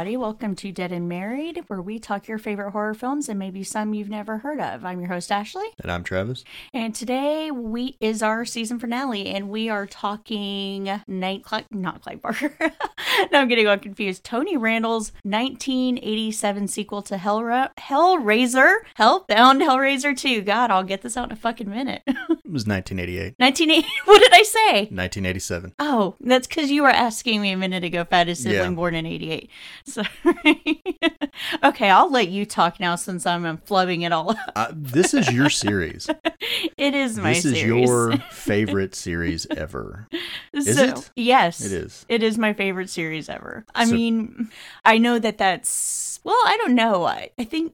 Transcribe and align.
everybody. 0.00 0.16
Welcome 0.16 0.54
to 0.56 0.72
Dead 0.72 0.92
and 0.92 1.10
Married, 1.10 1.62
where 1.66 1.82
we 1.82 1.98
talk 1.98 2.26
your 2.26 2.38
favorite 2.38 2.70
horror 2.70 2.94
films 2.94 3.28
and 3.28 3.38
maybe 3.38 3.62
some 3.62 3.92
you've 3.92 4.08
never 4.08 4.38
heard 4.38 4.58
of. 4.58 4.82
I'm 4.82 4.98
your 4.98 5.10
host, 5.10 5.30
Ashley. 5.30 5.66
And 5.82 5.92
I'm 5.92 6.02
Travis. 6.04 6.42
And 6.72 6.94
today 6.94 7.50
we 7.50 7.98
is 8.00 8.22
our 8.22 8.46
season 8.46 8.78
finale, 8.78 9.26
and 9.26 9.50
we 9.50 9.68
are 9.68 9.84
talking 9.86 11.02
Night 11.06 11.42
Cl- 11.46 11.64
not 11.70 12.00
Clive 12.00 12.22
Barker. 12.22 12.54
now 13.30 13.42
I'm 13.42 13.48
getting 13.48 13.66
all 13.68 13.76
confused. 13.76 14.24
Tony 14.24 14.56
Randel's 14.56 15.12
1987 15.24 16.68
sequel 16.68 17.02
to 17.02 17.16
Hellra- 17.16 17.68
Hellraiser, 17.76 18.76
Hellbound 18.98 19.60
Hellraiser 19.62 20.16
2. 20.16 20.40
God, 20.40 20.70
I'll 20.70 20.82
get 20.82 21.02
this 21.02 21.18
out 21.18 21.26
in 21.28 21.32
a 21.32 21.36
fucking 21.36 21.68
minute. 21.68 22.02
It 22.50 22.52
was 22.54 22.66
1988. 22.66 23.34
1980. 23.38 23.86
What 24.06 24.18
did 24.20 24.32
I 24.32 24.42
say? 24.42 24.72
1987. 24.90 25.72
Oh, 25.78 26.16
that's 26.20 26.48
because 26.48 26.68
you 26.68 26.82
were 26.82 26.88
asking 26.88 27.40
me 27.40 27.52
a 27.52 27.56
minute 27.56 27.84
ago 27.84 28.00
if 28.00 28.12
I 28.12 28.18
had 28.18 28.28
a 28.28 28.34
sibling 28.34 28.56
Yeah. 28.56 28.70
born 28.70 28.96
in 28.96 29.06
88. 29.06 29.48
Sorry. 29.92 30.82
okay, 31.64 31.90
I'll 31.90 32.10
let 32.10 32.28
you 32.28 32.44
talk 32.46 32.80
now 32.80 32.96
since 32.96 33.26
I'm 33.26 33.44
um, 33.44 33.58
flubbing 33.58 34.04
it 34.04 34.12
all. 34.12 34.34
Uh, 34.54 34.68
this 34.72 35.14
is 35.14 35.30
your 35.32 35.50
series. 35.50 36.08
it 36.76 36.94
is 36.94 37.16
my 37.18 37.34
this 37.34 37.42
series. 37.42 37.58
is 37.58 37.64
your 37.64 38.16
favorite 38.30 38.94
series 38.94 39.46
ever. 39.50 40.08
is 40.52 40.76
So- 40.76 40.84
it? 40.84 41.10
Yes. 41.16 41.64
It 41.64 41.72
is. 41.72 42.06
It 42.08 42.22
is 42.22 42.38
my 42.38 42.52
favorite 42.52 42.90
series 42.90 43.28
ever. 43.28 43.64
I 43.74 43.84
So- 43.84 43.94
mean, 43.94 44.50
I 44.84 44.98
know 44.98 45.18
that 45.18 45.38
that's 45.38 46.20
well, 46.22 46.36
I 46.44 46.58
don't 46.58 46.74
know. 46.74 47.04
I, 47.04 47.30
I 47.38 47.44
think 47.44 47.72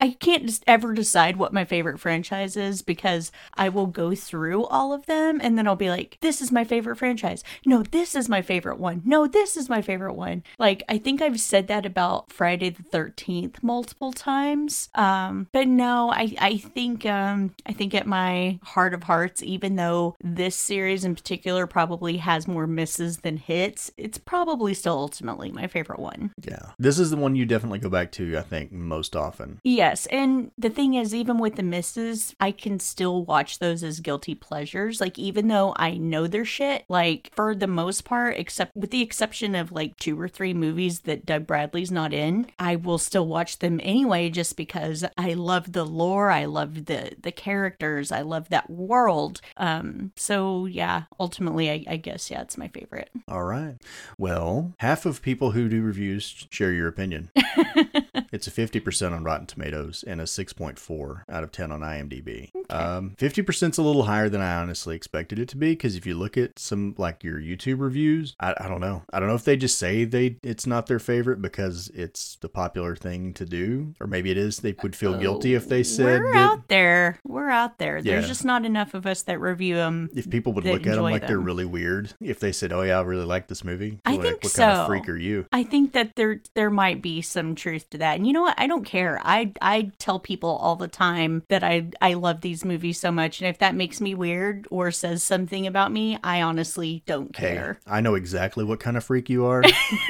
I 0.00 0.10
can't 0.18 0.46
just 0.46 0.64
ever 0.66 0.94
decide 0.94 1.36
what 1.36 1.52
my 1.52 1.64
favorite 1.64 2.00
franchise 2.00 2.56
is 2.56 2.82
because 2.82 3.30
I 3.54 3.68
will 3.68 3.86
go 3.86 4.16
through 4.16 4.64
all 4.66 4.92
of 4.92 5.06
them 5.06 5.38
and 5.40 5.56
then 5.56 5.68
I'll 5.68 5.76
be 5.76 5.90
like, 5.90 6.18
this 6.20 6.42
is 6.42 6.50
my 6.50 6.64
favorite 6.64 6.96
franchise. 6.96 7.44
No, 7.64 7.84
this 7.84 8.16
is 8.16 8.28
my 8.28 8.42
favorite 8.42 8.80
one. 8.80 9.02
No, 9.04 9.28
this 9.28 9.56
is 9.56 9.68
my 9.68 9.80
favorite 9.80 10.14
one. 10.14 10.42
Like 10.58 10.82
I 10.88 10.98
think 10.98 11.22
I've 11.22 11.38
said 11.54 11.68
that 11.68 11.86
about 11.86 12.32
Friday 12.32 12.68
the 12.68 12.82
13th 12.82 13.62
multiple 13.62 14.12
times. 14.12 14.88
Um, 14.96 15.46
but 15.52 15.68
no, 15.68 16.10
I 16.10 16.34
I 16.40 16.56
think 16.56 17.06
um 17.06 17.54
I 17.64 17.72
think 17.72 17.94
at 17.94 18.08
my 18.08 18.58
heart 18.64 18.92
of 18.92 19.04
hearts 19.04 19.40
even 19.40 19.76
though 19.76 20.16
this 20.20 20.56
series 20.56 21.04
in 21.04 21.14
particular 21.14 21.68
probably 21.68 22.16
has 22.16 22.48
more 22.48 22.66
misses 22.66 23.18
than 23.18 23.36
hits, 23.36 23.92
it's 23.96 24.18
probably 24.18 24.74
still 24.74 24.98
ultimately 24.98 25.52
my 25.52 25.68
favorite 25.68 26.00
one. 26.00 26.32
Yeah. 26.42 26.72
This 26.76 26.98
is 26.98 27.10
the 27.10 27.16
one 27.16 27.36
you 27.36 27.46
definitely 27.46 27.78
go 27.78 27.88
back 27.88 28.10
to, 28.12 28.36
I 28.36 28.42
think, 28.42 28.72
most 28.72 29.14
often. 29.14 29.60
Yes, 29.62 30.06
and 30.06 30.50
the 30.58 30.70
thing 30.70 30.94
is, 30.94 31.14
even 31.14 31.38
with 31.38 31.54
the 31.54 31.62
misses, 31.62 32.34
I 32.40 32.50
can 32.50 32.80
still 32.80 33.24
watch 33.24 33.60
those 33.60 33.84
as 33.84 34.00
guilty 34.00 34.34
pleasures. 34.34 35.00
Like, 35.00 35.20
even 35.20 35.46
though 35.46 35.72
I 35.76 35.98
know 35.98 36.26
their 36.26 36.44
shit, 36.44 36.84
like, 36.88 37.30
for 37.32 37.54
the 37.54 37.68
most 37.68 38.04
part, 38.04 38.36
except 38.38 38.74
with 38.74 38.90
the 38.90 39.02
exception 39.02 39.54
of 39.54 39.70
like 39.70 39.96
two 39.98 40.20
or 40.20 40.28
three 40.28 40.52
movies 40.52 41.00
that 41.00 41.24
Bradley's 41.46 41.90
not 41.90 42.12
in, 42.12 42.46
I 42.58 42.76
will 42.76 42.98
still 42.98 43.26
watch 43.26 43.58
them 43.58 43.80
anyway 43.82 44.30
just 44.30 44.56
because 44.56 45.04
I 45.16 45.34
love 45.34 45.72
the 45.72 45.84
lore, 45.84 46.30
I 46.30 46.44
love 46.46 46.86
the 46.86 47.12
the 47.20 47.32
characters, 47.32 48.12
I 48.12 48.22
love 48.22 48.48
that 48.48 48.70
world. 48.70 49.40
Um, 49.56 50.12
so 50.16 50.66
yeah, 50.66 51.04
ultimately, 51.18 51.70
I, 51.70 51.84
I 51.88 51.96
guess 51.96 52.30
yeah, 52.30 52.42
it's 52.42 52.58
my 52.58 52.68
favorite. 52.68 53.10
All 53.28 53.44
right. 53.44 53.76
Well, 54.18 54.74
half 54.78 55.06
of 55.06 55.22
people 55.22 55.52
who 55.52 55.68
do 55.68 55.82
reviews 55.82 56.46
share 56.50 56.72
your 56.72 56.88
opinion. 56.88 57.30
it's 58.34 58.48
a 58.48 58.50
50% 58.50 59.12
on 59.12 59.22
Rotten 59.22 59.46
Tomatoes 59.46 60.04
and 60.06 60.20
a 60.20 60.24
6.4 60.24 61.22
out 61.28 61.44
of 61.44 61.52
10 61.52 61.70
on 61.70 61.80
IMDb. 61.80 62.50
Um, 62.68 63.14
50% 63.16 63.70
is 63.70 63.78
a 63.78 63.82
little 63.82 64.02
higher 64.04 64.28
than 64.28 64.40
I 64.40 64.56
honestly 64.56 64.96
expected 64.96 65.38
it 65.38 65.48
to 65.50 65.56
be 65.56 65.70
because 65.70 65.94
if 65.94 66.04
you 66.04 66.16
look 66.16 66.36
at 66.36 66.58
some 66.58 66.96
like 66.98 67.22
your 67.22 67.38
YouTube 67.38 67.78
reviews, 67.78 68.34
I, 68.40 68.54
I 68.58 68.66
don't 68.66 68.80
know. 68.80 69.02
I 69.12 69.20
don't 69.20 69.28
know 69.28 69.36
if 69.36 69.44
they 69.44 69.56
just 69.56 69.78
say 69.78 70.04
they 70.04 70.38
it's 70.42 70.66
not 70.66 70.86
their 70.86 70.98
favorite 70.98 71.40
because 71.40 71.92
it's 71.94 72.36
the 72.40 72.48
popular 72.48 72.96
thing 72.96 73.34
to 73.34 73.44
do, 73.44 73.94
or 74.00 74.08
maybe 74.08 74.32
it 74.32 74.36
is. 74.36 74.58
They 74.58 74.74
would 74.82 74.96
feel 74.96 75.16
guilty 75.16 75.54
if 75.54 75.68
they 75.68 75.84
said 75.84 76.20
We're 76.20 76.32
that. 76.32 76.38
out 76.38 76.68
there. 76.68 77.20
We're 77.24 77.50
out 77.50 77.78
there. 77.78 78.02
There's 78.02 78.26
just 78.26 78.44
not 78.44 78.64
enough 78.64 78.94
of 78.94 79.06
us 79.06 79.22
that 79.22 79.38
review 79.40 79.76
them. 79.76 80.10
If 80.12 80.28
people 80.28 80.52
would 80.54 80.64
look 80.64 80.86
at 80.86 80.94
them 80.96 81.02
like 81.02 81.28
they're 81.28 81.38
really 81.38 81.66
weird, 81.66 82.12
if 82.20 82.40
they 82.40 82.50
said, 82.50 82.72
"Oh 82.72 82.82
yeah, 82.82 82.98
I 82.98 83.02
really 83.02 83.26
like 83.26 83.46
this 83.46 83.62
movie," 83.62 84.00
I 84.04 84.12
like, 84.12 84.22
think 84.22 84.42
what 84.42 84.54
kind 84.54 84.70
of 84.72 84.86
freak 84.88 85.08
are 85.08 85.16
you? 85.16 85.46
I 85.52 85.62
think 85.62 85.92
that 85.92 86.16
there 86.16 86.40
there 86.54 86.70
might 86.70 87.00
be 87.00 87.22
some 87.22 87.54
truth 87.54 87.88
to 87.90 87.98
that. 87.98 88.23
And 88.24 88.28
you 88.28 88.32
know 88.32 88.40
what? 88.40 88.54
I 88.56 88.66
don't 88.66 88.86
care. 88.86 89.20
I 89.22 89.52
I 89.60 89.90
tell 89.98 90.18
people 90.18 90.48
all 90.48 90.76
the 90.76 90.88
time 90.88 91.42
that 91.48 91.62
I 91.62 91.88
I 92.00 92.14
love 92.14 92.40
these 92.40 92.64
movies 92.64 92.98
so 92.98 93.12
much 93.12 93.42
and 93.42 93.50
if 93.50 93.58
that 93.58 93.74
makes 93.74 94.00
me 94.00 94.14
weird 94.14 94.66
or 94.70 94.90
says 94.92 95.22
something 95.22 95.66
about 95.66 95.92
me, 95.92 96.16
I 96.24 96.40
honestly 96.40 97.02
don't 97.04 97.36
Hey, 97.36 97.52
care. 97.52 97.80
I 97.86 98.00
know 98.00 98.14
exactly 98.14 98.64
what 98.64 98.80
kind 98.80 98.96
of 98.96 99.04
freak 99.04 99.28
you 99.28 99.44
are, 99.44 99.62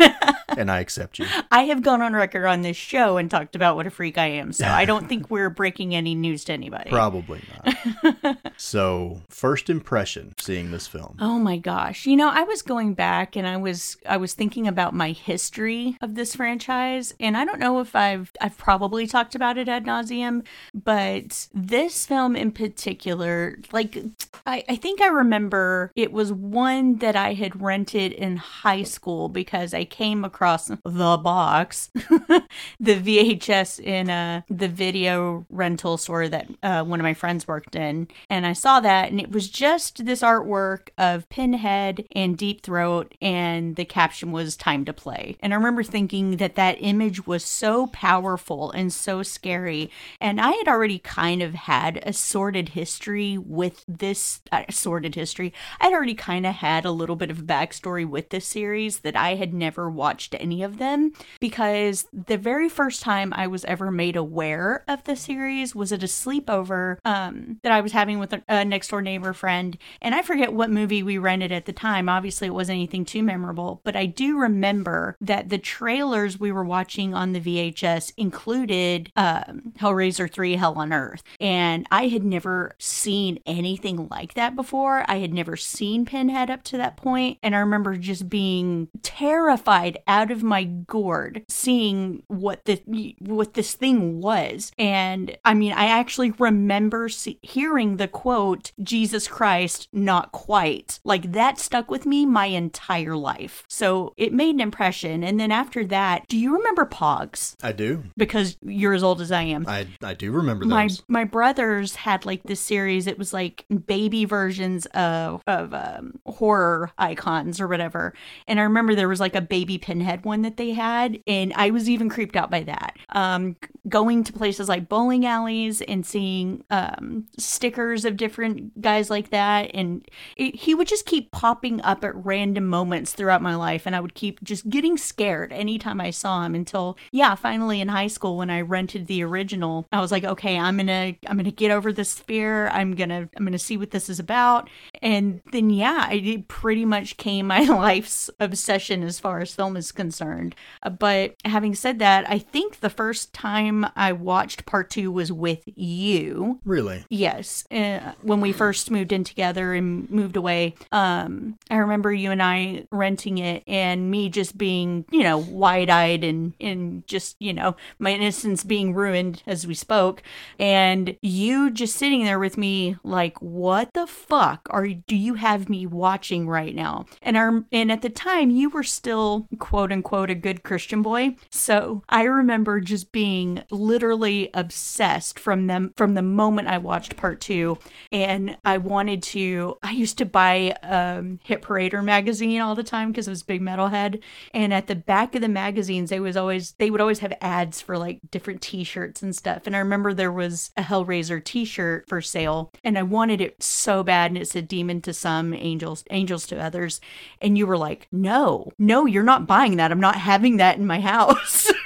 and 0.57 0.71
I 0.71 0.79
accept 0.79 1.19
you. 1.19 1.27
I 1.51 1.63
have 1.65 1.83
gone 1.83 2.03
on 2.03 2.13
record 2.13 2.47
on 2.47 2.63
this 2.63 2.77
show 2.77 3.17
and 3.17 3.29
talked 3.29 3.57
about 3.57 3.75
what 3.75 3.89
a 3.89 3.91
freak 3.91 4.17
I 4.17 4.27
am. 4.27 4.53
So 4.53 4.65
I 4.65 4.85
don't 4.85 5.09
think 5.09 5.29
we're 5.29 5.51
breaking 5.51 5.97
any 5.97 6.15
news 6.15 6.45
to 6.45 6.53
anybody. 6.53 6.91
Probably 6.91 7.43
not. 7.65 8.39
so, 8.57 9.23
first 9.29 9.69
impression 9.69 10.35
seeing 10.39 10.71
this 10.71 10.87
film. 10.87 11.17
Oh 11.21 11.41
my 11.41 11.57
gosh. 11.57 12.07
You 12.07 12.15
know, 12.15 12.31
I 12.31 12.45
was 12.45 12.63
going 12.63 12.95
back 12.95 13.35
and 13.35 13.45
I 13.45 13.57
was 13.57 13.97
I 14.09 14.19
was 14.19 14.35
thinking 14.35 14.69
about 14.69 14.95
my 14.95 15.11
history 15.11 15.97
of 16.01 16.15
this 16.15 16.37
franchise 16.37 17.13
and 17.19 17.37
I 17.37 17.45
don't 17.45 17.59
know 17.59 17.81
if 17.81 17.97
I've 18.05 18.33
I've 18.41 18.57
probably 18.57 19.07
talked 19.07 19.35
about 19.35 19.59
it 19.59 19.69
ad 19.69 19.85
nauseum, 19.85 20.45
but 20.73 21.49
this 21.53 22.07
film 22.07 22.37
in 22.37 22.53
particular, 22.53 23.59
like 23.73 23.99
I, 24.47 24.65
I 24.69 24.77
think 24.77 25.01
I 25.01 25.09
remember 25.09 25.91
it 25.97 26.13
was 26.13 26.33
one 26.33 26.97
that 26.99 27.17
I 27.17 27.35
had 27.35 27.61
rented 27.61 28.13
in 28.13 28.37
high 28.37 28.83
school 28.83 29.29
because 29.29 29.75
I 29.75 29.85
came 29.85 30.25
across 30.25 30.69
the 30.69 31.19
box, 31.23 31.91
the 31.95 32.43
VHS 32.81 33.81
in 33.81 34.11
uh, 34.11 34.43
the 34.49 34.69
video 34.69 35.47
rental 35.51 35.97
store 35.97 36.29
that 36.29 36.49
uh, 36.63 36.85
one 36.85 37.01
of 37.01 37.05
my 37.05 37.15
friends 37.15 37.49
worked 37.49 37.77
in. 37.77 38.09
And 38.29 38.47
I 38.47 38.53
saw 38.53 38.81
that, 38.81 39.11
and 39.11 39.21
it 39.21 39.31
was 39.31 39.49
just 39.49 40.05
this 40.05 40.21
artwork 40.21 40.89
of 40.99 41.29
Pinhead 41.29 42.07
and 42.13 42.37
Deep 42.37 42.63
Throat, 42.63 43.15
and 43.21 43.77
the 43.77 43.85
caption 43.85 44.33
was 44.33 44.57
Time 44.57 44.85
to 44.85 44.93
Play. 44.93 45.37
And 45.41 45.53
I 45.53 45.57
remember 45.57 45.83
thinking 45.83 46.37
that 46.39 46.57
that 46.57 46.79
image 46.81 47.27
was 47.27 47.45
so 47.45 47.84
powerful 47.89 48.71
and 48.71 48.93
so 48.93 49.23
scary. 49.23 49.91
And 50.21 50.41
I 50.41 50.53
had 50.53 50.69
already 50.69 50.99
kind 50.99 51.43
of 51.43 51.55
had 51.55 52.03
a 52.05 52.13
sordid 52.13 52.71
history 52.71 53.39
with 53.39 53.85
this 53.89 54.41
uh, 54.53 54.65
sordid 54.71 55.15
history. 55.15 55.53
I'd 55.81 55.93
already 55.93 56.15
kind 56.15 56.47
of 56.47 56.55
had 56.55 56.85
a 56.85 56.91
little 56.91 57.17
bit 57.17 57.31
of 57.31 57.41
a 57.41 57.43
backstory 57.43 58.09
with 58.09 58.31
this 58.31 58.47
series 58.47 59.01
that 59.01 59.17
I 59.17 59.35
had 59.37 59.55
never 59.55 59.91
watched 59.91 60.35
any 60.39 60.63
of 60.63 60.79
them 60.79 61.13
because 61.41 62.07
the 62.13 62.39
very 62.39 62.69
first 62.69 63.03
time 63.03 63.33
I 63.35 63.47
was 63.47 63.65
ever 63.65 63.91
made 63.91 64.17
aware 64.17 64.85
of 64.89 65.05
the 65.05 65.17
series 65.17 65.75
was 65.75 65.93
at 65.93 66.03
a 66.03 66.07
sleepover 66.07 66.99
um, 67.05 67.59
that 67.63 67.73
I 67.73 67.81
was 67.81 67.93
having 67.93 68.19
with 68.19 68.33
a, 68.33 68.43
a 68.49 68.65
next 68.65 68.89
door 68.89 69.03
neighbor 69.03 69.33
friend. 69.33 69.77
And 70.01 70.15
I 70.15 70.23
forget 70.23 70.53
what 70.53 70.71
movie 70.71 71.03
we 71.03 71.19
rented 71.19 71.53
at 71.53 71.67
the 71.67 71.73
time. 71.73 72.09
Obviously, 72.09 72.47
it 72.49 72.55
wasn't 72.55 72.77
anything 72.77 73.05
too 73.05 73.23
memorable, 73.23 73.81
but 73.85 73.97
I 73.97 74.07
do 74.07 74.39
remember 74.39 75.17
that 75.21 75.49
the 75.49 75.59
trailers 75.59 76.39
we 76.39 76.53
were 76.53 76.65
watching 76.65 77.15
on 77.15 77.33
the 77.33 77.41
VHS 77.75 78.13
included 78.17 79.11
um, 79.17 79.73
Hellraiser 79.79 80.31
3 80.31 80.57
Hell 80.57 80.75
on 80.75 80.93
Earth. 80.93 81.23
And 81.41 81.87
I 81.91 82.09
had 82.09 82.25
never 82.25 82.73
seen 82.79 83.39
anything 83.47 84.09
like 84.11 84.35
that 84.35 84.57
before. 84.57 85.05
I 85.09 85.19
had 85.19 85.33
never 85.33 85.57
seen 85.57 86.05
Pinhead 86.05 86.51
up 86.51 86.63
to 86.65 86.77
that 86.77 86.97
point, 86.97 87.39
And 87.43 87.55
I 87.55 87.59
remember 87.59 87.97
just 87.97 88.29
being 88.29 88.89
terrified 89.03 89.99
out 90.07 90.31
of 90.31 90.43
my 90.43 90.65
gourd 90.65 91.45
seeing 91.49 92.23
what 92.29 92.65
the 92.65 93.17
what 93.21 93.55
this 93.55 93.75
thing 93.75 94.21
was. 94.21 94.73
And 94.79 95.37
I 95.45 95.55
mean, 95.55 95.73
I 95.73 95.87
actually 95.87 96.31
remember 96.33 97.09
see, 97.09 97.39
hearing 97.43 97.97
the 97.97 98.09
quote, 98.09 98.73
Jesus 98.83 99.29
Christ, 99.29 99.89
not 99.93 100.33
quite. 100.33 101.01
Like 101.05 101.33
that 101.33 101.59
stuck 101.59 101.91
with 101.91 102.07
me 102.07 102.27
my 102.27 102.47
entire 102.47 103.17
life. 103.17 103.65
So 103.69 104.15
it 104.17 104.33
made 104.33 104.55
an 104.55 104.61
impression. 104.61 105.25
And 105.25 105.39
then 105.39 105.51
after 105.51 105.85
that, 105.87 106.27
do 106.29 106.39
you 106.39 106.57
remember 106.57 106.87
Pogs? 106.87 107.57
I 107.65 107.73
do. 107.73 108.05
Because 108.15 108.59
you're 108.63 108.93
as 108.93 109.03
old 109.03 109.23
as 109.23 109.33
I 109.33 109.43
am. 109.43 109.65
I 109.67 109.87
I 110.03 110.13
do 110.13 110.31
remember 110.33 110.67
my 110.67 110.91
my 111.09 111.25
brothers 111.25 111.95
had 111.95 112.27
like 112.27 112.43
this 112.43 112.61
series. 112.61 113.07
It 113.07 113.19
was 113.19 113.33
like 113.33 113.65
baby 113.87 114.27
versions 114.27 114.85
of 114.87 115.43
of 115.47 115.73
um, 115.73 116.21
horror 116.27 116.91
icons 116.99 117.63
or 117.63 117.67
whatever. 117.67 118.13
And 118.47 118.61
I 118.61 118.65
remember 118.65 118.95
there 118.95 119.09
was 119.09 119.19
like 119.19 119.35
a 119.35 119.41
baby 119.41 119.79
pinhead 119.79 120.27
one 120.27 120.43
that 120.43 120.59
they 120.59 120.73
had, 120.73 121.19
and 121.27 121.55
I 121.57 121.71
was 121.71 121.89
even 121.89 122.11
creeped 122.11 122.37
out 122.37 122.51
by 122.51 122.65
that. 122.65 122.99
Um, 123.09 123.57
going 123.89 124.25
to 124.25 124.33
places 124.35 124.69
like 124.69 124.89
bowling 124.91 125.25
alleys 125.25 125.81
and 125.81 126.05
seeing 126.05 126.65
um, 126.71 127.27
stickers 127.39 128.05
of 128.05 128.19
different 128.19 128.79
guys 128.83 129.09
like 129.09 129.31
that, 129.31 129.71
and 129.73 130.07
it, 130.37 130.55
he 130.55 130.75
would 130.75 130.87
just 130.87 131.07
keep 131.07 131.33
popping 131.33 131.81
up 131.81 132.05
at 132.05 132.15
random 132.15 132.67
moments 132.67 133.15
throughout 133.15 133.41
my 133.41 133.55
life, 133.55 133.87
and 133.87 133.97
I 133.97 134.01
would 134.01 134.15
keep 134.15 134.45
just 134.45 134.69
getting 134.69 134.99
scared 134.99 135.51
anytime 135.51 135.99
I 135.99 136.11
saw 136.11 136.45
him 136.45 136.55
until 136.55 136.99
yeah, 137.11 137.35
finally 137.35 137.54
finally 137.55 137.81
in 137.81 137.87
high 137.87 138.09
school 138.09 138.37
when 138.37 138.51
I 138.51 138.63
rented 138.63 139.07
the 139.07 139.23
original, 139.23 139.87
I 139.93 140.01
was 140.01 140.11
like, 140.11 140.25
okay, 140.25 140.59
I'm 140.59 140.77
gonna 140.77 141.15
I'm 141.29 141.37
gonna 141.37 141.53
get 141.53 141.71
over 141.71 141.93
this 141.93 142.19
fear. 142.19 142.67
I'm 142.71 142.97
gonna 142.97 143.29
I'm 143.37 143.45
gonna 143.45 143.61
see 143.61 143.77
what 143.77 143.93
this 143.93 144.09
is 144.09 144.19
about. 144.19 144.69
And 145.01 145.41
then 145.53 145.71
yeah, 145.71 146.11
it 146.11 146.49
pretty 146.49 146.85
much 146.85 147.17
came 147.17 147.47
my 147.47 147.61
life's 147.65 148.29
obsession 148.41 149.05
as 149.05 149.21
far 149.21 149.39
as 149.41 149.55
film 149.55 149.77
is 149.77 149.93
concerned. 149.93 150.57
Uh, 150.83 150.91
But 150.91 151.37
having 151.45 151.77
said 151.77 152.01
that, 152.01 152.29
I 152.29 152.41
think 152.41 152.81
the 152.81 152.91
first 152.91 153.33
time 153.33 153.87
I 153.95 154.11
watched 154.11 154.67
part 154.67 154.91
two 154.91 155.13
was 155.13 155.31
with 155.31 155.63
you. 155.77 156.59
Really? 156.65 157.05
Yes, 157.09 157.65
uh, 157.71 158.15
when 158.23 158.41
we 158.41 158.53
first 158.53 158.91
moved 158.91 159.13
in 159.13 159.23
together 159.23 159.75
and 159.75 160.11
moved 160.11 160.37
away, 160.37 160.75
um, 160.91 161.57
I 161.71 161.77
remember 161.77 162.13
you 162.13 162.33
and 162.33 162.43
I 162.43 162.87
renting 162.91 163.39
it, 163.39 163.63
and 163.69 164.11
me 164.11 164.29
just 164.29 164.59
being, 164.59 165.05
you 165.13 165.23
know, 165.23 165.39
wide-eyed 165.39 166.25
and 166.25 166.53
and 166.61 167.07
just, 167.07 167.37
you 167.45 167.53
know, 167.53 167.77
my 167.99 168.11
innocence 168.11 168.65
being 168.65 168.95
ruined 168.95 169.43
as 169.47 169.67
we 169.67 169.75
spoke, 169.75 170.23
and 170.59 171.17
you 171.21 171.71
just 171.71 171.97
sitting 171.97 172.25
there 172.25 172.39
with 172.39 172.57
me, 172.57 172.97
like, 173.05 173.41
what 173.43 173.93
the 173.93 174.07
fuck 174.07 174.67
are 174.71 174.87
do 174.87 175.17
you 175.17 175.35
have 175.35 175.69
me 175.69 175.87
watching 175.87 176.49
right 176.49 176.75
now? 176.75 177.05
And 177.23 177.37
our 177.37 177.65
and 177.71 177.93
at 177.93 178.03
the 178.03 178.09
time, 178.09 178.51
you 178.51 178.71
were 178.71 178.83
still 178.83 179.47
quote 179.59 179.93
unquote 179.93 180.31
a 180.31 180.35
good 180.35 180.63
Christian 180.63 181.03
boy, 181.03 181.37
so 181.51 182.03
I 182.09 182.23
remember 182.25 182.81
just 182.81 183.13
being 183.13 183.63
literally 183.71 184.51
obsessed 184.55 185.39
from 185.39 185.67
them 185.67 185.93
from 185.97 186.15
the 186.15 186.23
moment 186.23 186.69
I 186.69 186.79
watched 186.79 187.17
part 187.17 187.41
two, 187.41 187.79
and 188.11 188.57
I 188.65 188.79
wanted 188.79 189.23
to. 189.25 189.77
I 189.83 189.91
used 189.91 190.19
to 190.19 190.25
buy 190.25 190.77
um, 190.83 191.41
Hit 191.45 191.63
Parader 191.63 192.03
magazine 192.03 192.61
all 192.61 192.75
the 192.75 192.83
time 192.83 193.11
because 193.11 193.29
I 193.29 193.33
was 193.33 193.43
big 193.43 193.61
metalhead, 193.61 194.23
and 194.53 194.73
at 194.73 194.87
the 194.87 194.95
back 194.95 195.35
of 195.35 195.43
the 195.43 195.49
magazines, 195.49 196.11
they 196.11 196.21
was 196.21 196.37
always 196.37 196.73
they 196.79 196.91
would 196.91 197.01
always 197.01 197.19
have 197.19 197.34
ads 197.41 197.81
for 197.81 197.99
like 197.99 198.21
different 198.31 198.63
T-shirts 198.63 199.23
and 199.23 199.35
stuff. 199.35 199.67
And 199.67 199.75
I 199.75 199.81
remember 199.81 200.13
there 200.13 200.33
was 200.33 200.71
a 200.77 200.83
Hellraiser 200.83 201.43
T-shirt 201.43 202.09
for 202.09 202.21
sale, 202.21 202.73
and 202.83 202.99
I 202.99 203.03
wanted 203.03 203.41
it 203.41 203.63
so 203.63 204.03
bad, 204.03 204.31
and 204.31 204.39
it 204.39 204.49
said 204.49 204.69
"Demon 204.69 205.01
to 205.03 205.13
some, 205.13 205.55
angels 205.55 206.05
angels 206.11 206.47
to 206.49 206.63
others," 206.63 207.01
and 207.41 207.57
you 207.59 207.67
were 207.67 207.79
like, 207.79 208.09
"No, 208.13 208.71
no, 208.79 209.07
you're 209.07 209.23
not 209.23 209.47
buying 209.47 209.77
that. 209.77 209.93
I'm 209.93 210.01
not 210.01 210.17
having 210.17 210.57
that 210.59 210.79
in 210.79 210.87
my 210.87 211.01
house." 211.01 211.73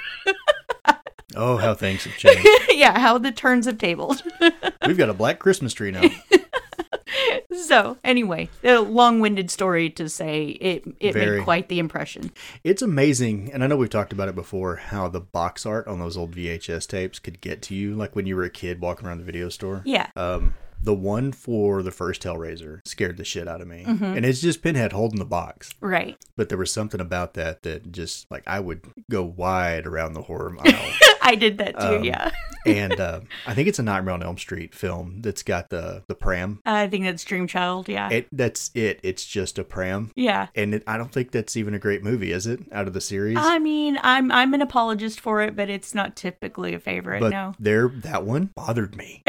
Oh, 1.35 1.57
how 1.57 1.75
things 1.75 2.03
have 2.05 2.17
changed. 2.17 2.47
yeah, 2.69 2.97
how 2.99 3.17
the 3.17 3.31
turns 3.31 3.65
have 3.67 3.77
tabled. 3.77 4.23
We've 4.87 4.97
got 4.97 5.09
a 5.09 5.13
black 5.13 5.39
Christmas 5.39 5.73
tree 5.73 5.91
now. 5.91 6.09
so, 7.63 7.97
anyway, 8.03 8.49
a 8.63 8.79
long-winded 8.79 9.49
story 9.51 9.89
to 9.91 10.09
say 10.09 10.47
it 10.47 10.83
it 10.99 11.13
Very. 11.13 11.37
made 11.37 11.43
quite 11.43 11.69
the 11.69 11.79
impression. 11.79 12.31
It's 12.63 12.81
amazing, 12.81 13.51
and 13.53 13.63
I 13.63 13.67
know 13.67 13.77
we've 13.77 13.89
talked 13.89 14.13
about 14.13 14.29
it 14.29 14.35
before, 14.35 14.77
how 14.77 15.07
the 15.07 15.21
box 15.21 15.65
art 15.65 15.87
on 15.87 15.99
those 15.99 16.17
old 16.17 16.35
VHS 16.35 16.87
tapes 16.87 17.19
could 17.19 17.41
get 17.41 17.61
to 17.63 17.75
you, 17.75 17.95
like 17.95 18.15
when 18.15 18.25
you 18.25 18.35
were 18.35 18.43
a 18.43 18.49
kid 18.49 18.81
walking 18.81 19.07
around 19.07 19.19
the 19.19 19.23
video 19.25 19.49
store. 19.49 19.81
Yeah. 19.85 20.07
Um, 20.15 20.53
the 20.81 20.93
one 20.93 21.31
for 21.33 21.83
the 21.83 21.91
first 21.91 22.23
Hellraiser 22.23 22.79
scared 22.87 23.17
the 23.17 23.25
shit 23.25 23.47
out 23.47 23.59
of 23.61 23.67
me, 23.67 23.83
and 23.85 24.25
it's 24.25 24.39
just 24.39 24.61
Pinhead 24.61 24.93
holding 24.93 25.19
the 25.19 25.25
box. 25.25 25.73
Right. 25.81 26.17
But 26.37 26.47
there 26.47 26.57
was 26.57 26.71
something 26.71 27.01
about 27.01 27.33
that 27.33 27.63
that 27.63 27.91
just 27.91 28.31
like 28.31 28.43
I 28.47 28.61
would 28.61 28.81
go 29.11 29.23
wide 29.23 29.85
around 29.85 30.13
the 30.13 30.21
horror 30.21 30.51
mile. 30.51 30.63
I 31.29 31.35
did 31.35 31.59
that 31.59 31.79
too, 31.79 31.97
Um, 31.97 32.03
yeah. 32.03 32.31
and 32.65 32.99
uh, 32.99 33.21
I 33.45 33.53
think 33.53 33.67
it's 33.67 33.77
a 33.77 33.83
Nightmare 33.83 34.15
on 34.15 34.23
Elm 34.23 34.37
Street 34.37 34.73
film 34.73 35.21
that's 35.21 35.43
got 35.43 35.69
the 35.69 36.03
the 36.07 36.15
pram. 36.15 36.59
I 36.65 36.87
think 36.87 37.05
that's 37.05 37.23
Dream 37.23 37.47
Child, 37.47 37.87
yeah. 37.87 38.09
It 38.09 38.27
that's 38.31 38.71
it. 38.73 38.99
It's 39.03 39.25
just 39.25 39.59
a 39.59 39.63
pram, 39.63 40.11
yeah. 40.15 40.47
and 40.55 40.73
it, 40.73 40.83
I 40.87 40.97
don't 40.97 41.11
think 41.11 41.31
that's 41.31 41.55
even 41.55 41.73
a 41.75 41.79
great 41.79 42.03
movie, 42.03 42.31
is 42.31 42.47
it? 42.47 42.61
Out 42.71 42.87
of 42.87 42.93
the 42.93 43.01
series, 43.01 43.37
I 43.39 43.59
mean, 43.59 43.99
I'm 44.01 44.31
I'm 44.31 44.53
an 44.55 44.61
apologist 44.61 45.19
for 45.19 45.41
it, 45.41 45.55
but 45.55 45.69
it's 45.69 45.93
not 45.93 46.15
typically 46.15 46.73
a 46.73 46.79
favorite, 46.79 47.19
but 47.19 47.31
no. 47.31 47.53
there 47.59 47.89
that 47.89 48.23
one 48.23 48.45
bothered 48.55 48.97
me. 48.97 49.23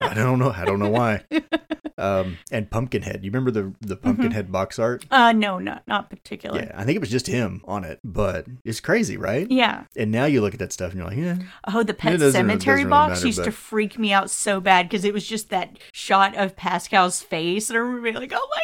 I 0.00 0.14
don't 0.14 0.40
know. 0.40 0.50
I 0.50 0.64
don't 0.64 0.80
know 0.80 0.90
why. 0.90 1.22
Um, 2.00 2.38
and 2.50 2.70
Pumpkinhead. 2.70 3.24
You 3.24 3.30
remember 3.30 3.50
the 3.50 3.74
the 3.80 3.96
Pumpkinhead 3.96 4.50
box 4.50 4.78
art? 4.78 5.04
Uh 5.10 5.32
no, 5.32 5.58
not 5.58 5.86
not 5.86 6.10
particular. 6.10 6.60
Yeah, 6.60 6.72
I 6.74 6.84
think 6.84 6.96
it 6.96 7.00
was 7.00 7.10
just 7.10 7.26
him 7.26 7.62
on 7.66 7.84
it, 7.84 8.00
but 8.02 8.46
it's 8.64 8.80
crazy, 8.80 9.16
right? 9.16 9.50
Yeah. 9.50 9.84
And 9.96 10.10
now 10.10 10.24
you 10.24 10.40
look 10.40 10.54
at 10.54 10.60
that 10.60 10.72
stuff 10.72 10.92
and 10.92 10.98
you're 11.00 11.08
like, 11.08 11.18
yeah, 11.18 11.36
Oh, 11.68 11.82
the 11.82 11.94
Pet 11.94 12.18
doesn't- 12.18 12.46
Sematary 12.46 12.66
really 12.78 12.84
box 12.90 13.16
matter, 13.16 13.26
used 13.26 13.44
to 13.44 13.52
freak 13.52 13.98
me 13.98 14.12
out 14.12 14.30
so 14.30 14.60
bad 14.60 14.88
because 14.88 15.04
it 15.04 15.12
was 15.12 15.26
just 15.26 15.50
that 15.50 15.78
shot 15.92 16.34
of 16.36 16.56
Pascal's 16.56 17.20
face, 17.22 17.68
and 17.70 17.76
I 17.76 17.80
remember 17.80 18.02
being 18.02 18.14
like, 18.16 18.32
"Oh 18.34 18.48
my 18.54 18.62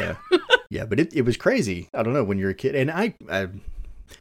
god!" 0.00 0.18
yeah, 0.32 0.38
yeah. 0.70 0.84
But 0.84 1.00
it, 1.00 1.14
it 1.14 1.22
was 1.22 1.36
crazy. 1.36 1.88
I 1.94 2.02
don't 2.02 2.14
know 2.14 2.24
when 2.24 2.38
you're 2.38 2.50
a 2.50 2.54
kid, 2.54 2.74
and 2.74 2.90
I, 2.90 3.14
I 3.30 3.48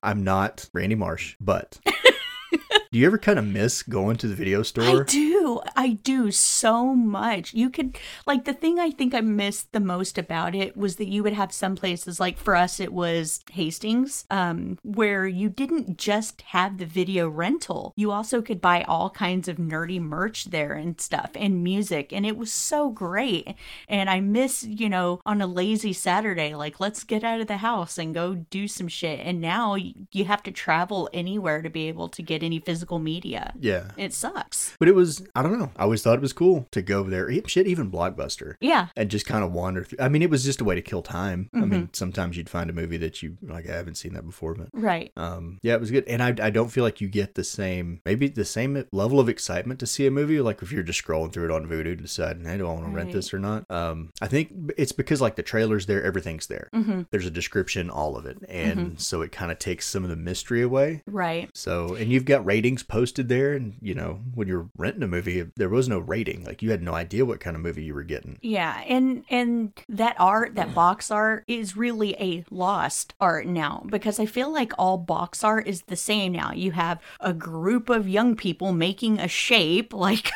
I'm 0.04 0.24
not 0.24 0.69
Randy 0.74 0.96
Marsh, 0.96 1.36
but 1.40 1.80
do 2.92 3.00
you 3.00 3.06
ever 3.06 3.18
kind 3.18 3.38
of 3.40 3.46
miss 3.46 3.84
going 3.84 4.18
to 4.18 4.28
the 4.28 4.36
video 4.36 4.63
store? 4.63 4.84
I 4.84 4.88
store? 4.88 5.04
Do. 5.41 5.61
I 5.75 5.93
do 6.03 6.31
so 6.31 6.93
much. 6.95 7.53
You 7.53 7.69
could 7.69 7.97
like 8.25 8.45
the 8.45 8.53
thing 8.53 8.79
I 8.79 8.91
think 8.91 9.13
I 9.13 9.21
missed 9.21 9.71
the 9.71 9.79
most 9.79 10.17
about 10.17 10.55
it 10.55 10.77
was 10.77 10.95
that 10.97 11.07
you 11.07 11.23
would 11.23 11.33
have 11.33 11.51
some 11.51 11.75
places 11.75 12.19
like 12.19 12.38
for 12.38 12.55
us 12.55 12.79
it 12.79 12.93
was 12.93 13.41
Hastings, 13.51 14.25
um, 14.29 14.77
where 14.83 15.27
you 15.27 15.49
didn't 15.49 15.97
just 15.97 16.41
have 16.41 16.77
the 16.77 16.85
video 16.85 17.27
rental. 17.29 17.93
You 17.95 18.11
also 18.11 18.41
could 18.41 18.61
buy 18.61 18.83
all 18.83 19.09
kinds 19.09 19.47
of 19.47 19.57
nerdy 19.57 19.99
merch 19.99 20.45
there 20.45 20.73
and 20.73 20.99
stuff 20.99 21.31
and 21.35 21.63
music, 21.63 22.13
and 22.13 22.25
it 22.25 22.38
was 22.38 22.51
so 22.51 22.89
great. 22.89 23.55
And 23.88 24.09
I 24.09 24.19
miss, 24.19 24.63
you 24.63 24.89
know, 24.89 25.19
on 25.25 25.41
a 25.41 25.47
lazy 25.47 25.93
Saturday, 25.93 26.55
like 26.55 26.79
let's 26.79 27.03
get 27.03 27.23
out 27.23 27.41
of 27.41 27.47
the 27.47 27.57
house 27.57 27.97
and 27.97 28.13
go 28.13 28.35
do 28.35 28.67
some 28.67 28.88
shit. 28.88 29.19
And 29.19 29.41
now 29.41 29.75
you 29.75 30.25
have 30.25 30.43
to 30.43 30.51
travel 30.51 31.09
anywhere 31.13 31.61
to 31.61 31.69
be 31.69 31.88
able 31.88 32.09
to 32.09 32.21
get 32.21 32.43
any 32.43 32.59
physical 32.59 32.99
media. 32.99 33.53
Yeah. 33.59 33.91
It 33.97 34.13
sucks. 34.13 34.75
But 34.79 34.88
it 34.88 34.95
was, 34.95 35.23
I 35.36 35.42
don't 35.44 35.57
know. 35.57 35.72
I 35.78 35.83
always 35.83 36.01
thought 36.04 36.16
it 36.16 36.22
was 36.22 36.33
cool 36.33 36.68
to 36.72 36.81
go 36.81 37.04
there. 37.04 37.30
E- 37.30 37.42
Shit, 37.48 37.68
even 37.68 37.92
Blockbuster. 37.92 38.56
Yeah. 38.62 38.88
And 38.95 39.10
just 39.10 39.25
kind 39.25 39.44
of 39.44 39.51
wander 39.51 39.83
through. 39.83 40.00
I 40.00 40.10
mean, 40.10 40.22
it 40.22 40.30
was 40.30 40.44
just 40.44 40.62
a 40.62 40.63
way 40.63 40.75
to 40.75 40.81
kill 40.81 41.01
time. 41.01 41.50
I 41.54 41.57
Mm-hmm. 41.60 41.69
mean, 41.69 41.89
sometimes 41.94 42.38
you'd 42.38 42.50
find 42.50 42.69
a 42.69 42.74
movie 42.74 42.98
that 42.98 43.22
you, 43.22 43.38
like, 43.42 43.69
I 43.69 43.74
haven't 43.74 43.95
seen 43.95 44.13
that 44.13 44.25
before, 44.25 44.56
but 44.56 44.68
Right. 44.74 45.12
um, 45.18 45.60
yeah, 45.62 45.74
it 45.75 45.80
was 45.80 45.92
good. 45.92 46.06
And 46.07 46.22
I, 46.24 46.30
I 46.42 46.50
don't 46.50 46.69
feel 46.69 46.83
like 46.83 47.01
you 47.01 47.07
get 47.07 47.36
the 47.36 47.44
same, 47.44 48.01
maybe 48.06 48.28
the 48.28 48.45
same 48.45 48.83
level 48.92 49.19
of 49.19 49.30
excitement 49.30 49.80
to 49.81 49.88
see 49.88 50.06
a 50.07 50.12
movie. 50.12 50.42
Like 50.42 50.62
if 50.62 50.72
you're 50.72 50.83
just 50.83 51.04
scrolling 51.04 51.31
through 51.31 51.45
it 51.45 51.51
on 51.51 51.68
Vudu, 51.68 52.01
deciding, 52.01 52.45
hey, 52.45 52.57
do 52.57 52.68
I 52.68 52.74
want 52.74 52.86
to 52.86 52.92
rent 52.92 53.12
this 53.12 53.34
or 53.34 53.39
not? 53.39 53.66
Um, 53.69 54.12
I 54.22 54.27
think 54.27 54.51
it's 54.77 54.92
because 54.92 55.22
like 55.22 55.36
the 55.36 55.44
trailer's 55.44 55.86
there, 55.86 56.04
everything's 56.04 56.48
there. 56.48 56.69
Mm-hmm. 56.74 57.01
There's 57.12 57.25
a 57.25 57.32
description, 57.32 57.89
all 57.89 58.17
of 58.17 58.25
it. 58.25 58.38
And 58.50 59.00
so 59.00 59.22
it 59.22 59.32
kind 59.32 59.51
of 59.51 59.60
takes 59.60 59.88
some 59.88 60.03
of 60.03 60.10
the 60.10 60.15
mystery 60.15 60.62
away. 60.62 61.03
Right. 61.05 61.50
So, 61.53 61.96
and 61.96 62.12
you've 62.12 62.25
got 62.25 62.46
ratings 62.46 62.84
posted 62.84 63.29
there. 63.29 63.53
And, 63.53 63.75
you 63.82 63.94
know, 63.94 64.20
when 64.34 64.48
you're 64.48 64.70
renting 64.77 65.03
a 65.03 65.08
movie, 65.08 65.21
there 65.56 65.70
was 65.70 65.88
no 65.88 66.00
rating. 66.00 66.44
Like 66.44 66.62
you 66.62 66.72
had 66.72 66.82
no 66.82 66.94
idea 66.94 67.25
what 67.25 67.40
kind 67.40 67.56
of 67.56 67.62
movie 67.62 67.84
you 67.84 67.94
were 67.94 68.04
getting. 68.04 68.38
Yeah, 68.42 68.82
and 68.88 69.24
and 69.30 69.72
that 69.90 70.16
art, 70.20 70.56
that 70.56 70.74
box 70.74 71.12
art 71.12 71.44
is 71.48 71.78
really 71.78 72.16
a 72.20 72.44
lost 72.51 73.13
art 73.20 73.46
now 73.46 73.84
because 73.90 74.20
I 74.20 74.25
feel 74.25 74.51
like 74.51 74.74
all 74.78 74.98
box 74.98 75.44
art 75.44 75.68
is 75.68 75.84
the 75.84 75.96
same 75.96 76.32
now. 76.32 76.51
You 76.54 76.72
have 76.72 77.00
a 77.20 77.34
group 77.34 77.90
of 77.90 78.08
young 78.08 78.36
people 78.36 78.74
making 78.74 79.20
a 79.20 79.28
shape 79.28 79.94
like 80.01 80.32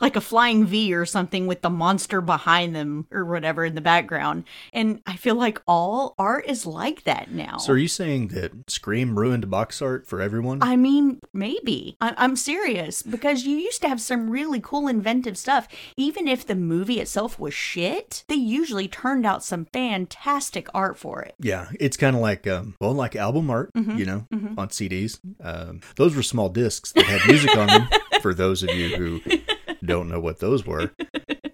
like 0.00 0.16
a 0.16 0.20
flying 0.20 0.64
V 0.66 0.94
or 0.94 1.04
something 1.06 1.46
with 1.46 1.62
the 1.62 1.70
monster 1.70 2.20
behind 2.20 2.74
them 2.74 3.06
or 3.10 3.24
whatever 3.24 3.64
in 3.64 3.74
the 3.74 3.80
background. 3.80 4.44
And 4.72 5.00
I 5.06 5.16
feel 5.16 5.34
like 5.34 5.60
all 5.66 6.14
art 6.18 6.46
is 6.46 6.66
like 6.66 7.04
that 7.04 7.30
now. 7.30 7.58
So, 7.58 7.72
are 7.72 7.78
you 7.78 7.88
saying 7.88 8.28
that 8.28 8.52
Scream 8.70 9.18
ruined 9.18 9.50
box 9.50 9.80
art 9.82 10.06
for 10.06 10.20
everyone? 10.20 10.62
I 10.62 10.76
mean, 10.76 11.20
maybe. 11.32 11.96
I- 12.00 12.14
I'm 12.16 12.36
serious 12.36 13.02
because 13.02 13.44
you 13.44 13.56
used 13.56 13.80
to 13.82 13.87
have 13.88 14.00
some 14.00 14.30
really 14.30 14.60
cool, 14.60 14.86
inventive 14.88 15.36
stuff. 15.36 15.66
Even 15.96 16.28
if 16.28 16.46
the 16.46 16.54
movie 16.54 17.00
itself 17.00 17.38
was 17.38 17.52
shit, 17.54 18.24
they 18.28 18.34
usually 18.36 18.86
turned 18.88 19.26
out 19.26 19.42
some 19.44 19.64
fantastic 19.72 20.68
art 20.74 20.96
for 20.98 21.22
it. 21.22 21.34
Yeah, 21.40 21.68
it's 21.80 21.96
kind 21.96 22.14
of 22.14 22.22
like 22.22 22.46
um, 22.46 22.74
well, 22.80 22.92
like 22.92 23.16
album 23.16 23.50
art, 23.50 23.72
Mm-hmm. 23.74 23.96
you 23.98 24.06
know, 24.06 24.26
on 24.56 24.68
CDs. 24.68 25.18
Um, 25.42 25.80
those 25.96 26.14
were 26.16 26.22
small 26.22 26.48
discs 26.48 26.92
that 26.92 27.04
had 27.04 27.26
music 27.26 27.56
on 27.56 27.66
them. 27.66 27.88
For 28.22 28.34
those 28.34 28.62
of 28.64 28.70
you 28.70 28.96
who 28.96 29.20
don't 29.84 30.08
know 30.08 30.18
what 30.18 30.40
those 30.40 30.66
were, 30.66 30.90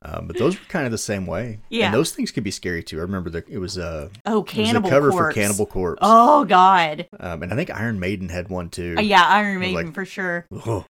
um, 0.05 0.27
but 0.27 0.37
those 0.39 0.59
were 0.59 0.65
kind 0.69 0.87
of 0.87 0.93
the 0.93 0.99
same 0.99 1.27
way. 1.27 1.59
Yeah. 1.71 1.87
and 1.87 1.95
those 1.95 2.13
things 2.13 2.31
could 2.31 2.45
be 2.45 2.51
scary 2.51 2.83
too. 2.83 2.99
I 2.99 3.03
remember 3.03 3.31
the 3.31 3.45
it 3.49 3.59
was 3.59 3.77
a 3.79 4.11
Oh, 4.27 4.43
Cannibal 4.43 4.91
cover 4.91 5.11
Corpse. 5.11 5.35
for 5.35 5.41
Cannibal 5.41 5.67
Corpse, 5.67 5.99
Oh 6.03 6.45
God. 6.45 7.07
um, 7.21 7.43
and 7.43 7.53
I 7.53 7.57
think 7.57 7.71
Iron 7.71 7.99
Maiden 8.01 8.29
had 8.29 8.49
one 8.49 8.69
too. 8.71 8.95
Uh, 8.99 9.01
yeah, 9.03 9.25
Iron 9.27 9.59
Maiden 9.61 9.87
like- 9.87 9.95
for 9.95 10.05
sure. 10.05 10.47
Oh, 10.67 10.85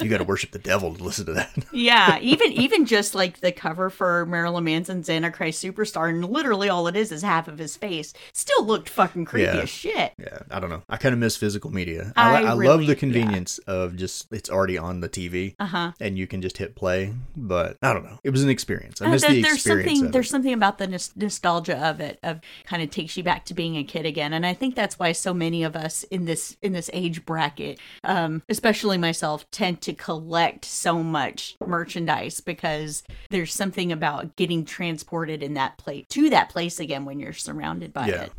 you 0.00 0.08
got 0.10 0.18
to 0.18 0.24
worship 0.24 0.50
the 0.50 0.58
devil 0.58 0.94
to 0.94 1.02
listen 1.02 1.26
to 1.26 1.32
that. 1.34 1.50
Yeah, 1.72 2.18
even 2.20 2.52
even 2.52 2.86
just 2.86 3.14
like 3.14 3.40
the 3.40 3.50
cover 3.52 3.90
for 3.90 4.26
Marilyn 4.26 4.64
Manson's 4.64 5.08
Antichrist 5.10 5.62
Superstar, 5.62 6.08
and 6.08 6.24
literally 6.28 6.68
all 6.68 6.86
it 6.86 6.96
is 6.96 7.10
is 7.12 7.22
half 7.22 7.48
of 7.48 7.58
his 7.58 7.76
face. 7.76 8.12
Still 8.32 8.64
looked 8.64 8.88
fucking 8.88 9.24
creepy 9.24 9.46
Yeah. 9.56 9.62
as 9.62 9.68
shit. 9.70 10.12
Yeah, 10.18 10.38
I 10.50 10.60
don't 10.60 10.70
know. 10.70 10.82
I 10.88 10.96
kind 10.96 11.12
of 11.12 11.18
miss 11.18 11.36
physical 11.36 11.70
media. 11.72 12.12
I 12.16 12.42
I, 12.44 12.50
I 12.50 12.52
love 12.52 12.86
the 12.86 12.94
convenience 12.96 13.58
of 13.66 13.96
just 13.96 14.32
it's 14.32 14.48
already 14.50 14.78
on 14.78 15.00
the 15.00 15.08
TV 15.08 15.54
Uh 15.58 15.66
huh. 15.66 15.92
and 16.00 16.16
you 16.18 16.26
can 16.26 16.42
just 16.42 16.58
hit 16.58 16.74
play. 16.76 17.12
But 17.36 17.76
I 17.82 17.92
don't 17.92 18.04
know. 18.04 18.18
It 18.24 18.30
was 18.30 18.42
an 18.42 18.48
experience. 18.48 19.00
I 19.02 19.06
Uh, 19.06 19.10
miss 19.10 19.22
there- 19.22 19.30
the 19.32 19.42
there's 19.42 19.54
experience. 19.56 19.90
something 19.98 20.10
there's 20.12 20.30
something 20.30 20.52
about 20.54 20.78
the 20.78 20.86
nos- 20.86 21.14
nostalgia 21.14 21.76
of 21.78 22.00
it 22.00 22.18
of 22.22 22.40
kind 22.64 22.82
of 22.82 22.90
takes 22.90 23.16
you 23.16 23.22
back 23.22 23.44
to 23.44 23.54
being 23.54 23.76
a 23.76 23.84
kid 23.84 24.06
again 24.06 24.32
and 24.32 24.46
i 24.46 24.54
think 24.54 24.74
that's 24.74 24.98
why 24.98 25.12
so 25.12 25.34
many 25.34 25.62
of 25.62 25.76
us 25.76 26.02
in 26.04 26.24
this 26.24 26.56
in 26.62 26.72
this 26.72 26.88
age 26.94 27.24
bracket 27.26 27.78
um 28.02 28.42
especially 28.48 28.96
myself 28.96 29.48
tend 29.50 29.80
to 29.82 29.92
collect 29.92 30.64
so 30.64 31.02
much 31.02 31.56
merchandise 31.66 32.40
because 32.40 33.02
there's 33.30 33.52
something 33.52 33.92
about 33.92 34.34
getting 34.36 34.64
transported 34.64 35.42
in 35.42 35.52
that 35.54 35.76
place 35.76 36.06
to 36.08 36.30
that 36.30 36.48
place 36.48 36.80
again 36.80 37.04
when 37.04 37.20
you're 37.20 37.32
surrounded 37.34 37.92
by 37.92 38.06
Yeah. 38.08 38.22
it 38.22 38.32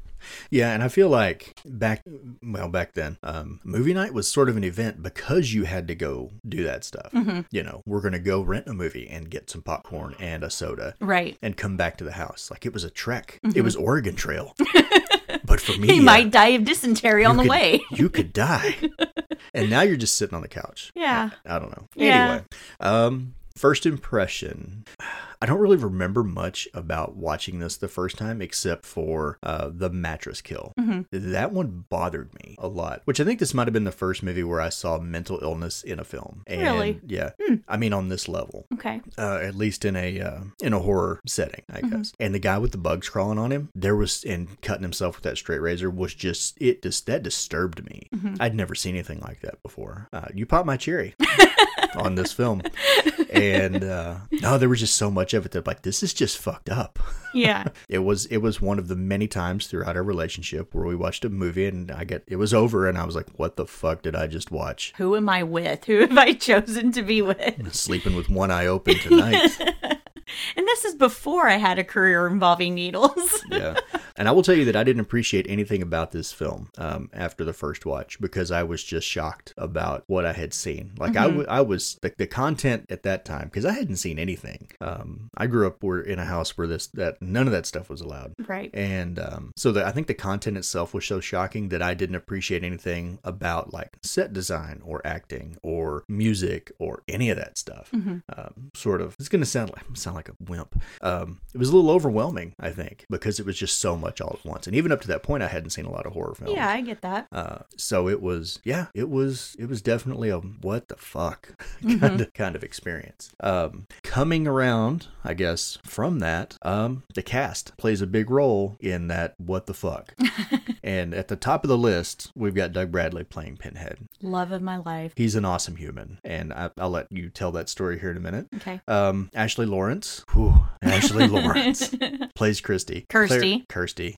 Yeah, 0.49 0.73
and 0.73 0.83
I 0.83 0.87
feel 0.87 1.09
like 1.09 1.53
back 1.65 2.03
well 2.43 2.69
back 2.69 2.93
then, 2.93 3.17
um, 3.23 3.59
movie 3.63 3.93
night 3.93 4.13
was 4.13 4.27
sort 4.27 4.49
of 4.49 4.57
an 4.57 4.63
event 4.63 5.01
because 5.03 5.53
you 5.53 5.63
had 5.63 5.87
to 5.87 5.95
go 5.95 6.31
do 6.47 6.63
that 6.63 6.83
stuff. 6.83 7.11
Mm-hmm. 7.11 7.41
You 7.51 7.63
know, 7.63 7.81
we're 7.85 8.01
gonna 8.01 8.19
go 8.19 8.41
rent 8.41 8.67
a 8.67 8.73
movie 8.73 9.07
and 9.09 9.29
get 9.29 9.49
some 9.49 9.61
popcorn 9.61 10.15
and 10.19 10.43
a 10.43 10.49
soda 10.49 10.95
right 10.99 11.37
and 11.41 11.57
come 11.57 11.77
back 11.77 11.97
to 11.97 12.03
the 12.03 12.13
house. 12.13 12.49
Like 12.51 12.65
it 12.65 12.73
was 12.73 12.83
a 12.83 12.89
trek. 12.89 13.39
It 13.55 13.61
was 13.61 13.75
Oregon 13.75 14.15
Trail. 14.15 14.55
but 15.45 15.59
for 15.61 15.77
me, 15.79 15.87
he 15.87 15.99
uh, 15.99 16.03
might 16.03 16.31
die 16.31 16.49
of 16.49 16.63
dysentery 16.65 17.25
on 17.25 17.37
the 17.37 17.43
could- 17.43 17.49
way 17.49 17.81
you 17.91 18.09
could 18.09 18.33
die. 18.33 18.75
and 19.53 19.69
now 19.69 19.81
you're 19.81 19.97
just 19.97 20.15
sitting 20.15 20.35
on 20.35 20.41
the 20.41 20.47
couch. 20.47 20.91
yeah 20.95 21.31
I 21.45 21.59
don't 21.59 21.71
know. 21.71 21.87
Yeah. 21.95 22.23
Anyway, 22.31 22.45
um, 22.79 23.33
first 23.55 23.85
impression. 23.85 24.85
I 25.41 25.47
don't 25.47 25.59
really 25.59 25.77
remember 25.77 26.23
much 26.23 26.67
about 26.73 27.17
watching 27.17 27.59
this 27.59 27.75
the 27.75 27.89
first 27.89 28.17
time 28.17 28.41
except 28.41 28.85
for 28.85 29.37
uh, 29.43 29.69
the 29.71 29.89
mattress 29.89 30.41
kill. 30.41 30.71
Mhm. 30.79 31.05
That 31.11 31.51
one 31.51 31.83
bothered 31.89 32.33
me 32.33 32.55
a 32.57 32.67
lot, 32.69 33.01
which 33.03 33.19
I 33.19 33.25
think 33.25 33.39
this 33.39 33.53
might 33.53 33.67
have 33.67 33.73
been 33.73 33.83
the 33.83 33.91
first 33.91 34.23
movie 34.23 34.43
where 34.43 34.61
I 34.61 34.69
saw 34.69 34.97
mental 34.97 35.39
illness 35.43 35.83
in 35.83 35.99
a 35.99 36.05
film. 36.05 36.43
And, 36.47 36.61
Really? 36.61 37.01
Yeah. 37.05 37.31
I 37.67 37.75
mean, 37.77 37.91
on 37.93 38.07
this 38.09 38.27
level, 38.29 38.65
okay 38.75 39.01
uh, 39.17 39.39
at 39.41 39.55
least 39.55 39.83
in 39.85 39.95
a 39.97 40.19
uh, 40.21 40.39
in 40.63 40.71
a 40.73 40.79
horror 40.79 41.19
setting, 41.27 41.63
I 41.71 41.81
guess. 41.81 42.13
And 42.19 42.33
the 42.33 42.39
guy 42.39 42.57
with 42.57 42.71
the 42.71 42.77
bugs 42.79 43.09
crawling 43.09 43.37
on 43.37 43.51
him, 43.51 43.69
there 43.75 43.95
was 43.95 44.23
and 44.23 44.59
cutting 44.61 44.83
himself 44.83 45.17
with 45.17 45.23
that 45.25 45.37
straight 45.37 45.61
razor 45.61 45.89
was 45.89 46.13
just 46.15 46.57
it 46.61 46.81
just 46.81 47.05
that 47.07 47.23
disturbed 47.23 47.85
me. 47.85 48.09
I'd 48.39 48.55
never 48.55 48.73
seen 48.73 48.95
anything 48.95 49.19
like 49.19 49.41
that 49.41 49.61
before. 49.61 50.07
Uh, 50.13 50.27
you 50.33 50.45
popped 50.45 50.65
my 50.65 50.77
cherry 50.77 51.13
on 51.97 52.15
this 52.15 52.31
film, 52.31 52.61
and 53.35 53.83
uh, 53.83 54.15
no, 54.31 54.57
there 54.57 54.69
was 54.69 54.79
just 54.79 54.95
so 54.95 55.11
much 55.11 55.33
of 55.33 55.45
it 55.45 55.51
that 55.51 55.67
like 55.67 55.81
this 55.81 56.01
is 56.03 56.13
just 56.13 56.37
fucked 56.37 56.69
up. 56.69 56.99
yeah 57.33 57.65
It 57.89 57.99
was 57.99 58.25
it 58.27 58.37
was 58.37 58.61
one 58.61 58.79
of 58.79 58.87
the 58.87 58.95
many 58.95 59.27
times 59.27 59.67
throughout 59.67 59.95
our 59.97 60.03
relationship 60.03 60.73
where 60.73 60.85
we 60.85 60.95
watched 60.95 61.25
a 61.25 61.29
movie 61.29 61.65
and 61.67 61.91
I 61.91 62.03
get 62.05 62.23
it 62.27 62.37
was 62.37 62.53
over 62.53 62.87
and 62.87 62.97
I 62.97 63.05
was 63.05 63.15
like, 63.15 63.27
what 63.37 63.55
the 63.57 63.65
fuck 63.65 64.01
did 64.01 64.15
I 64.15 64.27
just 64.27 64.51
watch? 64.51 64.93
who 64.97 65.15
am 65.15 65.27
i 65.29 65.43
with 65.43 65.85
who 65.85 65.99
have 65.99 66.17
i 66.17 66.33
chosen 66.49 66.91
to 66.93 67.01
be 67.03 67.21
with 67.21 67.73
Sleeping 67.75 68.15
with 68.15 68.29
one 68.29 68.51
eye 68.51 68.65
open 68.67 68.95
tonight. 68.99 69.51
And 70.57 70.65
this 70.67 70.85
is 70.85 70.95
before 70.95 71.47
I 71.47 71.57
had 71.57 71.79
a 71.79 71.83
career 71.83 72.27
involving 72.27 72.75
needles. 72.75 73.43
yeah. 73.51 73.77
And 74.15 74.27
I 74.27 74.31
will 74.31 74.41
tell 74.41 74.55
you 74.55 74.65
that 74.65 74.75
I 74.75 74.83
didn't 74.83 75.01
appreciate 75.01 75.45
anything 75.49 75.81
about 75.81 76.11
this 76.11 76.31
film 76.31 76.69
um, 76.77 77.09
after 77.13 77.43
the 77.43 77.51
first 77.53 77.85
watch 77.85 78.19
because 78.21 78.51
I 78.51 78.63
was 78.63 78.83
just 78.83 79.05
shocked 79.05 79.53
about 79.57 80.03
what 80.07 80.25
I 80.25 80.31
had 80.31 80.53
seen. 80.53 80.93
Like 80.97 81.17
I, 81.17 81.25
w- 81.25 81.45
I 81.49 81.61
was 81.61 81.97
the, 82.01 82.13
the 82.17 82.27
content 82.27 82.85
at 82.89 83.03
that 83.03 83.25
time 83.25 83.45
because 83.45 83.65
I 83.65 83.73
hadn't 83.73 83.97
seen 83.97 84.17
anything. 84.17 84.71
Um, 84.79 85.29
I 85.35 85.47
grew 85.47 85.67
up 85.67 85.83
where 85.83 85.99
in 85.99 86.19
a 86.19 86.25
house 86.25 86.57
where 86.57 86.67
this 86.67 86.87
that 86.87 87.21
none 87.21 87.47
of 87.47 87.51
that 87.51 87.65
stuff 87.65 87.89
was 87.89 88.01
allowed. 88.01 88.33
right. 88.47 88.69
And 88.73 89.19
um, 89.19 89.51
so 89.57 89.71
the, 89.73 89.85
I 89.85 89.91
think 89.91 90.07
the 90.07 90.13
content 90.13 90.57
itself 90.57 90.93
was 90.93 91.05
so 91.05 91.19
shocking 91.19 91.69
that 91.69 91.81
I 91.81 91.93
didn't 91.93 92.15
appreciate 92.15 92.63
anything 92.63 93.19
about 93.23 93.73
like 93.73 93.97
set 94.03 94.31
design 94.31 94.81
or 94.85 95.05
acting 95.05 95.57
or 95.61 96.03
music 96.07 96.71
or 96.79 97.03
any 97.07 97.29
of 97.29 97.37
that 97.37 97.57
stuff. 97.57 97.89
Um, 97.93 98.71
sort 98.73 99.01
of, 99.01 99.15
it's 99.19 99.29
going 99.29 99.41
to 99.41 99.45
sound 99.45 99.71
like 99.71 99.83
sound 99.95 100.14
like 100.15 100.29
a 100.29 100.35
wimp. 100.39 100.81
Um, 101.01 101.39
it 101.53 101.57
was 101.57 101.69
a 101.69 101.75
little 101.75 101.91
overwhelming, 101.91 102.55
I 102.59 102.71
think, 102.71 103.05
because 103.09 103.39
it 103.39 103.45
was 103.45 103.57
just 103.57 103.79
so 103.79 103.95
much 103.95 104.21
all 104.21 104.37
at 104.39 104.45
once. 104.45 104.67
And 104.67 104.75
even 104.75 104.91
up 104.91 105.01
to 105.01 105.07
that 105.09 105.23
point, 105.23 105.43
I 105.43 105.47
hadn't 105.47 105.71
seen 105.71 105.85
a 105.85 105.91
lot 105.91 106.05
of 106.05 106.13
horror 106.13 106.33
films. 106.35 106.53
Yeah, 106.55 106.69
I 106.69 106.81
get 106.81 107.01
that. 107.01 107.27
Uh, 107.31 107.59
so 107.77 108.07
it 108.07 108.21
was, 108.21 108.59
yeah, 108.63 108.87
it 108.93 109.09
was, 109.09 109.55
it 109.59 109.67
was 109.69 109.81
definitely 109.81 110.29
a 110.29 110.39
what 110.39 110.87
the 110.87 110.95
fuck 110.95 111.63
kind 111.99 112.21
of 112.21 112.33
kind 112.33 112.55
of 112.55 112.63
experience. 112.63 113.31
Um, 113.39 113.87
coming 114.03 114.47
around, 114.47 115.07
I 115.23 115.33
guess, 115.33 115.77
from 115.83 116.19
that, 116.19 116.57
um, 116.61 117.03
the 117.13 117.23
cast 117.23 117.75
plays 117.77 118.01
a 118.01 118.07
big 118.07 118.29
role 118.29 118.77
in 118.79 119.07
that 119.09 119.35
what 119.37 119.65
the 119.65 119.73
fuck. 119.73 120.15
and 120.85 121.13
at 121.13 121.27
the 121.27 121.35
top 121.35 121.63
of 121.65 121.67
the 121.69 121.77
list, 121.77 122.31
we've 122.35 122.53
got 122.55 122.71
Doug 122.71 122.91
Bradley 122.91 123.23
playing 123.25 123.57
Pinhead. 123.57 123.97
Love 124.21 124.51
of 124.51 124.61
my 124.61 124.77
life. 124.77 125.11
He's 125.17 125.35
an 125.35 125.43
awesome 125.43 125.75
human, 125.75 126.19
and 126.23 126.53
I, 126.53 126.69
I'll 126.77 126.89
let 126.91 127.11
you 127.11 127.29
tell 127.29 127.51
that 127.53 127.67
story 127.67 127.99
here 127.99 128.11
in 128.11 128.17
a 128.17 128.21
minute. 128.21 128.47
Okay. 128.57 128.79
Um, 128.87 129.29
Ashley 129.33 129.65
Lawrence, 129.65 130.23
whew, 130.33 130.63
Ashley 130.81 131.27
Lawrence 131.27 131.93
plays 132.35 132.61
Christy. 132.61 133.05
Kirsty. 133.09 133.65
Claire, 133.67 133.87
Kirsty. 133.87 134.17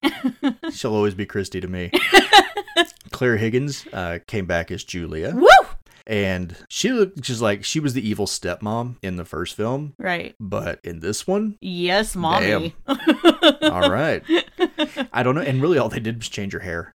She'll 0.74 0.94
always 0.94 1.14
be 1.16 1.26
Christy 1.26 1.62
to 1.62 1.68
me. 1.68 1.90
Claire 3.12 3.38
Higgins 3.38 3.88
uh, 3.94 4.20
came 4.28 4.46
back 4.46 4.70
as 4.70 4.84
Julia, 4.84 5.34
Woo! 5.34 5.48
and 6.06 6.56
she 6.70 6.92
looked 6.92 7.20
just 7.22 7.42
like 7.42 7.64
she 7.66 7.80
was 7.80 7.94
the 7.94 8.08
evil 8.08 8.28
stepmom 8.28 8.98
in 9.02 9.16
the 9.16 9.26
first 9.26 9.56
film, 9.56 9.94
Right. 9.98 10.36
but 10.40 10.80
in 10.84 11.00
this 11.00 11.26
one, 11.26 11.58
Yes, 11.62 12.16
mommy. 12.16 12.76
all 12.88 13.90
right. 13.90 14.24
I 15.14 15.24
don't 15.24 15.36
know, 15.36 15.42
and 15.42 15.62
really 15.62 15.78
all 15.78 15.90
they 15.90 16.00
did 16.00 16.18
was 16.18 16.30
change 16.30 16.54
her 16.54 16.60
hair. 16.60 16.94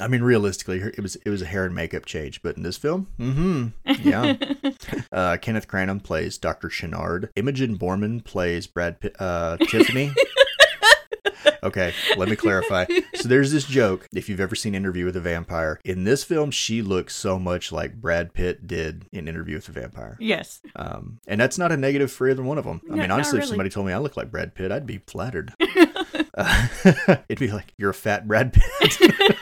I 0.00 0.08
mean, 0.08 0.22
realistically, 0.22 0.78
it 0.80 1.00
was 1.00 1.16
it 1.16 1.30
was 1.30 1.42
a 1.42 1.46
hair 1.46 1.64
and 1.64 1.74
makeup 1.74 2.04
change, 2.04 2.42
but 2.42 2.56
in 2.56 2.62
this 2.62 2.76
film, 2.76 3.08
mm-hmm, 3.18 3.68
yeah. 4.02 4.36
Uh, 5.12 5.36
Kenneth 5.36 5.68
Cranham 5.68 6.00
plays 6.00 6.38
Dr. 6.38 6.68
Channard. 6.68 7.30
Imogen 7.36 7.78
Boorman 7.78 8.24
plays 8.24 8.66
Brad 8.66 9.00
Pitt, 9.00 9.14
uh, 9.20 9.56
Tiffany. 9.58 10.12
Okay, 11.62 11.94
let 12.18 12.28
me 12.28 12.36
clarify. 12.36 12.84
So 13.14 13.26
there's 13.26 13.50
this 13.50 13.64
joke. 13.64 14.06
If 14.14 14.28
you've 14.28 14.40
ever 14.40 14.54
seen 14.54 14.74
Interview 14.74 15.06
with 15.06 15.16
a 15.16 15.20
Vampire, 15.20 15.80
in 15.82 16.04
this 16.04 16.22
film, 16.22 16.50
she 16.50 16.82
looks 16.82 17.16
so 17.16 17.38
much 17.38 17.72
like 17.72 17.94
Brad 17.94 18.34
Pitt 18.34 18.66
did 18.66 19.06
in 19.12 19.28
Interview 19.28 19.54
with 19.56 19.68
a 19.70 19.72
Vampire. 19.72 20.18
yes. 20.20 20.60
Um, 20.76 21.20
and 21.26 21.40
that's 21.40 21.56
not 21.56 21.72
a 21.72 21.76
negative 21.78 22.12
for 22.12 22.28
either 22.28 22.42
one 22.42 22.58
of 22.58 22.64
them. 22.64 22.82
I 22.92 22.96
mean, 22.96 23.10
honestly, 23.10 23.38
if 23.38 23.46
somebody 23.46 23.70
told 23.70 23.86
me 23.86 23.94
I 23.94 23.98
look 23.98 24.16
like 24.16 24.30
Brad 24.30 24.54
Pitt, 24.54 24.70
I'd 24.72 24.86
be 24.86 24.98
flattered. 25.06 25.54
Uh, 26.34 26.68
it'd 27.28 27.38
be 27.38 27.50
like, 27.50 27.72
you're 27.76 27.90
a 27.90 27.94
fat 27.94 28.26
Brad 28.26 28.52
Pitt. 28.52 29.12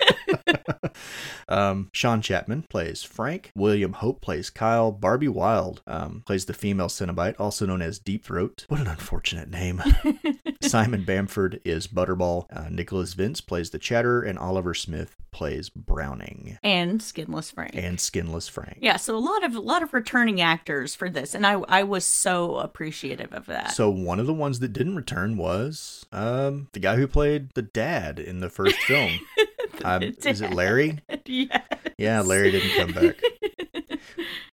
um, 1.49 1.91
Sean 1.93 2.21
Chapman 2.23 2.63
plays 2.69 3.03
Frank. 3.03 3.51
William 3.55 3.95
Hope 3.95 4.21
plays 4.21 4.51
Kyle. 4.51 4.93
Barbie 4.93 5.29
Wild 5.29 5.83
um, 5.87 6.23
plays 6.27 6.45
the 6.47 6.55
female 6.55 6.89
Cenobite, 6.89 7.39
also 7.39 7.67
known 7.67 7.83
as 7.83 7.99
Deep 7.99 8.25
Throat. 8.25 8.67
What 8.69 8.81
an 8.81 8.87
unfortunate 8.87 9.51
name. 9.51 9.83
Simon 10.63 11.05
Bamford 11.05 11.61
is 11.65 11.87
Butterball. 11.87 12.47
Uh, 12.55 12.69
Nicholas 12.71 13.15
Vince 13.15 13.41
plays 13.41 13.71
the 13.71 13.79
Chatterer, 13.79 14.23
and 14.23 14.39
Oliver 14.39 14.75
Smith 14.75 15.17
plays 15.33 15.71
Browning 15.71 16.59
And 16.63 17.03
skinless 17.03 17.51
Frank. 17.51 17.75
and 17.75 17.99
Skinless 17.99 18.49
Frank. 18.49 18.79
yeah, 18.81 18.97
so 18.97 19.17
a 19.17 19.19
lot 19.19 19.43
of 19.45 19.55
a 19.57 19.61
lot 19.61 19.83
of 19.83 19.95
returning 19.95 20.41
actors 20.41 20.95
for 20.95 21.09
this, 21.09 21.35
and 21.35 21.47
I 21.47 21.55
I 21.69 21.83
was 21.85 22.05
so 22.05 22.57
appreciative 22.57 23.33
of 23.33 23.47
that. 23.47 23.73
So 23.73 23.91
one 23.91 24.21
of 24.21 24.27
the 24.27 24.35
ones 24.35 24.61
that 24.61 24.73
didn't 24.73 24.95
return 24.97 25.37
was 25.37 26.07
um, 26.13 26.69
the 26.73 26.81
guy 26.81 26.97
who 26.97 27.07
played 27.09 27.51
the 27.55 27.63
dad 27.63 28.19
in 28.21 28.41
the 28.41 28.51
first 28.51 28.77
film. 28.81 29.13
um, 29.85 30.03
is 30.25 30.41
it 30.41 30.53
Larry? 30.53 30.99
yeah. 31.27 31.61
Yeah, 31.99 32.21
Larry 32.21 32.51
didn't 32.53 32.77
come 32.77 32.93
back. 32.93 33.21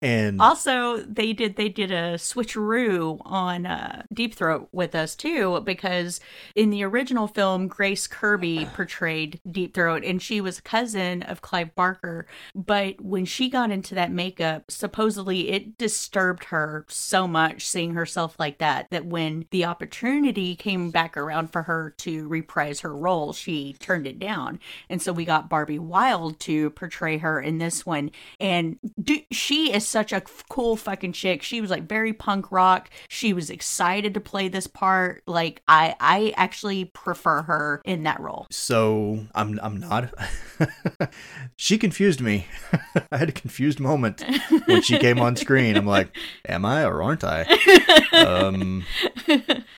And 0.02 0.40
Also, 0.40 0.98
they 0.98 1.32
did 1.34 1.56
they 1.56 1.68
did 1.68 1.90
a 1.90 2.14
switcheroo 2.14 3.20
on 3.24 3.66
uh, 3.66 4.02
Deep 4.12 4.34
Throat 4.34 4.68
with 4.72 4.94
us 4.94 5.14
too 5.14 5.60
because 5.60 6.20
in 6.54 6.70
the 6.70 6.82
original 6.84 7.26
film, 7.26 7.68
Grace 7.68 8.06
Kirby 8.06 8.66
portrayed 8.74 9.40
Deep 9.50 9.74
Throat, 9.74 10.02
and 10.04 10.22
she 10.22 10.40
was 10.40 10.58
a 10.58 10.62
cousin 10.62 11.22
of 11.22 11.42
Clive 11.42 11.74
Barker. 11.74 12.26
But 12.54 13.00
when 13.00 13.26
she 13.26 13.50
got 13.50 13.70
into 13.70 13.94
that 13.94 14.10
makeup, 14.10 14.70
supposedly 14.70 15.50
it 15.50 15.76
disturbed 15.76 16.44
her 16.44 16.86
so 16.88 17.28
much 17.28 17.66
seeing 17.66 17.92
herself 17.92 18.36
like 18.38 18.58
that 18.58 18.88
that 18.90 19.04
when 19.04 19.44
the 19.50 19.66
opportunity 19.66 20.56
came 20.56 20.90
back 20.90 21.16
around 21.16 21.52
for 21.52 21.64
her 21.64 21.94
to 21.98 22.26
reprise 22.28 22.80
her 22.80 22.96
role, 22.96 23.34
she 23.34 23.74
turned 23.74 24.06
it 24.06 24.18
down. 24.18 24.60
And 24.88 25.02
so 25.02 25.12
we 25.12 25.26
got 25.26 25.50
Barbie 25.50 25.78
Wild 25.78 26.40
to 26.40 26.70
portray 26.70 27.18
her 27.18 27.38
in 27.38 27.58
this 27.58 27.84
one, 27.84 28.10
and 28.38 28.78
do, 29.02 29.20
she 29.30 29.72
is 29.74 29.89
such 29.90 30.12
a 30.12 30.22
cool 30.48 30.76
fucking 30.76 31.12
chick. 31.12 31.42
She 31.42 31.60
was 31.60 31.70
like 31.70 31.88
very 31.88 32.12
punk 32.12 32.50
rock. 32.52 32.88
She 33.08 33.32
was 33.32 33.50
excited 33.50 34.14
to 34.14 34.20
play 34.20 34.48
this 34.48 34.66
part. 34.66 35.22
Like 35.26 35.62
I, 35.68 35.94
I 36.00 36.32
actually 36.36 36.86
prefer 36.86 37.42
her 37.42 37.82
in 37.84 38.04
that 38.04 38.20
role. 38.20 38.46
so 38.50 39.26
I'm 39.34 39.58
I'm 39.62 39.78
not. 39.78 40.12
she 41.56 41.78
confused 41.78 42.20
me. 42.20 42.46
I 43.12 43.16
had 43.16 43.28
a 43.28 43.32
confused 43.32 43.80
moment 43.80 44.22
when 44.66 44.82
she 44.82 44.98
came 44.98 45.20
on 45.20 45.36
screen. 45.36 45.76
I'm 45.76 45.86
like, 45.86 46.16
am 46.48 46.64
I 46.64 46.84
or 46.84 47.02
aren't 47.02 47.24
I? 47.24 47.46
Um, 48.12 48.84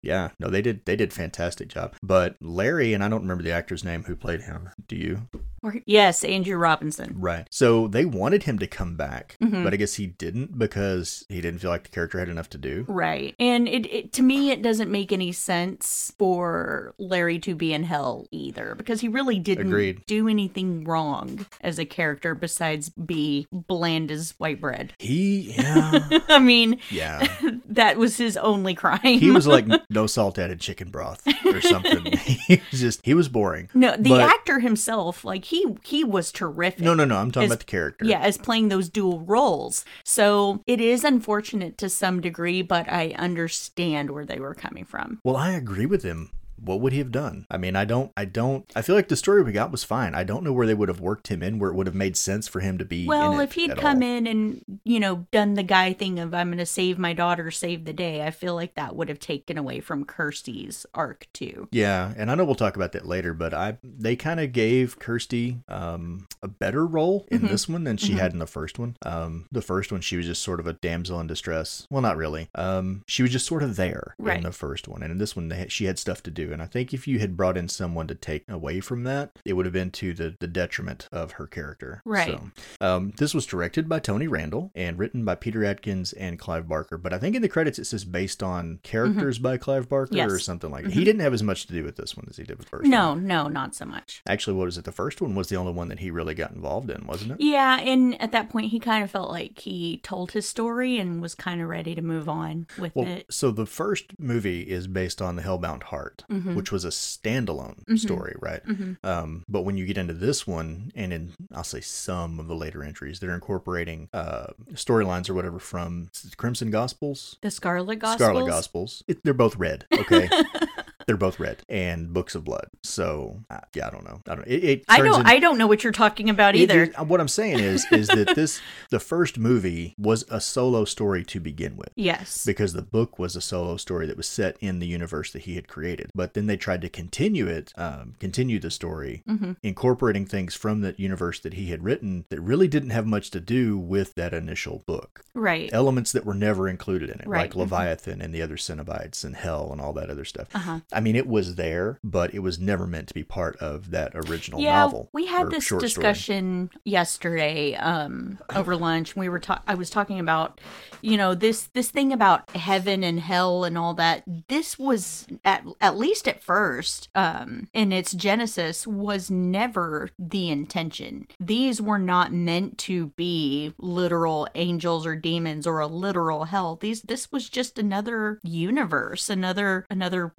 yeah, 0.02 0.30
no, 0.38 0.48
they 0.48 0.62
did 0.62 0.84
they 0.84 0.96
did 0.96 1.12
fantastic 1.12 1.68
job. 1.68 1.94
But 2.02 2.36
Larry 2.40 2.92
and 2.94 3.02
I 3.04 3.08
don't 3.08 3.22
remember 3.22 3.42
the 3.42 3.52
actor's 3.52 3.84
name 3.84 4.04
who 4.04 4.16
played 4.16 4.42
him. 4.42 4.70
Do 4.88 4.96
you? 4.96 5.28
Or, 5.64 5.76
yes, 5.86 6.24
Andrew 6.24 6.56
Robinson. 6.56 7.14
Right. 7.16 7.46
So 7.52 7.86
they 7.86 8.04
wanted 8.04 8.42
him 8.42 8.58
to 8.58 8.66
come 8.66 8.96
back, 8.96 9.36
Mhm. 9.40 9.62
but 9.62 9.72
I 9.72 9.76
guess 9.76 9.94
he 9.94 10.08
didn't 10.08 10.58
because 10.58 11.24
he 11.28 11.40
didn't 11.40 11.60
feel 11.60 11.70
like 11.70 11.84
the 11.84 11.88
character 11.90 12.18
had 12.18 12.28
enough 12.28 12.50
to 12.50 12.58
do. 12.58 12.84
Right. 12.88 13.36
And 13.38 13.68
it, 13.68 13.86
it 13.86 14.12
to 14.14 14.22
me 14.22 14.50
it 14.50 14.60
doesn't 14.60 14.90
make 14.90 15.12
any 15.12 15.30
sense 15.30 16.12
for 16.18 16.94
Larry 16.98 17.38
to 17.40 17.54
be 17.54 17.72
in 17.72 17.84
hell 17.84 18.26
either 18.32 18.74
because 18.74 19.02
he 19.02 19.08
really 19.08 19.38
didn't 19.38 19.68
Agreed. 19.68 20.04
do 20.06 20.26
anything 20.28 20.82
wrong 20.84 21.46
as 21.60 21.78
a 21.78 21.84
character 21.84 22.34
besides 22.34 22.88
be 22.88 23.46
bland 23.52 24.10
as 24.10 24.34
white 24.38 24.60
bread. 24.60 24.94
He, 24.98 25.52
yeah, 25.56 26.08
I 26.28 26.40
mean, 26.40 26.80
yeah. 26.90 27.26
that 27.68 27.96
was 27.98 28.16
his 28.16 28.36
only 28.36 28.74
crime. 28.74 28.98
He 29.02 29.30
was 29.30 29.46
like 29.46 29.66
no 29.92 30.06
salt 30.06 30.38
added 30.38 30.60
chicken 30.60 30.90
broth 30.90 31.22
or 31.44 31.60
something. 31.60 32.04
he 32.16 32.60
was 32.70 32.80
just, 32.80 33.00
he 33.04 33.14
was 33.14 33.28
boring. 33.28 33.68
No, 33.74 33.96
the 33.96 34.10
But- 34.10 34.20
actor 34.22 34.60
himself, 34.60 35.24
like 35.24 35.44
he 35.46 35.66
he 35.84 36.04
was 36.04 36.32
terrific. 36.32 36.80
No, 36.80 36.94
no, 36.94 37.04
no. 37.04 37.16
I'm 37.16 37.30
talking 37.30 37.44
As- 37.46 37.50
about 37.52 37.58
the 37.60 37.64
character. 37.66 38.04
Yeah, 38.04 38.20
as 38.20 38.38
playing 38.38 38.68
those 38.68 38.88
dual 38.88 39.20
roles. 39.20 39.84
So 40.04 40.62
it 40.66 40.80
is 40.80 41.04
unfortunate 41.04 41.78
to 41.78 41.88
some 41.88 42.20
degree, 42.20 42.62
but 42.62 42.88
I 42.90 43.14
understand 43.18 44.10
where 44.10 44.24
they 44.24 44.38
were 44.38 44.54
coming 44.54 44.84
from. 44.84 45.20
Well, 45.24 45.36
I 45.36 45.50
agree 45.52 45.86
with 45.86 46.02
him. 46.02 46.30
What 46.64 46.80
would 46.80 46.92
he 46.92 46.98
have 47.00 47.10
done? 47.12 47.46
I 47.50 47.56
mean, 47.56 47.74
I 47.76 47.84
don't, 47.84 48.12
I 48.16 48.24
don't, 48.24 48.70
I 48.76 48.82
feel 48.82 48.94
like 48.94 49.08
the 49.08 49.16
story 49.16 49.42
we 49.42 49.52
got 49.52 49.72
was 49.72 49.84
fine. 49.84 50.14
I 50.14 50.22
don't 50.24 50.44
know 50.44 50.52
where 50.52 50.66
they 50.66 50.74
would 50.74 50.88
have 50.88 51.00
worked 51.00 51.28
him 51.28 51.42
in, 51.42 51.58
where 51.58 51.70
it 51.70 51.74
would 51.74 51.86
have 51.86 51.94
made 51.96 52.16
sense 52.16 52.46
for 52.46 52.60
him 52.60 52.78
to 52.78 52.84
be. 52.84 53.06
Well, 53.06 53.34
in 53.34 53.40
it 53.40 53.44
if 53.44 53.52
he'd 53.54 53.76
come 53.76 53.96
all. 54.02 54.08
in 54.08 54.26
and, 54.26 54.64
you 54.84 55.00
know, 55.00 55.26
done 55.32 55.54
the 55.54 55.62
guy 55.62 55.92
thing 55.92 56.18
of 56.20 56.32
I'm 56.34 56.48
going 56.48 56.58
to 56.58 56.66
save 56.66 56.98
my 56.98 57.12
daughter, 57.12 57.50
save 57.50 57.84
the 57.84 57.92
day, 57.92 58.24
I 58.24 58.30
feel 58.30 58.54
like 58.54 58.74
that 58.74 58.94
would 58.94 59.08
have 59.08 59.18
taken 59.18 59.58
away 59.58 59.80
from 59.80 60.04
Kirsty's 60.04 60.86
arc 60.94 61.26
too. 61.32 61.68
Yeah, 61.72 62.12
and 62.16 62.30
I 62.30 62.34
know 62.34 62.44
we'll 62.44 62.54
talk 62.54 62.76
about 62.76 62.92
that 62.92 63.06
later, 63.06 63.34
but 63.34 63.52
I 63.52 63.78
they 63.82 64.14
kind 64.16 64.38
of 64.40 64.52
gave 64.52 64.98
Kirsty 64.98 65.58
um, 65.68 66.26
a 66.42 66.48
better 66.48 66.86
role 66.86 67.26
in 67.30 67.40
Mhm. 67.42 67.48
this 67.48 67.68
one 67.68 67.84
than 67.84 67.96
she 67.96 68.12
Mhm. 68.12 68.18
had 68.18 68.32
in 68.32 68.38
the 68.38 68.46
first 68.46 68.78
one. 68.78 68.96
Um, 69.04 69.46
the 69.50 69.62
first 69.62 69.90
one, 69.92 70.00
she 70.00 70.16
was 70.16 70.26
just 70.26 70.42
sort 70.42 70.60
of 70.60 70.66
a 70.66 70.72
damsel 70.74 71.18
in 71.20 71.26
distress. 71.26 71.86
Well, 71.90 72.02
not 72.02 72.16
really. 72.16 72.48
Um, 72.54 73.02
she 73.06 73.22
was 73.22 73.32
just 73.32 73.46
sort 73.46 73.62
of 73.62 73.76
there 73.76 74.14
Right. 74.18 74.36
in 74.38 74.44
the 74.44 74.52
first 74.52 74.86
one, 74.88 75.02
and 75.02 75.10
in 75.10 75.18
this 75.18 75.34
one, 75.34 75.48
they 75.48 75.66
she 75.68 75.86
had 75.86 75.98
stuff 75.98 76.22
to 76.24 76.30
do. 76.30 76.51
And 76.52 76.62
I 76.62 76.66
think 76.66 76.92
if 76.94 77.08
you 77.08 77.18
had 77.18 77.36
brought 77.36 77.56
in 77.56 77.68
someone 77.68 78.06
to 78.08 78.14
take 78.14 78.44
away 78.48 78.80
from 78.80 79.04
that, 79.04 79.32
it 79.44 79.54
would 79.54 79.66
have 79.66 79.72
been 79.72 79.90
to 79.92 80.12
the 80.14 80.36
the 80.40 80.46
detriment 80.46 81.08
of 81.12 81.32
her 81.32 81.46
character. 81.46 82.02
Right. 82.04 82.38
So, 82.80 82.86
um, 82.86 83.12
this 83.18 83.34
was 83.34 83.46
directed 83.46 83.88
by 83.88 83.98
Tony 83.98 84.26
Randel 84.28 84.70
and 84.74 84.98
written 84.98 85.24
by 85.24 85.34
Peter 85.34 85.64
Atkins 85.64 86.12
and 86.12 86.38
Clive 86.38 86.68
Barker. 86.68 86.98
But 86.98 87.12
I 87.12 87.18
think 87.18 87.34
in 87.36 87.42
the 87.42 87.48
credits 87.48 87.78
it 87.78 87.84
says 87.86 88.04
based 88.04 88.42
on 88.42 88.80
characters 88.82 89.38
by 89.38 89.56
Clive 89.56 89.88
Barker 89.88 90.16
Yes. 90.16 90.30
or 90.30 90.38
something 90.38 90.70
like 90.70 90.84
that. 90.84 90.90
Mhm. 90.90 90.94
He 90.94 91.04
didn't 91.04 91.20
have 91.22 91.32
as 91.34 91.42
much 91.42 91.66
to 91.66 91.72
do 91.72 91.84
with 91.84 91.96
this 91.96 92.16
one 92.16 92.26
as 92.28 92.36
he 92.36 92.44
did 92.44 92.58
with 92.58 92.66
the 92.66 92.70
first 92.70 92.82
one. 92.82 92.90
No, 92.90 93.14
no, 93.14 93.48
not 93.48 93.74
so 93.74 93.84
much. 93.84 94.22
Actually, 94.26 94.56
what 94.56 94.64
was 94.66 94.78
it? 94.78 94.84
The 94.84 94.92
first 94.92 95.20
one 95.20 95.34
was 95.34 95.48
the 95.48 95.56
only 95.56 95.72
one 95.72 95.88
that 95.88 96.00
he 96.00 96.10
really 96.10 96.34
got 96.34 96.52
involved 96.52 96.90
in, 96.90 97.06
wasn't 97.06 97.32
it? 97.32 97.40
Yeah, 97.40 97.78
and 97.80 98.20
at 98.20 98.32
that 98.32 98.48
point, 98.50 98.70
he 98.70 98.78
kind 98.78 99.02
of 99.04 99.10
felt 99.10 99.30
like 99.30 99.58
he 99.60 99.98
told 100.02 100.32
his 100.32 100.48
story 100.48 100.98
and 100.98 101.20
was 101.22 101.34
kind 101.34 101.60
of 101.60 101.68
ready 101.68 101.94
to 101.94 102.02
move 102.02 102.28
on 102.28 102.66
with 102.78 102.94
Well, 102.94 103.06
it. 103.06 103.26
so 103.32 103.50
the 103.50 103.66
first 103.66 104.18
movie 104.18 104.62
is 104.62 104.86
based 104.86 105.22
on 105.22 105.36
the 105.36 105.42
Hellbound 105.42 105.84
Heart, 105.84 106.24
Mhm. 106.42 106.54
which 106.54 106.72
was 106.72 106.84
a 106.84 106.88
standalone 106.88 107.84
Mhm. 107.86 107.98
story, 107.98 108.34
right? 108.40 108.64
Mhm. 108.66 108.96
Um, 109.04 109.44
but 109.48 109.62
when 109.62 109.76
you 109.76 109.86
get 109.86 109.96
into 109.98 110.14
this 110.14 110.46
one, 110.46 110.90
and 110.94 111.12
in 111.12 111.32
I'll 111.54 111.64
say 111.64 111.80
some 111.80 112.38
of 112.40 112.48
the 112.48 112.54
later 112.56 112.82
entries, 112.82 113.20
they're 113.20 113.34
incorporating 113.34 114.08
uh, 114.12 114.48
storylines 114.72 115.28
or 115.30 115.34
whatever 115.34 115.58
from 115.58 116.10
Crimson 116.36 116.70
Gospels, 116.70 117.36
The 117.42 117.50
Scarlet 117.50 117.98
Gospels. 117.98 118.20
Scarlet 118.28 118.46
Gospels. 118.48 119.04
It, 119.06 119.22
they're 119.24 119.34
both 119.34 119.56
red, 119.56 119.86
okay. 119.92 120.28
they're 121.06 121.16
both 121.16 121.38
red, 121.40 121.62
and 121.68 122.12
Books 122.12 122.34
of 122.34 122.44
Blood. 122.44 122.68
So 122.82 123.40
uh, 123.50 123.60
yeah, 123.74 123.86
I 123.88 123.90
don't 123.90 124.04
know. 124.04 124.20
I 124.28 124.34
don't. 124.34 124.46
It, 124.48 124.64
it 124.64 124.84
I 124.88 125.00
don't. 125.00 125.20
in- 125.20 125.26
I 125.26 125.38
don't 125.38 125.58
know 125.58 125.66
what 125.66 125.84
you're 125.84 125.92
talking 125.92 126.28
about 126.30 126.54
either. 126.54 126.84
it- 126.84 126.98
what 127.06 127.20
I'm 127.20 127.28
saying 127.28 127.58
is, 127.60 127.86
is 127.92 128.08
that 128.08 128.32
this 128.36 128.60
the 128.90 129.00
first 129.00 129.38
movie 129.38 129.94
was 129.98 130.24
a 130.30 130.40
solo 130.40 130.84
story 130.84 131.24
to 131.24 131.40
begin 131.40 131.76
with. 131.76 131.90
yes. 131.96 132.44
Because 132.44 132.72
the 132.72 132.82
book 132.82 133.18
was 133.18 133.36
a 133.36 133.40
solo 133.40 133.76
story 133.76 134.06
that 134.06 134.16
was 134.16 134.26
set 134.28 134.56
in 134.60 134.78
the 134.78 134.86
universe 134.86 135.30
that 135.32 135.42
he 135.42 135.54
had 135.54 135.68
created, 135.68 136.10
but 136.14 136.34
then 136.34 136.46
they 136.46 136.56
tried 136.56 136.80
to 136.82 136.88
continue 136.88 137.46
it, 137.46 137.72
um, 137.76 138.14
continue 138.20 138.58
the 138.58 138.70
story, 138.70 139.22
hmm 139.26 139.52
incorporating 139.62 140.26
things 140.26 140.54
from 140.54 140.80
that 140.80 140.98
universe 141.00 141.38
that 141.40 141.54
he 141.54 141.70
had 141.70 141.82
written 141.84 142.24
that 142.30 142.40
really 142.40 142.66
didn't 142.68 142.90
have 142.90 143.06
much 143.06 143.30
to 143.30 143.40
do 143.40 143.76
with 143.78 144.14
that 144.14 144.32
initial 144.34 144.82
book. 144.86 145.20
Right. 145.34 145.70
Elements 145.72 146.12
that 146.12 146.24
were 146.24 146.34
never 146.34 146.68
included 146.68 147.10
in 147.10 147.20
it, 147.20 147.26
Right. 147.26 147.42
like 147.42 147.54
Leviathan 147.56 148.20
and 148.20 148.34
the 148.34 148.42
other 148.42 148.56
Cenobites 148.56 149.24
and 149.24 149.36
Hell 149.36 149.70
and 149.72 149.80
all 149.80 149.92
that 149.94 150.10
other 150.10 150.24
stuff. 150.24 150.48
Uh 150.54 150.58
huh. 150.58 150.80
I 150.92 151.00
mean, 151.00 151.16
it 151.16 151.26
was 151.26 151.56
there, 151.56 151.98
but 152.02 152.34
it 152.34 152.40
was 152.40 152.58
never 152.58 152.86
meant 152.86 153.08
to 153.08 153.14
be 153.14 153.22
part 153.24 153.56
of 153.56 153.90
that 153.90 154.12
original 154.14 154.60
yeah, 154.60 154.80
novel. 154.80 155.08
we 155.12 155.26
had 155.26 155.50
this 155.50 155.64
short 155.64 155.80
story. 155.80 155.88
discussion 155.88 156.70
yesterday 156.84 157.74
um, 157.74 158.38
over 158.54 158.76
lunch. 158.76 159.16
We 159.16 159.28
were 159.28 159.38
ta- 159.38 159.62
I 159.66 159.74
was 159.74 159.90
talking 159.90 160.20
about, 160.20 160.60
you 161.00 161.16
know, 161.16 161.34
this 161.34 161.68
this 161.74 161.90
thing 161.90 162.12
about 162.12 162.50
heaven 162.56 163.02
and 163.04 163.20
hell 163.20 163.64
and 163.64 163.76
all 163.78 163.94
that. 163.94 164.24
This 164.48 164.78
was 164.78 165.26
at 165.44 165.64
at 165.80 165.96
least 165.96 166.28
at 166.28 166.42
first, 166.42 167.08
um, 167.14 167.68
in 167.72 167.92
its 167.92 168.12
genesis, 168.12 168.86
was 168.86 169.30
never 169.30 170.10
the 170.18 170.50
intention. 170.50 171.26
These 171.40 171.80
were 171.80 171.98
not 171.98 172.32
meant 172.32 172.78
to 172.78 173.08
be 173.08 173.74
literal 173.78 174.48
angels 174.54 175.06
or 175.06 175.16
demons 175.16 175.66
or 175.66 175.80
a 175.80 175.86
literal 175.86 176.44
hell. 176.44 176.76
These 176.76 177.02
this 177.02 177.30
was 177.32 177.48
just 177.48 177.78
another 177.78 178.38
universe, 178.42 179.30
another 179.30 179.86
another. 179.90 180.32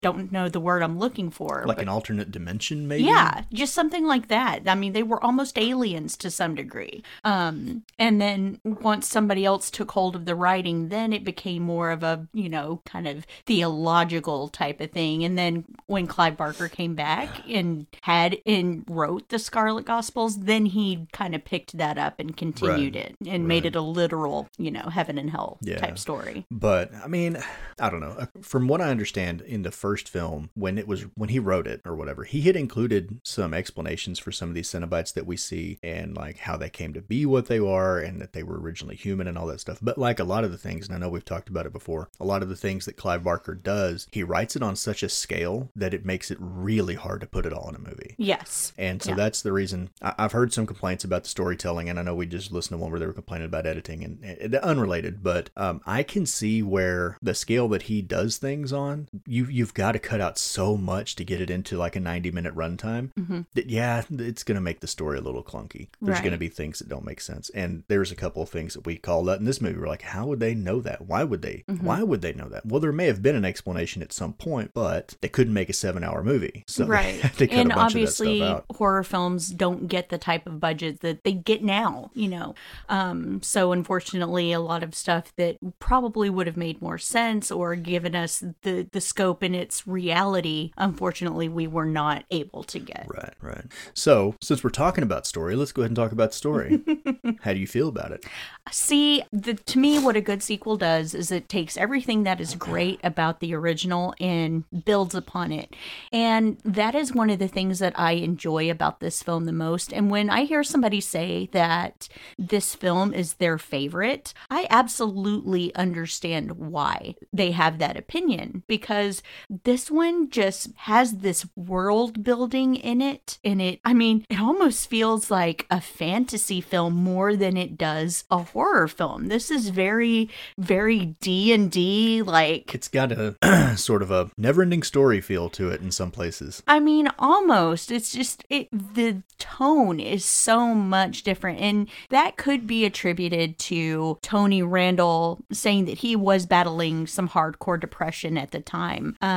Don't, 0.00 0.30
know 0.32 0.48
the 0.48 0.60
word 0.60 0.82
I'm 0.82 0.98
looking 0.98 1.30
for. 1.30 1.64
like 1.66 1.76
but- 1.78 1.82
an 1.82 1.88
alternate 1.88 2.30
dimension, 2.30 2.88
maybe. 2.88 3.04
yeah, 3.04 3.42
just 3.52 3.74
something 3.74 4.06
like 4.06 4.28
that. 4.28 4.62
I 4.66 4.74
mean, 4.74 4.92
they 4.92 5.02
were 5.02 5.22
almost 5.22 5.58
aliens 5.58 6.16
to 6.18 6.30
some 6.30 6.54
degree. 6.54 7.02
Um, 7.24 7.82
and 7.98 8.20
then 8.20 8.60
once 8.64 9.08
somebody 9.08 9.44
else 9.44 9.70
took 9.70 9.90
hold 9.92 10.16
of 10.16 10.24
the 10.24 10.34
writing, 10.34 10.88
then 10.88 11.12
it 11.12 11.24
became 11.24 11.62
more 11.62 11.90
of 11.90 12.02
a, 12.02 12.26
you 12.32 12.48
know, 12.48 12.80
kind 12.84 13.06
of 13.08 13.26
theological 13.46 14.48
type 14.48 14.80
of 14.80 14.90
thing. 14.90 15.24
And 15.24 15.38
then 15.38 15.64
when 15.86 16.06
Clive 16.06 16.36
Barker 16.36 16.68
came 16.68 16.94
back 16.94 17.28
and 17.48 17.86
had 18.02 18.38
and 18.46 18.84
wrote 18.88 19.28
the 19.28 19.38
Scarlet 19.38 19.84
Gospels, 19.84 20.40
then 20.40 20.66
he 20.66 21.06
kind 21.12 21.34
of 21.34 21.44
picked 21.44 21.76
that 21.78 21.98
up 21.98 22.18
and 22.20 22.36
continued 22.36 22.94
Right, 22.96 23.06
it 23.06 23.16
and 23.26 23.48
made 23.48 23.64
it 23.66 23.74
a 23.76 23.80
literal, 23.80 24.48
you 24.58 24.70
know, 24.70 24.82
heaven 24.90 25.18
and 25.18 25.30
hell 25.30 25.58
Yeah. 25.62 25.78
type 25.78 25.98
story. 25.98 26.46
But 26.50 26.90
I 26.94 27.08
mean, 27.08 27.38
I 27.80 27.90
don't 27.90 28.00
know. 28.00 28.26
From 28.42 28.68
what 28.68 28.80
I 28.80 28.90
understand, 28.90 29.40
in 29.42 29.62
the 29.62 29.71
first 29.74 30.08
film, 30.08 30.50
when 30.54 30.78
it 30.78 30.86
was 30.86 31.02
when 31.14 31.28
he 31.30 31.38
wrote 31.38 31.66
it 31.66 31.80
or 31.84 31.94
whatever, 31.96 32.24
he 32.24 32.42
had 32.42 32.56
included 32.56 33.20
some 33.24 33.54
explanations 33.54 34.18
for 34.18 34.32
some 34.32 34.48
of 34.48 34.54
these 34.54 34.70
Cenobites 34.70 35.12
that 35.14 35.26
we 35.26 35.36
see 35.36 35.78
and 35.82 36.16
like 36.16 36.38
how 36.38 36.56
they 36.56 36.70
came 36.70 36.92
to 36.94 37.02
be 37.02 37.26
what 37.26 37.46
they 37.46 37.58
are 37.58 37.98
and 37.98 38.20
that 38.20 38.32
they 38.32 38.42
were 38.42 38.60
originally 38.60 38.96
human 38.96 39.26
and 39.26 39.36
all 39.38 39.46
that 39.46 39.60
stuff. 39.60 39.78
But 39.82 39.98
like 39.98 40.18
a 40.20 40.24
lot 40.24 40.44
of 40.44 40.52
the 40.52 40.58
things, 40.58 40.86
and 40.86 40.94
I 40.94 40.98
know 40.98 41.08
we've 41.08 41.24
talked 41.24 41.48
about 41.48 41.66
it 41.66 41.72
before, 41.72 42.08
a 42.20 42.24
lot 42.24 42.42
of 42.42 42.48
the 42.48 42.56
things 42.56 42.84
that 42.86 42.96
Clive 42.96 43.24
Barker 43.24 43.54
does, 43.54 44.06
he 44.12 44.22
writes 44.22 44.56
it 44.56 44.62
on 44.62 44.76
such 44.76 45.02
a 45.02 45.08
scale 45.08 45.70
that 45.76 45.94
it 45.94 46.04
makes 46.04 46.30
it 46.30 46.38
really 46.40 46.94
hard 46.94 47.20
to 47.20 47.26
put 47.26 47.46
it 47.46 47.52
all 47.52 47.68
in 47.68 47.74
a 47.74 47.78
movie. 47.78 48.14
Yes. 48.18 48.72
And 48.78 49.02
so 49.02 49.10
Yeah. 49.10 49.16
that's 49.16 49.42
the 49.42 49.52
reason 49.52 49.90
I- 50.00 50.14
I've 50.18 50.32
heard 50.32 50.52
some 50.52 50.66
complaints 50.66 51.04
about 51.04 51.22
the 51.24 51.28
storytelling, 51.28 51.88
and 51.88 51.98
I 51.98 52.02
know 52.02 52.14
we 52.14 52.26
just 52.26 52.52
listened 52.52 52.78
to 52.78 52.82
one 52.82 52.90
where 52.90 53.00
they 53.00 53.06
were 53.06 53.12
complaining 53.12 53.46
about 53.46 53.66
editing 53.66 54.04
and, 54.04 54.22
and 54.24 54.54
unrelated, 54.56 55.22
but 55.22 55.50
um, 55.56 55.80
I 55.86 56.02
can 56.02 56.26
see 56.26 56.62
where 56.62 57.16
the 57.22 57.34
scale 57.34 57.68
that 57.68 57.82
he 57.82 58.02
does 58.02 58.36
things 58.38 58.72
on, 58.72 59.08
you 59.26 59.46
you 59.46 59.61
you've 59.62 59.74
got 59.74 59.92
to 59.92 59.98
cut 60.00 60.20
out 60.20 60.36
so 60.38 60.76
much 60.76 61.14
to 61.14 61.24
get 61.24 61.40
it 61.40 61.50
into 61.50 61.76
like 61.78 61.94
a 61.94 62.00
ninety 62.00 62.32
minute 62.32 62.52
runtime. 62.56 63.12
Mhm. 63.14 63.46
That 63.54 63.70
yeah, 63.70 64.02
it's 64.10 64.42
going 64.42 64.56
to 64.56 64.60
make 64.60 64.80
the 64.80 64.88
story 64.88 65.18
a 65.18 65.20
little 65.20 65.44
clunky. 65.44 65.86
There's 66.00 66.18
going 66.18 66.32
to 66.32 66.38
be 66.38 66.48
things 66.48 66.80
that 66.80 66.88
don't 66.88 67.04
make 67.04 67.20
sense, 67.20 67.48
and 67.50 67.84
there's 67.86 68.10
a 68.10 68.16
couple 68.16 68.42
of 68.42 68.48
things 68.48 68.74
that 68.74 68.84
we 68.84 68.96
called 68.96 69.30
out 69.30 69.38
in 69.38 69.44
this 69.44 69.60
movie. 69.60 69.78
We're 69.78 69.86
like, 69.86 70.02
how 70.02 70.26
would 70.26 70.40
they 70.40 70.54
know 70.54 70.80
that? 70.80 71.02
Why 71.06 71.22
would 71.22 71.42
they? 71.42 71.62
Mhm. 71.70 71.82
Why 71.82 72.02
would 72.02 72.22
they 72.22 72.32
know 72.32 72.48
that? 72.48 72.66
Well, 72.66 72.80
there 72.80 72.90
may 72.92 73.06
have 73.06 73.22
been 73.22 73.36
an 73.36 73.44
explanation 73.44 74.02
at 74.02 74.12
some 74.12 74.32
point, 74.32 74.72
but 74.74 75.14
they 75.20 75.28
couldn't 75.28 75.54
make 75.54 75.68
a 75.68 75.72
seven 75.72 76.02
hour 76.02 76.24
movie, 76.24 76.64
so 76.66 76.86
right. 76.98 77.22
and 77.52 77.72
obviously, 77.72 78.40
of 78.40 78.40
that 78.40 78.46
stuff 78.46 78.64
out. 78.70 78.76
horror 78.78 79.04
films 79.04 79.50
don't 79.50 79.86
get 79.86 80.08
the 80.08 80.18
type 80.18 80.46
of 80.48 80.58
budget 80.58 81.00
that 81.02 81.22
they 81.22 81.32
get 81.32 81.62
now, 81.62 82.10
you 82.14 82.28
know. 82.28 82.54
Um, 82.88 83.40
so, 83.42 83.70
unfortunately, 83.72 84.50
a 84.52 84.58
lot 84.60 84.82
of 84.82 84.94
stuff 84.94 85.32
that 85.36 85.56
probably 85.78 86.28
would 86.28 86.46
have 86.48 86.56
made 86.56 86.82
more 86.82 86.98
sense 86.98 87.50
or 87.50 87.76
given 87.76 88.16
us 88.16 88.42
the, 88.62 88.88
the 88.90 89.00
scope 89.00 89.42
and 89.42 89.51
its 89.54 89.86
reality, 89.86 90.72
unfortunately, 90.76 91.48
we 91.48 91.66
were 91.66 91.86
not 91.86 92.24
able 92.30 92.62
to 92.64 92.78
get. 92.78 93.06
Right, 93.08 93.34
right. 93.40 93.64
So, 93.94 94.34
since 94.40 94.62
we're 94.62 94.70
talking 94.70 95.04
about 95.04 95.26
story, 95.26 95.56
let's 95.56 95.72
go 95.72 95.82
ahead 95.82 95.90
and 95.90 95.96
talk 95.96 96.12
about 96.12 96.34
story. 96.34 96.80
How 97.42 97.52
do 97.52 97.58
you 97.58 97.66
feel 97.66 97.88
about 97.88 98.12
it? 98.12 98.24
See, 98.70 99.22
the, 99.32 99.54
to 99.54 99.78
me, 99.78 99.98
what 99.98 100.16
a 100.16 100.20
good 100.20 100.42
sequel 100.42 100.76
does 100.76 101.14
is 101.14 101.30
it 101.30 101.48
takes 101.48 101.76
everything 101.76 102.22
that 102.22 102.40
is 102.40 102.54
great 102.54 103.00
about 103.02 103.40
the 103.40 103.54
original 103.54 104.14
and 104.20 104.64
builds 104.84 105.14
upon 105.14 105.52
it. 105.52 105.74
And 106.12 106.58
that 106.64 106.94
is 106.94 107.14
one 107.14 107.30
of 107.30 107.38
the 107.38 107.48
things 107.48 107.78
that 107.80 107.98
I 107.98 108.12
enjoy 108.12 108.70
about 108.70 109.00
this 109.00 109.22
film 109.22 109.44
the 109.44 109.52
most. 109.52 109.92
And 109.92 110.10
when 110.10 110.30
I 110.30 110.44
hear 110.44 110.62
somebody 110.62 111.00
say 111.00 111.48
that 111.52 112.08
this 112.38 112.74
film 112.74 113.12
is 113.12 113.34
their 113.34 113.58
favorite, 113.58 114.32
I 114.50 114.66
absolutely 114.70 115.74
understand 115.74 116.52
why 116.52 117.16
they 117.32 117.50
have 117.52 117.78
that 117.78 117.96
opinion 117.96 118.62
because 118.66 119.22
This 119.48 119.90
one 119.90 120.30
just 120.30 120.70
has 120.76 121.18
this 121.18 121.46
world 121.56 122.22
building 122.22 122.76
in 122.76 123.00
it. 123.00 123.38
And 123.44 123.60
it, 123.60 123.80
I 123.84 123.94
mean, 123.94 124.24
it 124.28 124.40
almost 124.40 124.88
feels 124.88 125.30
like 125.30 125.66
a 125.70 125.80
fantasy 125.80 126.60
film 126.60 126.94
more 126.94 127.36
than 127.36 127.56
it 127.56 127.76
does 127.76 128.24
a 128.30 128.38
horror 128.38 128.88
film. 128.88 129.28
This 129.28 129.50
is 129.50 129.68
very, 129.70 130.30
very 130.58 131.16
D 131.20 131.52
and 131.52 131.70
D 131.70 132.22
like. 132.22 132.74
It's 132.74 132.88
got 132.88 133.12
a 133.12 133.36
sort 133.76 134.02
of 134.02 134.10
a 134.10 134.30
never-ending 134.36 134.82
story 134.82 135.20
feel 135.20 135.48
to 135.50 135.70
it 135.70 135.80
in 135.80 135.90
some 135.90 136.10
places. 136.10 136.62
I 136.66 136.80
mean, 136.80 137.08
almost. 137.18 137.90
It's 137.90 138.12
just 138.12 138.44
it. 138.48 138.68
The 138.72 139.22
tone 139.38 140.00
is 140.00 140.24
so 140.24 140.74
much 140.74 141.22
different, 141.22 141.60
and 141.60 141.88
that 142.10 142.36
could 142.36 142.66
be 142.66 142.84
attributed 142.84 143.58
to 143.58 144.18
Tony 144.22 144.62
Randel 144.62 145.40
saying 145.52 145.86
that 145.86 145.98
he 145.98 146.16
was 146.16 146.46
battling 146.46 147.06
some 147.06 147.28
hardcore 147.28 147.80
depression 147.80 148.38
at 148.38 148.50
the 148.50 148.60
time. 148.60 149.16
Um, 149.20 149.31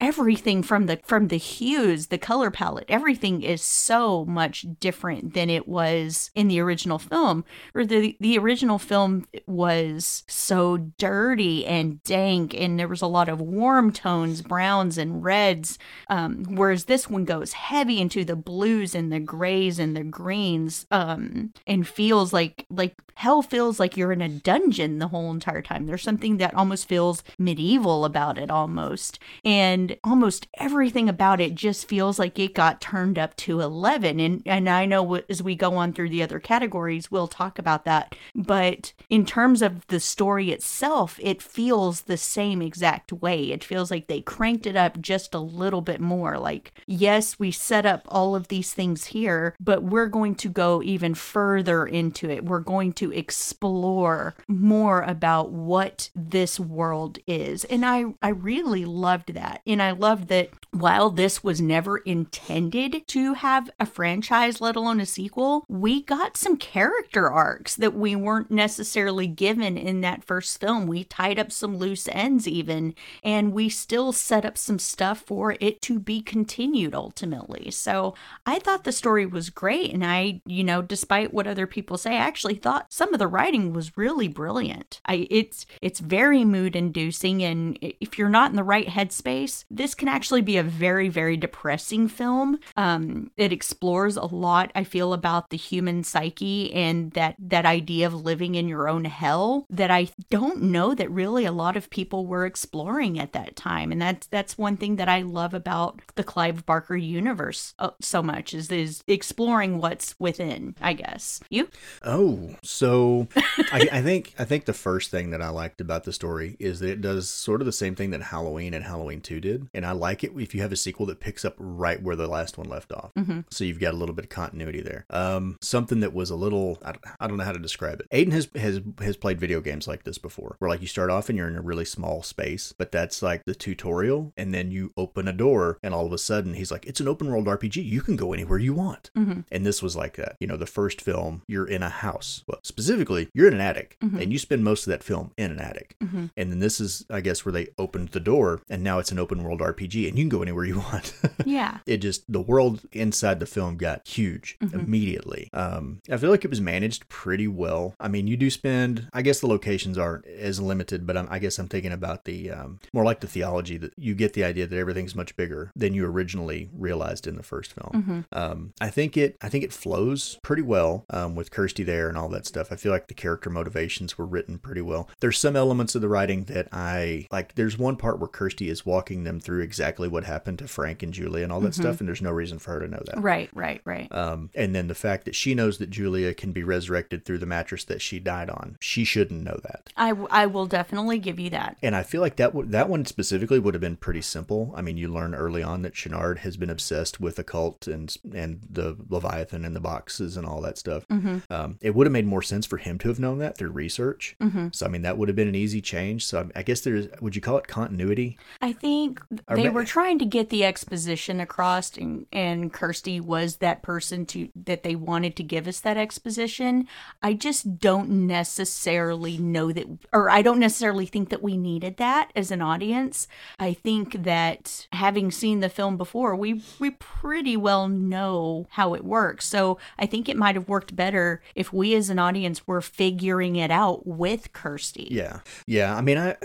everything 0.00 0.62
from 0.62 0.86
the 0.86 0.98
from 1.04 1.28
the 1.28 1.36
hues, 1.36 2.06
the 2.08 2.18
color 2.18 2.50
palette, 2.50 2.86
everything 2.88 3.42
is 3.42 3.62
so 3.62 4.24
much 4.24 4.66
different 4.80 5.34
than 5.34 5.50
it 5.50 5.68
was 5.68 6.30
in 6.34 6.48
the 6.48 6.60
original 6.60 6.98
film. 6.98 7.44
Or 7.74 7.84
the 7.84 8.16
the 8.20 8.38
original 8.38 8.78
film 8.78 9.26
was 9.46 10.24
so 10.26 10.76
dirty 10.76 11.66
and 11.66 12.02
dank, 12.02 12.54
and 12.54 12.78
there 12.78 12.88
was 12.88 13.02
a 13.02 13.06
lot 13.06 13.28
of 13.28 13.40
warm 13.40 13.92
tones, 13.92 14.42
browns 14.42 14.98
and 14.98 15.22
reds. 15.22 15.78
Um, 16.08 16.44
whereas 16.50 16.86
this 16.86 17.08
one 17.08 17.24
goes 17.24 17.52
heavy 17.52 18.00
into 18.00 18.24
the 18.24 18.36
blues 18.36 18.94
and 18.94 19.12
the 19.12 19.20
grays 19.20 19.78
and 19.78 19.96
the 19.96 20.04
greens, 20.04 20.86
um, 20.90 21.52
and 21.66 21.86
feels 21.86 22.32
like 22.32 22.66
like 22.70 22.94
hell 23.16 23.42
feels 23.42 23.80
like 23.80 23.96
you're 23.96 24.12
in 24.12 24.20
a 24.20 24.28
dungeon 24.28 24.98
the 24.98 25.08
whole 25.08 25.30
entire 25.30 25.62
time. 25.62 25.86
There's 25.86 26.02
something 26.02 26.36
that 26.36 26.54
almost 26.54 26.86
feels 26.86 27.22
medieval 27.38 28.04
about 28.04 28.38
it 28.38 28.50
almost. 28.50 29.18
And 29.44 29.96
almost 30.04 30.48
everything 30.58 31.08
about 31.08 31.40
it 31.40 31.54
just 31.54 31.88
feels 31.88 32.18
like 32.18 32.38
it 32.38 32.54
got 32.54 32.80
turned 32.80 33.18
up 33.18 33.36
to 33.36 33.60
11. 33.60 34.20
And 34.20 34.42
and 34.46 34.68
I 34.68 34.86
know 34.86 35.20
as 35.28 35.42
we 35.42 35.54
go 35.54 35.76
on 35.76 35.92
through 35.92 36.10
the 36.10 36.22
other 36.22 36.40
categories, 36.40 37.10
we'll 37.10 37.28
talk 37.28 37.58
about 37.58 37.84
that. 37.84 38.14
But 38.34 38.92
in 39.08 39.26
terms 39.26 39.62
of 39.62 39.86
the 39.88 40.00
story 40.00 40.50
itself, 40.50 41.18
it 41.22 41.42
feels 41.42 42.02
the 42.02 42.16
same 42.16 42.62
exact 42.62 43.12
way. 43.12 43.52
It 43.52 43.64
feels 43.64 43.90
like 43.90 44.06
they 44.06 44.20
cranked 44.20 44.66
it 44.66 44.76
up 44.76 45.00
just 45.00 45.34
a 45.34 45.38
little 45.38 45.80
bit 45.80 46.00
more. 46.00 46.38
Like, 46.38 46.72
yes, 46.86 47.38
we 47.38 47.50
set 47.50 47.86
up 47.86 48.02
all 48.08 48.34
of 48.34 48.48
these 48.48 48.72
things 48.72 49.06
here, 49.06 49.54
but 49.60 49.82
we're 49.82 50.06
going 50.08 50.34
to 50.36 50.48
go 50.48 50.82
even 50.82 51.14
further 51.14 51.86
into 51.86 52.30
it. 52.30 52.44
We're 52.44 52.60
going 52.60 52.92
to 52.94 53.12
explore 53.12 54.34
more 54.48 55.02
about 55.02 55.50
what 55.50 56.10
this 56.14 56.58
world 56.60 57.18
is. 57.26 57.64
And 57.64 57.84
I, 57.84 58.04
I 58.22 58.28
really 58.28 58.84
loved 58.84 59.25
that. 59.32 59.62
And 59.66 59.82
I 59.82 59.92
loved 59.92 60.28
that 60.28 60.50
while 60.72 61.10
this 61.10 61.42
was 61.42 61.60
never 61.60 61.98
intended 61.98 63.06
to 63.08 63.34
have 63.34 63.70
a 63.80 63.86
franchise, 63.86 64.60
let 64.60 64.76
alone 64.76 65.00
a 65.00 65.06
sequel, 65.06 65.64
we 65.68 66.02
got 66.02 66.36
some 66.36 66.56
character 66.56 67.30
arcs 67.30 67.74
that 67.76 67.94
we 67.94 68.14
weren't 68.14 68.50
necessarily 68.50 69.26
given 69.26 69.78
in 69.78 70.00
that 70.02 70.24
first 70.24 70.60
film. 70.60 70.86
We 70.86 71.04
tied 71.04 71.38
up 71.38 71.50
some 71.50 71.78
loose 71.78 72.08
ends, 72.08 72.46
even, 72.46 72.94
and 73.24 73.52
we 73.52 73.68
still 73.68 74.12
set 74.12 74.44
up 74.44 74.58
some 74.58 74.78
stuff 74.78 75.20
for 75.20 75.56
it 75.60 75.80
to 75.82 75.98
be 75.98 76.20
continued 76.20 76.94
ultimately. 76.94 77.70
So 77.70 78.14
I 78.44 78.58
thought 78.58 78.84
the 78.84 78.92
story 78.92 79.26
was 79.26 79.50
great. 79.50 79.92
And 79.92 80.04
I, 80.04 80.42
you 80.44 80.64
know, 80.64 80.82
despite 80.82 81.32
what 81.32 81.46
other 81.46 81.66
people 81.66 81.96
say, 81.96 82.12
I 82.12 82.20
actually 82.20 82.56
thought 82.56 82.92
some 82.92 83.14
of 83.14 83.18
the 83.18 83.28
writing 83.28 83.72
was 83.72 83.96
really 83.96 84.28
brilliant. 84.28 85.00
I, 85.06 85.26
it's, 85.30 85.66
it's 85.80 86.00
very 86.00 86.44
mood 86.44 86.76
inducing. 86.76 87.42
And 87.42 87.78
if 87.80 88.18
you're 88.18 88.28
not 88.28 88.50
in 88.50 88.56
the 88.56 88.64
right 88.64 88.88
headspace, 89.06 89.64
this 89.70 89.94
can 89.94 90.08
actually 90.08 90.42
be 90.42 90.56
a 90.56 90.62
very, 90.62 91.08
very 91.08 91.36
depressing 91.36 92.08
film. 92.08 92.58
Um, 92.76 93.30
it 93.36 93.52
explores 93.52 94.16
a 94.16 94.24
lot, 94.24 94.70
I 94.74 94.84
feel, 94.84 95.12
about 95.12 95.50
the 95.50 95.56
human 95.56 96.04
psyche 96.04 96.72
and 96.72 97.12
that 97.12 97.36
that 97.38 97.66
idea 97.66 98.06
of 98.06 98.14
living 98.14 98.54
in 98.54 98.68
your 98.68 98.88
own 98.88 99.04
hell 99.04 99.66
that 99.70 99.90
I 99.90 100.08
don't 100.30 100.62
know 100.62 100.94
that 100.94 101.10
really 101.10 101.44
a 101.44 101.52
lot 101.52 101.76
of 101.76 101.90
people 101.90 102.26
were 102.26 102.46
exploring 102.46 103.18
at 103.18 103.32
that 103.32 103.56
time. 103.56 103.92
And 103.92 104.00
that's 104.00 104.26
that's 104.28 104.58
one 104.58 104.76
thing 104.76 104.96
that 104.96 105.08
I 105.08 105.22
love 105.22 105.54
about 105.54 106.00
the 106.14 106.24
Clive 106.24 106.66
Barker 106.66 106.96
universe 106.96 107.74
uh, 107.78 107.90
so 108.00 108.22
much 108.22 108.54
is 108.54 108.70
is 108.70 109.02
exploring 109.06 109.78
what's 109.78 110.14
within. 110.18 110.74
I 110.80 110.92
guess 110.92 111.40
you. 111.50 111.68
Oh, 112.02 112.56
so 112.62 113.28
I, 113.36 113.88
I 113.92 114.02
think 114.02 114.34
I 114.38 114.44
think 114.44 114.64
the 114.64 114.72
first 114.72 115.10
thing 115.10 115.30
that 115.30 115.42
I 115.42 115.48
liked 115.48 115.80
about 115.80 116.04
the 116.04 116.12
story 116.12 116.56
is 116.58 116.80
that 116.80 116.90
it 116.90 117.00
does 117.00 117.28
sort 117.28 117.60
of 117.60 117.66
the 117.66 117.72
same 117.72 117.94
thing 117.94 118.10
that 118.10 118.22
Halloween 118.22 118.74
and 118.74 118.84
Two 119.22 119.40
did, 119.40 119.68
and 119.74 119.84
I 119.86 119.92
like 119.92 120.24
it 120.24 120.32
if 120.36 120.54
you 120.54 120.60
have 120.62 120.72
a 120.72 120.76
sequel 120.76 121.06
that 121.06 121.20
picks 121.20 121.44
up 121.44 121.54
right 121.58 122.02
where 122.02 122.16
the 122.16 122.26
last 122.26 122.58
one 122.58 122.68
left 122.68 122.92
off. 122.92 123.12
Mm-hmm. 123.14 123.40
So 123.50 123.64
you've 123.64 123.78
got 123.80 123.94
a 123.94 123.96
little 123.96 124.14
bit 124.14 124.24
of 124.26 124.28
continuity 124.30 124.80
there. 124.80 125.04
Um, 125.10 125.56
something 125.60 126.00
that 126.00 126.12
was 126.12 126.30
a 126.30 126.36
little 126.36 126.78
I 126.82 126.92
don't, 126.92 127.04
I 127.20 127.26
don't 127.26 127.36
know 127.36 127.44
how 127.44 127.52
to 127.52 127.58
describe 127.58 128.00
it. 128.00 128.08
Aiden 128.10 128.32
has 128.32 128.48
has 128.56 128.80
has 129.00 129.16
played 129.16 129.38
video 129.40 129.60
games 129.60 129.86
like 129.86 130.04
this 130.04 130.18
before, 130.18 130.56
where 130.58 130.68
like 130.70 130.80
you 130.80 130.86
start 130.86 131.10
off 131.10 131.28
and 131.28 131.36
you're 131.38 131.48
in 131.48 131.56
a 131.56 131.62
really 131.62 131.84
small 131.84 132.22
space, 132.22 132.72
but 132.76 132.90
that's 132.92 133.22
like 133.22 133.42
the 133.44 133.54
tutorial, 133.54 134.32
and 134.36 134.52
then 134.54 134.70
you 134.70 134.92
open 134.96 135.28
a 135.28 135.32
door, 135.32 135.78
and 135.82 135.94
all 135.94 136.06
of 136.06 136.12
a 136.12 136.18
sudden 136.18 136.54
he's 136.54 136.70
like, 136.72 136.86
"It's 136.86 137.00
an 137.00 137.08
open 137.08 137.28
world 137.30 137.46
RPG. 137.46 137.84
You 137.84 138.00
can 138.00 138.16
go 138.16 138.32
anywhere 138.32 138.58
you 138.58 138.74
want." 138.74 139.10
Mm-hmm. 139.16 139.40
And 139.50 139.66
this 139.66 139.82
was 139.82 139.96
like 139.96 140.16
that. 140.16 140.36
You 140.40 140.46
know, 140.46 140.56
the 140.56 140.66
first 140.66 141.00
film, 141.00 141.42
you're 141.46 141.68
in 141.68 141.82
a 141.82 141.88
house. 141.90 142.42
Well, 142.46 142.60
specifically, 142.62 143.28
you're 143.34 143.48
in 143.48 143.54
an 143.54 143.60
attic, 143.60 143.96
Mhm. 144.02 144.22
and 144.22 144.32
you 144.32 144.38
spend 144.38 144.64
most 144.64 144.86
of 144.86 144.90
that 144.90 145.02
film 145.04 145.32
in 145.36 145.50
an 145.50 145.58
attic. 145.60 145.96
Mhm. 146.02 146.30
And 146.36 146.50
then 146.52 146.58
this 146.60 146.80
is, 146.80 147.04
I 147.10 147.20
guess, 147.20 147.44
where 147.44 147.52
they 147.52 147.68
opened 147.78 148.08
the 148.10 148.20
door, 148.20 148.60
and 148.68 148.82
now 148.86 148.98
it's 148.98 149.12
an 149.12 149.18
open 149.18 149.42
world 149.42 149.60
RPG, 149.60 150.08
and 150.08 150.16
you 150.16 150.24
can 150.24 150.28
go 150.30 150.42
anywhere 150.42 150.64
you 150.64 150.78
want. 150.90 151.12
Yeah. 151.44 151.78
it 151.86 151.98
just 151.98 152.30
the 152.32 152.40
world 152.40 152.80
inside 152.92 153.40
the 153.40 153.46
film 153.46 153.76
got 153.76 154.06
huge 154.06 154.56
Mhm. 154.62 154.74
immediately. 154.74 155.50
Um, 155.52 156.00
I 156.10 156.16
feel 156.16 156.30
like 156.30 156.44
it 156.44 156.50
was 156.50 156.60
managed 156.60 157.08
pretty 157.08 157.48
well. 157.48 157.94
I 158.00 158.08
mean, 158.08 158.26
you 158.26 158.36
do 158.36 158.48
spend. 158.50 159.08
I 159.12 159.22
guess 159.22 159.40
the 159.40 159.46
locations 159.46 159.98
aren't 159.98 160.26
as 160.26 160.60
limited, 160.60 161.06
but 161.06 161.16
I'm, 161.16 161.28
I 161.30 161.38
guess 161.38 161.58
I'm 161.58 161.68
thinking 161.68 161.92
about 161.92 162.24
the 162.24 162.50
um, 162.50 162.78
more 162.92 163.04
like 163.04 163.20
the 163.20 163.26
theology 163.26 163.76
that 163.78 163.92
you 163.96 164.14
get 164.14 164.32
the 164.32 164.44
idea 164.44 164.66
that 164.66 164.78
everything's 164.78 165.14
much 165.14 165.36
bigger 165.36 165.70
than 165.76 165.94
you 165.94 166.06
originally 166.06 166.70
realized 166.72 167.26
in 167.26 167.36
the 167.36 167.42
first 167.42 167.72
film. 167.72 167.90
Mm-hmm. 167.94 168.20
Um, 168.32 168.72
I 168.80 168.90
think 168.90 169.16
it 169.16 169.36
I 169.42 169.48
think 169.48 169.64
it 169.64 169.72
flows 169.72 170.38
pretty 170.42 170.62
well 170.62 171.04
um, 171.10 171.34
with 171.34 171.50
Kirsty 171.50 171.82
there 171.84 172.08
and 172.08 172.16
all 172.18 172.28
that 172.30 172.46
stuff. 172.46 172.68
I 172.70 172.76
feel 172.76 172.92
like 172.92 173.08
the 173.08 173.14
character 173.14 173.50
motivations 173.50 174.16
were 174.18 174.26
written 174.26 174.58
pretty 174.58 174.82
well. 174.82 175.08
There's 175.20 175.38
some 175.38 175.56
elements 175.56 175.94
of 175.94 176.02
the 176.02 176.08
writing 176.08 176.44
that 176.44 176.68
I 176.72 177.26
like. 177.32 177.54
There's 177.54 177.78
one 177.78 177.96
part 177.96 178.18
where 178.18 178.28
Kirsty 178.28 178.68
is 178.68 178.75
walking 178.84 179.24
them 179.24 179.40
through 179.40 179.62
exactly 179.62 180.08
what 180.08 180.24
happened 180.24 180.58
to 180.58 180.68
Frank 180.68 181.02
and 181.02 181.12
Julia 181.14 181.44
and 181.44 181.52
all 181.52 181.60
that 181.60 181.70
Mhm. 181.72 181.74
stuff, 181.80 182.00
and 182.00 182.08
there's 182.08 182.20
no 182.20 182.30
reason 182.32 182.58
for 182.58 182.72
her 182.72 182.80
to 182.80 182.88
know 182.88 183.02
that. 183.06 183.22
Right. 183.22 183.48
Right. 183.54 183.80
Right. 183.84 184.10
Um, 184.12 184.50
and 184.54 184.74
then 184.74 184.88
the 184.88 184.94
fact 184.94 185.24
that 185.24 185.34
she 185.34 185.54
knows 185.54 185.78
that 185.78 185.88
Julia 185.90 186.34
can 186.34 186.52
be 186.52 186.62
resurrected 186.64 187.24
through 187.24 187.38
the 187.38 187.46
mattress 187.46 187.84
that 187.84 188.02
she 188.02 188.18
died 188.18 188.50
on, 188.50 188.76
she 188.80 189.04
shouldn't 189.04 189.42
know 189.44 189.58
that. 189.62 189.90
I, 189.96 190.08
w- 190.10 190.28
I 190.30 190.46
will 190.46 190.66
definitely 190.66 191.18
give 191.18 191.38
you 191.38 191.50
that. 191.50 191.76
And 191.82 191.94
I 191.94 192.02
feel 192.02 192.20
like 192.20 192.36
that 192.36 192.54
would 192.54 192.72
that 192.72 192.88
one 192.88 193.04
specifically 193.06 193.58
would 193.58 193.74
have 193.74 193.80
been 193.80 193.96
pretty 193.96 194.20
simple. 194.22 194.74
I 194.76 194.82
mean, 194.82 194.96
you 194.96 195.08
learn 195.08 195.34
early 195.34 195.62
on 195.62 195.82
that 195.82 195.94
Channard 195.94 196.38
has 196.40 196.56
been 196.56 196.70
obsessed 196.70 197.20
with 197.20 197.38
occult 197.38 197.86
and 197.86 198.14
and 198.34 198.60
the 198.68 198.96
Leviathan 199.08 199.64
and 199.64 199.76
the 199.76 199.80
boxes 199.80 200.36
and 200.36 200.46
all 200.46 200.60
that 200.62 200.78
stuff. 200.78 201.06
Mm-hmm. 201.08 201.38
Um, 201.50 201.78
it 201.80 201.94
would 201.94 202.06
have 202.06 202.12
made 202.12 202.26
more 202.26 202.42
sense 202.42 202.66
for 202.66 202.76
him 202.78 202.98
to 202.98 203.08
have 203.08 203.20
known 203.20 203.38
that 203.38 203.56
through 203.56 203.70
research. 203.70 204.34
Mm-hmm. 204.40 204.68
So 204.72 204.86
I 204.86 204.88
mean, 204.88 205.02
that 205.02 205.16
would 205.18 205.28
have 205.28 205.36
been 205.36 205.48
an 205.48 205.54
easy 205.54 205.80
change. 205.80 206.24
So 206.26 206.40
I, 206.54 206.60
I 206.60 206.62
guess 206.62 206.80
there's 206.80 207.06
would 207.20 207.36
you 207.36 207.42
call 207.42 207.58
it 207.58 207.68
continuity? 207.68 208.38
I 208.60 208.65
think 208.72 209.20
they 209.48 209.68
were 209.68 209.84
trying 209.84 210.18
to 210.18 210.24
get 210.24 210.50
the 210.50 210.64
exposition 210.64 211.40
across, 211.40 211.96
and, 211.96 212.26
and 212.32 212.72
Kirsty 212.72 213.20
was 213.20 213.56
that 213.56 213.82
person 213.82 214.26
to 214.26 214.48
that 214.54 214.82
they 214.82 214.94
wanted 214.94 215.36
to 215.36 215.42
give 215.42 215.66
us 215.66 215.80
that 215.80 215.96
exposition. 215.96 216.88
I 217.22 217.34
just 217.34 217.78
don't 217.78 218.26
necessarily 218.26 219.38
know 219.38 219.72
that, 219.72 219.86
or 220.12 220.30
I 220.30 220.42
don't 220.42 220.58
necessarily 220.58 221.06
think 221.06 221.30
that 221.30 221.42
we 221.42 221.56
needed 221.56 221.96
that 221.98 222.30
as 222.34 222.50
an 222.50 222.62
audience. 222.62 223.28
I 223.58 223.72
think 223.72 224.24
that 224.24 224.86
having 224.92 225.30
seen 225.30 225.60
the 225.60 225.68
film 225.68 225.96
before, 225.96 226.34
we 226.36 226.62
we 226.78 226.90
pretty 226.90 227.56
well 227.56 227.88
know 227.88 228.66
how 228.70 228.94
it 228.94 229.04
works. 229.04 229.46
So 229.46 229.78
I 229.98 230.06
think 230.06 230.28
it 230.28 230.36
might 230.36 230.54
have 230.54 230.68
worked 230.68 230.96
better 230.96 231.42
if 231.54 231.72
we 231.72 231.94
as 231.94 232.10
an 232.10 232.18
audience 232.18 232.66
were 232.66 232.80
figuring 232.80 233.56
it 233.56 233.70
out 233.70 234.06
with 234.06 234.52
Kirsty. 234.52 235.08
Yeah, 235.10 235.40
yeah. 235.66 235.96
I 235.96 236.00
mean, 236.00 236.18
I. 236.18 236.36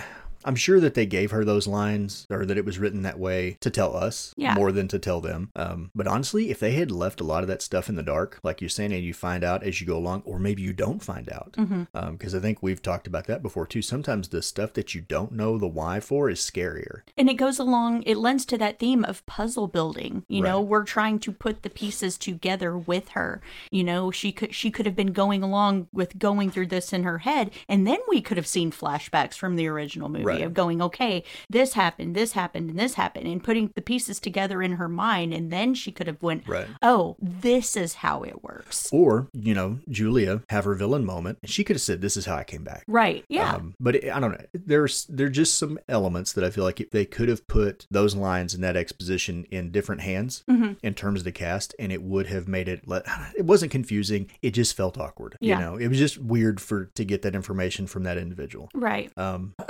I'm 0.46 0.56
sure 0.56 0.80
that 0.80 0.94
they 0.94 1.06
gave 1.06 1.32
her 1.32 1.44
those 1.46 1.68
lines 1.68 2.26
or 2.30 2.46
that 2.46 2.58
it 2.58 2.66
was 2.66 2.80
written 2.80 3.02
that 3.04 3.20
way 3.20 3.58
to 3.62 3.70
tell 3.70 3.96
us 3.96 4.34
Yeah. 4.38 4.54
more 4.56 4.72
than 4.72 4.88
to 4.90 5.00
tell 5.00 5.22
them. 5.22 5.50
Um, 5.56 5.92
but 5.96 6.08
honestly, 6.08 6.50
if 6.50 6.60
they 6.60 6.74
had 6.74 6.92
left 6.92 7.22
a 7.22 7.24
lot 7.24 7.44
of 7.44 7.48
that 7.50 7.62
stuff 7.62 7.90
in 7.90 7.96
the 7.96 8.04
dark, 8.04 8.40
like 8.44 8.62
you're 8.62 8.70
saying, 8.70 8.94
and 8.94 9.04
you 9.04 9.14
find 9.14 9.44
out 9.44 9.64
as 9.64 9.82
you 9.82 9.88
go 9.88 9.98
along, 9.98 10.24
or 10.26 10.40
maybe 10.40 10.62
you 10.62 10.74
don't 10.74 11.04
find 11.04 11.30
out, 11.30 11.52
because 11.58 12.34
Mhm. 12.34 12.38
I 12.38 12.40
think 12.40 12.60
we've 12.62 12.82
talked 12.82 13.08
about 13.08 13.28
that 13.28 13.42
before 13.42 13.68
too. 13.68 13.82
Sometimes 13.82 14.30
the 14.30 14.42
stuff 14.42 14.74
that 14.74 14.96
you 14.96 15.02
don't 15.02 15.32
know 15.32 15.58
the 15.58 15.68
why 15.68 16.00
for 16.00 16.30
is 16.30 16.40
scarier. 16.40 17.02
And 17.18 17.30
it 17.30 17.36
goes 17.36 17.60
along, 17.60 18.04
it 18.06 18.18
lends 18.18 18.46
to 18.46 18.58
that 18.58 18.80
theme 18.80 19.04
of 19.06 19.26
puzzle 19.26 19.68
building. 19.68 20.24
You 20.28 20.42
know, 20.42 20.62
we're 20.62 20.84
trying 20.84 21.20
to 21.20 21.32
put 21.32 21.64
the 21.64 21.70
pieces 21.70 22.18
together 22.18 22.78
with 22.78 23.10
her. 23.10 23.42
You 23.72 23.84
know, 23.84 24.12
she 24.12 24.32
could 24.32 24.54
she 24.56 24.72
could 24.72 24.86
have 24.86 24.96
been 24.96 25.14
going 25.14 25.44
along 25.44 25.88
with 25.94 26.18
going 26.20 26.50
through 26.52 26.68
this 26.68 26.94
in 26.94 27.04
her 27.04 27.20
head, 27.20 27.52
and 27.70 27.86
then 27.88 28.00
we 28.10 28.22
could 28.22 28.38
have 28.38 28.48
seen 28.48 28.72
flashbacks 28.72 29.36
from 29.36 29.56
the 29.56 29.68
original 29.68 30.10
movie. 30.10 30.24
Right. 30.26 30.31
Of 30.40 30.54
going, 30.54 30.82
okay, 30.82 31.24
this 31.50 31.74
happened, 31.74 32.16
this 32.16 32.32
happened, 32.34 32.70
and 32.72 32.80
this 32.80 32.94
happened, 32.96 33.28
and 33.28 33.44
putting 33.44 33.72
the 33.76 33.82
pieces 33.82 34.20
together 34.20 34.62
in 34.62 34.74
her 34.74 34.88
mind, 34.88 35.34
and 35.34 35.52
then 35.52 35.74
she 35.74 35.92
could 35.92 36.08
have 36.08 36.22
went, 36.24 36.48
Right. 36.48 36.68
oh, 36.82 37.16
this 37.22 37.76
is 37.76 37.96
how 37.96 38.24
it 38.24 38.44
works. 38.44 38.90
Or, 38.94 39.28
you 39.34 39.54
know, 39.54 39.80
Julia 39.90 40.42
have 40.50 40.66
her 40.66 40.76
villain 40.76 41.06
moment. 41.06 41.40
and 41.42 41.50
She 41.52 41.64
could 41.64 41.76
have 41.76 41.82
said, 41.82 42.02
This 42.02 42.16
is 42.18 42.26
how 42.26 42.36
I 42.36 42.44
came 42.44 42.64
back. 42.64 42.84
Right. 42.88 43.26
Yeah. 43.28 43.56
Um, 43.56 43.76
but 43.80 43.96
it, 43.96 44.12
I 44.12 44.20
don't 44.20 44.32
know. 44.32 44.46
There's 44.54 45.06
there 45.06 45.28
are 45.28 45.30
just 45.30 45.58
some 45.58 45.80
elements 45.90 46.34
that 46.34 46.44
I 46.44 46.50
feel 46.50 46.64
like 46.64 46.80
if 46.80 46.92
they 46.92 47.06
could 47.06 47.28
have 47.30 47.46
put 47.48 47.86
those 47.92 48.16
lines 48.16 48.54
and 48.54 48.64
that 48.64 48.76
exposition 48.78 49.46
in 49.52 49.72
different 49.72 50.02
hands 50.02 50.44
Mm-hmm. 50.50 50.74
in 50.84 50.94
terms 50.94 51.22
of 51.22 51.24
the 51.26 51.32
cast, 51.32 51.74
and 51.80 51.92
it 51.92 52.02
would 52.02 52.28
have 52.28 52.48
made 52.48 52.68
it. 52.68 52.84
It 53.36 53.46
wasn't 53.46 53.72
confusing. 53.72 54.30
It 54.42 54.52
just 54.52 54.76
felt 54.76 54.98
awkward. 54.98 55.38
Yeah. 55.40 55.58
You 55.60 55.66
know, 55.66 55.76
it 55.78 55.88
was 55.88 55.98
just 55.98 56.18
weird 56.18 56.60
for 56.62 56.86
to 56.96 57.04
get 57.06 57.22
that 57.24 57.34
information 57.36 57.88
from 57.88 58.04
that 58.04 58.18
individual. 58.18 58.70
right. 58.74 59.12
Um, 59.18 59.56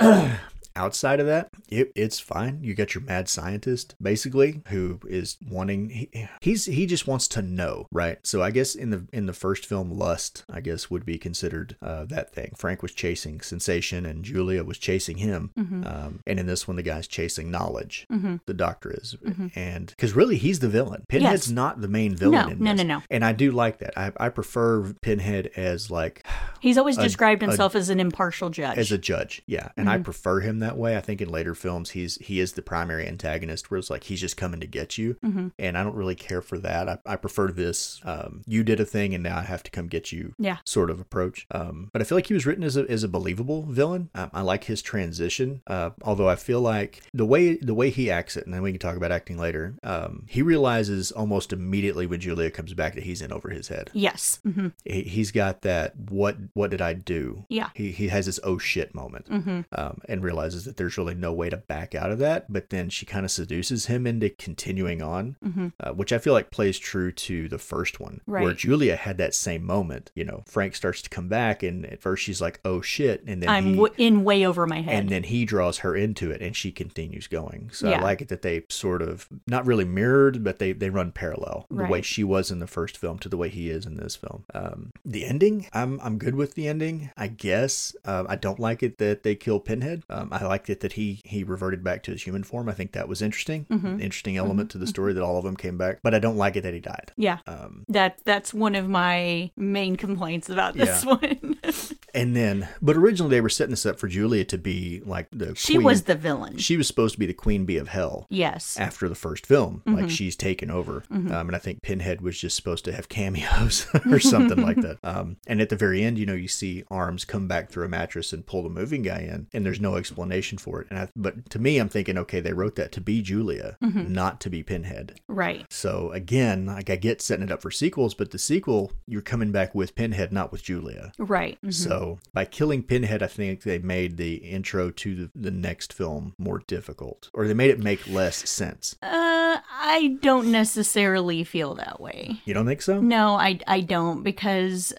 outside 0.76 1.20
of 1.20 1.26
that, 1.26 1.48
it, 1.68 1.92
it's 1.94 2.18
fine. 2.20 2.62
You 2.62 2.74
got 2.74 2.94
your 2.94 3.02
mad 3.04 3.28
scientist, 3.28 3.94
basically, 4.00 4.62
who 4.68 5.00
is 5.08 5.36
wanting. 5.48 5.90
He, 5.90 6.28
he's 6.40 6.66
he 6.66 6.86
just 6.86 7.06
wants 7.06 7.28
to 7.28 7.42
know, 7.42 7.86
right? 7.92 8.18
So 8.26 8.42
I 8.42 8.50
guess 8.50 8.74
in 8.74 8.90
the 8.90 9.06
in 9.12 9.26
the 9.26 9.32
first 9.32 9.66
film, 9.66 9.90
lust, 9.90 10.44
I 10.50 10.60
guess 10.60 10.90
would 10.90 11.04
be 11.04 11.18
considered 11.18 11.76
uh, 11.82 12.04
that 12.06 12.32
thing. 12.32 12.52
Frank 12.56 12.82
was 12.82 12.92
chasing 12.92 13.40
sensation, 13.40 14.06
and 14.06 14.24
Julia 14.24 14.64
was 14.64 14.78
chasing 14.78 15.18
him. 15.18 15.50
Mm-hmm. 15.58 15.86
Um, 15.86 16.20
and 16.26 16.38
in 16.38 16.46
this 16.46 16.66
one, 16.66 16.76
the 16.76 16.82
guy's 16.82 17.06
chasing 17.06 17.50
knowledge. 17.50 18.06
Mm-hmm. 18.10 18.36
The 18.46 18.54
doctor 18.54 18.90
is, 18.92 19.16
and 19.54 19.86
because 19.88 20.14
really 20.14 20.36
he's 20.36 20.60
the 20.60 20.68
villain. 20.68 21.04
Pinhead's 21.08 21.48
Yes. 21.48 21.50
not 21.50 21.80
the 21.80 21.88
main 21.88 22.14
villain. 22.16 22.32
No, 22.46 22.48
in 22.52 22.58
no, 22.60 22.72
this. 22.74 22.84
no, 22.84 22.98
no. 22.98 23.02
And 23.10 23.24
I 23.24 23.32
do 23.32 23.50
like 23.52 23.78
that. 23.78 23.96
I, 23.96 24.12
I 24.18 24.28
prefer 24.28 24.92
Pinhead 25.02 25.50
as 25.56 25.90
like 25.90 26.26
He's 26.60 26.78
always 26.78 26.98
a- 26.98 27.02
described 27.02 27.42
a- 27.42 27.46
himself 27.46 27.74
as 27.74 27.88
an 27.88 28.00
impartial 28.00 28.50
judge. 28.50 28.78
as 28.78 28.92
a 28.92 28.98
judge 28.98 29.42
yeah 29.46 29.68
and 29.76 29.88
i 29.88 29.94
Mm-hmm. 29.94 30.04
prefer 30.04 30.40
him 30.40 30.58
that 30.62 30.76
way 30.76 30.96
i 30.96 31.00
think 31.00 31.20
in 31.20 31.28
later 31.28 31.54
films 31.54 31.90
he's 31.90 32.16
he 32.16 32.40
is 32.40 32.52
the 32.52 32.62
primary 32.62 33.06
antagonist 33.06 33.70
where 33.70 33.78
it's 33.78 33.90
like 33.90 34.04
he's 34.04 34.20
just 34.20 34.36
coming 34.36 34.60
to 34.60 34.66
get 34.66 34.96
you 34.98 35.16
Mm-hmm. 35.24 35.48
and 35.58 35.76
i 35.78 35.82
don't 35.82 35.94
really 35.94 36.14
care 36.14 36.40
for 36.42 36.58
that 36.58 36.88
i, 36.88 36.98
I 37.06 37.16
prefer 37.16 37.50
this 37.52 38.00
um, 38.04 38.42
you 38.46 38.62
did 38.64 38.80
a 38.80 38.84
thing 38.84 39.14
and 39.14 39.22
now 39.22 39.38
i 39.38 39.42
have 39.42 39.62
to 39.64 39.70
come 39.70 39.86
get 39.88 40.12
you 40.12 40.34
Yeah. 40.38 40.58
sort 40.64 40.90
of 40.90 41.00
approach 41.00 41.46
um, 41.50 41.90
but 41.92 42.00
i 42.00 42.04
feel 42.04 42.16
like 42.18 42.26
he 42.28 42.34
was 42.34 42.46
written 42.46 42.64
as 42.64 42.76
a, 42.76 42.82
as 42.90 43.02
a 43.04 43.08
believable 43.08 43.62
villain 43.62 44.10
I, 44.14 44.28
I 44.32 44.40
like 44.42 44.64
his 44.64 44.82
transition 44.82 45.62
uh, 45.66 45.90
although 46.02 46.28
i 46.28 46.36
feel 46.36 46.60
like 46.60 47.02
the 47.12 47.26
way 47.26 47.56
the 47.56 47.74
way 47.74 47.90
he 47.90 48.10
acts 48.10 48.36
it 48.36 48.44
and 48.44 48.54
then 48.54 48.62
we 48.62 48.70
can 48.72 48.78
talk 48.80 48.96
about 48.96 49.12
acting 49.12 49.38
later 49.38 49.74
um, 49.82 50.24
he 50.28 50.42
realizes 50.42 51.12
almost 51.12 51.52
immediately 51.52 52.06
when 52.06 52.20
julia 52.20 52.50
comes 52.50 52.72
back 52.74 52.94
that 52.94 53.04
he's 53.04 53.20
in 53.22 53.32
over 53.32 53.50
his 53.50 53.68
head 53.68 53.90
yes. 53.92 54.40
Mm-hmm. 54.46 54.68
he, 54.84 55.02
he's 55.02 55.30
got 55.32 55.62
that 55.62 55.94
what 56.10 56.36
what 56.54 56.70
did 56.70 56.80
i 56.80 56.92
do 56.92 57.44
Yeah. 57.48 57.70
he, 57.74 57.90
he 57.90 58.08
has 58.08 58.26
this 58.26 58.38
oh 58.44 58.58
shit 58.58 58.94
moment 58.94 59.26
Mm-hmm. 59.30 59.60
um, 59.72 60.00
and 60.08 60.22
realizes 60.22 60.51
that 60.64 60.76
there's 60.76 60.96
really 60.98 61.14
no 61.14 61.32
way 61.32 61.48
to 61.50 61.56
back 61.56 61.94
out 61.94 62.10
of 62.10 62.18
that 62.18 62.52
but 62.52 62.70
then 62.70 62.88
she 62.90 63.04
kind 63.06 63.24
of 63.24 63.30
seduces 63.30 63.86
him 63.86 64.06
into 64.06 64.28
continuing 64.30 65.02
on 65.02 65.36
Mm-hmm. 65.44 65.68
uh, 65.80 65.92
which 65.92 66.12
i 66.12 66.18
feel 66.18 66.32
like 66.32 66.50
plays 66.50 66.78
true 66.78 67.10
to 67.12 67.48
the 67.48 67.58
first 67.58 68.00
one 68.00 68.20
where 68.26 68.52
julia 68.54 68.96
had 68.96 69.18
that 69.18 69.34
same 69.34 69.64
moment 69.64 70.10
you 70.14 70.24
know 70.24 70.42
frank 70.46 70.74
starts 70.74 71.02
to 71.02 71.10
come 71.10 71.28
back 71.28 71.62
and 71.62 71.84
at 71.86 72.00
first 72.00 72.22
she's 72.22 72.40
like 72.40 72.60
oh 72.64 72.80
shit 72.80 73.22
and 73.26 73.42
then 73.42 73.48
I'm 73.48 73.64
he, 73.64 73.72
w- 73.74 73.94
in 73.98 74.24
way 74.24 74.46
over 74.46 74.66
my 74.66 74.80
head. 74.82 74.94
and 74.94 75.08
then 75.08 75.24
he 75.24 75.44
draws 75.44 75.78
her 75.78 75.96
into 75.96 76.30
it 76.30 76.40
and 76.42 76.54
she 76.56 76.70
continues 76.72 77.26
going 77.26 77.70
so 77.72 77.88
Yeah. 77.88 77.98
i 77.98 78.02
like 78.02 78.20
it 78.20 78.28
that 78.28 78.42
they 78.42 78.64
sort 78.68 79.02
of 79.02 79.28
not 79.46 79.66
really 79.66 79.84
mirrored 79.84 80.42
but 80.44 80.58
they 80.58 80.72
they 80.72 80.90
run 80.90 81.12
parallel 81.12 81.66
the 81.70 81.84
way 81.84 82.02
she 82.02 82.22
was 82.24 82.50
in 82.50 82.58
the 82.58 82.66
first 82.66 82.96
film 82.96 83.18
to 83.20 83.28
the 83.28 83.36
way 83.36 83.48
he 83.48 83.70
is 83.70 83.86
in 83.86 83.96
this 83.96 84.16
film 84.16 84.44
um 84.54 84.90
the 85.04 85.24
ending 85.24 85.66
i'm 85.72 85.98
i'm 86.02 86.18
good 86.18 86.34
with 86.34 86.54
the 86.54 86.68
ending 86.68 87.10
i 87.16 87.26
guess 87.26 87.94
um, 88.04 88.26
i 88.28 88.36
don't 88.36 88.60
like 88.60 88.82
it 88.82 88.98
that 88.98 89.22
they 89.22 89.34
kill 89.34 89.58
pinhead 89.60 90.02
um, 90.10 90.28
i 90.32 90.38
liked 90.44 90.68
it 90.70 90.80
that 90.80 90.92
he 90.94 91.20
he 91.24 91.44
reverted 91.44 91.82
back 91.84 92.02
to 92.04 92.10
his 92.10 92.22
human 92.22 92.42
form 92.42 92.68
i 92.68 92.72
think 92.72 92.92
that 92.92 93.08
was 93.08 93.22
interesting 93.22 93.66
Mm-hmm. 93.70 94.00
Interesting 94.00 94.36
element 94.36 94.70
to 94.70 94.78
the 94.78 94.86
story 94.86 95.12
that 95.12 95.22
all 95.22 95.38
of 95.38 95.44
them 95.44 95.56
came 95.56 95.78
back 95.78 96.00
but 96.02 96.14
i 96.14 96.18
don't 96.18 96.36
like 96.36 96.56
it 96.56 96.62
that 96.62 96.74
he 96.74 96.80
died 96.80 97.12
yeah. 97.16 97.38
um 97.46 97.84
That 97.88 98.18
that's 98.24 98.52
one 98.52 98.74
of 98.74 98.88
my 98.88 99.50
main 99.56 99.96
complaints 99.96 100.48
about 100.50 100.74
this 100.74 101.04
one. 101.04 101.51
and 102.14 102.34
then 102.36 102.68
but 102.80 102.96
originally 102.96 103.30
they 103.30 103.40
were 103.40 103.48
setting 103.48 103.70
this 103.70 103.86
up 103.86 103.98
for 103.98 104.08
julia 104.08 104.44
to 104.44 104.58
be 104.58 105.00
like 105.04 105.28
the 105.32 105.54
she 105.54 105.74
queen. 105.74 105.84
was 105.84 106.02
the 106.02 106.14
villain. 106.14 106.56
she 106.58 106.76
was 106.76 106.86
supposed 106.86 107.14
to 107.14 107.18
be 107.18 107.26
the 107.26 107.32
queen 107.34 107.64
bee 107.64 107.76
of 107.76 107.88
hell 107.88 108.26
yes. 108.28 108.76
after 108.78 109.08
the 109.08 109.14
first 109.14 109.46
film. 109.46 109.82
Mm-hmm. 109.86 110.00
Like 110.00 110.10
she's 110.10 110.36
taken 110.36 110.70
over. 110.70 111.04
Um, 111.10 111.28
and 111.30 111.54
I 111.56 111.58
think 111.58 111.82
Pinhead 111.82 112.20
was 112.20 112.38
just 112.38 112.56
supposed 112.56 112.84
to 112.86 112.92
have 112.92 113.08
cameos 113.08 113.86
or 114.10 114.18
something 114.20 114.60
like 114.60 114.76
that. 114.78 114.98
Um, 115.04 115.36
and 115.46 115.60
at 115.60 115.68
the 115.68 115.76
very 115.76 116.02
end, 116.04 116.18
you 116.18 116.24
know, 116.26 116.32
you 116.34 116.48
see 116.48 116.84
arms 116.90 117.24
come 117.24 117.46
back 117.48 117.70
through 117.70 117.84
a 117.84 117.88
mattress 117.88 118.32
and 118.32 118.46
pull 118.46 118.62
the 118.62 118.68
moving 118.70 119.02
guy 119.02 119.18
in, 119.20 119.46
and 119.52 119.66
there's 119.66 119.80
no 119.80 119.96
explanation 119.96 120.58
for 120.58 120.80
it. 120.80 120.86
And 120.90 120.98
I, 120.98 121.08
but 121.16 121.50
to 121.50 121.58
me, 121.58 121.78
I'm 121.78 121.88
thinking, 121.88 122.16
okay, 122.18 122.40
they 122.40 122.52
wrote 122.52 122.76
that 122.76 122.92
to 122.92 123.00
be 123.00 123.20
Julia, 123.20 123.76
Mm-hmm. 123.82 124.12
not 124.12 124.40
to 124.42 124.50
be 124.50 124.62
Pinhead. 124.62 125.20
Right. 125.28 125.66
So 125.70 126.10
again, 126.12 126.66
like 126.66 126.88
I 126.88 126.96
get 126.96 127.20
setting 127.20 127.44
it 127.44 127.52
up 127.52 127.62
for 127.62 127.70
sequels, 127.70 128.14
but 128.14 128.30
the 128.30 128.38
sequel, 128.38 128.92
you're 129.06 129.22
coming 129.22 129.50
back 129.52 129.74
with 129.74 129.94
Pinhead, 129.94 130.32
not 130.32 130.52
with 130.52 130.62
Julia. 130.62 131.12
Right. 131.18 131.51
Mhm. 131.64 131.72
So 131.72 132.18
by 132.32 132.44
killing 132.44 132.82
Pinhead, 132.82 133.22
I 133.22 133.26
think 133.26 133.62
they 133.62 133.78
made 133.78 134.16
the 134.16 134.36
intro 134.36 134.90
to 134.90 135.14
the, 135.14 135.30
the 135.34 135.50
next 135.50 135.92
film 135.92 136.34
more 136.38 136.62
difficult, 136.66 137.30
or 137.34 137.46
they 137.46 137.54
made 137.54 137.70
it 137.70 137.78
make 137.78 138.06
less 138.08 138.48
sense. 138.48 138.96
Uh, 139.02 139.58
I 139.70 140.18
don't 140.22 140.50
necessarily 140.50 141.44
feel 141.44 141.74
that 141.74 142.00
way. 142.00 142.40
You 142.44 142.54
don't 142.54 142.66
think 142.66 142.82
so? 142.82 143.00
No, 143.00 143.34
I, 143.34 143.58
I 143.66 143.80
don't 143.80 144.22
because, 144.22 144.92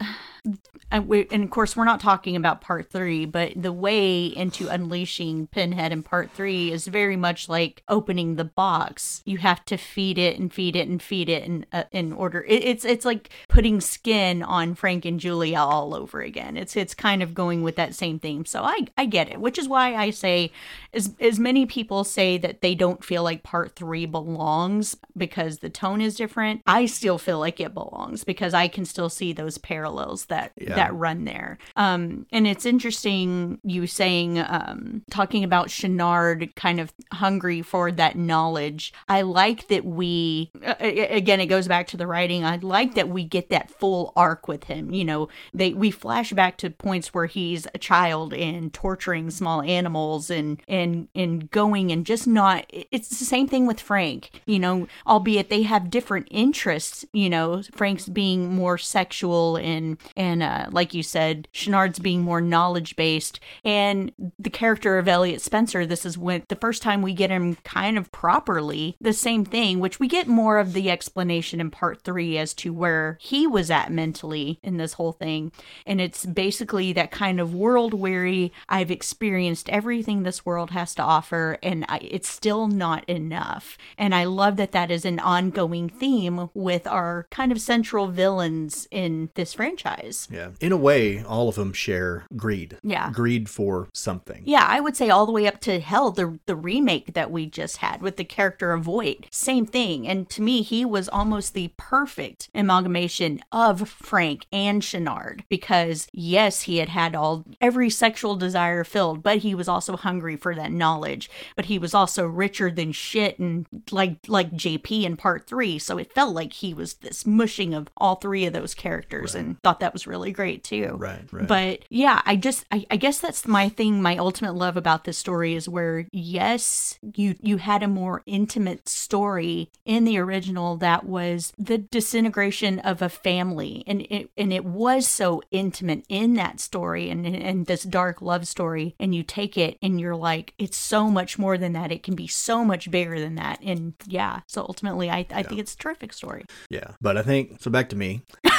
I, 0.92 1.00
we, 1.00 1.28
and 1.32 1.44
of 1.44 1.50
course 1.50 1.76
we're 1.76 1.86
not 1.86 2.00
talking 2.00 2.36
about 2.36 2.62
part 2.62 2.92
three, 2.92 3.26
but 3.26 3.54
the 3.56 3.72
way 3.72 4.26
into 4.26 4.68
unleashing 4.68 5.48
Pinhead 5.48 5.92
in 5.92 6.04
part 6.04 6.32
three 6.32 6.72
is 6.72 6.86
very 6.88 7.16
much 7.16 7.50
like 7.50 7.82
opening 7.88 8.36
the 8.36 8.44
box. 8.44 9.22
You 9.26 9.38
have 9.40 9.64
to 9.66 9.78
feed 9.78 10.18
it 10.18 10.38
and 10.38 10.54
feed 10.54 10.76
it 10.76 10.88
and 10.88 11.02
feed 11.02 11.30
it 11.30 11.44
in 11.44 11.66
uh, 11.72 11.86
in 11.92 12.14
order. 12.14 12.44
It, 12.44 12.64
it's 12.64 12.86
it's 12.86 13.06
like 13.06 13.30
putting 13.48 13.82
skin 13.82 14.44
on 14.44 14.76
Frank 14.76 15.06
and 15.06 15.20
Julia 15.20 15.58
all 15.58 15.96
over 15.96 16.22
again. 16.22 16.58
It's 16.58 16.76
it's 16.76 16.94
kind 16.94 17.24
of 17.24 17.34
going 17.34 17.64
with 17.64 17.76
that 17.78 17.96
same 17.96 18.20
theme. 18.20 18.46
So 18.46 18.64
I 18.64 18.86
I 18.98 19.06
get 19.06 19.30
it, 19.30 19.40
which 19.40 19.58
is 19.58 19.68
why 19.68 19.96
I 19.96 20.10
say, 20.10 20.52
as 20.94 21.16
as 21.20 21.40
many 21.40 21.66
people 21.66 22.04
say 22.04 22.38
that 22.38 22.62
they 22.62 22.76
don't 22.76 23.04
feel 23.04 23.24
like 23.24 23.42
part 23.42 23.76
three 23.76 24.06
belongs 24.06 24.96
because 25.18 25.60
the 25.60 25.70
tone 25.70 26.02
is 26.02 26.16
different. 26.16 26.62
I 26.68 26.86
still 26.86 27.18
feel 27.18 27.40
like 27.40 27.60
it 27.60 27.74
belongs 27.74 28.24
because 28.24 28.54
I 28.54 28.68
can 28.68 28.86
still 28.86 29.10
see 29.10 29.34
those 29.34 29.58
parallels 29.58 30.26
that 30.34 30.52
Yeah. 30.60 30.76
that 30.76 30.93
run 30.96 31.26
there. 31.26 31.58
Um, 31.76 32.26
and 32.32 32.46
it's 32.48 32.65
interesting 32.65 33.60
you 33.63 33.88
saying 33.88 34.39
um, 34.39 35.04
talking 35.10 35.43
about 35.43 35.69
Channard 35.69 36.56
kind 36.56 36.80
of 36.80 36.93
hungry 37.12 37.62
for 37.62 37.91
that 37.91 38.15
knowledge. 38.17 38.93
I 39.08 39.22
like 39.22 39.67
that 39.67 39.86
we 39.86 40.52
uh, 40.65 40.76
again 40.80 41.39
it 41.39 41.48
goes 41.48 41.67
back 41.67 41.88
to 41.88 41.98
the 41.98 42.08
writing. 42.08 42.43
I 42.43 42.58
like 42.58 42.96
that 42.96 43.10
we 43.10 43.24
get 43.24 43.50
that 43.50 43.69
full 43.72 44.12
arc 44.15 44.48
with 44.48 44.65
him. 44.65 44.93
You 44.93 45.06
know, 45.06 45.28
they 45.54 45.74
we 45.74 45.91
flash 45.91 46.32
back 46.34 46.58
to 46.58 46.69
points 46.69 47.13
where 47.13 47.26
he's 47.28 47.67
a 47.74 47.78
child 47.78 48.34
and 48.34 48.74
torturing 48.74 49.30
small 49.32 49.62
animals 49.62 50.30
and 50.30 50.62
and 50.67 51.08
and 51.15 51.50
going 51.52 51.91
and 51.91 52.06
just 52.06 52.28
not. 52.28 52.65
It's 52.69 53.10
the 53.19 53.26
same 53.26 53.48
thing 53.48 53.65
with 53.67 53.80
Frank. 53.80 54.41
You 54.46 54.60
know, 54.60 54.88
albeit 55.08 55.50
they 55.50 55.63
have 55.63 55.89
different 55.89 56.28
interests. 56.32 57.06
You 57.13 57.30
know, 57.30 57.62
Frank's 57.74 58.08
being 58.10 58.54
more 58.56 58.78
sexual 58.78 59.58
and 59.58 59.98
and 60.24 60.42
uh, 60.42 60.68
like 60.72 60.94
you 60.94 61.04
said, 61.04 61.50
Channard's 61.52 62.00
being 62.00 62.22
more 62.22 62.40
knowledge 62.40 62.96
based, 62.96 63.42
and 63.66 64.12
the 64.40 64.50
character 64.50 64.98
of 64.98 65.08
Elliot 65.08 65.42
Spencer. 65.42 65.86
This 65.86 66.06
is 66.06 66.18
when 66.18 66.44
the 66.48 66.56
first 66.56 66.82
time 66.82 67.02
we 67.02 67.14
get 67.14 67.30
him 67.30 67.56
kind 67.64 67.98
of 67.98 68.12
properly 68.14 68.96
the 69.02 69.12
same 69.12 69.44
thing, 69.44 69.80
which 69.80 70.00
we 70.00 70.08
get 70.08 70.28
more 70.28 70.60
of 70.60 70.72
the 70.72 70.90
explanation 70.90 71.60
in 71.60 71.70
part 71.70 72.04
three 72.04 72.38
as 72.38 72.54
to 72.56 72.72
where 72.72 73.18
he 73.20 73.46
was 73.46 73.70
at 73.70 73.92
mentally 73.92 74.60
in 74.64 74.78
this 74.78 74.94
whole 74.94 75.12
thing, 75.12 75.52
and 75.86 76.00
it's 76.00 76.26
basically 76.26 76.94
that 76.94 77.12
kind 77.12 77.42
of 77.42 77.54
world 77.54 77.94
weary. 77.94 78.54
I've 78.70 78.92
experienced 78.92 79.70
everything 79.70 80.24
this 80.24 80.46
world 80.46 80.72
has 80.72 80.96
to 80.96 81.04
offer, 81.04 81.58
and 81.62 81.86
I, 81.90 81.98
it's 81.98 82.30
still 82.30 82.68
not 82.68 83.04
enough. 83.10 83.78
And 83.98 84.16
I 84.16 84.24
love 84.24 84.56
that 84.56 84.72
that 84.72 84.90
is 84.90 85.04
an 85.04 85.20
ongoing 85.20 85.90
theme 85.90 86.50
with 86.54 86.88
our 86.88 87.28
kind 87.30 87.52
of 87.52 87.60
central 87.60 88.08
villains 88.08 88.88
in 88.90 89.30
this 89.36 89.54
franchise. 89.54 90.12
Yeah. 90.32 90.49
In 90.60 90.71
a 90.71 90.78
way, 90.78 91.23
all 91.23 91.49
of 91.49 91.56
them 91.56 91.73
share 91.73 92.26
greed. 92.36 92.78
Yeah. 92.84 93.12
Greed 93.12 93.49
for 93.49 93.89
something. 93.93 94.43
Yeah, 94.45 94.65
I 94.67 94.80
would 94.80 94.95
say 94.95 95.10
all 95.10 95.26
the 95.26 95.32
way 95.32 95.47
up 95.47 95.60
to 95.62 95.80
Hell, 95.80 96.12
the 96.12 96.39
the 96.45 96.56
remake 96.56 97.13
that 97.13 97.32
we 97.32 97.45
just 97.45 97.78
had 97.78 98.02
with 98.02 98.17
the 98.17 98.23
character 98.23 98.73
of 98.73 98.84
Void. 98.84 99.28
Same 99.32 99.65
thing. 99.65 100.08
And 100.08 100.30
to 100.30 100.41
me, 100.41 100.62
he 100.62 100.86
was 100.86 101.10
almost 101.10 101.54
the 101.54 101.71
perfect 101.78 102.49
amalgamation 102.54 103.39
of 103.52 103.88
Frank 103.89 104.45
and 104.52 104.82
Channard 104.82 105.43
because 105.49 106.08
yes, 106.13 106.63
he 106.63 106.78
had 106.78 106.89
had 106.89 107.15
all 107.15 107.43
every 107.62 107.89
sexual 107.89 108.36
desire 108.36 108.84
filled, 108.84 109.23
but 109.23 109.39
he 109.39 109.56
was 109.56 109.67
also 109.67 109.97
hungry 109.97 110.36
for 110.36 110.56
that 110.56 110.71
knowledge. 110.71 111.30
But 111.56 111.65
he 111.65 111.80
was 111.80 111.93
also 111.93 112.26
richer 112.26 112.69
than 112.71 112.91
shit 112.91 113.39
and 113.39 113.65
like 113.91 114.17
like 114.28 114.52
JP 114.52 115.04
in 115.04 115.17
part 115.17 115.47
3, 115.47 115.80
so 115.80 115.97
it 115.97 116.13
felt 116.13 116.34
like 116.34 116.54
he 116.54 116.73
was 116.73 116.95
this 116.95 117.26
mushing 117.26 117.73
of 117.73 117.89
all 117.97 118.15
three 118.15 118.45
of 118.45 118.54
those 118.54 118.73
characters 118.73 119.36
and 119.36 119.62
thought 119.62 119.80
that 119.80 119.93
was 119.93 120.03
was 120.04 120.08
really 120.12 120.32
great 120.32 120.63
too. 120.63 120.96
Right, 120.98 121.22
right. 121.32 121.48
But 121.48 121.86
yeah, 121.89 122.22
I 122.26 122.36
just 122.36 122.66
I, 122.72 122.86
I 122.92 122.98
guess 122.98 123.20
that's 123.20 123.48
my 123.48 123.70
thing. 123.70 124.02
My 124.02 124.18
ultimate 124.18 124.56
love 124.56 124.78
about 124.78 125.04
this 125.04 125.18
story 125.18 125.56
is 125.56 125.70
where 125.70 126.08
yes, 126.12 127.00
you 127.16 127.36
you 127.42 127.58
had 127.58 127.84
a 127.84 127.88
more 127.88 128.22
intimate 128.26 128.88
story 128.89 129.70
in 129.86 130.04
the 130.04 130.18
original 130.18 130.78
that 130.78 131.06
was 131.06 131.54
the 131.58 131.78
disintegration 131.78 132.80
of 132.80 133.02
a 133.02 133.10
family, 133.10 133.84
and 133.88 134.02
it 134.10 134.30
and 134.38 134.52
it 134.54 134.66
was 134.66 135.08
so 135.08 135.42
intimate 135.52 136.04
in 136.10 136.34
that 136.36 136.60
story 136.60 137.10
and 137.10 137.26
and 137.26 137.66
this 137.66 137.84
dark 137.84 138.22
love 138.22 138.48
story. 138.48 138.96
And 139.00 139.13
you 139.16 139.24
take 139.24 139.58
it 139.58 139.78
and 139.82 140.00
you're 140.00 140.16
like, 140.16 140.54
it's 140.58 140.78
so 140.78 141.10
much 141.10 141.38
more 141.38 141.58
than 141.58 141.74
that. 141.74 141.92
It 141.92 142.04
can 142.04 142.16
be 142.16 142.28
so 142.28 142.63
much 142.66 142.92
bigger 142.92 143.20
than 143.20 143.36
that. 143.36 143.60
And 143.62 143.94
yeah, 144.06 144.42
so 144.48 144.62
ultimately, 144.62 145.10
I 145.10 145.26
I 145.32 145.44
think 145.44 145.60
it's 145.60 145.74
a 145.74 145.78
terrific 145.78 146.13
story. 146.13 146.46
yeah, 146.70 146.92
but 147.02 147.18
I 147.18 147.22
think 147.22 147.62
so. 147.62 147.72
Back 147.74 147.89
to 147.89 147.96
me 147.96 148.22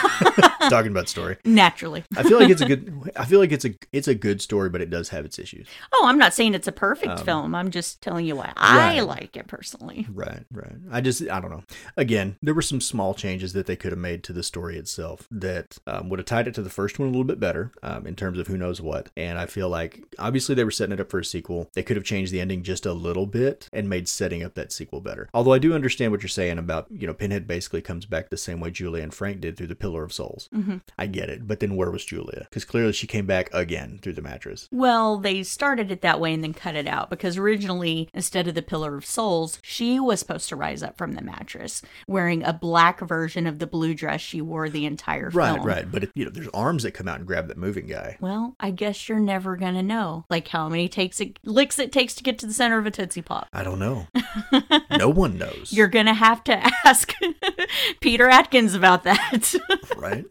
talking 0.69 0.91
about 0.91 1.09
story. 1.09 1.34
Naturally. 1.45 2.05
I 2.17 2.23
feel 2.23 2.39
like 2.39 2.51
it's 2.51 2.63
a 2.63 2.67
good. 2.67 3.13
I 3.17 3.25
feel 3.25 3.41
like 3.41 3.53
it's 3.53 3.65
a 3.65 3.75
it's 3.93 4.09
a 4.09 4.15
good 4.15 4.41
story, 4.41 4.69
but 4.69 4.81
it 4.81 4.91
does 4.91 5.09
have 5.11 5.25
its 5.25 5.39
issues. 5.39 5.69
Oh, 5.93 6.05
I'm 6.07 6.19
not 6.19 6.35
saying 6.35 6.55
it's 6.55 6.69
a 6.69 6.73
perfect 6.73 7.21
film. 7.21 7.55
I'm 7.55 7.71
just 7.71 8.03
telling 8.03 8.27
you 8.27 8.37
why 8.37 8.53
I 8.57 8.99
right. 8.99 9.07
like 9.07 9.37
it 9.37 9.47
personally. 9.47 10.07
Right, 10.11 10.45
right. 10.53 10.77
I 10.91 11.01
just, 11.01 11.29
I 11.29 11.41
don't 11.41 11.51
know. 11.51 11.65
Again, 11.97 12.37
there 12.43 12.55
were 12.55 12.63
some 12.63 12.81
small 12.81 13.15
changes 13.15 13.53
that 13.53 13.67
they 13.67 13.77
could 13.77 13.93
have 13.93 13.99
made 13.99 14.23
to 14.25 14.33
the 14.33 14.43
story 14.43 14.77
itself 14.77 15.27
that 15.31 15.79
um, 15.87 16.09
would 16.09 16.19
have 16.19 16.27
tied 16.27 16.49
it 16.49 16.55
to 16.55 16.63
the 16.63 16.71
first 16.71 16.99
one 16.99 17.09
a 17.09 17.11
little 17.11 17.25
bit 17.25 17.41
better 17.41 17.73
um, 17.83 18.07
in 18.07 18.15
terms 18.15 18.39
of 18.39 18.47
who 18.47 18.57
knows 18.57 18.81
what. 18.81 19.11
And 19.17 19.39
I 19.39 19.47
feel 19.47 19.69
like 19.69 20.03
obviously 20.19 20.55
they 20.55 20.65
were 20.65 20.71
setting 20.71 20.93
it 20.93 21.01
up 21.01 21.11
for 21.11 21.19
a 21.19 21.25
sequel. 21.25 21.71
They 21.75 21.83
could 21.83 21.97
have 21.97 22.05
changed 22.05 22.33
the 22.33 22.41
ending 22.41 22.63
just 22.63 22.87
a 22.87 22.93
little 22.93 23.27
bit 23.27 23.69
and 23.73 23.89
made 23.89 24.09
setting 24.09 24.43
up 24.43 24.55
that 24.55 24.73
sequel 24.73 25.01
better. 25.01 25.29
Although 25.35 25.53
I 25.53 25.59
do 25.59 25.75
understand 25.75 26.13
what 26.13 26.23
you're 26.23 26.29
saying 26.29 26.59
about, 26.59 26.87
you 26.91 27.07
know, 27.07 27.15
Pinhead 27.15 27.47
basically 27.47 27.83
comes 27.83 28.07
back 28.07 28.31
the 28.31 28.37
same 28.37 28.61
way 28.61 28.71
Julia 28.71 29.03
and 29.03 29.15
Frank 29.15 29.41
did 29.41 29.57
through 29.57 29.69
the 29.69 29.75
Pillar 29.75 30.05
of 30.05 30.13
Souls. 30.13 30.49
Mm-hmm. 30.55 30.79
I 30.99 31.07
get 31.15 31.31
it. 31.31 31.47
But 31.47 31.61
then 31.61 31.77
where 31.77 31.91
was 31.91 32.05
Julia? 32.05 32.47
Because 32.51 32.65
clearly 32.65 32.93
she 32.93 33.07
came 33.07 33.27
back 33.27 33.49
again 33.55 33.99
through 34.03 34.13
the 34.15 34.23
mattress. 34.23 34.69
Well, 34.71 35.19
they 35.19 35.43
started 35.43 35.91
it 35.91 36.01
that 36.03 36.21
way 36.21 36.35
and 36.35 36.43
then 36.45 36.53
cut 36.55 36.75
it 36.75 36.87
out 36.87 37.09
because 37.11 37.39
originally, 37.39 38.09
instead 38.13 38.49
of 38.49 38.55
the 38.55 38.63
Pillar 38.63 38.97
of 38.97 39.07
Souls, 39.07 39.59
she 39.63 39.99
was 40.01 40.21
supposed 40.21 40.49
to 40.51 40.57
rise 40.57 40.83
up 40.83 40.99
from 40.99 41.13
the 41.13 41.23
mattress 41.23 41.81
wearing 42.07 42.43
a 42.43 42.53
black 42.53 43.01
version 43.01 43.47
of 43.47 43.59
the 43.59 43.67
blue 43.67 43.95
dress 43.95 44.21
she 44.21 44.41
wore 44.41 44.69
the 44.69 44.85
entire 44.87 45.31
Right, 45.31 45.55
film. 45.55 45.67
right. 45.67 45.91
But, 45.91 46.05
it, 46.05 46.11
you 46.15 46.25
know, 46.25 46.31
there's 46.31 46.49
arms 46.49 46.83
that 46.83 46.93
come 46.93 47.09
out 47.09 47.19
and 47.19 47.27
grab 47.27 47.49
that 47.49 47.57
moving 47.57 47.87
guy. 47.87 48.17
Well, 48.21 48.57
I 48.61 48.71
guess 48.71 49.09
you're 49.09 49.21
never 49.21 49.57
gonna 49.57 49.83
know, 49.83 50.25
like 50.29 50.49
how 50.49 50.69
many 50.69 50.89
takes 50.89 51.21
it 51.21 51.39
licks 51.45 51.79
it 51.79 51.93
takes 51.93 52.15
to 52.17 52.23
get 52.23 52.39
to 52.41 52.47
the 52.47 52.53
center 52.53 52.79
of 52.79 52.87
a 52.87 52.91
tootsie 52.91 53.23
pop. 53.23 53.49
I 53.53 53.63
don't 53.63 53.79
know. 53.79 54.09
no 54.99 55.09
one 55.09 55.39
knows. 55.39 55.73
You're 55.73 55.89
gonna 55.89 56.15
have 56.15 56.43
to 56.45 56.61
ask 56.85 57.13
Peter 58.01 58.29
Atkins 58.29 58.75
about 58.75 59.05
that. 59.05 59.55
right? 59.97 60.25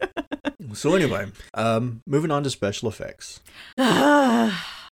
So 0.74 0.94
anyway, 0.94 1.26
um, 1.54 2.02
moving 2.06 2.30
on 2.30 2.42
to 2.44 2.50
special 2.50 2.88
effects. 2.88 3.40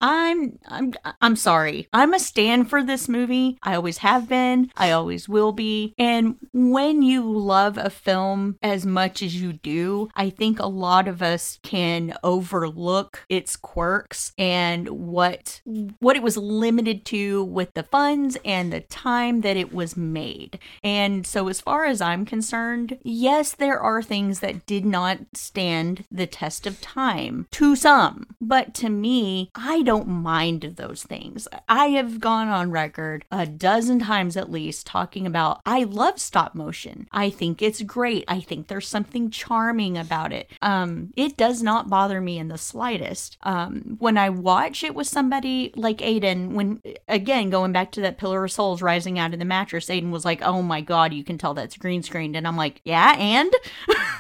I'm 0.02 0.58
I'm 0.66 0.92
I'm 1.20 1.36
sorry. 1.36 1.88
I'm 1.92 2.12
a 2.12 2.18
stand 2.18 2.68
for 2.68 2.82
this 2.82 3.08
movie. 3.08 3.58
I 3.62 3.76
always 3.76 3.98
have 3.98 4.28
been. 4.28 4.70
I 4.76 4.90
always 4.90 5.28
will 5.28 5.52
be. 5.52 5.94
And 5.96 6.36
when 6.52 7.02
you 7.02 7.22
love 7.30 7.78
a 7.78 7.88
film 7.88 8.58
as 8.62 8.84
much 8.84 9.22
as 9.22 9.40
you 9.40 9.52
do, 9.52 10.08
I 10.16 10.28
think 10.28 10.58
a 10.58 10.66
lot 10.66 11.06
of 11.06 11.22
us 11.22 11.60
can 11.62 12.14
overlook 12.24 13.24
its 13.28 13.54
quirks 13.54 14.32
and 14.36 14.88
what 14.88 15.60
what 16.00 16.16
it 16.16 16.22
was 16.22 16.36
limited 16.36 17.04
to 17.06 17.44
with 17.44 17.72
the 17.74 17.84
funds 17.84 18.36
and 18.44 18.72
the 18.72 18.80
time 18.80 19.42
that 19.42 19.56
it 19.56 19.72
was 19.72 19.96
made. 19.96 20.58
And 20.82 21.24
so 21.24 21.46
as 21.46 21.60
far 21.60 21.84
as 21.84 22.00
I'm 22.00 22.24
concerned, 22.24 22.98
yes, 23.04 23.52
there 23.52 23.78
are 23.78 24.02
things 24.02 24.40
that 24.40 24.66
did 24.66 24.84
not 24.84 25.18
stand 25.34 26.04
the 26.10 26.26
test 26.26 26.66
of 26.66 26.80
time 26.80 27.46
to 27.52 27.76
some, 27.76 28.26
but 28.40 28.74
to 28.74 28.88
me, 28.88 29.50
I 29.54 29.82
don't 29.82 29.91
mind 30.00 30.74
those 30.76 31.02
things. 31.02 31.48
I 31.68 31.87
have 31.87 32.20
gone 32.20 32.48
on 32.48 32.70
record 32.70 33.24
a 33.31 33.46
dozen 33.46 34.00
times 34.00 34.37
at 34.37 34.50
least 34.50 34.87
talking 34.87 35.26
about 35.26 35.61
I 35.66 35.85
love 35.85 36.18
stop 36.18 36.55
motion. 36.55 37.09
I 37.12 37.31
think 37.31 37.62
it's 37.62 37.83
great. 37.83 38.24
I 38.28 38.40
think 38.40 38.68
there's 38.68 38.88
something 38.88 39.31
charming 39.31 39.96
about 39.96 40.33
it. 40.33 40.50
Um, 40.61 41.12
it 41.16 41.37
does 41.37 41.62
not 41.62 41.90
bother 41.90 42.20
me 42.20 42.38
in 42.38 42.48
the 42.48 42.59
slightest. 42.59 43.37
Um, 43.42 43.96
when 43.98 44.16
I 44.16 44.31
watch 44.31 44.83
it 44.83 44.94
with 44.94 45.07
somebody 45.07 45.72
like 45.76 45.98
Aiden, 45.98 46.52
when 46.52 46.83
again 47.09 47.50
going 47.50 47.72
back 47.72 47.92
to 47.92 48.00
that 48.02 48.18
Pillar 48.18 48.44
of 48.44 48.52
Souls 48.52 48.83
rising 48.83 49.18
out 49.18 49.33
of 49.33 49.38
the 49.38 49.44
mattress, 49.44 49.88
Aiden 49.88 50.11
was 50.11 50.24
like, 50.24 50.42
"Oh 50.42 50.62
my 50.62 50.81
god, 50.81 51.12
you 51.12 51.24
can 51.24 51.38
tell 51.38 51.55
that's 51.55 51.76
green 51.76 52.02
screened," 52.02 52.37
and 52.37 52.46
I'm 52.46 52.57
like, 52.57 52.81
"Yeah, 52.85 53.14
and." 53.18 53.52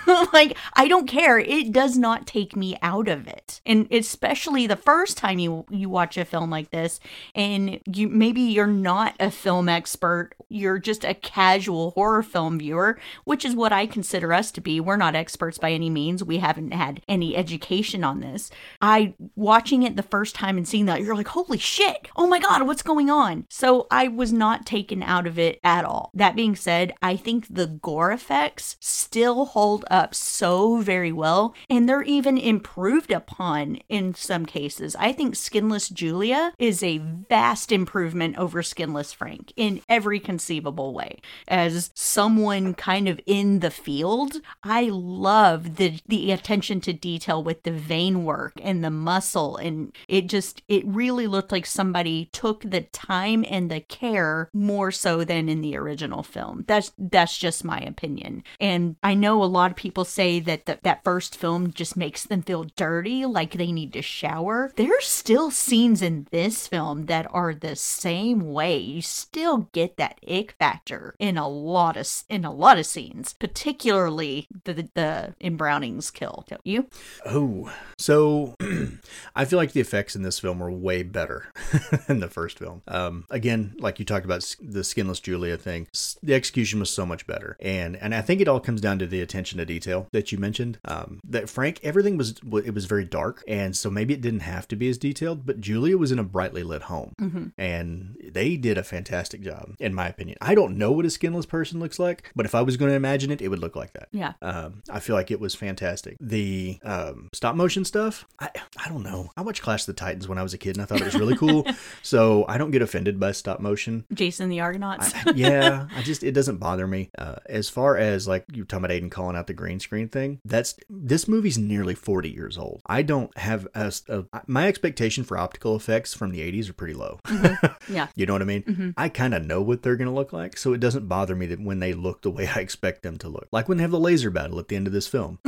like 0.32 0.56
I 0.74 0.88
don't 0.88 1.06
care. 1.06 1.38
It 1.38 1.72
does 1.72 1.96
not 1.96 2.26
take 2.26 2.56
me 2.56 2.76
out 2.82 3.08
of 3.08 3.26
it. 3.26 3.60
And 3.64 3.86
especially 3.92 4.66
the 4.66 4.76
first 4.76 5.16
time 5.16 5.38
you 5.38 5.61
you 5.70 5.88
watch 5.88 6.16
a 6.16 6.24
film 6.24 6.50
like 6.50 6.70
this 6.70 7.00
and 7.34 7.80
you 7.86 8.08
maybe 8.08 8.40
you're 8.40 8.66
not 8.66 9.14
a 9.20 9.30
film 9.30 9.68
expert, 9.68 10.32
you're 10.48 10.78
just 10.78 11.04
a 11.04 11.14
casual 11.14 11.90
horror 11.92 12.22
film 12.22 12.58
viewer, 12.58 12.98
which 13.24 13.44
is 13.44 13.54
what 13.54 13.72
I 13.72 13.86
consider 13.86 14.32
us 14.32 14.50
to 14.52 14.60
be. 14.60 14.80
We're 14.80 14.96
not 14.96 15.14
experts 15.14 15.58
by 15.58 15.72
any 15.72 15.90
means. 15.90 16.24
We 16.24 16.38
haven't 16.38 16.72
had 16.72 17.02
any 17.08 17.36
education 17.36 18.04
on 18.04 18.20
this. 18.20 18.50
I 18.80 19.14
watching 19.36 19.82
it 19.82 19.96
the 19.96 20.02
first 20.02 20.34
time 20.34 20.56
and 20.56 20.66
seeing 20.66 20.86
that 20.86 21.02
you're 21.02 21.16
like, 21.16 21.28
"Holy 21.28 21.58
shit. 21.58 22.08
Oh 22.16 22.26
my 22.26 22.38
god, 22.38 22.62
what's 22.66 22.82
going 22.82 23.10
on?" 23.10 23.46
So 23.48 23.86
I 23.90 24.08
was 24.08 24.32
not 24.32 24.66
taken 24.66 25.02
out 25.02 25.26
of 25.26 25.38
it 25.38 25.60
at 25.64 25.84
all. 25.84 26.10
That 26.14 26.36
being 26.36 26.56
said, 26.56 26.92
I 27.02 27.16
think 27.16 27.46
the 27.48 27.66
gore 27.66 28.12
effects 28.12 28.76
still 28.80 29.46
hold 29.46 29.84
up 29.90 30.14
so 30.14 30.78
very 30.78 31.12
well, 31.12 31.54
and 31.68 31.88
they're 31.88 32.02
even 32.02 32.38
improved 32.38 33.10
upon 33.10 33.76
in 33.88 34.14
some 34.14 34.46
cases. 34.46 34.96
I 34.96 35.12
think 35.12 35.36
Skinless 35.52 35.90
Julia 35.90 36.54
is 36.58 36.82
a 36.82 36.96
vast 36.96 37.72
improvement 37.72 38.38
over 38.38 38.62
Skinless 38.62 39.12
Frank 39.12 39.52
in 39.54 39.82
every 39.86 40.18
conceivable 40.18 40.94
way. 40.94 41.20
As 41.46 41.90
someone 41.92 42.72
kind 42.72 43.06
of 43.06 43.20
in 43.26 43.60
the 43.60 43.70
field, 43.70 44.40
I 44.64 44.88
love 44.90 45.76
the 45.76 46.00
the 46.08 46.30
attention 46.30 46.80
to 46.80 46.94
detail 46.94 47.44
with 47.44 47.64
the 47.64 47.70
vein 47.70 48.24
work 48.24 48.54
and 48.62 48.82
the 48.82 48.88
muscle 48.88 49.58
and 49.58 49.94
it 50.08 50.26
just 50.26 50.62
it 50.68 50.86
really 50.86 51.26
looked 51.26 51.52
like 51.52 51.66
somebody 51.66 52.30
took 52.32 52.62
the 52.62 52.80
time 52.80 53.44
and 53.46 53.70
the 53.70 53.80
care 53.80 54.48
more 54.54 54.90
so 54.90 55.22
than 55.22 55.50
in 55.50 55.60
the 55.60 55.76
original 55.76 56.22
film. 56.22 56.64
That's 56.66 56.92
that's 56.96 57.36
just 57.36 57.62
my 57.62 57.80
opinion. 57.80 58.42
And 58.58 58.96
I 59.02 59.12
know 59.12 59.42
a 59.42 59.44
lot 59.44 59.70
of 59.70 59.76
people 59.76 60.06
say 60.06 60.40
that 60.40 60.64
the, 60.64 60.78
that 60.82 61.04
first 61.04 61.36
film 61.36 61.72
just 61.72 61.94
makes 61.94 62.24
them 62.24 62.40
feel 62.40 62.64
dirty, 62.74 63.26
like 63.26 63.52
they 63.52 63.70
need 63.70 63.92
to 63.92 64.00
shower. 64.00 64.72
There's 64.76 65.06
still 65.06 65.31
scenes 65.50 66.02
in 66.02 66.26
this 66.30 66.66
film 66.66 67.06
that 67.06 67.26
are 67.30 67.54
the 67.54 67.76
same 67.76 68.52
way. 68.52 68.76
You 68.78 69.02
still 69.02 69.68
get 69.72 69.96
that 69.96 70.18
ick 70.28 70.52
factor 70.58 71.14
in 71.18 71.36
a 71.36 71.48
lot 71.48 71.96
of 71.96 72.08
in 72.28 72.44
a 72.44 72.52
lot 72.52 72.78
of 72.78 72.86
scenes, 72.86 73.34
particularly 73.34 74.46
the 74.64 74.74
the, 74.74 74.88
the 74.94 75.34
in 75.40 75.56
Browning's 75.56 76.10
kill. 76.10 76.44
Don't 76.48 76.66
you? 76.66 76.86
Oh, 77.26 77.72
so 77.98 78.54
I 79.36 79.44
feel 79.44 79.58
like 79.58 79.72
the 79.72 79.80
effects 79.80 80.16
in 80.16 80.22
this 80.22 80.38
film 80.38 80.62
are 80.62 80.70
way 80.70 81.02
better 81.02 81.52
than 82.06 82.20
the 82.20 82.28
first 82.28 82.58
film. 82.58 82.82
Um, 82.88 83.24
again, 83.30 83.74
like 83.78 83.98
you 83.98 84.04
talked 84.04 84.24
about 84.24 84.56
the 84.60 84.84
skinless 84.84 85.20
Julia 85.20 85.56
thing, 85.56 85.88
the 86.22 86.34
execution 86.34 86.80
was 86.80 86.90
so 86.90 87.06
much 87.06 87.26
better, 87.26 87.56
and 87.60 87.96
and 87.96 88.14
I 88.14 88.22
think 88.22 88.40
it 88.40 88.48
all 88.48 88.60
comes 88.60 88.80
down 88.80 88.98
to 89.00 89.06
the 89.06 89.20
attention 89.20 89.58
to 89.58 89.64
detail 89.64 90.08
that 90.12 90.32
you 90.32 90.38
mentioned. 90.38 90.78
Um, 90.84 91.20
that 91.24 91.48
Frank, 91.48 91.80
everything 91.82 92.16
was 92.16 92.34
it 92.64 92.74
was 92.74 92.86
very 92.86 93.04
dark, 93.04 93.42
and 93.46 93.76
so 93.76 93.90
maybe 93.90 94.14
it 94.14 94.20
didn't 94.20 94.40
have 94.40 94.68
to 94.68 94.76
be 94.76 94.88
as 94.88 94.98
detailed, 94.98 95.21
but 95.22 95.60
Julia 95.60 95.96
was 95.96 96.12
in 96.12 96.18
a 96.18 96.24
brightly 96.24 96.62
lit 96.62 96.82
home, 96.82 97.14
and 97.58 98.16
they 98.32 98.56
did 98.56 98.78
a 98.78 98.82
fantastic 98.82 99.40
job, 99.40 99.76
in 99.78 99.94
my 99.94 100.08
opinion. 100.08 100.36
I 100.40 100.54
don't 100.54 100.76
know 100.76 100.92
what 100.92 101.04
a 101.04 101.10
skinless 101.10 101.46
person 101.46 101.80
looks 101.80 101.98
like, 101.98 102.30
but 102.34 102.46
if 102.46 102.54
I 102.54 102.62
was 102.62 102.76
going 102.76 102.90
to 102.90 102.96
imagine 102.96 103.30
it, 103.30 103.40
it 103.40 103.48
would 103.48 103.58
look 103.58 103.76
like 103.76 103.92
that. 103.92 104.08
Yeah. 104.12 104.32
Um, 104.42 104.82
I 104.90 105.00
feel 105.00 105.14
like 105.16 105.30
it 105.30 105.40
was 105.40 105.54
fantastic. 105.54 106.16
The 106.20 106.78
um, 106.82 107.28
stop 107.32 107.54
motion 107.54 107.84
stuff, 107.84 108.26
I, 108.38 108.50
I 108.78 108.88
don't 108.88 109.02
know. 109.02 109.30
I 109.36 109.42
watched 109.42 109.62
Clash 109.62 109.82
of 109.82 109.86
the 109.86 109.92
Titans 109.92 110.28
when 110.28 110.38
I 110.38 110.42
was 110.42 110.54
a 110.54 110.58
kid 110.58 110.76
and 110.76 110.82
I 110.82 110.86
thought 110.86 111.00
it 111.00 111.04
was 111.04 111.14
really 111.14 111.36
cool. 111.36 111.66
so 112.02 112.44
I 112.48 112.58
don't 112.58 112.70
get 112.70 112.82
offended 112.82 113.20
by 113.20 113.32
stop 113.32 113.60
motion. 113.60 114.04
Jason 114.12 114.48
the 114.48 114.60
Argonauts. 114.60 115.12
yeah, 115.34 115.86
I 115.94 116.02
just, 116.02 116.22
it 116.22 116.32
doesn't 116.32 116.56
bother 116.58 116.86
me. 116.86 117.10
Uh, 117.16 117.36
as 117.46 117.68
far 117.68 117.96
as 117.96 118.26
like 118.26 118.44
you're 118.52 118.64
talking 118.64 118.84
about 118.84 118.94
Aiden 118.94 119.10
calling 119.10 119.36
out 119.36 119.46
the 119.46 119.54
green 119.54 119.80
screen 119.80 120.08
thing, 120.08 120.40
that's, 120.44 120.74
this 120.88 121.28
movie's 121.28 121.58
nearly 121.58 121.94
40 121.94 122.30
years 122.30 122.58
old. 122.58 122.80
I 122.86 123.02
don't 123.02 123.36
have, 123.38 123.68
a, 123.74 123.92
a, 124.08 124.24
my 124.46 124.66
expectation 124.68 125.11
for 125.20 125.36
optical 125.36 125.76
effects 125.76 126.14
from 126.14 126.30
the 126.30 126.40
80s 126.40 126.70
are 126.70 126.72
pretty 126.74 126.94
low. 126.94 127.20
Mm-hmm. 127.24 127.66
yeah. 127.94 128.08
You 128.14 128.26
know 128.26 128.32
what 128.32 128.42
I 128.42 128.46
mean? 128.46 128.62
Mm-hmm. 128.62 128.90
I 128.96 129.08
kind 129.08 129.34
of 129.34 129.44
know 129.44 129.60
what 129.60 129.82
they're 129.82 129.96
going 129.96 130.08
to 130.08 130.14
look 130.14 130.32
like, 130.32 130.56
so 130.56 130.72
it 130.72 130.80
doesn't 130.80 131.08
bother 131.08 131.36
me 131.36 131.46
that 131.46 131.60
when 131.60 131.78
they 131.80 131.92
look 131.92 132.22
the 132.22 132.30
way 132.30 132.48
I 132.54 132.60
expect 132.60 133.02
them 133.02 133.18
to 133.18 133.28
look. 133.28 133.48
Like 133.52 133.68
when 133.68 133.78
they 133.78 133.82
have 133.82 133.90
the 133.90 134.00
laser 134.00 134.30
battle 134.30 134.58
at 134.58 134.68
the 134.68 134.76
end 134.76 134.86
of 134.86 134.92
this 134.92 135.06
film. 135.06 135.38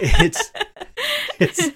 it's 0.00 0.52
it's 1.38 1.70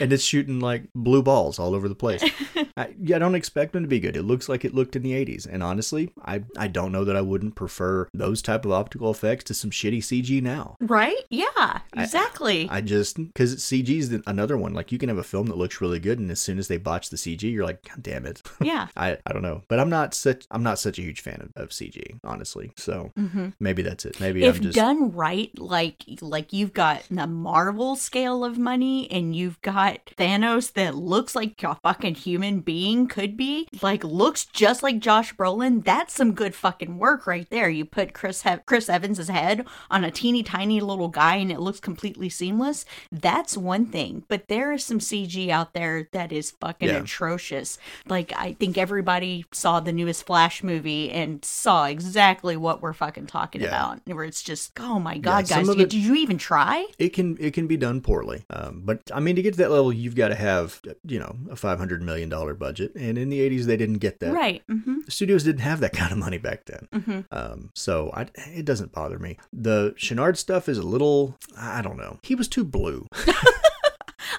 and 0.00 0.12
it's 0.12 0.24
shooting 0.24 0.60
like 0.60 0.84
blue 0.94 1.22
balls 1.22 1.58
all 1.58 1.74
over 1.74 1.88
the 1.88 1.94
place. 1.94 2.22
I, 2.76 2.94
yeah, 3.00 3.16
I 3.16 3.18
don't 3.18 3.34
expect 3.34 3.72
them 3.72 3.82
to 3.82 3.88
be 3.88 4.00
good. 4.00 4.16
It 4.16 4.22
looks 4.22 4.48
like 4.48 4.64
it 4.64 4.74
looked 4.74 4.96
in 4.96 5.02
the 5.02 5.12
80s. 5.12 5.46
And 5.46 5.62
honestly, 5.62 6.10
I, 6.24 6.42
I 6.56 6.68
don't 6.68 6.92
know 6.92 7.04
that 7.04 7.16
I 7.16 7.20
wouldn't 7.20 7.54
prefer 7.54 8.08
those 8.12 8.42
type 8.42 8.64
of 8.64 8.72
optical 8.72 9.10
effects 9.10 9.44
to 9.44 9.54
some 9.54 9.70
shitty 9.70 9.98
CG 9.98 10.42
now. 10.42 10.76
Right? 10.80 11.16
Yeah, 11.30 11.80
exactly. 11.96 12.68
I 12.70 12.80
just, 12.80 13.16
because 13.16 13.56
CG 13.56 13.88
is 13.88 14.16
another 14.26 14.56
one. 14.56 14.74
Like 14.74 14.92
you 14.92 14.98
can 14.98 15.08
have 15.08 15.18
a 15.18 15.22
film 15.22 15.46
that 15.46 15.56
looks 15.56 15.80
really 15.80 16.00
good, 16.00 16.18
and 16.18 16.30
as 16.30 16.40
soon 16.40 16.58
as 16.58 16.68
they 16.68 16.78
botch 16.78 17.10
the 17.10 17.16
CG, 17.16 17.42
you're 17.42 17.64
like, 17.64 17.88
God 17.88 18.02
damn 18.02 18.26
it. 18.26 18.42
yeah. 18.62 18.88
I, 18.96 19.18
I 19.26 19.32
don't 19.32 19.42
know. 19.42 19.62
But 19.68 19.80
I'm 19.80 19.90
not 19.90 20.14
such 20.14 20.46
I'm 20.50 20.62
not 20.62 20.78
such 20.78 20.98
a 20.98 21.02
huge 21.02 21.20
fan 21.20 21.40
of, 21.56 21.62
of 21.62 21.68
CG, 21.70 22.18
honestly. 22.24 22.72
So 22.76 23.12
mm-hmm. 23.18 23.50
maybe 23.60 23.82
that's 23.82 24.04
it. 24.04 24.20
Maybe 24.20 24.44
if 24.44 24.56
I'm 24.56 24.62
just 24.62 24.76
done 24.76 25.12
right, 25.12 25.50
like 25.58 26.04
like 26.20 26.52
you've 26.52 26.72
got 26.72 27.04
the 27.10 27.26
Marvel 27.26 27.96
scale 27.96 28.44
of 28.44 28.58
money, 28.58 29.10
and 29.10 29.34
you've 29.34 29.60
got 29.62 29.71
Thanos 29.72 30.72
that 30.74 30.94
looks 30.94 31.34
like 31.34 31.62
a 31.62 31.76
fucking 31.82 32.14
human 32.16 32.60
being 32.60 33.06
could 33.08 33.36
be, 33.36 33.68
like 33.82 34.04
looks 34.04 34.44
just 34.44 34.82
like 34.82 34.98
Josh 35.00 35.34
Brolin. 35.34 35.84
That's 35.84 36.14
some 36.14 36.32
good 36.34 36.54
fucking 36.54 36.98
work 36.98 37.26
right 37.26 37.48
there. 37.50 37.68
You 37.68 37.84
put 37.84 38.12
Chris 38.14 38.42
he- 38.42 38.56
Chris 38.66 38.88
Evans's 38.88 39.28
head 39.28 39.66
on 39.90 40.04
a 40.04 40.10
teeny 40.10 40.42
tiny 40.42 40.80
little 40.80 41.08
guy, 41.08 41.36
and 41.36 41.50
it 41.50 41.60
looks 41.60 41.80
completely 41.80 42.28
seamless. 42.28 42.84
That's 43.10 43.56
one 43.56 43.86
thing, 43.86 44.24
but 44.28 44.48
there 44.48 44.72
is 44.72 44.84
some 44.84 44.98
CG 45.00 45.48
out 45.50 45.74
there 45.74 46.08
that 46.12 46.32
is 46.32 46.50
fucking 46.52 46.88
Yeah. 46.88 46.98
atrocious. 47.02 47.78
Like 48.06 48.32
I 48.36 48.52
think 48.54 48.76
everybody 48.78 49.44
saw 49.52 49.80
the 49.80 49.92
newest 49.92 50.24
Flash 50.26 50.62
movie 50.62 51.10
and 51.10 51.44
saw 51.44 51.86
exactly 51.86 52.56
what 52.56 52.82
we're 52.82 52.92
fucking 52.92 53.26
talking 53.26 53.60
Yeah. 53.62 53.68
about. 53.68 54.00
Where 54.06 54.24
it's 54.24 54.42
just, 54.42 54.72
oh 54.80 54.98
my 54.98 55.18
god, 55.18 55.46
some 55.48 55.58
guys, 55.66 55.68
did, 55.76 55.80
it- 55.80 55.90
did 55.90 55.98
you 56.02 56.14
even 56.16 56.38
try? 56.38 56.86
it 56.98 57.12
can 57.12 57.36
it 57.40 57.52
can 57.54 57.66
be 57.66 57.76
done 57.76 58.00
poorly. 58.00 58.42
Um, 58.50 58.82
but 58.84 59.00
I 59.14 59.20
mean, 59.20 59.36
to 59.36 59.42
get 59.42 59.54
to 59.54 59.58
that 59.62 59.70
level, 59.70 59.92
you've 59.92 60.14
got 60.14 60.28
to 60.28 60.34
have 60.34 60.80
you 61.06 61.18
know 61.18 61.36
a 61.50 61.56
five 61.56 61.78
hundred 61.78 62.02
million 62.02 62.28
dollar 62.28 62.54
budget, 62.54 62.92
and 62.94 63.16
in 63.16 63.28
the 63.30 63.40
'80s 63.40 63.64
they 63.64 63.76
didn't 63.76 63.98
get 63.98 64.20
that. 64.20 64.32
Right. 64.32 64.62
hmm 64.68 65.00
studios 65.08 65.42
didn't 65.44 65.60
have 65.62 65.80
that 65.80 65.92
kind 66.00 66.12
of 66.12 66.18
money 66.18 66.38
back 66.38 66.66
then. 66.66 66.88
hmm 67.02 67.20
Um, 67.30 67.70
so 67.74 68.10
I, 68.14 68.26
it 68.36 68.64
doesn't 68.64 68.92
bother 68.92 69.18
me. 69.18 69.38
The 69.52 69.94
Channard 69.96 70.38
stuff 70.38 70.68
is 70.68 70.78
a 70.78 70.82
little, 70.86 71.36
I 71.56 71.82
don't 71.82 71.96
know. 71.96 72.18
He 72.22 72.34
was 72.34 72.48
too 72.48 72.64
blue. 72.64 73.06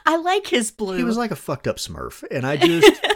I 0.05 0.17
like 0.17 0.47
his 0.47 0.71
blue. 0.71 0.97
He 0.97 1.03
was 1.03 1.17
like 1.17 1.31
a 1.31 1.35
fucked 1.35 1.67
up 1.67 1.77
Smurf, 1.77 2.23
and 2.31 2.45
I 2.45 2.57
just. 2.57 3.05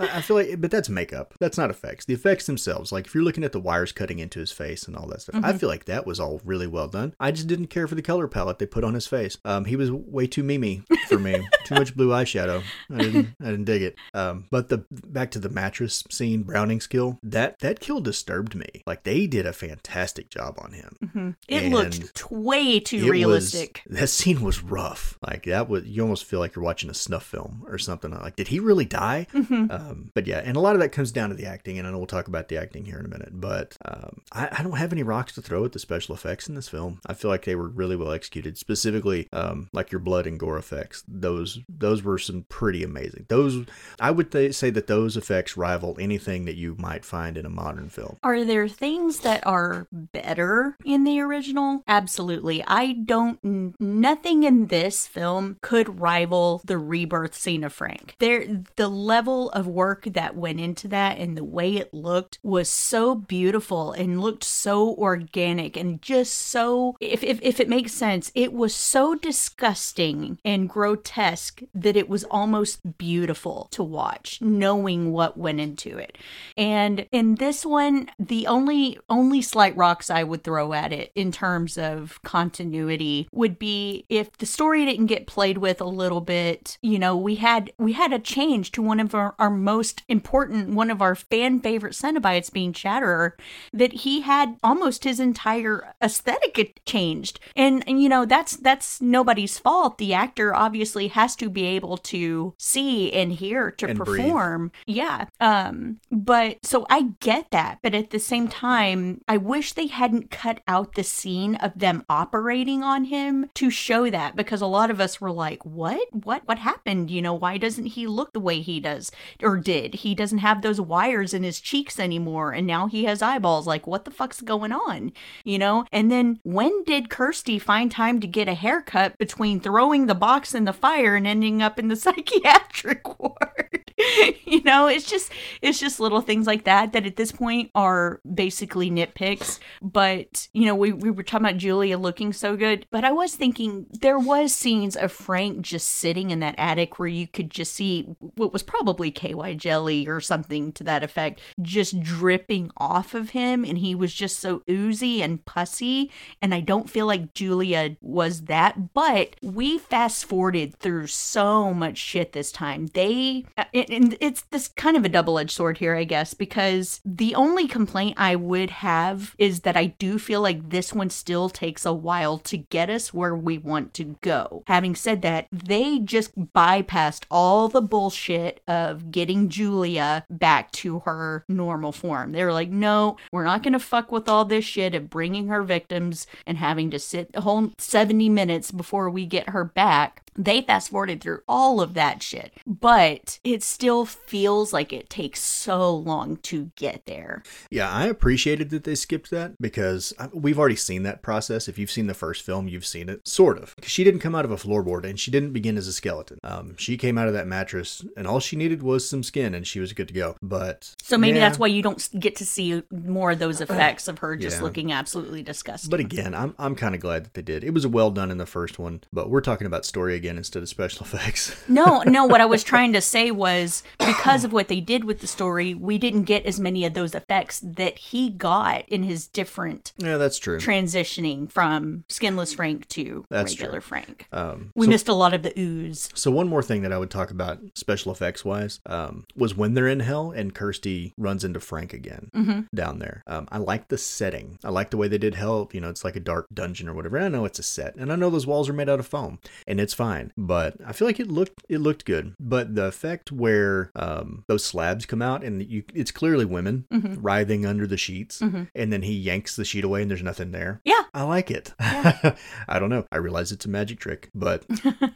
I 0.00 0.20
feel 0.20 0.36
like, 0.36 0.60
but 0.60 0.70
that's 0.70 0.88
makeup. 0.88 1.34
That's 1.40 1.58
not 1.58 1.70
effects. 1.70 2.04
The 2.04 2.14
effects 2.14 2.46
themselves, 2.46 2.92
like 2.92 3.06
if 3.06 3.14
you're 3.14 3.24
looking 3.24 3.44
at 3.44 3.52
the 3.52 3.60
wires 3.60 3.92
cutting 3.92 4.18
into 4.18 4.40
his 4.40 4.52
face 4.52 4.84
and 4.84 4.96
all 4.96 5.06
that 5.08 5.22
stuff, 5.22 5.40
I 5.44 5.52
feel 5.52 5.68
like 5.68 5.84
that 5.86 6.06
was 6.06 6.18
all 6.20 6.40
really 6.44 6.66
well 6.66 6.88
done. 6.88 7.14
I 7.20 7.30
just 7.32 7.46
didn't 7.46 7.66
care 7.68 7.86
for 7.86 7.94
the 7.94 8.02
color 8.02 8.28
palette 8.28 8.58
they 8.58 8.66
put 8.66 8.84
on 8.84 8.94
his 8.94 9.06
face. 9.06 9.36
Um, 9.44 9.64
he 9.64 9.76
was 9.76 9.90
way 9.90 10.26
too 10.26 10.42
mimi 10.42 10.82
for 11.08 11.18
me. 11.18 11.46
too 11.64 11.74
much 11.74 11.94
blue 11.96 12.08
eyeshadow. 12.08 12.62
I 12.92 12.98
didn't, 12.98 13.28
I 13.40 13.44
didn't 13.46 13.64
dig 13.64 13.82
it. 13.82 13.96
Um, 14.14 14.46
but 14.50 14.68
the 14.68 14.84
back 14.90 15.30
to 15.32 15.38
the 15.38 15.48
mattress 15.48 16.04
scene, 16.10 16.42
Browning's 16.42 16.86
kill, 16.86 17.18
that 17.22 17.58
that 17.60 17.80
kill 17.80 18.00
disturbed 18.00 18.54
me. 18.54 18.82
Like 18.86 19.04
they 19.04 19.26
did 19.26 19.46
a 19.46 19.52
fantastic 19.52 20.30
job 20.30 20.56
on 20.58 20.72
him. 20.72 20.96
Mhm. 21.04 21.36
It 21.48 21.64
and 21.64 21.74
looked 21.74 22.14
t- 22.14 22.24
way 22.30 22.80
too 22.80 23.10
realistic. 23.10 23.82
Was, 23.88 23.98
that 24.00 24.08
scene 24.08 24.40
was 24.42 24.62
rough. 24.62 25.18
Like 25.26 25.44
that 25.44 25.68
was 25.68 25.84
you 25.84 26.02
almost 26.02 26.24
feel 26.24 26.38
like 26.38 26.54
you're 26.54 26.64
watching 26.64 26.90
a 26.90 26.94
snuff 26.94 27.24
film 27.24 27.64
or 27.68 27.78
something. 27.78 28.10
Like, 28.10 28.36
did 28.36 28.48
he 28.48 28.60
really 28.60 28.84
die? 28.84 29.26
Mm-hmm. 29.32 29.70
Um, 29.90 30.10
but 30.14 30.26
yeah, 30.26 30.40
and 30.44 30.56
a 30.56 30.60
lot 30.60 30.74
of 30.74 30.80
that 30.80 30.90
comes 30.90 31.12
down 31.12 31.30
to 31.30 31.34
the 31.34 31.46
acting, 31.46 31.78
and 31.78 31.86
I 31.86 31.90
know 31.90 31.98
we'll 31.98 32.06
talk 32.06 32.28
about 32.28 32.48
the 32.48 32.56
acting 32.56 32.84
here 32.84 32.98
in 32.98 33.06
a 33.06 33.08
minute. 33.08 33.32
But 33.32 33.76
um, 33.84 34.22
I, 34.32 34.48
I 34.58 34.62
don't 34.62 34.78
have 34.78 34.92
any 34.92 35.02
rocks 35.02 35.34
to 35.34 35.42
throw 35.42 35.64
at 35.64 35.72
the 35.72 35.78
special 35.78 36.14
effects 36.14 36.48
in 36.48 36.54
this 36.54 36.68
film. 36.68 37.00
I 37.06 37.14
feel 37.14 37.30
like 37.30 37.44
they 37.44 37.54
were 37.54 37.68
really 37.68 37.96
well 37.96 38.12
executed. 38.12 38.58
Specifically, 38.58 39.28
um, 39.32 39.68
like 39.72 39.92
your 39.92 40.00
blood 40.00 40.26
and 40.26 40.38
gore 40.38 40.58
effects. 40.58 41.04
Those 41.06 41.60
those 41.68 42.02
were 42.02 42.18
some 42.18 42.44
pretty 42.48 42.82
amazing. 42.82 43.26
Those 43.28 43.64
I 43.98 44.10
would 44.10 44.32
th- 44.32 44.54
say 44.54 44.70
that 44.70 44.86
those 44.86 45.16
effects 45.16 45.56
rival 45.56 45.96
anything 45.98 46.44
that 46.44 46.56
you 46.56 46.76
might 46.78 47.04
find 47.04 47.36
in 47.36 47.46
a 47.46 47.50
modern 47.50 47.88
film. 47.88 48.18
Are 48.22 48.44
there 48.44 48.68
things 48.68 49.20
that 49.20 49.46
are 49.46 49.86
better 49.92 50.76
in 50.84 51.04
the 51.04 51.20
original? 51.20 51.82
Absolutely. 51.86 52.64
I 52.66 52.92
don't, 52.92 53.80
nothing 53.80 54.42
in 54.42 54.66
this 54.66 55.06
film 55.06 55.58
could 55.60 56.00
rival 56.00 56.62
the 56.64 56.78
rebirth 56.78 57.34
scene 57.34 57.64
of 57.64 57.72
Frank. 57.72 58.16
There, 58.18 58.46
the 58.76 58.88
level 58.88 59.50
of 59.50 59.66
work 59.80 60.04
that 60.04 60.36
went 60.36 60.60
into 60.60 60.86
that 60.88 61.16
and 61.16 61.38
the 61.38 61.42
way 61.58 61.76
it 61.76 61.94
looked 61.94 62.38
was 62.42 62.68
so 62.68 63.14
beautiful 63.14 63.92
and 63.92 64.20
looked 64.20 64.44
so 64.44 64.94
organic 64.96 65.74
and 65.74 66.02
just 66.02 66.34
so, 66.34 66.94
if, 67.00 67.24
if, 67.24 67.38
if 67.40 67.60
it 67.60 67.66
makes 67.66 67.92
sense, 67.92 68.30
it 68.34 68.52
was 68.52 68.74
so 68.74 69.14
disgusting 69.14 70.38
and 70.44 70.68
grotesque 70.68 71.62
that 71.74 71.96
it 71.96 72.10
was 72.10 72.24
almost 72.24 72.98
beautiful 72.98 73.68
to 73.70 73.82
watch, 73.82 74.38
knowing 74.42 75.12
what 75.12 75.38
went 75.38 75.60
into 75.60 75.96
it. 75.96 76.18
And 76.58 77.06
in 77.10 77.36
this 77.36 77.64
one, 77.64 78.10
the 78.18 78.46
only 78.46 78.98
only 79.08 79.40
slight 79.40 79.74
rocks 79.78 80.10
I 80.10 80.24
would 80.24 80.44
throw 80.44 80.74
at 80.74 80.92
it 80.92 81.10
in 81.14 81.32
terms 81.32 81.78
of 81.78 82.20
continuity 82.22 83.28
would 83.32 83.58
be 83.58 84.04
if 84.10 84.36
the 84.36 84.44
story 84.44 84.84
didn't 84.84 85.06
get 85.06 85.26
played 85.26 85.56
with 85.56 85.80
a 85.80 85.86
little 86.02 86.20
bit. 86.20 86.76
You 86.82 86.98
know, 86.98 87.16
we 87.16 87.36
had 87.36 87.72
we 87.78 87.94
had 87.94 88.12
a 88.12 88.18
change 88.18 88.72
to 88.72 88.82
one 88.82 89.00
of 89.00 89.14
our, 89.14 89.34
our 89.38 89.50
most 89.60 90.02
important, 90.08 90.70
one 90.70 90.90
of 90.90 91.02
our 91.02 91.14
fan 91.14 91.60
favorite 91.60 91.92
Cenobites 91.94 92.52
being 92.52 92.72
Chatterer, 92.72 93.36
that 93.72 93.92
he 93.92 94.22
had 94.22 94.56
almost 94.62 95.04
his 95.04 95.20
entire 95.20 95.94
aesthetic 96.02 96.80
changed. 96.86 97.40
And, 97.56 97.84
and 97.88 98.02
you 98.02 98.08
know, 98.08 98.24
that's 98.24 98.56
that's 98.56 99.00
nobody's 99.00 99.58
fault. 99.58 99.98
The 99.98 100.14
actor 100.14 100.54
obviously 100.54 101.08
has 101.08 101.36
to 101.36 101.48
be 101.50 101.64
able 101.66 101.96
to 101.98 102.54
see 102.58 103.12
and 103.12 103.32
hear 103.32 103.70
to 103.72 103.86
And 103.88 103.98
breathe. 103.98 104.24
perform. 104.24 104.72
Yeah. 104.86 105.26
Um, 105.40 106.00
but 106.10 106.58
so 106.64 106.86
I 106.90 107.10
get 107.20 107.50
that, 107.50 107.78
but 107.82 107.94
at 107.94 108.10
the 108.10 108.18
same 108.18 108.48
time, 108.48 109.20
I 109.28 109.36
wish 109.36 109.72
they 109.72 109.86
hadn't 109.86 110.30
cut 110.30 110.60
out 110.66 110.94
the 110.94 111.04
scene 111.04 111.54
of 111.56 111.78
them 111.78 112.04
operating 112.08 112.82
on 112.82 113.04
him 113.04 113.50
to 113.54 113.70
show 113.70 114.10
that 114.10 114.36
because 114.36 114.60
a 114.60 114.66
lot 114.66 114.90
of 114.90 115.00
us 115.00 115.20
were 115.20 115.30
like, 115.32 115.64
"What? 115.64 116.00
What? 116.12 116.42
What 116.46 116.58
happened? 116.58 117.10
You 117.10 117.22
know, 117.22 117.34
why 117.34 117.58
doesn't 117.58 117.86
he 117.86 118.06
look 118.06 118.32
the 118.32 118.40
way 118.40 118.60
he 118.60 118.80
does 118.80 119.10
or 119.42 119.49
did? 119.56 119.94
He 119.96 120.14
doesn't 120.14 120.38
have 120.38 120.62
those 120.62 120.80
wires 120.80 121.34
in 121.34 121.42
his 121.42 121.60
cheeks 121.60 121.98
anymore 121.98 122.52
and 122.52 122.66
now 122.66 122.86
he 122.86 123.04
has 123.04 123.22
eyeballs. 123.22 123.66
Like, 123.66 123.86
what 123.86 124.04
the 124.04 124.10
fuck's 124.10 124.40
going 124.40 124.72
on?" 124.72 125.12
You 125.44 125.58
know? 125.58 125.84
And 125.92 126.10
then 126.10 126.40
when 126.42 126.84
did 126.84 127.10
Kirsty 127.10 127.58
find 127.58 127.90
time 127.90 128.20
to 128.20 128.26
get 128.26 128.48
a 128.48 128.54
haircut 128.54 129.18
between 129.18 129.60
throwing 129.60 130.06
the 130.06 130.14
box 130.14 130.54
in 130.54 130.64
the 130.64 130.72
fire 130.72 131.16
and 131.16 131.26
ending 131.26 131.62
up 131.62 131.78
in 131.78 131.88
the 131.88 131.96
psychiatric 132.04 133.18
ward? 133.18 133.80
you 134.44 134.62
know, 134.62 134.86
it's 134.86 135.08
just 135.08 135.32
it's 135.62 135.78
just 135.78 136.00
little 136.00 136.20
things 136.20 136.46
like 136.46 136.64
that 136.64 136.92
that 136.92 137.06
at 137.06 137.16
this 137.16 137.32
point 137.32 137.70
are 137.74 138.20
basically 138.32 138.90
nitpicks. 138.90 139.58
But 139.82 140.48
you 140.52 140.66
know, 140.66 140.74
we, 140.74 140.92
we 140.92 141.10
were 141.10 141.22
talking 141.22 141.46
about 141.46 141.58
Julia 141.58 141.98
looking 141.98 142.32
so 142.32 142.56
good, 142.56 142.86
but 142.90 143.04
I 143.04 143.12
was 143.12 143.34
thinking 143.34 143.86
there 144.00 144.18
was 144.18 144.54
scenes 144.54 144.96
of 144.96 145.12
Frank 145.12 145.60
just 145.62 145.88
sitting 145.88 146.30
in 146.30 146.40
that 146.40 146.54
attic 146.58 146.98
where 146.98 147.08
you 147.08 147.26
could 147.26 147.50
just 147.50 147.74
see 147.74 148.02
what 148.18 148.52
was 148.52 148.62
probably 148.62 149.10
KY 149.10 149.34
jelly 149.54 150.06
or 150.06 150.20
something 150.20 150.72
to 150.72 150.84
that 150.84 151.02
effect 151.02 151.40
just 151.60 152.00
dripping 152.00 152.70
off 152.76 153.14
of 153.14 153.30
him 153.30 153.64
and 153.64 153.78
he 153.78 153.94
was 153.94 154.12
just 154.12 154.38
so 154.38 154.62
oozy 154.68 155.22
and 155.22 155.44
pussy 155.44 156.10
and 156.42 156.54
I 156.54 156.60
don't 156.60 156.88
feel 156.90 157.06
like 157.06 157.34
Julia 157.34 157.96
was 158.00 158.42
that, 158.42 158.92
but 158.94 159.36
we 159.42 159.78
fast 159.78 160.24
forwarded 160.24 160.76
through 160.76 161.06
so 161.08 161.72
much 161.74 161.98
shit 161.98 162.32
this 162.32 162.52
time. 162.52 162.86
They 162.94 163.44
uh, 163.56 163.64
and- 163.74 163.90
and 163.90 164.16
it's 164.20 164.42
this 164.50 164.68
kind 164.68 164.96
of 164.96 165.04
a 165.04 165.08
double-edged 165.08 165.50
sword 165.50 165.78
here, 165.78 165.94
I 165.96 166.04
guess, 166.04 166.34
because 166.34 167.00
the 167.04 167.34
only 167.34 167.66
complaint 167.68 168.14
I 168.18 168.36
would 168.36 168.70
have 168.70 169.34
is 169.38 169.60
that 169.60 169.76
I 169.76 169.86
do 169.86 170.18
feel 170.18 170.40
like 170.40 170.70
this 170.70 170.92
one 170.92 171.10
still 171.10 171.48
takes 171.48 171.84
a 171.84 171.92
while 171.92 172.38
to 172.38 172.56
get 172.56 172.90
us 172.90 173.12
where 173.14 173.34
we 173.34 173.58
want 173.58 173.94
to 173.94 174.16
go. 174.20 174.62
Having 174.66 174.94
said 174.96 175.22
that, 175.22 175.46
they 175.52 175.98
just 175.98 176.36
bypassed 176.54 177.24
all 177.30 177.68
the 177.68 177.82
bullshit 177.82 178.60
of 178.66 179.10
getting 179.10 179.29
Julia 179.36 180.24
back 180.30 180.70
to 180.72 181.00
her 181.00 181.44
normal 181.48 181.92
form. 181.92 182.32
They 182.32 182.44
were 182.44 182.52
like, 182.52 182.70
no, 182.70 183.16
we're 183.32 183.44
not 183.44 183.62
going 183.62 183.72
to 183.72 183.78
fuck 183.78 184.10
with 184.12 184.28
all 184.28 184.44
this 184.44 184.64
shit 184.64 184.94
of 184.94 185.10
bringing 185.10 185.48
her 185.48 185.62
victims 185.62 186.26
and 186.46 186.58
having 186.58 186.90
to 186.90 186.98
sit 186.98 187.32
the 187.32 187.42
whole 187.42 187.70
70 187.78 188.28
minutes 188.28 188.70
before 188.70 189.10
we 189.10 189.26
get 189.26 189.50
her 189.50 189.64
back. 189.64 190.22
They 190.36 190.62
fast 190.62 190.90
forwarded 190.90 191.20
through 191.20 191.40
all 191.48 191.80
of 191.80 191.94
that 191.94 192.22
shit, 192.22 192.52
but 192.66 193.38
it 193.44 193.62
still 193.62 194.04
feels 194.06 194.72
like 194.72 194.92
it 194.92 195.10
takes 195.10 195.40
so 195.40 195.94
long 195.94 196.36
to 196.38 196.70
get 196.76 197.06
there. 197.06 197.42
Yeah, 197.70 197.90
I 197.90 198.06
appreciated 198.06 198.70
that 198.70 198.84
they 198.84 198.94
skipped 198.94 199.30
that 199.30 199.60
because 199.60 200.12
we've 200.32 200.58
already 200.58 200.76
seen 200.76 201.02
that 201.02 201.22
process. 201.22 201.68
If 201.68 201.78
you've 201.78 201.90
seen 201.90 202.06
the 202.06 202.14
first 202.14 202.42
film, 202.42 202.68
you've 202.68 202.86
seen 202.86 203.08
it, 203.08 203.26
sort 203.26 203.58
of. 203.58 203.74
Because 203.76 203.90
She 203.90 204.04
didn't 204.04 204.20
come 204.20 204.34
out 204.34 204.44
of 204.44 204.50
a 204.50 204.56
floorboard 204.56 205.04
and 205.04 205.18
she 205.18 205.30
didn't 205.30 205.52
begin 205.52 205.76
as 205.76 205.86
a 205.88 205.92
skeleton. 205.92 206.38
Um, 206.44 206.76
she 206.76 206.96
came 206.96 207.18
out 207.18 207.28
of 207.28 207.34
that 207.34 207.46
mattress 207.46 208.04
and 208.16 208.26
all 208.26 208.40
she 208.40 208.56
needed 208.56 208.82
was 208.82 209.08
some 209.08 209.22
skin 209.22 209.54
and 209.54 209.66
she 209.66 209.80
was 209.80 209.92
good 209.92 210.08
to 210.08 210.14
go. 210.14 210.36
But 210.40 210.94
So 211.02 211.18
maybe 211.18 211.38
yeah. 211.38 211.46
that's 211.48 211.58
why 211.58 211.66
you 211.66 211.82
don't 211.82 212.08
get 212.18 212.36
to 212.36 212.46
see 212.46 212.82
more 212.90 213.32
of 213.32 213.38
those 213.38 213.60
effects 213.60 214.08
of 214.08 214.18
her 214.20 214.36
just 214.36 214.58
Yeah. 214.58 214.62
looking 214.62 214.92
absolutely 214.92 215.42
disgusting. 215.42 215.90
But 215.90 216.00
again, 216.00 216.34
I'm 216.34 216.54
I'm 216.58 216.74
kind 216.74 216.94
of 216.94 217.00
glad 217.00 217.24
that 217.24 217.34
they 217.34 217.42
did. 217.42 217.64
It 217.64 217.74
was 217.74 217.86
well 217.86 218.10
done 218.10 218.30
in 218.30 218.38
the 218.38 218.46
first 218.46 218.78
one, 218.78 219.02
but 219.12 219.28
we're 219.30 219.40
talking 219.40 219.66
about 219.66 219.84
story 219.84 220.14
again 220.20 220.36
instead 220.38 220.62
of 220.62 220.68
special 220.68 221.04
effects. 221.06 221.56
no, 221.68 222.02
no, 222.06 222.24
what 222.26 222.40
I 222.40 222.46
was 222.46 222.62
trying 222.72 222.92
to 222.92 223.00
say 223.00 223.30
was 223.30 223.82
because 223.98 224.44
of 224.44 224.52
what 224.52 224.68
they 224.68 224.80
did 224.80 225.04
with 225.04 225.20
the 225.20 225.26
story, 225.26 225.74
we 225.74 225.98
didn't 225.98 226.24
get 226.24 226.44
as 226.46 226.60
many 226.60 226.84
of 226.84 226.94
those 226.94 227.14
effects 227.14 227.60
that 227.64 227.98
he 227.98 228.30
got 228.30 228.86
in 228.88 229.02
his 229.02 229.26
different 229.26 229.92
yeah, 229.98 230.16
that's 230.18 230.38
true. 230.38 230.58
transitioning 230.58 231.50
from 231.50 232.04
skinless 232.08 232.54
Frank 232.54 232.86
to 232.88 233.24
That's 233.30 233.52
regular 233.52 233.80
true. 233.80 233.88
Frank. 233.88 234.26
Um, 234.32 234.72
We 234.74 234.86
so- 234.86 234.90
missed 234.90 235.08
a 235.08 235.14
lot 235.14 235.34
of 235.34 235.42
the 235.42 235.58
ooze. 235.58 236.08
So 236.14 236.30
one 236.30 236.48
more 236.48 236.62
thing 236.62 236.82
that 236.82 236.92
I 236.92 236.98
would 236.98 237.10
talk 237.10 237.30
about 237.30 237.58
special 237.74 238.12
effects 238.12 238.44
wise 238.44 238.80
um, 238.86 239.24
was 239.34 239.56
when 239.56 239.74
they're 239.74 239.88
in 239.88 240.00
hell 240.00 240.30
and 240.30 240.54
Kirsty 240.54 241.14
runs 241.16 241.44
into 241.44 241.60
Frank 241.60 241.92
again 241.92 242.30
Mm-hmm. 242.34 242.60
down 242.74 242.98
there. 242.98 243.22
Um, 243.26 243.48
I 243.50 243.58
like 243.58 243.88
the 243.88 243.98
setting. 243.98 244.58
I 244.64 244.68
like 244.70 244.90
the 244.90 244.96
way 244.96 245.08
they 245.08 245.18
did 245.18 245.34
hell. 245.34 245.68
You 245.72 245.80
know, 245.80 245.88
it's 245.88 246.04
like 246.04 246.16
a 246.16 246.20
dark 246.20 246.46
dungeon 246.52 246.88
or 246.88 246.94
whatever. 246.94 247.18
I 247.18 247.28
know 247.28 247.44
it's 247.44 247.58
a 247.58 247.62
set, 247.62 247.94
and 247.96 248.12
I 248.12 248.16
know 248.16 248.28
those 248.30 248.46
walls 248.46 248.68
are 248.68 248.72
made 248.74 248.88
out 248.88 249.00
of 249.00 249.06
foam, 249.06 249.38
and 249.66 249.80
it's 249.80 249.94
fine. 249.94 250.09
But 250.36 250.76
I 250.86 250.92
feel 250.92 251.06
like 251.08 251.20
it 251.20 251.28
looked 251.30 251.64
it 251.68 251.78
looked 251.78 252.04
good. 252.04 252.34
But 252.40 252.74
the 252.74 252.86
effect 252.86 253.30
where 253.32 253.90
um, 253.96 254.44
those 254.48 254.64
slabs 254.64 255.06
come 255.06 255.22
out 255.22 255.44
and 255.44 255.62
you, 255.62 255.84
it's 255.94 256.10
clearly 256.10 256.44
women 256.44 256.86
Mm-hmm. 256.92 257.20
writhing 257.20 257.64
under 257.66 257.86
the 257.86 257.96
sheets, 257.96 258.40
and 258.40 258.92
then 258.92 259.02
he 259.02 259.12
yanks 259.14 259.54
the 259.56 259.64
sheet 259.64 259.84
away 259.84 260.02
and 260.02 260.10
there's 260.10 260.22
nothing 260.22 260.50
there. 260.52 260.80
Yeah. 260.84 261.02
I 261.14 261.22
like 261.22 261.50
it. 261.50 261.72
I 261.80 262.78
don't 262.78 262.88
know. 262.90 263.06
I 263.12 263.16
realize 263.18 263.52
it's 263.52 263.64
a 263.64 263.68
magic 263.68 263.98
trick, 264.00 264.30
but 264.34 264.64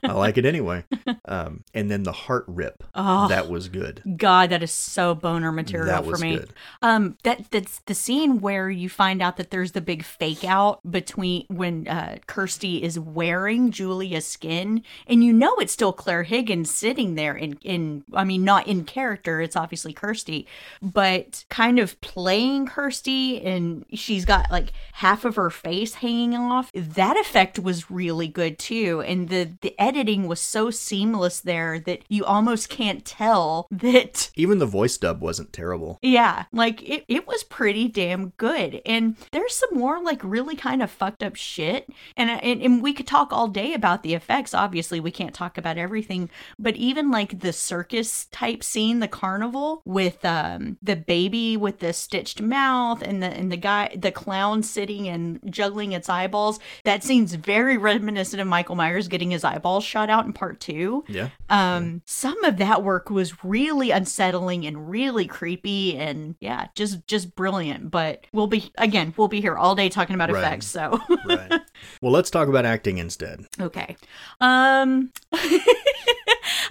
I 0.03 0.13
like 0.13 0.39
it 0.39 0.45
anyway. 0.47 0.85
Um, 1.27 1.65
and 1.73 1.91
then 1.91 2.03
the 2.03 2.13
heart 2.13 2.45
rip. 2.49 2.85
Oh. 2.95 3.29
That 3.29 3.49
was 3.49 3.69
good. 3.69 4.03
God, 4.19 4.51
that 4.51 4.63
is 4.63 4.71
so 4.71 5.15
boner 5.15 5.51
material 5.53 6.03
for 6.03 6.19
me. 6.19 6.37
good. 6.37 6.53
Um, 6.83 7.17
that 7.23 7.51
that's 7.51 7.81
the 7.87 7.95
scene 7.95 8.41
where 8.41 8.69
you 8.69 8.91
find 8.91 9.23
out 9.23 9.39
that 9.39 9.51
there's 9.51 9.73
the 9.73 9.81
big 9.81 10.05
fake 10.05 10.45
out 10.45 10.81
between 10.91 11.47
when 11.49 11.89
uh, 11.89 12.19
Kirsty 12.27 12.83
is 12.83 12.99
wearing 12.99 13.71
Julia's 13.71 14.27
skin, 14.27 14.83
and 15.07 15.24
you 15.24 15.32
know 15.32 15.55
it's 15.57 15.72
still 15.72 15.93
Claire 15.93 16.22
Higgins 16.24 16.70
sitting 16.74 17.14
there 17.14 17.35
in 17.35 17.59
in 17.62 18.05
I 18.12 18.24
mean 18.24 18.45
not 18.45 18.66
in 18.66 18.85
character, 18.85 19.41
it's 19.41 19.57
obviously 19.57 19.93
Kirsty, 19.93 20.47
but 20.82 21.45
kind 21.51 21.78
of 21.78 22.01
playing 22.01 22.66
Kirsty, 22.66 23.41
and 23.43 23.85
she's 23.93 24.24
got 24.24 24.51
like 24.51 24.72
half 24.95 25.24
of 25.24 25.37
her 25.37 25.51
face 25.51 25.95
hanging 25.95 26.35
off. 26.35 26.70
That 26.74 27.16
effect 27.18 27.59
was 27.59 27.91
really 27.91 28.28
good 28.28 28.59
too, 28.59 29.03
and 29.03 29.28
the 29.28 29.51
the 29.61 29.74
editing 29.80 30.26
was 30.26 30.41
so 30.41 30.70
seamless 30.70 31.41
there 31.41 31.78
that 31.80 32.03
you 32.09 32.24
almost 32.24 32.68
can't 32.68 33.05
tell 33.05 33.66
that 33.70 34.30
Even 34.37 34.59
the 34.59 34.66
voice 34.66 34.97
dub 34.97 35.20
wasn't 35.20 35.53
terrible. 35.53 35.99
yeah, 36.03 36.45
like 36.53 36.82
it, 36.89 37.05
it 37.09 37.26
was 37.26 37.43
pretty 37.45 37.89
damn 37.89 38.30
good. 38.37 38.80
And 38.87 39.16
there's 39.32 39.55
some 39.55 39.70
more 39.78 40.03
like 40.03 40.20
really 40.22 40.57
kind 40.57 40.82
of 40.82 40.91
fucked 40.91 41.22
up 41.22 41.37
shit. 41.37 41.89
And, 42.16 42.30
and 42.30 42.62
and 42.62 42.82
we 42.82 42.93
could 42.93 43.07
talk 43.07 43.32
all 43.32 43.49
day 43.49 43.72
about 43.74 44.03
the 44.03 44.14
effects. 44.14 44.55
Obviously, 44.55 44.74
we 44.75 45.11
can't 45.11 45.35
talk 45.35 45.57
about 45.57 45.79
everything, 45.79 46.29
but 46.59 46.75
even 46.77 47.11
like 47.11 47.41
the 47.41 47.53
circus 47.53 48.27
type 48.27 48.64
scene, 48.64 48.99
the 48.99 49.09
carnival 49.09 49.83
with 49.85 50.25
um 50.25 50.77
the 50.83 50.97
baby 50.97 51.57
with 51.57 51.79
the 51.79 51.93
stitched 51.93 52.41
mouth 52.43 53.01
and 53.03 53.22
the 53.22 53.27
and 53.29 53.53
the 53.53 53.57
guy 53.57 53.95
the 53.97 54.11
clown 54.11 54.62
sitting 54.62 55.09
and 55.09 55.41
juggling 55.49 55.93
its 55.93 56.09
eyeballs, 56.09 56.59
that 56.85 57.05
scene's 57.05 57.35
very 57.35 57.77
reminiscent 57.79 58.41
of 58.41 58.49
Michael 58.49 58.75
Myers 58.75 59.07
getting 59.09 59.31
his 59.31 59.45
eyeballs 59.45 59.85
shot 59.85 60.11
out 60.11 60.27
in 60.27 60.33
part 60.33 60.59
2. 60.61 61.05
Yeah. 61.09 61.29
Um, 61.49 62.03
some 62.05 62.43
of 62.45 62.57
that 62.57 62.83
work 62.83 63.11
was 63.11 63.45
really 63.45 63.91
unsettling 63.93 64.66
and 64.66 64.91
really 64.91 65.27
creepy, 65.27 65.97
and 65.97 66.35
yeah, 66.41 66.66
just 66.75 67.07
just 67.07 67.37
brilliant. 67.37 67.91
But 67.91 68.27
we'll 68.33 68.47
be 68.49 68.72
again, 68.77 69.14
we'll 69.16 69.29
be 69.29 69.41
here 69.41 69.57
all 69.57 69.75
day 69.75 69.89
talking 69.89 70.14
about 70.14 70.31
Right. 70.33 70.43
effects. 70.43 70.66
So 70.66 70.99
Right. 71.25 71.61
well, 72.03 72.12
let's 72.12 72.31
talk 72.31 72.49
about 72.49 72.64
acting 72.64 72.99
instead. 72.99 73.47
okay, 73.61 73.97
um. 74.41 74.64
Um 74.65 75.11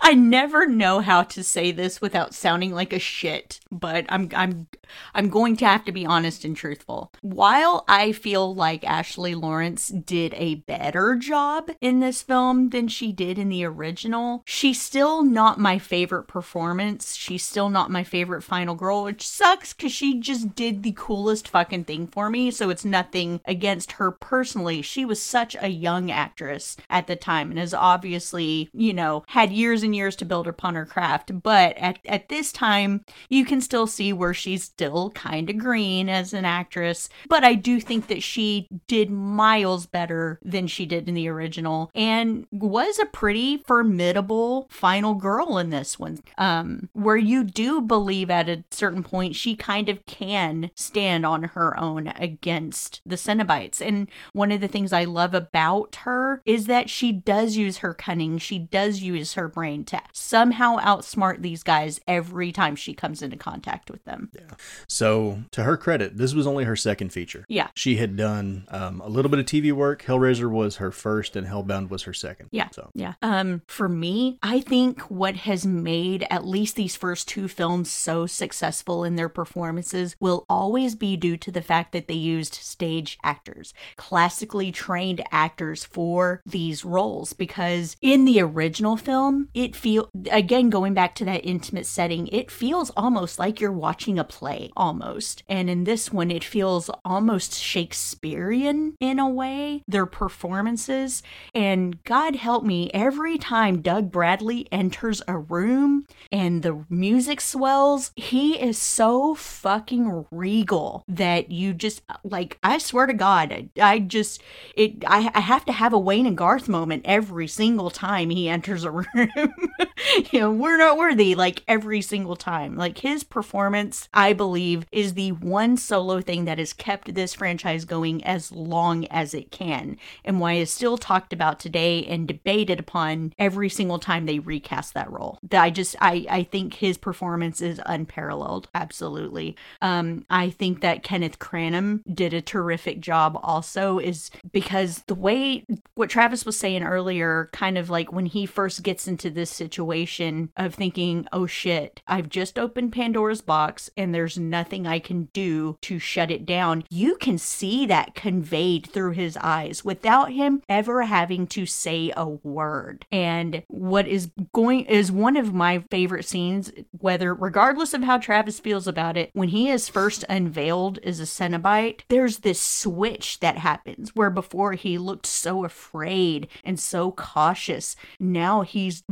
I 0.06 0.16
never 0.16 0.68
know 0.68 1.00
how 1.00 1.24
to 1.24 1.42
say 1.46 1.72
this 1.72 2.02
without 2.02 2.34
sounding 2.34 2.74
like 2.74 2.92
a 2.92 3.00
shit, 3.00 3.62
but 3.72 4.06
I'm 4.10 4.30
I'm 4.36 4.68
I'm 5.16 5.30
going 5.30 5.56
to 5.58 5.66
have 5.66 5.86
to 5.86 5.94
be 5.94 6.06
honest 6.06 6.44
and 6.44 6.58
truthful. 6.58 7.14
While 7.22 7.86
I 7.88 8.12
feel 8.12 8.54
like 8.54 8.84
Ashley 8.84 9.34
Lawrence 9.34 9.88
did 9.88 10.34
a 10.36 10.56
better 10.56 11.16
job 11.16 11.72
in 11.80 12.02
this 12.02 12.22
film 12.22 12.70
than 12.70 12.90
she 12.90 13.14
did 13.14 13.40
in 13.40 13.48
the 13.48 13.64
original, 13.64 14.44
she's 14.46 14.82
still 14.82 15.24
not 15.24 15.58
my 15.58 15.80
favorite 15.80 16.28
performance. 16.28 17.16
She's 17.16 17.46
still 17.46 17.70
not 17.70 17.90
my 17.90 18.04
favorite 18.04 18.44
final 18.44 18.76
girl, 18.76 19.06
which 19.06 19.26
sucks 19.26 19.72
cuz 19.72 19.94
she 19.94 20.20
just 20.20 20.54
did 20.54 20.84
the 20.84 20.94
coolest 20.98 21.48
fucking 21.48 21.86
thing 21.86 22.08
for 22.08 22.30
me, 22.30 22.52
so 22.52 22.70
it's 22.70 22.84
nothing 22.84 23.40
against 23.46 23.94
her 23.94 24.12
personally. 24.12 24.82
She 24.82 25.06
was 25.06 25.22
such 25.22 25.56
a 25.62 25.70
young 25.70 26.12
actress 26.12 26.76
at 26.90 27.08
the 27.08 27.16
time 27.16 27.52
and 27.52 27.60
has 27.60 27.74
obviously, 27.74 28.70
you 28.74 28.94
know, 28.94 29.24
had 29.28 29.54
years 29.54 29.82
and 29.82 29.93
years 29.94 30.16
to 30.18 30.26
build 30.26 30.48
upon 30.48 30.76
her 30.76 30.86
craft, 30.86 31.42
but 31.42 31.78
at 31.78 32.00
at 32.06 32.30
this 32.30 32.52
time 32.52 33.04
you 33.30 33.46
can 33.46 33.62
still 33.62 33.88
see 33.88 34.14
where 34.14 34.34
she's 34.34 34.64
still 34.64 35.12
kind 35.12 35.50
of 35.50 35.58
green 35.58 36.10
as 36.10 36.34
an 36.34 36.46
actress, 36.46 37.10
but 37.30 37.44
I 37.44 37.56
do 37.56 37.80
think 37.80 38.08
that 38.08 38.24
she 38.24 38.68
did 38.88 39.10
miles 39.10 39.86
better 39.86 40.40
than 40.44 40.68
she 40.68 40.86
did 40.86 41.08
in 41.08 41.16
the 41.16 41.28
original 41.28 41.92
and 41.96 42.46
was 42.52 43.00
a 43.00 43.06
pretty 43.06 43.58
formidable 43.58 44.68
final 44.70 45.16
girl 45.16 45.58
in 45.58 45.70
this 45.70 46.00
one. 46.00 46.20
Um 46.38 46.90
where 46.94 47.18
you 47.18 47.44
do 47.44 47.82
believe 47.82 48.30
at 48.30 48.50
a 48.50 48.64
certain 48.72 49.04
point 49.04 49.36
she 49.36 49.56
kind 49.56 49.90
of 49.90 50.06
can 50.06 50.72
stand 50.76 51.26
on 51.26 51.44
her 51.44 51.80
own 51.80 52.08
against 52.08 53.02
the 53.06 53.16
Cenobites. 53.16 53.82
And 53.86 54.10
one 54.34 54.52
of 54.52 54.62
the 54.62 54.68
things 54.68 54.94
I 54.94 55.04
love 55.04 55.34
about 55.34 55.98
her 55.98 56.42
is 56.46 56.66
that 56.66 56.90
she 56.90 57.12
does 57.12 57.56
use 57.56 57.78
her 57.78 57.94
cunning, 57.94 58.38
she 58.38 58.60
does 58.60 59.02
use 59.02 59.34
her 59.34 59.48
brain 59.48 59.83
to 59.86 60.02
somehow 60.12 60.78
outsmart 60.80 61.42
these 61.42 61.64
guys 61.64 62.00
every 62.08 62.52
time 62.52 62.76
she 62.76 62.94
comes 62.94 63.22
into 63.22 63.38
contact 63.38 63.90
with 63.90 64.04
them. 64.06 64.30
Yeah. 64.34 64.56
So, 64.88 65.44
to 65.52 65.64
her 65.64 65.78
credit, 65.78 66.18
this 66.18 66.34
was 66.34 66.48
only 66.48 66.64
her 66.66 66.76
second 66.76 67.12
feature. 67.12 67.46
Yeah. 67.48 67.70
She 67.76 67.98
had 67.98 68.16
done 68.16 68.66
um, 68.70 69.02
a 69.02 69.10
little 69.10 69.30
bit 69.30 69.40
of 69.40 69.46
TV 69.46 69.72
work. 69.72 70.04
Hellraiser 70.04 70.50
was 70.50 70.78
her 70.78 70.92
first, 70.92 71.36
and 71.36 71.48
Hellbound 71.48 71.90
was 71.90 72.04
her 72.04 72.14
second. 72.14 72.50
Yeah. 72.52 72.70
So, 72.72 72.90
Yeah. 72.94 73.14
Um, 73.22 73.62
for 73.68 73.90
me, 73.90 74.40
I 74.42 74.60
think 74.60 75.02
what 75.02 75.36
has 75.36 75.66
made 75.66 76.26
at 76.30 76.46
least 76.46 76.76
these 76.76 76.96
first 76.96 77.28
two 77.28 77.48
films 77.48 77.92
so 77.92 78.26
successful 78.26 79.04
in 79.04 79.16
their 79.16 79.30
performances 79.30 80.16
will 80.20 80.46
always 80.50 80.96
be 80.96 81.18
due 81.18 81.38
to 81.38 81.52
the 81.52 81.62
fact 81.62 81.92
that 81.92 82.08
they 82.08 82.14
used 82.14 82.54
stage 82.56 83.18
actors, 83.24 83.74
classically 83.98 84.72
trained 84.72 85.24
actors 85.32 85.84
for 85.84 86.42
these 86.46 86.86
roles. 86.86 87.34
Because 87.34 87.96
in 88.02 88.26
the 88.26 88.42
original 88.42 88.98
film, 88.98 89.50
it 89.54 89.73
feel 89.76 90.10
again 90.32 90.70
going 90.70 90.94
back 90.94 91.16
to 91.16 91.26
that 91.26 91.46
intimate 91.46 91.86
setting, 91.86 92.28
it 92.28 92.52
feels 92.52 92.92
almost 92.92 93.40
like 93.40 93.60
you're 93.60 93.72
watching 93.72 94.20
a 94.20 94.24
play, 94.24 94.72
almost. 94.76 95.44
And 95.48 95.70
in 95.70 95.84
this 95.84 96.12
one, 96.12 96.32
it 96.32 96.44
feels 96.44 96.90
almost 97.04 97.56
Shakespearean 97.56 98.96
in 99.00 99.20
a 99.20 99.30
way. 99.30 99.84
Their 99.88 100.06
performances 100.06 101.24
and 101.54 102.04
God 102.04 102.36
help 102.36 102.64
me, 102.64 102.90
every 102.94 103.38
time 103.38 103.82
Doug 103.82 104.12
Bradley 104.12 104.68
enters 104.72 105.22
a 105.28 105.38
room 105.38 106.06
and 106.32 106.64
the 106.64 106.86
music 106.90 107.42
swells, 107.42 108.12
he 108.16 108.60
is 108.60 108.78
so 108.78 109.36
fucking 109.36 110.26
regal 110.32 111.04
that 111.08 111.52
you 111.52 111.74
just 111.74 112.02
like 112.24 112.58
I 112.64 112.78
swear 112.78 113.06
to 113.06 113.14
God, 113.14 113.52
I, 113.52 113.70
I 113.82 114.00
just 114.00 114.42
it 114.76 115.04
I, 115.08 115.32
I 115.34 115.40
have 115.40 115.66
to 115.66 115.72
have 115.72 115.94
a 115.94 116.00
Wayne 116.00 116.26
and 116.26 116.38
Garth 116.38 116.68
moment 116.68 117.04
every 117.06 117.48
single 117.48 117.90
time 117.90 118.30
he 118.30 118.50
enters 118.50 118.84
a 118.84 118.92
room. 119.16 119.53
you 120.32 120.40
know, 120.40 120.52
we're 120.52 120.78
not 120.78 120.98
worthy 120.98 121.36
like 121.36 121.64
every 121.68 122.02
single 122.02 122.36
time. 122.36 122.76
Like 122.76 123.00
his 123.00 123.24
performance, 123.24 124.10
I 124.14 124.34
believe, 124.34 124.86
is 124.92 125.14
the 125.14 125.32
one 125.34 125.78
solo 125.78 126.22
thing 126.22 126.46
that 126.46 126.60
has 126.60 126.74
kept 126.74 127.14
this 127.14 127.34
franchise 127.34 127.86
going 127.86 128.24
as 128.24 128.52
long 128.52 129.06
as 129.06 129.34
it 129.34 129.52
can 129.52 129.98
and 130.24 130.40
why 130.40 130.54
it's 130.54 130.72
still 130.72 130.98
talked 130.98 131.34
about 131.34 131.60
today 131.60 132.06
and 132.06 132.28
debated 132.28 132.80
upon 132.80 133.34
every 133.40 133.70
single 133.70 134.00
time 134.00 134.26
they 134.26 134.40
recast 134.40 134.94
that 134.94 135.12
role. 135.12 135.40
That 135.44 135.64
I 135.64 135.70
just 135.70 135.96
I 136.00 136.26
I 136.30 136.44
think 136.44 136.76
his 136.76 136.98
performance 136.98 137.62
is 137.62 137.82
unparalleled. 137.86 138.70
Absolutely. 138.74 139.56
Um 139.82 140.26
I 140.30 140.50
think 140.50 140.82
that 140.82 141.04
Kenneth 141.04 141.40
Cranham 141.40 142.04
did 142.12 142.34
a 142.34 142.42
terrific 142.42 143.00
job 143.00 143.40
also 143.42 144.00
is 144.00 144.30
because 144.52 145.04
the 145.08 145.16
way 145.16 145.66
what 145.96 146.10
Travis 146.10 146.46
was 146.46 146.58
saying 146.58 146.84
earlier 146.84 147.50
kind 147.54 147.78
of 147.78 147.90
like 147.90 148.12
when 148.12 148.26
he 148.26 148.46
first 148.46 148.84
gets 148.84 149.08
into 149.08 149.30
this 149.30 149.43
this 149.44 149.50
situation 149.50 150.50
of 150.56 150.74
thinking, 150.74 151.28
oh 151.34 151.46
shit, 151.46 152.02
I've 152.08 152.30
just 152.30 152.58
opened 152.58 152.94
Pandora's 152.94 153.42
box 153.42 153.90
and 153.98 154.16
there's 154.16 154.40
nothing 154.40 154.88
I 154.88 155.00
can 155.00 155.26
do 155.34 155.78
to 155.82 156.00
shut 156.00 156.32
it 156.32 156.46
down. 156.46 156.86
You 156.90 157.18
can 157.18 157.38
see 157.38 157.86
that 157.88 158.16
conveyed 158.16 158.88
through 158.90 159.12
his 159.12 159.36
eyes 159.36 159.84
without 159.84 160.32
him 160.32 160.62
ever 160.70 161.02
having 161.02 161.46
to 161.48 161.66
say 161.66 162.14
a 162.16 162.26
word. 162.26 163.06
And 163.12 163.64
what 163.68 164.08
is 164.08 164.32
going 164.54 164.86
is 164.86 165.12
one 165.12 165.36
of 165.36 165.54
my 165.54 165.84
favorite 165.92 166.24
scenes, 166.24 166.72
whether 166.92 167.34
regardless 167.34 167.94
of 167.94 168.04
how 168.04 168.20
Travis 168.20 168.62
feels 168.62 168.88
about 168.88 169.18
it, 169.18 169.30
when 169.34 169.50
he 169.50 169.70
is 169.70 169.90
first 169.90 170.24
unveiled 170.30 171.00
as 171.00 171.20
a 171.20 171.24
Cenobite, 171.24 172.04
there's 172.08 172.38
this 172.40 172.62
switch 172.62 173.42
that 173.42 173.58
happens 173.58 174.16
where 174.16 174.30
before 174.30 174.72
he 174.72 174.98
looked 174.98 175.26
so 175.26 175.66
afraid 175.66 176.48
and 176.64 176.80
so 176.80 177.12
cautious. 177.12 177.98
Now 178.22 178.62
he's 178.62 179.04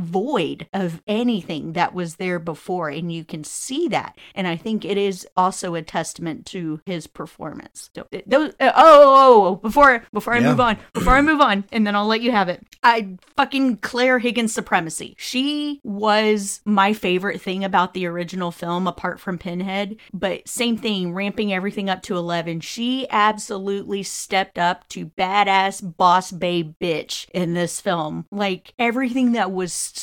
of 0.72 1.02
anything 1.06 1.72
that 1.74 1.94
was 1.94 2.16
there 2.16 2.38
before, 2.38 2.88
and 2.88 3.12
you 3.12 3.24
can 3.24 3.44
see 3.44 3.88
that. 3.88 4.16
And 4.34 4.46
I 4.46 4.56
think 4.56 4.84
it 4.84 4.96
is 4.96 5.26
also 5.36 5.74
a 5.74 5.82
testament 5.82 6.46
to 6.46 6.80
his 6.86 7.06
performance. 7.06 7.90
So, 7.94 8.06
those, 8.26 8.50
uh, 8.60 8.72
oh, 8.74 9.02
oh, 9.02 9.46
oh, 9.46 9.54
before 9.56 10.04
before 10.12 10.34
I 10.34 10.38
Yeah. 10.38 10.50
move 10.50 10.60
on, 10.60 10.76
before 10.92 11.14
I 11.14 11.22
move 11.22 11.40
on, 11.40 11.64
and 11.72 11.86
then 11.86 11.94
I'll 11.96 12.06
let 12.06 12.20
you 12.22 12.30
have 12.32 12.48
it. 12.48 12.64
I 12.82 13.16
fucking 13.36 13.78
Claire 13.78 14.18
Higgins 14.18 14.52
supremacy. 14.52 15.14
She 15.18 15.80
was 15.84 16.60
my 16.64 16.92
favorite 16.92 17.40
thing 17.40 17.64
about 17.64 17.94
the 17.94 18.06
original 18.06 18.50
film, 18.50 18.86
apart 18.86 19.20
from 19.20 19.38
Pinhead. 19.38 19.96
But 20.12 20.48
same 20.48 20.76
thing, 20.76 21.12
ramping 21.14 21.52
everything 21.52 21.88
up 21.90 22.02
to 22.02 22.16
eleven. 22.16 22.60
She 22.60 23.06
absolutely 23.10 24.02
stepped 24.02 24.58
up 24.58 24.88
to 24.88 25.06
badass 25.06 25.96
boss 25.96 26.30
babe 26.32 26.74
bitch 26.80 27.26
in 27.32 27.54
this 27.54 27.80
film. 27.80 28.26
Like 28.30 28.74
everything 28.78 29.32
that 29.32 29.50
was 29.52 29.70
s- 29.70 30.02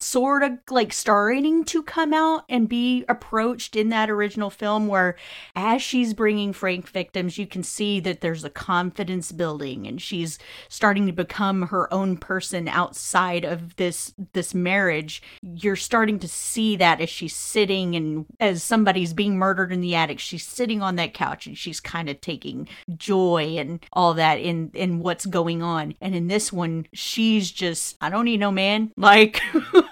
sort 0.00 0.42
of 0.42 0.52
like 0.70 0.92
starting 0.92 1.64
to 1.64 1.82
come 1.82 2.12
out 2.12 2.44
and 2.48 2.68
be 2.68 3.04
approached 3.08 3.76
in 3.76 3.90
that 3.90 4.10
original 4.10 4.50
film 4.50 4.86
where 4.86 5.16
as 5.54 5.82
she's 5.82 6.14
bringing 6.14 6.52
frank 6.52 6.88
victims 6.88 7.36
you 7.36 7.46
can 7.46 7.62
see 7.62 8.00
that 8.00 8.20
there's 8.20 8.44
a 8.44 8.50
confidence 8.50 9.32
building 9.32 9.86
and 9.86 10.00
she's 10.00 10.38
starting 10.68 11.06
to 11.06 11.12
become 11.12 11.62
her 11.68 11.92
own 11.92 12.16
person 12.16 12.68
outside 12.68 13.44
of 13.44 13.76
this 13.76 14.14
this 14.32 14.54
marriage. 14.54 15.22
You're 15.42 15.76
starting 15.76 16.18
to 16.20 16.28
see 16.28 16.76
that 16.76 17.00
as 17.00 17.10
she's 17.10 17.34
sitting 17.34 17.96
and 17.96 18.26
as 18.38 18.62
somebody's 18.62 19.12
being 19.12 19.36
murdered 19.36 19.72
in 19.72 19.80
the 19.80 19.94
attic 19.94 20.18
she's 20.18 20.46
sitting 20.46 20.82
on 20.82 20.96
that 20.96 21.14
couch 21.14 21.46
and 21.46 21.56
she's 21.56 21.80
kind 21.80 22.08
of 22.08 22.20
taking 22.20 22.68
joy 22.96 23.56
and 23.58 23.84
all 23.92 24.14
that 24.14 24.38
in 24.38 24.70
in 24.74 25.00
what's 25.00 25.26
going 25.26 25.62
on. 25.62 25.94
And 26.00 26.14
in 26.14 26.28
this 26.28 26.52
one 26.52 26.86
she's 26.92 27.50
just 27.50 27.96
i 28.00 28.08
don't 28.08 28.24
need 28.24 28.40
no 28.40 28.50
man. 28.50 28.92
Like 29.10 29.40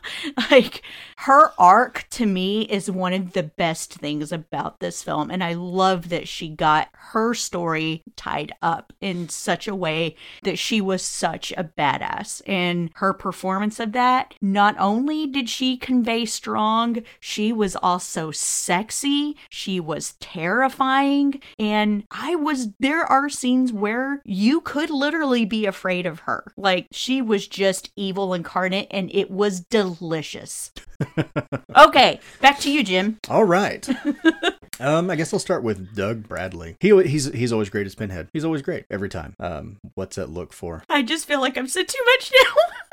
like 0.51 0.83
her 1.19 1.53
arc 1.59 2.07
to 2.11 2.27
me 2.27 2.63
is 2.63 2.91
one 2.91 3.13
of 3.13 3.33
the 3.33 3.43
best 3.43 3.95
things 3.95 4.33
about 4.33 4.81
this 4.81 5.03
film 5.03 5.31
and 5.31 5.43
i 5.43 5.53
love 5.53 6.09
that 6.09 6.29
she 6.29 6.49
got 6.49 6.89
her 6.93 7.35
story 7.35 8.03
tied 8.17 8.53
up 8.63 8.93
in 9.01 9.29
such 9.29 9.67
a 9.67 9.75
way 9.75 10.15
that 10.43 10.59
she 10.59 10.81
was 10.81 11.03
such 11.03 11.53
a 11.57 11.65
badass. 11.65 12.43
And 12.47 12.91
her 12.97 13.13
performance 13.13 13.81
of 13.81 13.93
that 13.93 14.35
not 14.41 14.77
only 14.79 15.27
did 15.27 15.49
she 15.49 15.77
convey 15.77 16.25
strong 16.25 17.03
she 17.21 17.53
was 17.53 17.77
also 17.77 18.31
sexy 18.31 19.37
she 19.49 19.81
was 19.81 20.15
terrifying 20.21 21.41
and 21.59 22.05
i 22.11 22.35
was 22.35 22.69
there 22.79 23.05
are 23.05 23.29
scenes 23.29 23.73
where 23.73 24.21
you 24.25 24.61
could 24.61 24.91
literally 24.91 25.45
be 25.45 25.67
afraid 25.67 26.07
of 26.07 26.21
her. 26.21 26.53
Like 26.57 26.89
she 26.91 27.23
was 27.23 27.47
just 27.47 27.91
evil 27.97 28.35
incarnate 28.35 28.89
and 28.91 29.11
it 29.13 29.31
was 29.31 29.61
delicious 29.61 29.88
okay 31.77 32.21
back 32.41 32.59
to 32.59 32.71
you 32.71 32.83
jim 32.83 33.19
All 33.29 33.45
right. 33.45 33.89
um, 34.81 35.11
I 35.11 35.17
guess 35.17 35.33
I'll 35.33 35.39
start 35.39 35.63
with 35.63 35.95
Doug 35.95 36.27
Bradley. 36.29 36.77
He 36.81 36.91
he's 37.05 37.33
he's 37.33 37.53
always 37.53 37.71
great 37.71 37.87
as 37.87 37.95
Pinhead. 37.95 38.29
He's 38.33 38.45
always 38.45 38.63
great 38.63 38.85
every 38.91 39.09
time. 39.09 39.35
Um, 39.39 39.79
what's 39.95 40.17
that 40.17 40.31
look 40.31 40.53
for? 40.53 40.83
i 40.89 41.03
just 41.03 41.27
feel 41.27 41.41
like 41.41 41.57
i've 41.57 41.71
said 41.71 41.87
too 41.89 42.05
much 42.17 42.33
now 42.45 42.55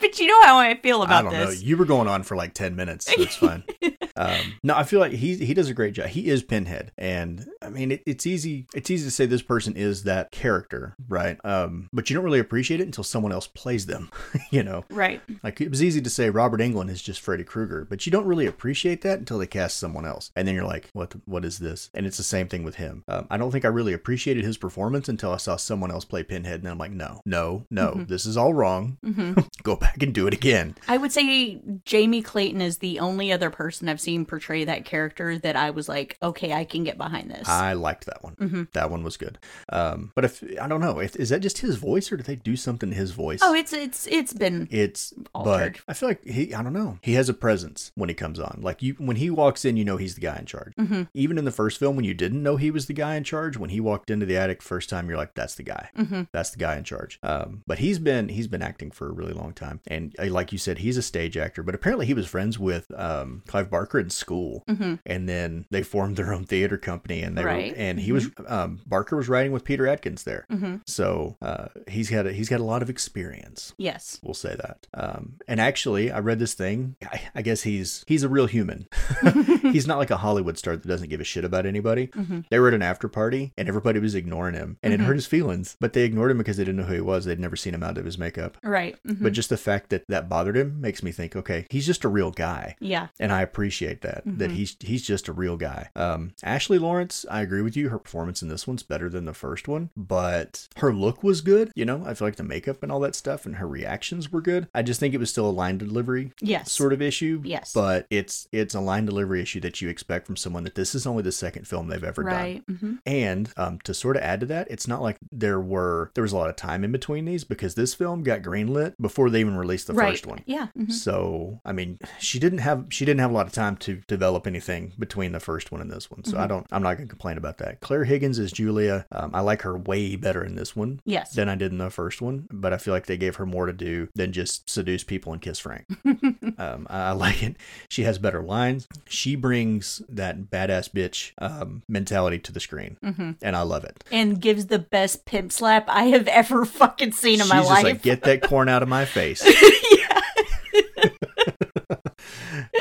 but 0.00 0.18
you 0.18 0.26
know 0.26 0.42
how 0.42 0.58
i 0.58 0.74
feel 0.74 1.02
about 1.02 1.26
I 1.26 1.30
don't 1.30 1.32
know. 1.32 1.50
You 1.50 1.76
were 1.76 1.84
going 1.84 2.08
on 2.08 2.22
for 2.22 2.36
like 2.36 2.54
ten 2.54 2.76
minutes. 2.76 3.06
So 3.06 3.20
it's 3.22 3.36
fine. 3.36 3.64
um, 4.16 4.54
no, 4.62 4.74
I 4.74 4.84
feel 4.84 5.00
like 5.00 5.12
he 5.12 5.36
he 5.36 5.54
does 5.54 5.68
a 5.68 5.74
great 5.74 5.94
job. 5.94 6.08
He 6.08 6.28
is 6.28 6.42
Pinhead, 6.42 6.92
and 6.98 7.46
I 7.62 7.68
mean 7.68 7.92
it, 7.92 8.02
it's 8.06 8.26
easy 8.26 8.66
it's 8.74 8.90
easy 8.90 9.04
to 9.04 9.10
say 9.10 9.26
this 9.26 9.42
person 9.42 9.76
is 9.76 10.04
that 10.04 10.30
character, 10.30 10.94
right? 11.08 11.38
Um, 11.44 11.88
but 11.92 12.08
you 12.08 12.14
don't 12.14 12.24
really 12.24 12.38
appreciate 12.38 12.80
it 12.80 12.84
until 12.84 13.04
someone 13.04 13.32
else 13.32 13.46
plays 13.46 13.86
them. 13.86 14.10
you 14.50 14.62
know, 14.62 14.84
right 14.90 15.20
like 15.42 15.60
it 15.60 15.70
was 15.70 15.82
easy 15.82 16.00
to 16.00 16.10
say 16.10 16.30
Robert 16.30 16.60
Englund 16.60 16.90
is 16.90 17.02
just 17.02 17.20
Freddy 17.20 17.44
Krueger, 17.44 17.86
but 17.88 18.06
you 18.06 18.12
don't 18.12 18.26
really 18.26 18.46
appreciate 18.46 19.02
that 19.02 19.18
until 19.18 19.38
they 19.38 19.46
cast 19.46 19.78
someone 19.78 20.06
else, 20.06 20.30
and 20.36 20.46
then 20.46 20.54
you're 20.54 20.64
like, 20.64 20.90
what 20.92 21.14
what 21.24 21.44
is 21.44 21.58
this? 21.58 21.90
And 21.94 22.06
it's 22.06 22.18
the 22.18 22.22
same 22.22 22.48
thing 22.48 22.64
with 22.64 22.76
him. 22.76 23.04
Um, 23.08 23.26
I 23.30 23.36
don't 23.36 23.50
think 23.50 23.64
I 23.64 23.68
really 23.68 23.92
appreciated 23.92 24.44
his 24.44 24.58
performance 24.58 25.08
until 25.08 25.32
I 25.32 25.38
saw 25.38 25.56
someone 25.56 25.90
else 25.90 26.04
play 26.04 26.22
Pinhead, 26.22 26.56
and 26.56 26.64
then 26.64 26.72
I'm 26.72 26.78
like, 26.78 26.92
no, 26.92 27.20
no, 27.24 27.66
no, 27.70 28.04
this 28.08 28.26
is 28.26 28.36
all 28.36 28.54
wrong. 28.54 28.98
Go 29.62 29.76
back 29.76 29.85
and 30.00 30.14
do 30.14 30.26
it 30.26 30.34
again. 30.34 30.74
I 30.88 30.96
would 30.96 31.12
say 31.12 31.60
Jamie 31.84 32.22
Clayton 32.22 32.60
is 32.60 32.78
the 32.78 33.00
only 33.00 33.32
other 33.32 33.50
person 33.50 33.88
I've 33.88 34.00
seen 34.00 34.24
portray 34.24 34.64
that 34.64 34.84
character 34.84 35.38
that 35.38 35.56
I 35.56 35.70
was 35.70 35.88
like, 35.88 36.16
okay, 36.22 36.52
I 36.52 36.64
can 36.64 36.84
get 36.84 36.96
behind 36.98 37.30
this. 37.30 37.48
I 37.48 37.72
liked 37.74 38.06
that 38.06 38.22
one. 38.22 38.68
That 38.72 38.90
one 38.90 39.02
was 39.02 39.16
good. 39.16 39.38
Um, 39.70 40.12
but 40.14 40.24
if 40.24 40.42
I 40.60 40.68
don't 40.68 40.80
know, 40.80 40.98
if, 41.00 41.16
is 41.16 41.30
that 41.30 41.40
just 41.40 41.58
his 41.58 41.76
voice, 41.76 42.10
or 42.12 42.16
did 42.16 42.26
they 42.26 42.36
do 42.36 42.56
something 42.56 42.90
to 42.90 42.96
his 42.96 43.10
voice? 43.12 43.40
oh, 43.42 43.54
it's 43.54 43.72
it's 43.72 44.06
it's 44.06 44.32
been 44.32 44.68
It's 44.70 45.12
Altered. 45.34 45.74
but 45.74 45.82
I 45.88 45.94
feel 45.94 46.08
like 46.08 46.24
he 46.24 46.54
I 46.54 46.62
don't 46.62 46.72
know. 46.72 46.98
He 47.02 47.14
has 47.14 47.28
a 47.28 47.34
presence 47.34 47.92
when 47.94 48.08
he 48.08 48.14
comes 48.14 48.38
on. 48.38 48.60
Like 48.62 48.82
you 48.82 48.94
when 48.98 49.16
he 49.16 49.30
walks 49.30 49.64
in, 49.64 49.76
you 49.76 49.84
know 49.84 49.96
he's 49.96 50.14
the 50.14 50.20
guy 50.20 50.36
in 50.36 50.46
charge. 50.46 50.74
Mm-hmm. 50.76 51.02
Even 51.14 51.38
in 51.38 51.44
the 51.44 51.50
first 51.50 51.78
film 51.78 51.96
when 51.96 52.04
you 52.04 52.14
didn't 52.14 52.42
know 52.42 52.56
he 52.56 52.70
was 52.70 52.86
the 52.86 52.92
guy 52.92 53.16
in 53.16 53.24
charge, 53.24 53.56
when 53.56 53.70
he 53.70 53.80
walked 53.80 54.10
into 54.10 54.26
the 54.26 54.36
attic 54.36 54.62
first 54.62 54.88
time, 54.88 55.08
you're 55.08 55.18
like 55.18 55.34
that's 55.34 55.54
the 55.54 55.62
guy. 55.62 55.90
Mm-hmm. 55.96 56.22
That's 56.32 56.50
the 56.50 56.58
guy 56.58 56.76
in 56.76 56.84
charge. 56.84 57.18
Um, 57.22 57.62
but 57.66 57.78
he's 57.78 57.98
been 57.98 58.28
he's 58.28 58.48
been 58.48 58.62
acting 58.62 58.90
for 58.90 59.08
a 59.08 59.12
really 59.12 59.32
long 59.32 59.52
time. 59.52 59.75
And 59.86 60.14
uh, 60.18 60.26
like 60.26 60.52
you 60.52 60.58
said, 60.58 60.78
he's 60.78 60.96
a 60.96 61.02
stage 61.02 61.36
actor, 61.36 61.62
but 61.62 61.74
apparently 61.74 62.06
he 62.06 62.14
was 62.14 62.26
friends 62.26 62.58
with 62.58 62.90
um, 62.96 63.42
Clive 63.46 63.70
Barker 63.70 63.98
in 63.98 64.10
school. 64.10 64.64
And 65.06 65.28
then 65.28 65.66
they 65.70 65.82
formed 65.82 66.16
their 66.16 66.32
own 66.32 66.44
theater 66.44 66.76
company 66.78 67.22
and 67.22 67.36
they 67.36 67.42
Mm-hmm. 67.42 67.46
Right. 67.48 67.72
were 67.76 67.78
and 67.78 68.00
he 68.00 68.12
was 68.12 68.28
um, 68.48 68.80
Barker 68.86 69.16
was 69.16 69.28
writing 69.28 69.52
with 69.52 69.64
Peter 69.64 69.86
Atkins 69.86 70.24
there. 70.24 70.46
Mm-hmm. 70.50 70.76
So 70.86 71.36
uh, 71.40 71.66
he's 71.88 72.10
got 72.10 72.26
a, 72.26 72.32
he's 72.32 72.48
got 72.48 72.60
a 72.60 72.64
lot 72.64 72.82
of 72.82 72.90
experience. 72.90 73.72
yes. 73.78 74.18
We'll 74.22 74.34
say 74.34 74.56
that. 74.56 74.86
Um, 74.94 75.34
and 75.46 75.60
actually, 75.60 76.10
I 76.10 76.18
read 76.18 76.38
this 76.38 76.54
thing. 76.54 76.96
I, 77.04 77.20
I 77.36 77.42
guess 77.42 77.62
he's 77.62 78.04
he's 78.08 78.22
a 78.24 78.28
real 78.28 78.46
human. 78.46 78.88
he's 79.62 79.86
not 79.86 79.98
like 79.98 80.10
a 80.10 80.16
Hollywood 80.16 80.58
star 80.58 80.76
that 80.76 80.86
doesn't 80.88 81.08
give 81.08 81.20
a 81.20 81.24
shit 81.24 81.44
about 81.44 81.66
anybody. 81.66 82.10
They 82.50 82.58
were 82.58 82.68
at 82.68 82.74
an 82.74 82.82
after 82.82 83.08
party, 83.08 83.52
and 83.56 83.68
everybody 83.68 83.98
was 84.00 84.14
ignoring 84.14 84.54
him, 84.54 84.78
and 84.82 84.92
it 84.92 85.00
hurt 85.00 85.14
his 85.16 85.26
feelings. 85.26 85.76
But 85.80 85.92
they 85.92 86.02
ignored 86.02 86.30
him 86.30 86.38
because 86.38 86.56
they 86.56 86.64
didn't 86.64 86.76
know 86.78 86.84
who 86.86 86.94
he 86.94 87.00
was. 87.00 87.24
They'd 87.24 87.38
never 87.40 87.56
seen 87.56 87.74
him 87.74 87.82
out 87.82 87.98
of 87.98 88.04
his 88.04 88.18
makeup. 88.18 88.56
Right. 88.62 88.96
mhm. 89.06 89.22
But 89.22 89.32
just 89.32 89.50
the 89.50 89.56
fact 89.70 89.90
that 89.90 90.04
that 90.08 90.28
bothered 90.28 90.56
him 90.56 90.80
makes 90.80 91.02
me 91.02 91.10
think, 91.12 91.34
okay, 91.36 91.66
he's 91.70 91.86
just 91.86 92.04
a 92.04 92.08
real 92.08 92.30
guy 92.30 92.76
yeah. 92.80 93.08
and 93.18 93.32
I 93.32 93.42
appreciate 93.42 94.00
that 94.02 94.22
that 94.24 94.50
he's 94.52 94.76
he's 94.80 95.04
just 95.06 95.28
a 95.28 95.32
real 95.32 95.56
guy. 95.56 95.90
Um, 95.96 96.32
Ashley 96.42 96.78
Lawrence, 96.78 97.26
I 97.30 97.40
agree 97.42 97.62
with 97.62 97.76
you. 97.76 97.88
Her 97.88 97.98
performance 97.98 98.42
in 98.42 98.48
this 98.48 98.66
one's 98.66 98.82
better 98.82 99.08
than 99.08 99.24
the 99.24 99.34
first 99.34 99.66
one, 99.68 99.90
but 99.96 100.68
her 100.76 100.92
look 100.92 101.22
was 101.22 101.40
good. 101.40 101.72
You 101.74 101.84
know, 101.84 102.02
I 102.06 102.14
feel 102.14 102.26
like 102.28 102.36
the 102.36 102.42
makeup 102.54 102.82
and 102.82 102.92
all 102.92 103.00
that 103.00 103.14
stuff 103.16 103.44
and 103.46 103.56
her 103.56 103.66
reactions 103.68 104.30
were 104.32 104.40
good. 104.40 104.68
I 104.74 104.82
just 104.82 105.00
think 105.00 105.14
it 105.14 105.18
was 105.20 105.30
still 105.30 105.48
a 105.48 105.58
line 105.62 105.78
delivery 105.78 106.32
Yes. 106.40 106.70
sort 106.72 106.92
of 106.92 107.02
issue. 107.02 107.42
Yes. 107.44 107.72
but 107.72 108.06
it's 108.10 108.48
it's 108.52 108.74
a 108.74 108.80
line 108.80 109.06
delivery 109.06 109.40
issue 109.42 109.60
that 109.60 109.80
you 109.82 109.88
expect 109.88 110.26
from 110.26 110.36
someone 110.36 110.64
that 110.64 110.74
this 110.74 110.94
is 110.94 111.06
only 111.06 111.22
the 111.22 111.32
second 111.32 111.66
film 111.66 111.88
they've 111.88 112.04
ever 112.04 112.22
done. 112.22 112.32
Right. 112.32 112.62
hmm 112.68 112.94
And 113.04 113.50
um, 113.56 113.78
to 113.84 113.92
sort 113.94 114.16
of 114.16 114.22
add 114.22 114.40
to 114.40 114.46
that, 114.46 114.68
it's 114.70 114.86
not 114.86 115.02
like 115.02 115.18
there 115.32 115.60
were 115.60 116.10
there 116.14 116.22
was 116.22 116.32
a 116.32 116.36
lot 116.36 116.50
of 116.50 116.56
time 116.56 116.84
in 116.84 116.92
between 116.92 117.24
these 117.24 117.44
because 117.44 117.74
this 117.74 117.94
film 117.94 118.22
got 118.22 118.42
greenlit 118.42 118.94
before 119.00 119.30
they 119.30 119.40
even 119.40 119.55
released 119.58 119.86
the 119.86 119.94
Right. 119.94 120.10
first 120.10 120.26
one. 120.26 120.40
Yeah. 120.46 120.68
mhm. 120.78 120.92
So 120.92 121.60
I 121.64 121.72
mean, 121.72 121.98
she 122.18 122.38
didn't 122.38 122.58
have 122.58 122.86
she 122.90 123.04
didn't 123.04 123.20
have 123.20 123.30
a 123.30 123.34
lot 123.34 123.46
of 123.46 123.52
time 123.52 123.76
to 123.78 123.96
develop 124.06 124.46
anything 124.46 124.92
between 124.98 125.32
the 125.32 125.40
first 125.40 125.72
one 125.72 125.80
and 125.80 125.90
this 125.90 126.10
one. 126.10 126.24
So 126.24 126.32
Mm-hmm. 126.32 126.40
I 126.40 126.46
don't 126.46 126.66
I'm 126.72 126.82
not 126.82 126.96
gonna 126.96 127.08
complain 127.08 127.38
about 127.38 127.58
that. 127.58 127.80
Claire 127.80 128.04
Higgins 128.04 128.38
is 128.38 128.52
Julia. 128.52 129.06
Um, 129.12 129.30
I 129.34 129.40
like 129.40 129.62
her 129.62 129.76
way 129.76 130.16
better 130.16 130.44
in 130.44 130.54
this 130.56 130.74
one 130.76 131.00
Yes. 131.04 131.32
than 131.32 131.48
I 131.48 131.54
did 131.54 131.72
in 131.72 131.78
the 131.78 131.90
first 131.90 132.20
one, 132.22 132.46
but 132.52 132.72
I 132.72 132.78
feel 132.78 132.92
like 132.94 133.06
they 133.06 133.16
gave 133.16 133.36
her 133.36 133.46
more 133.46 133.66
to 133.66 133.72
do 133.72 134.08
than 134.14 134.32
just 134.32 134.68
seduce 134.68 135.04
people 135.04 135.32
and 135.32 135.40
kiss 135.42 135.58
Frank. 135.58 135.86
um, 136.58 136.86
I 136.90 137.12
like 137.12 137.42
it. 137.42 137.56
She 137.88 138.02
has 138.02 138.18
better 138.18 138.42
lines. 138.42 138.86
She 139.08 139.36
brings 139.36 140.02
that 140.08 140.50
badass 140.50 140.90
bitch 140.90 141.32
um, 141.38 141.82
mentality 141.88 142.38
to 142.40 142.52
the 142.52 142.60
screen, 142.60 142.96
Mm-hmm. 143.04 143.32
and 143.42 143.56
I 143.56 143.62
love 143.62 143.84
it. 143.84 144.02
and 144.10 144.40
gives 144.40 144.66
the 144.66 144.78
best 144.78 145.24
pimp 145.24 145.52
slap 145.52 145.84
I 145.88 146.04
have 146.04 146.26
ever 146.28 146.64
fucking 146.64 147.12
seen 147.12 147.34
in 147.34 147.40
She's 147.46 147.48
my 147.50 147.60
life. 147.60 147.84
like, 147.84 148.02
get 148.02 148.22
that 148.22 148.42
corn 148.48 148.68
out 148.68 148.82
of 148.82 148.88
my 148.88 149.04
face. 149.04 149.45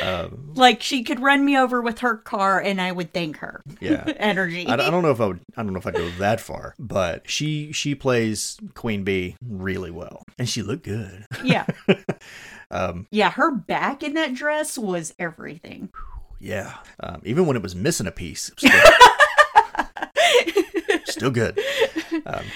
Um, 0.02 0.52
Like 0.56 0.82
she 0.82 1.04
could 1.04 1.20
run 1.20 1.44
me 1.46 1.58
over 1.58 1.82
with 1.82 2.00
her 2.00 2.16
car 2.18 2.60
and 2.62 2.80
I 2.82 2.92
would 2.92 3.12
thank 3.14 3.38
her. 3.38 3.62
yeah. 3.82 4.04
Energy. 4.18 4.66
I, 4.68 4.74
I 4.74 4.78
don't 4.78 5.02
know 5.04 5.12
if 5.12 5.20
I 5.22 5.26
would. 5.28 5.40
I 5.58 5.64
don't 5.64 5.74
know 5.74 5.80
if 5.80 5.88
I'd 5.88 5.96
go 5.96 6.10
that 6.20 6.40
far, 6.40 6.76
but 6.80 7.30
she 7.30 7.72
she 7.72 7.96
plays 7.96 8.58
Queen 8.74 9.04
Bee 9.04 9.36
really 9.46 9.92
well, 9.92 10.24
and 10.38 10.48
she 10.48 10.62
looked 10.62 10.84
good. 10.84 11.26
yeah. 11.44 11.66
Um, 12.72 13.06
Yeah, 13.12 13.30
her 13.32 13.52
back 13.52 14.02
in 14.02 14.16
that 14.16 14.34
dress 14.34 14.76
was 14.78 15.14
everything. 15.20 15.90
yeah, 16.40 16.74
um, 17.00 17.22
even 17.24 17.46
when 17.46 17.56
it 17.56 17.62
was 17.62 17.76
missing 17.76 18.08
a 18.08 18.12
piece, 18.12 18.52
still, 21.06 21.30
good. 21.30 21.60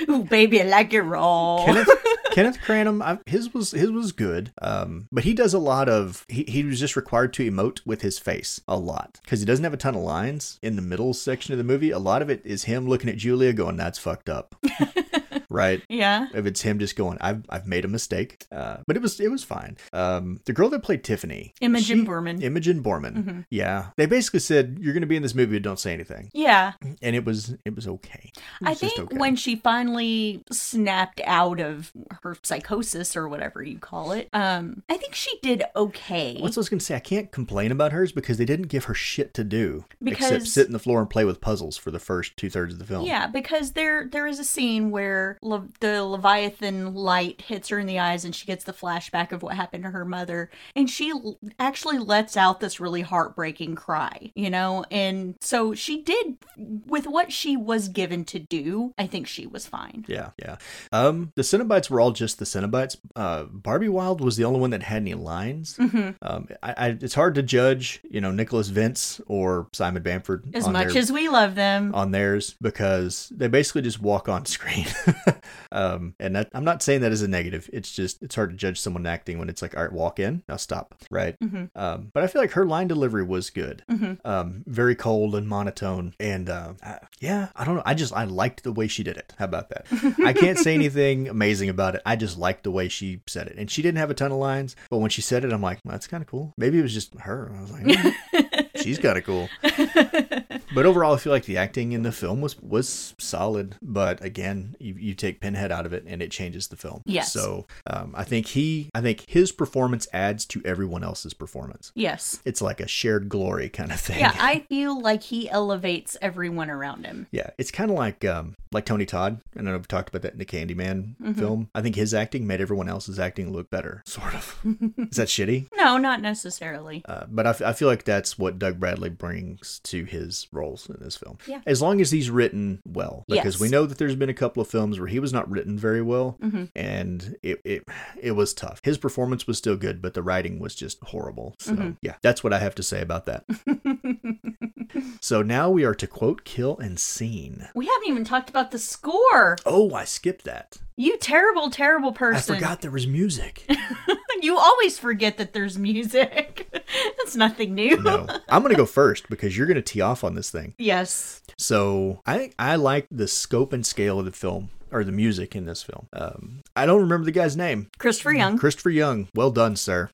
Ooh, 0.09 0.23
baby, 0.23 0.61
I 0.61 0.65
like 0.65 0.93
it 0.93 1.01
raw. 1.03 1.63
Kenneth 1.65 1.87
Kenneth 2.31 2.59
Cranham, 2.61 3.01
I, 3.01 3.19
his 3.25 3.53
was 3.53 3.71
his 3.71 3.91
was 3.91 4.11
good, 4.11 4.51
um, 4.61 5.07
but 5.11 5.23
he 5.23 5.33
does 5.33 5.53
a 5.53 5.59
lot 5.59 5.89
of 5.89 6.25
he, 6.27 6.43
he 6.47 6.63
was 6.63 6.79
just 6.79 6.95
required 6.95 7.33
to 7.33 7.49
emote 7.49 7.81
with 7.85 8.01
his 8.01 8.19
face 8.19 8.61
a 8.67 8.77
lot 8.77 9.19
because 9.23 9.39
he 9.39 9.45
doesn't 9.45 9.63
have 9.63 9.73
a 9.73 9.77
ton 9.77 9.95
of 9.95 10.01
lines 10.01 10.59
in 10.61 10.75
the 10.75 10.81
middle 10.81 11.13
section 11.13 11.53
of 11.53 11.57
the 11.57 11.63
movie. 11.63 11.91
A 11.91 11.99
lot 11.99 12.21
of 12.21 12.29
it 12.29 12.45
is 12.45 12.63
him 12.65 12.87
looking 12.87 13.09
at 13.09 13.17
Julia 13.17 13.53
going, 13.53 13.77
"That's 13.77 13.99
fucked 13.99 14.29
up," 14.29 14.55
right? 15.49 15.81
yeah. 15.89 16.27
If 16.33 16.45
it's 16.45 16.61
him 16.61 16.79
just 16.79 16.95
going, 16.95 17.17
"I've 17.21 17.43
I've 17.49 17.67
made 17.67 17.85
a 17.85 17.87
mistake," 17.87 18.45
uh, 18.51 18.77
but 18.87 18.95
it 18.95 19.01
was 19.01 19.19
it 19.19 19.29
was 19.29 19.43
fine. 19.43 19.77
Um, 19.93 20.39
the 20.45 20.53
girl 20.53 20.69
that 20.69 20.83
played 20.83 21.03
Tiffany, 21.03 21.53
Imogen 21.61 21.99
she- 21.99 22.05
Boorman. 22.05 22.41
Imogen 22.41 22.83
Boorman, 22.83 23.45
yeah, 23.49 23.87
they 23.97 24.05
basically 24.05 24.39
said 24.39 24.77
you're 24.79 24.93
going 24.93 25.01
to 25.01 25.07
be 25.07 25.15
in 25.15 25.21
this 25.23 25.35
movie, 25.35 25.55
but 25.57 25.63
don't 25.63 25.79
say 25.79 25.93
anything, 25.93 26.29
Yeah. 26.33 26.73
and 27.01 27.15
it 27.15 27.25
was 27.25 27.55
it 27.65 27.75
was 27.75 27.87
okay. 27.87 28.31
It 28.33 28.41
I 28.63 28.69
was 28.71 28.79
just 28.79 28.95
think 28.95 29.09
okay. 29.11 29.17
when 29.17 29.35
she 29.35 29.55
finally 29.55 30.43
snapped 30.51 31.21
out 31.25 31.59
of 31.59 31.91
her 32.23 32.37
psychosis 32.43 33.15
or 33.15 33.27
whatever 33.27 33.63
you 33.63 33.79
call 33.79 34.11
it, 34.11 34.29
um, 34.33 34.83
I 34.89 34.97
think 34.97 35.15
she 35.15 35.37
did 35.41 35.63
okay. 35.75 36.37
What's 36.39 36.57
I 36.57 36.61
was 36.61 36.69
going 36.69 36.79
to 36.79 36.85
say? 36.85 36.95
I 36.95 36.99
can't 36.99 37.31
complain 37.31 37.71
about 37.71 37.91
hers 37.91 38.11
because 38.11 38.37
they 38.37 38.45
didn't 38.45 38.67
give 38.67 38.85
her 38.85 38.93
shit 38.93 39.33
to 39.35 39.43
do 39.43 39.85
except 40.05 40.47
sit 40.47 40.67
in 40.67 40.73
the 40.73 40.79
floor 40.79 40.99
and 40.99 41.09
play 41.09 41.25
with 41.25 41.41
puzzles 41.41 41.77
for 41.77 41.91
the 41.91 41.99
first 41.99 42.37
two 42.37 42.49
thirds 42.49 42.73
of 42.73 42.79
the 42.79 42.85
film. 42.85 43.05
Yeah, 43.05 43.27
because 43.27 43.71
there 43.73 44.07
there 44.07 44.27
is 44.27 44.39
a 44.39 44.43
scene 44.43 44.91
where 44.91 45.37
Le- 45.41 45.67
the 45.79 46.03
Leviathan 46.03 46.93
light 46.93 47.41
hits 47.41 47.69
her 47.69 47.79
in 47.79 47.87
the 47.87 47.99
eyes 47.99 48.25
and 48.25 48.35
she 48.35 48.45
gets 48.45 48.63
the 48.65 48.73
flashback 48.73 49.31
of 49.31 49.41
what 49.41 49.55
happened 49.55 49.83
to 49.85 49.89
her 49.91 50.03
mother 50.05 50.49
and 50.75 50.89
she 50.89 51.11
l- 51.11 51.37
actually 51.59 51.97
lets 51.97 52.35
out 52.35 52.59
this 52.59 52.79
really 52.79 53.01
heartbreaking 53.01 53.75
cry, 53.75 54.31
you 54.35 54.49
know? 54.49 54.83
And 54.91 55.35
so 55.39 55.73
she 55.73 56.01
did 56.01 56.37
with 56.85 57.07
what 57.07 57.31
she 57.31 57.55
was 57.55 57.87
given 57.87 58.25
to 58.25 58.39
do, 58.39 58.93
I 58.97 59.07
think 59.07 59.27
she 59.27 59.47
was 59.47 59.65
fine. 59.65 60.05
Yeah, 60.07 60.31
yeah. 60.37 60.57
Um, 60.91 61.31
the 61.35 61.41
Cenobites 61.43 61.89
were 61.89 62.01
all 62.01 62.11
just 62.11 62.39
the 62.39 62.45
Cenobites. 62.45 62.97
Uh, 63.15 63.43
Barbie 63.45 63.89
Wilde 63.89 64.21
was 64.21 64.35
the 64.37 64.43
only 64.45 64.59
one 64.59 64.71
that 64.71 64.83
had 64.83 64.97
any 65.03 65.13
lines. 65.13 65.77
Mm-hmm. 65.77 66.09
Um, 66.21 66.47
I, 66.61 66.73
I, 66.77 66.87
it's 66.99 67.13
hard 67.15 67.35
to 67.35 67.43
judge, 67.43 68.01
you 68.09 68.19
know, 68.21 68.31
Nicholas 68.31 68.67
Vince 68.67 69.21
or 69.27 69.67
Simon 69.73 70.03
Bamford 70.03 70.49
As 70.53 70.65
on 70.67 70.73
much 70.73 70.89
their- 70.93 70.97
as 71.01 71.11
we 71.11 71.29
love 71.29 71.55
them. 71.55 71.93
on 71.95 72.11
theirs 72.11 72.55
because 72.61 73.31
they 73.35 73.47
basically 73.47 73.81
just 73.83 74.01
walk 74.01 74.27
on 74.27 74.45
screen. 74.45 74.85
um, 75.71 76.15
and 76.19 76.35
that, 76.35 76.49
I'm 76.53 76.63
not 76.63 76.81
saying 76.83 77.01
that 77.01 77.11
as 77.11 77.21
a 77.21 77.27
negative. 77.27 77.69
It's 77.73 77.91
just 77.91 78.21
it's 78.23 78.35
hard 78.35 78.51
to 78.51 78.55
judge 78.55 78.79
someone 78.79 79.05
acting 79.05 79.39
when 79.39 79.49
it's 79.49 79.61
like, 79.61 79.75
all 79.75 79.83
right, 79.83 79.91
walk 79.91 80.19
in, 80.19 80.43
now 80.47 80.55
stop, 80.57 80.95
right? 81.11 81.35
Mhm. 81.39 81.69
Um, 81.75 82.11
but 82.13 82.23
I 82.23 82.27
feel 82.27 82.41
like 82.41 82.51
her 82.51 82.65
line 82.65 82.87
delivery 82.87 83.23
was 83.23 83.49
good, 83.49 83.83
Mhm. 83.89 84.19
um, 84.25 84.63
very 84.67 84.95
cold 84.95 85.35
and 85.35 85.47
monotone, 85.47 86.13
and 86.19 86.49
uh, 86.49 86.73
I- 86.83 86.99
yeah, 87.19 87.49
I 87.55 87.65
don't 87.65 87.75
know. 87.75 87.83
I 87.85 87.93
just 87.93 88.13
I 88.13 88.23
liked 88.25 88.63
the 88.63 88.71
way 88.71 88.87
she 88.87 89.03
did 89.03 89.17
it. 89.17 89.33
How 89.37 89.45
about 89.45 89.69
that? 89.69 89.85
I 90.25 90.33
can't 90.33 90.57
say 90.57 90.73
anything 90.73 91.27
amazing 91.27 91.69
about 91.69 91.95
it. 91.95 92.01
I 92.05 92.15
just 92.15 92.37
liked 92.37 92.63
the 92.63 92.71
way 92.71 92.87
she 92.89 93.21
said 93.27 93.47
it, 93.47 93.55
and 93.57 93.69
she 93.69 93.81
didn't 93.81 93.97
have 93.99 94.09
a 94.09 94.13
ton 94.13 94.31
of 94.31 94.37
lines, 94.37 94.75
but 94.89 94.97
when 94.97 95.09
she 95.09 95.21
said 95.21 95.43
it, 95.45 95.51
I'm 95.53 95.61
like, 95.61 95.79
well, 95.85 95.91
that's 95.93 96.07
kind 96.07 96.21
of 96.21 96.27
cool. 96.27 96.53
Maybe 96.57 96.79
it 96.79 96.83
was 96.83 96.93
just 96.93 97.13
her. 97.19 97.51
I 97.55 97.61
was 97.61 97.71
like, 97.71 97.83
"Hmm, 97.95 98.09
she's 98.81 98.97
kind 98.99 99.17
of 99.17 99.23
cool. 99.23 99.49
But 100.71 100.85
overall, 100.85 101.15
I 101.15 101.17
feel 101.17 101.33
like 101.33 101.45
the 101.45 101.57
acting 101.57 101.93
in 101.93 102.03
the 102.03 102.11
film 102.11 102.41
was 102.41 102.55
was 102.61 103.15
solid. 103.17 103.75
But 103.81 104.23
again, 104.23 104.75
you, 104.79 104.93
you 104.93 105.15
take 105.15 105.41
Pinhead 105.41 105.71
out 105.71 105.87
of 105.87 105.93
it, 105.93 106.03
and 106.05 106.21
it 106.21 106.29
changes 106.29 106.67
the 106.67 106.75
film. 106.75 107.01
Yes. 107.05 107.33
So 107.33 107.65
um, 107.87 108.13
I 108.15 108.23
think 108.23 108.45
he, 108.45 108.91
I 108.93 109.01
think 109.01 109.25
his 109.27 109.51
performance 109.51 110.07
adds 110.13 110.45
to 110.45 110.61
everyone 110.63 111.03
else's 111.03 111.33
performance. 111.33 111.91
yes. 111.95 112.39
It's 112.45 112.61
like 112.61 112.79
a 112.79 112.87
shared 112.87 113.29
glory 113.29 113.67
kind 113.69 113.91
of 113.91 113.99
thing. 113.99 114.19
Yeah, 114.19 114.35
I 114.39 114.59
feel 114.69 114.99
like 115.01 115.23
he 115.23 115.49
elevates 115.49 116.15
everyone 116.21 116.69
around 116.69 117.03
him. 117.05 117.25
Yeah, 117.31 117.49
it's 117.57 117.71
kind 117.71 117.89
of 117.89 117.97
like 117.97 118.23
um, 118.23 118.55
like 118.71 118.85
Tony 118.85 119.07
Todd. 119.07 119.41
I 119.57 119.63
know 119.63 119.71
we've 119.71 119.87
talked 119.87 120.09
about 120.09 120.21
that 120.21 120.33
in 120.33 120.39
the 120.39 120.45
Candyman 120.45 121.15
Mm-hmm. 121.19 121.33
film. 121.33 121.69
I 121.73 121.81
think 121.81 121.95
his 121.95 122.13
acting 122.13 122.45
made 122.45 122.61
everyone 122.61 122.87
else's 122.89 123.17
acting 123.19 123.51
look 123.51 123.71
better. 123.71 124.03
Sort 124.05 124.35
of. 124.35 124.59
Is 125.09 125.17
that 125.17 125.27
shitty? 125.29 125.67
No, 125.75 125.97
not 125.97 126.21
necessarily. 126.21 127.01
Uh, 127.05 127.25
but 127.27 127.47
I, 127.47 127.49
f- 127.49 127.61
I 127.63 127.73
feel 127.73 127.87
like 127.87 128.03
that's 128.03 128.37
what 128.37 128.59
Doug 128.59 128.68
Bradley 128.77 129.09
brings 129.09 129.79
to 129.85 130.03
his 130.03 130.47
roles 130.51 130.89
in 130.89 130.97
this 130.99 131.15
film. 131.15 131.37
Yeah. 131.47 131.61
As 131.65 131.81
long 131.81 132.01
as 132.01 132.11
he's 132.11 132.29
written 132.29 132.81
well, 132.85 133.23
because 133.29 133.55
Yes. 133.55 133.59
we 133.61 133.69
know 133.69 133.85
that 133.85 133.97
there's 133.97 134.15
been 134.15 134.29
a 134.29 134.33
couple 134.33 134.61
of 134.61 134.67
films 134.67 134.99
where 134.99 135.07
he 135.07 135.19
was 135.19 135.31
not 135.31 135.49
written 135.49 135.77
very 135.77 136.01
well, 136.01 136.37
Mm-hmm. 136.43 136.65
and 136.75 137.35
it, 137.41 137.61
it 137.63 137.83
it 138.21 138.31
was 138.33 138.53
tough. 138.53 138.81
His 138.83 138.97
performance 138.97 139.47
was 139.47 139.57
still 139.57 139.77
good, 139.77 140.01
but 140.01 140.13
the 140.13 140.21
writing 140.23 140.59
was 140.59 140.75
just 140.75 141.01
horrible. 141.05 141.55
So 141.59 141.73
Mm-hmm. 141.73 141.91
yeah, 142.01 142.15
that's 142.21 142.43
what 142.43 142.51
I 142.53 142.59
have 142.59 142.75
to 142.75 142.83
say 142.83 143.01
about 143.01 143.25
that. 143.25 143.45
so 145.21 145.41
now 145.41 145.69
we 145.69 145.83
are 145.85 145.95
to 145.95 146.07
quote, 146.07 146.43
kill, 146.43 146.77
and 146.79 146.99
scene. 146.99 147.67
We 147.75 147.85
haven't 147.87 148.07
even 148.09 148.23
talked 148.23 148.49
about 148.49 148.71
the 148.71 148.79
score. 148.79 149.57
Oh, 149.65 149.93
I 149.93 150.05
skipped 150.05 150.45
that. 150.45 150.77
You 150.95 151.17
terrible, 151.17 151.69
terrible 151.69 152.11
person. 152.11 152.55
I 152.55 152.57
forgot 152.59 152.81
there 152.81 152.91
was 152.91 153.07
music. 153.07 153.65
You 154.43 154.57
always 154.57 154.97
forget 154.97 155.37
that 155.37 155.53
there's 155.53 155.77
music. 155.77 156.67
That's 157.17 157.35
nothing 157.35 157.75
new. 157.75 157.97
no, 158.01 158.25
I'm 158.47 158.61
gonna 158.61 158.75
go 158.75 158.85
first 159.01 159.29
because 159.29 159.57
you're 159.57 159.67
gonna 159.67 159.81
tee 159.81 160.01
off 160.01 160.23
on 160.23 160.33
this 160.35 160.49
thing. 160.49 160.73
Yes. 160.77 161.41
So 161.57 162.21
I 162.25 162.51
I 162.57 162.75
like 162.77 163.07
the 163.11 163.27
scope 163.27 163.73
and 163.73 163.85
scale 163.85 164.19
of 164.19 164.25
the 164.25 164.31
film 164.31 164.69
or 164.91 165.03
the 165.03 165.11
music 165.11 165.55
in 165.55 165.65
this 165.65 165.83
film. 165.83 166.07
Um, 166.13 166.61
I 166.75 166.85
don't 166.85 167.01
remember 167.01 167.25
the 167.25 167.31
guy's 167.31 167.55
name. 167.57 167.89
Christopher 167.99 168.31
Young. 168.33 168.57
Christopher 168.57 168.89
Young. 168.89 169.27
Well 169.35 169.51
done, 169.51 169.75
sir. 169.75 170.09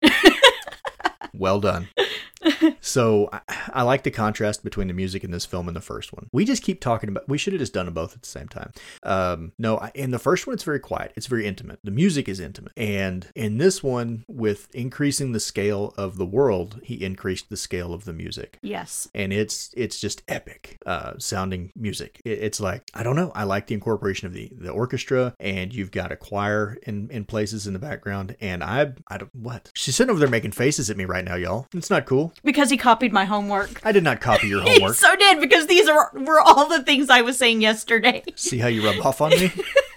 well 1.34 1.60
done. 1.62 1.88
So 2.86 3.30
I, 3.34 3.40
I 3.74 3.82
like 3.82 4.04
the 4.04 4.12
contrast 4.12 4.64
between 4.64 4.88
the 4.88 4.94
music 4.94 5.24
in 5.24 5.32
this 5.32 5.44
film 5.46 5.68
and 5.68 5.76
the 5.76 5.82
first 5.82 6.14
one. 6.14 6.30
We 6.32 6.46
just 6.46 6.62
keep 6.64 6.80
talking 6.82 7.10
about. 7.10 7.28
We 7.28 7.38
should 7.40 7.54
have 7.54 7.60
just 7.60 7.74
done 7.74 7.86
them 7.86 7.96
both 7.96 8.14
at 8.14 8.22
the 8.22 8.28
same 8.28 8.48
time. 8.48 8.72
Um, 9.04 9.54
no, 9.58 9.78
I- 9.80 9.92
in 9.96 10.12
the 10.12 10.20
first 10.20 10.46
one, 10.46 10.54
it's 10.54 10.64
very 10.64 10.80
quiet. 10.80 11.12
It's 11.16 11.26
very 11.26 11.48
intimate. 11.48 11.80
The 11.84 11.90
music 11.92 12.30
is 12.30 12.40
intimate, 12.40 12.74
and 12.78 13.28
in 13.36 13.58
this 13.58 13.82
one, 13.84 14.24
with 14.28 14.74
increasing 14.76 15.32
the 15.32 15.40
scale 15.40 15.94
of 15.98 16.18
the 16.18 16.26
world, 16.26 16.80
he 16.84 17.04
increased 17.04 17.50
the 17.50 17.58
scale 17.58 17.92
of 17.94 18.06
the 18.06 18.14
music 18.14 18.60
Yes. 18.62 19.10
and 19.16 19.34
it's 19.34 19.74
it's 19.76 20.00
just 20.00 20.22
epic 20.28 20.78
uh, 20.86 21.14
sounding 21.18 21.72
music. 21.76 22.22
It, 22.24 22.40
it's 22.44 22.60
like 22.60 22.84
I 22.94 23.02
don't 23.02 23.16
know. 23.16 23.32
I 23.34 23.46
like 23.46 23.66
the 23.68 23.74
incorporation 23.74 24.28
of 24.28 24.34
the 24.34 24.52
the 24.56 24.70
orchestra, 24.70 25.34
and 25.40 25.74
you've 25.74 25.92
got 25.92 26.12
a 26.12 26.16
choir 26.16 26.78
in 26.84 27.10
in 27.10 27.26
places 27.26 27.66
in 27.66 27.74
the 27.74 27.80
background. 27.80 28.36
And 28.40 28.64
I 28.64 28.94
I 29.08 29.18
don't 29.18 29.34
what 29.36 29.72
she's 29.74 29.96
sitting 29.96 30.12
over 30.12 30.20
there 30.20 30.30
making 30.30 30.52
faces 30.52 30.92
at 30.92 30.98
me 30.98 31.06
right 31.06 31.26
now, 31.26 31.36
y'all. 31.36 31.68
It's 31.74 31.90
not 31.90 32.06
cool. 32.06 32.32
Because 32.44 32.72
he 32.76 32.78
copied 32.78 33.14
my 33.14 33.24
homework. 33.24 33.80
I 33.86 33.94
did 33.94 34.04
not 34.04 34.20
copy 34.20 34.48
your 34.50 34.62
homework. 34.66 34.96
so 34.96 35.16
did 35.16 35.40
because 35.40 35.68
these 35.68 35.88
are 35.88 36.12
were 36.14 36.42
all 36.42 36.68
the 36.68 36.84
things 36.84 37.10
I 37.10 37.22
was 37.22 37.38
saying 37.38 37.62
yesterday. 37.62 38.22
See 38.36 38.58
how 38.58 38.68
you 38.68 38.86
rub 38.86 39.00
off 39.06 39.22
on 39.22 39.30
me? 39.30 39.50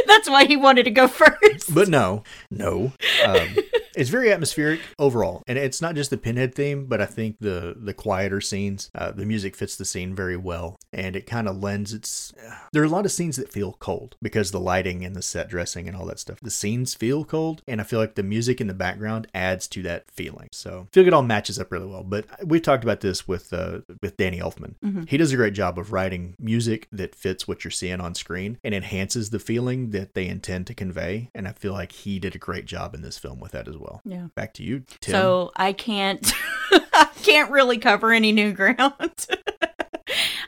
That's 0.06 0.28
why 0.28 0.44
he 0.44 0.56
wanted 0.56 0.84
to 0.84 0.90
go 0.90 1.08
first. 1.08 1.74
But 1.74 1.88
no, 1.88 2.22
no. 2.50 2.92
Um, 3.24 3.56
it's 3.96 4.10
very 4.10 4.32
atmospheric 4.32 4.80
overall, 4.98 5.42
and 5.46 5.58
it's 5.58 5.80
not 5.80 5.94
just 5.94 6.10
the 6.10 6.16
pinhead 6.16 6.54
theme, 6.54 6.86
but 6.86 7.00
I 7.00 7.06
think 7.06 7.36
the 7.40 7.74
the 7.76 7.94
quieter 7.94 8.40
scenes, 8.40 8.90
uh, 8.94 9.12
the 9.12 9.26
music 9.26 9.56
fits 9.56 9.76
the 9.76 9.84
scene 9.84 10.14
very 10.14 10.36
well, 10.36 10.78
and 10.92 11.16
it 11.16 11.26
kind 11.26 11.48
of 11.48 11.62
lends 11.62 11.92
its. 11.92 12.32
There 12.72 12.82
are 12.82 12.86
a 12.86 12.90
lot 12.90 13.04
of 13.04 13.12
scenes 13.12 13.36
that 13.36 13.52
feel 13.52 13.74
cold 13.74 14.16
because 14.20 14.50
the 14.50 14.58
lighting 14.58 15.04
and 15.04 15.14
the 15.14 15.22
set 15.22 15.48
dressing 15.48 15.86
and 15.86 15.96
all 15.96 16.06
that 16.06 16.18
stuff. 16.18 16.40
The 16.40 16.50
scenes 16.50 16.92
feel 16.92 17.24
cold, 17.24 17.62
and 17.68 17.80
I 17.80 17.84
feel 17.84 18.00
like 18.00 18.16
the 18.16 18.24
music 18.24 18.60
in 18.60 18.66
the 18.66 18.74
background 18.74 19.28
adds 19.32 19.68
to 19.68 19.82
that 19.82 20.10
feeling. 20.10 20.48
So 20.50 20.88
I 20.90 20.92
feel 20.92 21.04
like 21.04 21.08
it 21.08 21.14
all 21.14 21.22
matches 21.22 21.60
up 21.60 21.70
really 21.70 21.86
well. 21.86 22.02
But 22.02 22.26
we've 22.44 22.62
talked 22.62 22.82
about 22.82 23.00
this 23.00 23.28
with 23.28 23.52
uh, 23.52 23.80
with 24.02 24.16
Danny 24.16 24.40
Elfman. 24.40 24.74
He 25.08 25.16
does 25.16 25.32
a 25.32 25.36
great 25.36 25.54
job 25.54 25.78
of 25.78 25.92
writing 25.92 26.34
music 26.40 26.88
that 26.90 27.14
fits 27.14 27.46
what 27.46 27.62
you're 27.62 27.70
seeing 27.70 28.00
on 28.00 28.14
screen 28.16 28.58
and 28.64 28.74
enhances 28.74 29.30
the 29.30 29.38
feeling 29.38 29.83
that 29.92 30.14
they 30.14 30.26
intend 30.26 30.66
to 30.68 30.74
convey. 30.74 31.30
And 31.34 31.46
I 31.48 31.52
feel 31.52 31.72
like 31.72 31.92
he 31.92 32.18
did 32.18 32.34
a 32.34 32.38
great 32.38 32.66
job 32.66 32.94
in 32.94 33.02
this 33.02 33.18
film 33.18 33.40
with 33.40 33.52
that 33.52 33.68
as 33.68 33.76
well. 33.76 34.00
Yeah. 34.04 34.28
Back 34.34 34.54
to 34.54 34.62
you, 34.62 34.84
Tim. 35.00 35.12
So 35.12 35.52
I 35.56 35.72
can't 35.72 36.32
I 36.72 37.08
can't 37.22 37.50
really 37.50 37.78
cover 37.78 38.12
any 38.12 38.32
new 38.32 38.52
ground. 38.52 39.26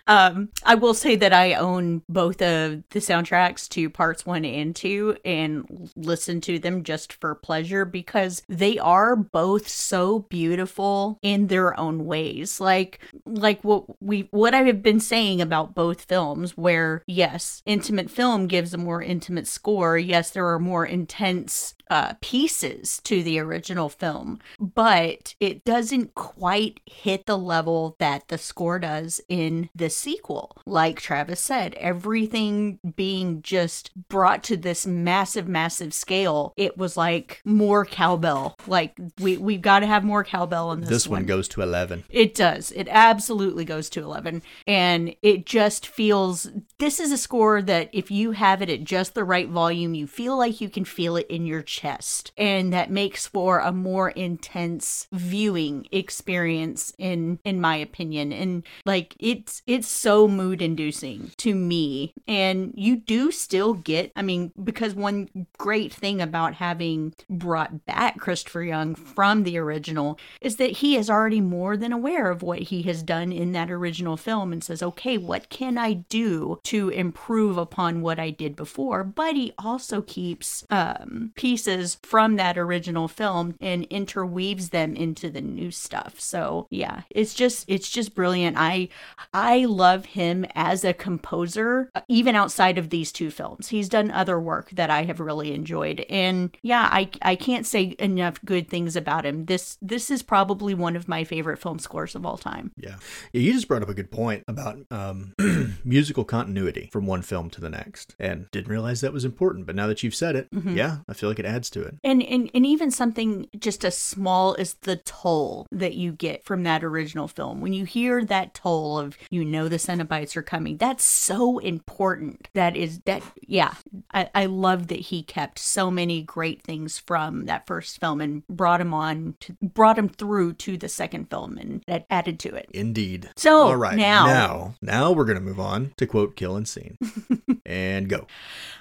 um, 0.07 0.51
I 0.65 0.75
will 0.77 0.95
say 0.95 1.17
that 1.17 1.33
I 1.33 1.55
own 1.55 2.03
both 2.09 2.41
of 2.43 2.83
the 2.91 3.01
soundtracks 3.01 3.69
to 3.71 3.91
parts 3.91 4.25
one 4.25 4.45
and 4.45 4.75
two 4.75 5.17
and 5.25 5.91
listen 5.97 6.41
to 6.43 6.59
them 6.59 6.85
just 6.85 7.13
for 7.15 7.35
pleasure 7.35 7.85
because 7.85 8.43
they 8.49 8.79
are 8.79 9.17
both 9.17 9.69
so 9.69 10.21
beautiful 10.21 11.19
in 11.23 11.49
their 11.49 11.79
own 11.79 12.05
ways. 12.05 12.61
Like 12.61 13.01
like 13.25 13.63
what 13.65 13.85
we 14.03 14.29
what 14.31 14.55
I 14.55 14.63
have 14.63 14.83
been 14.83 15.01
saying 15.01 15.41
about 15.41 15.75
both 15.75 16.03
films 16.03 16.57
where 16.57 17.03
yes, 17.07 17.63
intimate 17.67 18.11
film 18.11 18.47
gives 18.47 18.73
a 18.75 18.79
more 18.79 19.03
intimate 19.03 19.47
score. 19.47 19.99
Yes, 19.99 20.31
there 20.31 20.47
are 20.49 20.59
more 20.59 20.87
intense 20.87 21.75
uh, 21.91 22.15
pieces 22.21 23.01
to 23.05 23.23
the 23.23 23.39
original 23.39 23.89
film, 23.89 24.39
but 24.59 25.35
it 25.41 25.65
doesn't 25.65 26.15
quite 26.15 26.81
hit 26.87 27.27
the 27.27 27.39
level 27.39 27.97
that 27.99 28.29
the 28.29 28.39
score 28.39 28.79
does 28.79 29.21
in 29.29 29.69
the 29.75 29.91
sequel. 29.91 30.57
Like 30.67 31.01
Travis 31.01 31.41
said, 31.41 31.75
everything 31.75 32.79
being 32.97 33.43
just 33.43 33.91
brought 34.09 34.43
to 34.45 34.57
this 34.57 34.87
massive, 34.87 35.49
massive 35.49 35.93
scale, 35.93 36.53
it 36.57 36.77
was 36.79 36.97
like 36.97 37.41
more 37.45 37.85
cowbell. 37.85 38.57
Like 38.67 38.99
we 39.21 39.37
we've 39.37 39.63
got 39.63 39.81
to 39.81 39.87
have 39.87 40.05
more 40.05 40.25
cowbell 40.25 40.73
in 40.73 40.81
this. 40.81 40.89
This 40.89 41.09
one 41.09 41.17
one 41.17 41.27
goes 41.27 41.49
to 41.49 41.63
11. 41.63 42.05
it 42.11 42.35
does. 42.35 42.73
It 42.73 42.89
absolutely 42.91 43.65
goes 43.65 43.89
to 43.91 44.03
11. 44.03 44.43
And 44.67 45.15
it 45.23 45.47
just 45.47 45.87
feels 45.87 46.51
this 46.79 47.01
is 47.01 47.13
a 47.13 47.19
score 47.19 47.63
that 47.63 47.91
if 47.93 48.11
you 48.11 48.33
have 48.33 48.63
it 48.63 48.71
at 48.71 48.85
just 48.85 49.15
the 49.15 49.25
right 49.25 49.49
volume, 49.49 49.95
you 49.95 50.07
feel 50.07 50.37
like 50.37 50.61
you 50.61 50.69
can 50.69 50.85
feel 50.85 51.17
it 51.17 51.27
in 51.29 51.47
your 51.47 51.63
chest. 51.77 52.33
And 52.39 52.73
that 52.73 52.91
makes 52.91 53.27
for 53.27 53.59
a 53.59 53.71
more 53.71 54.11
intense 54.11 55.09
viewing 55.13 55.87
experience 55.93 56.93
in 56.99 57.39
in 57.45 57.61
my 57.61 57.77
opinion. 57.77 58.33
And 58.33 58.63
like 58.87 59.15
it's 59.19 59.63
it's 59.67 59.89
so 59.89 60.27
mood 60.27 60.63
inducing 60.63 61.33
to 61.37 61.55
me. 61.55 62.15
And 62.27 62.73
you 62.77 62.97
do 62.97 63.31
still 63.31 63.75
get 63.75 64.11
I 64.17 64.23
mean 64.23 64.53
because 64.63 64.95
one 64.95 65.47
great 65.59 65.93
thing 65.93 66.23
about 66.23 66.55
having 66.55 67.15
brought 67.29 67.85
back 67.85 68.19
Christopher 68.19 68.63
Young 68.63 68.95
from 68.95 69.43
the 69.43 69.59
original 69.59 70.19
is 70.41 70.57
that 70.57 70.79
he 70.79 70.97
is 70.97 71.11
already 71.11 71.41
more 71.43 71.77
than 71.77 71.93
aware 71.93 72.31
of 72.31 72.43
what 72.43 72.61
he 72.61 72.83
has 72.83 73.03
done 73.03 73.33
in 73.33 73.53
that 73.53 73.71
original 73.71 74.17
film 74.17 74.53
and 74.53 74.65
says, 74.65 74.83
okay, 74.83 75.19
what 75.19 75.51
can 75.51 75.77
I 75.77 75.93
do 75.93 76.59
to 76.65 76.89
improve 76.89 77.59
upon 77.59 78.01
what 78.01 78.19
I 78.19 78.31
did 78.31 78.57
before? 78.57 79.05
But 79.05 79.35
he 79.37 79.53
also 79.59 80.01
keeps 80.01 80.65
um, 80.71 81.33
pieces 81.67 81.99
from 82.03 82.37
that 82.37 82.57
original 82.57 83.09
film 83.09 83.57
and 83.61 83.85
interweaves 83.85 84.71
them 84.71 84.95
into 84.95 85.31
the 85.31 85.41
new 85.41 85.71
stuff. 85.71 86.21
So 86.21 86.67
yeah, 86.71 87.03
it's 87.11 87.35
just 87.35 87.65
it's 87.69 87.91
just 87.91 88.15
brilliant. 88.15 88.57
I 88.59 88.89
I 89.35 89.65
love 89.65 90.07
him 90.07 90.47
as 90.55 90.85
a 90.85 90.93
composer, 90.93 91.91
uh, 91.95 92.03
even 92.09 92.37
outside 92.37 92.79
of 92.79 92.91
these 92.91 93.13
two 93.13 93.31
films. 93.31 93.69
He's 93.69 93.89
done 93.89 94.11
other 94.11 94.39
work 94.39 94.71
that 94.71 94.91
I 94.91 95.05
have 95.05 95.21
really 95.21 95.53
enjoyed, 95.53 96.05
and 96.09 96.57
yeah, 96.63 96.89
I 96.91 97.11
I 97.23 97.37
can't 97.37 97.67
say 97.67 97.97
enough 97.99 98.39
good 98.45 98.69
things 98.69 98.97
about 98.97 99.27
him. 99.27 99.47
This 99.47 99.79
this 99.83 100.11
is 100.11 100.23
probably 100.23 100.75
one 100.75 100.97
of 100.97 101.09
my 101.09 101.25
favorite 101.25 101.59
film 101.59 101.79
scores 101.79 102.15
of 102.15 102.25
all 102.25 102.39
time. 102.39 102.73
Yeah. 102.77 102.97
yeah. 103.33 103.41
You 103.41 103.53
just 103.53 103.69
brought 103.69 103.83
up 103.83 103.89
a 103.89 103.95
good 103.95 104.11
point 104.11 104.45
about 104.47 104.79
um, 104.91 105.35
musical 105.85 106.25
continuity 106.25 106.89
from 106.93 107.07
one 107.07 107.23
film 107.23 107.51
to 107.51 107.61
the 107.61 107.71
next. 107.71 108.15
And 108.19 108.51
didn't 108.51 108.69
realize 108.69 109.01
that 109.01 109.13
was 109.13 109.25
important. 109.25 109.67
But 109.67 109.77
now 109.77 109.87
that 109.87 110.03
you've 110.03 110.15
said 110.15 110.37
it, 110.37 110.49
yeah, 110.77 110.99
I 111.09 111.15
feel 111.15 111.29
like 111.29 111.39
it 111.39 111.47
adds 111.47 111.56
to 111.71 111.83
it. 111.83 111.97
And, 112.05 112.23
and 112.23 112.51
and 112.55 112.65
even 112.67 112.91
something 112.91 113.49
just 113.59 113.85
as 113.85 113.97
small 113.97 114.55
as 114.59 114.75
the 114.75 114.97
toll 114.97 115.67
that 115.73 115.95
you 115.95 116.13
get 116.13 116.45
from 116.45 116.63
that 116.65 116.85
original 116.85 117.29
film. 117.29 117.61
When 117.61 117.73
you 117.73 117.85
hear 117.85 118.25
that 118.25 118.55
toll 118.55 118.99
of 118.99 119.17
you 119.31 119.45
know 119.45 119.69
the 119.69 119.77
Cenobites 119.77 120.37
are 120.37 120.43
coming, 120.43 120.77
that's 120.77 121.05
so 121.05 121.59
important. 121.59 122.49
That 122.55 122.77
is 122.77 123.01
that 123.07 123.23
yeah. 123.47 123.75
I, 124.13 124.31
I 124.35 124.47
love 124.47 124.89
that 124.89 125.01
he 125.01 125.23
kept 125.23 125.59
so 125.59 125.91
many 125.91 126.23
great 126.23 126.63
things 126.63 126.99
from 126.99 127.47
that 127.47 127.67
first 127.67 128.01
film 128.01 128.21
and 128.21 128.47
brought 128.49 128.81
him 128.81 128.95
on 128.95 129.35
to, 129.41 129.57
brought 129.63 129.99
him 129.99 130.09
through 130.09 130.55
to 130.55 130.77
the 130.77 130.89
second 130.89 131.31
film 131.31 131.59
and 131.59 131.83
that 131.87 132.07
added 132.11 132.39
to 132.41 132.55
it. 132.55 132.69
Indeed. 132.73 133.31
So, 133.37 133.63
all 133.69 133.77
right, 133.77 133.97
now- 133.97 134.27
now, 134.27 134.75
now 134.83 135.13
we're 135.13 135.25
gonna 135.25 135.41
move 135.41 135.61
on 135.61 135.93
to 135.97 136.07
quote, 136.07 136.37
kill, 136.37 136.57
and 136.57 136.69
scene, 136.69 136.99
and 137.67 138.09
go. 138.09 138.27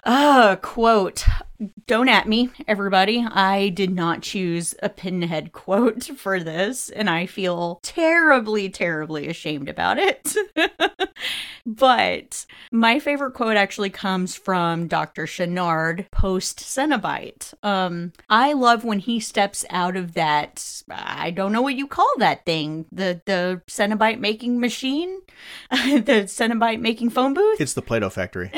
Ah, 0.05 0.57
quote. 0.61 1.26
Don't 1.88 2.10
at 2.10 2.28
me, 2.28 2.49
everybody. 2.68 3.26
I 3.26 3.70
did 3.70 3.91
not 3.91 4.22
choose 4.22 4.76
a 4.84 4.89
pinhead 4.89 5.53
quote 5.53 6.03
for 6.18 6.39
this, 6.41 6.89
and 6.89 7.10
I 7.10 7.26
feel 7.26 7.80
terribly, 7.82 8.70
terribly 8.70 9.28
ashamed 9.28 9.70
about 9.70 9.97
it. 9.97 10.36
but 11.66 12.45
my 12.72 12.99
favorite 12.99 13.34
quote 13.34 13.56
actually 13.56 13.89
comes 13.89 14.36
from 14.36 14.88
Dr. 14.88 15.26
Channard 15.26 16.08
post 16.12 16.60
Cenobite. 16.60 17.53
Um, 17.64 18.12
I 18.30 18.53
love 18.53 18.84
when 18.84 18.99
he 18.99 19.20
steps 19.20 19.64
out 19.70 19.95
of 19.95 20.14
that. 20.14 20.84
I 20.89 21.32
don't 21.32 21.53
know 21.53 21.62
what 21.62 21.76
you 21.76 21.88
call 21.88 22.12
that 22.18 22.45
thing. 22.45 22.86
The 22.91 23.22
the 23.26 23.62
Cenobite 23.68 24.20
making 24.20 24.60
machine, 24.60 25.22
the 25.72 26.26
Cenobite 26.28 26.82
making 26.82 27.12
phone 27.12 27.34
booth. 27.34 27.62
It's 27.62 27.74
the 27.74 27.82
Play-Doh 27.82 28.10
factory. 28.10 28.51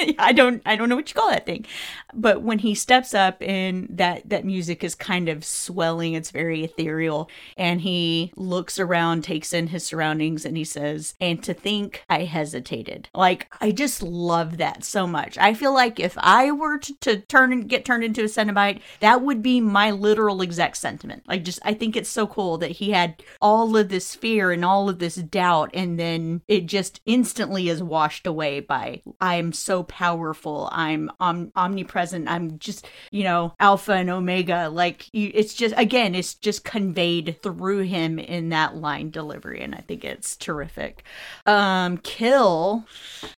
I 0.18 0.32
don't 0.32 0.62
I 0.64 0.76
don't 0.76 0.88
know 0.88 0.96
what 0.96 1.08
you 1.08 1.14
call 1.14 1.30
that 1.30 1.46
thing. 1.46 1.66
But 2.12 2.42
when 2.42 2.60
he 2.60 2.74
steps 2.74 3.14
up 3.14 3.36
and 3.40 3.86
that 3.90 4.28
that 4.28 4.44
music 4.44 4.82
is 4.82 4.94
kind 4.94 5.28
of 5.28 5.44
swelling, 5.44 6.14
it's 6.14 6.30
very 6.30 6.64
ethereal 6.64 7.30
and 7.56 7.80
he 7.80 8.32
looks 8.36 8.78
around, 8.78 9.22
takes 9.22 9.52
in 9.52 9.68
his 9.68 9.84
surroundings 9.84 10.44
and 10.44 10.56
he 10.56 10.64
says, 10.64 11.14
"And 11.20 11.42
to 11.42 11.54
think 11.54 12.04
I 12.08 12.24
hesitated." 12.24 13.08
Like 13.14 13.52
I 13.60 13.70
just 13.70 14.02
love 14.02 14.58
that 14.58 14.84
so 14.84 15.06
much. 15.06 15.38
I 15.38 15.54
feel 15.54 15.72
like 15.74 16.00
if 16.00 16.16
I 16.18 16.50
were 16.50 16.78
to, 16.78 16.94
to 17.00 17.20
turn 17.20 17.52
and 17.52 17.68
get 17.68 17.84
turned 17.84 18.04
into 18.04 18.22
a 18.22 18.28
Cenobite, 18.28 18.80
that 19.00 19.22
would 19.22 19.42
be 19.42 19.60
my 19.60 19.90
literal 19.90 20.42
exact 20.42 20.76
sentiment. 20.76 21.22
Like 21.26 21.44
just 21.44 21.60
I 21.64 21.74
think 21.74 21.96
it's 21.96 22.10
so 22.10 22.26
cool 22.26 22.58
that 22.58 22.72
he 22.72 22.90
had 22.90 23.22
all 23.40 23.76
of 23.76 23.88
this 23.88 24.14
fear 24.14 24.52
and 24.52 24.64
all 24.64 24.88
of 24.88 24.98
this 24.98 25.16
doubt 25.16 25.70
and 25.74 25.98
then 25.98 26.42
it 26.48 26.66
just 26.66 27.00
instantly 27.06 27.68
is 27.68 27.82
washed 27.82 28.26
away 28.26 28.60
by 28.60 29.02
I'm 29.20 29.52
so 29.52 29.82
powerful. 29.90 30.68
I'm 30.72 31.10
om- 31.18 31.50
omnipresent. 31.56 32.28
I'm 32.30 32.58
just, 32.60 32.86
you 33.10 33.24
know, 33.24 33.54
alpha 33.58 33.92
and 33.92 34.08
omega. 34.08 34.68
Like 34.70 35.12
you, 35.12 35.30
it's 35.34 35.52
just 35.52 35.74
again, 35.76 36.14
it's 36.14 36.34
just 36.34 36.64
conveyed 36.64 37.36
through 37.42 37.80
him 37.80 38.18
in 38.20 38.50
that 38.50 38.76
line 38.76 39.10
delivery 39.10 39.60
and 39.60 39.74
I 39.74 39.78
think 39.78 40.04
it's 40.04 40.36
terrific. 40.36 41.02
Um 41.44 41.98
kill. 41.98 42.84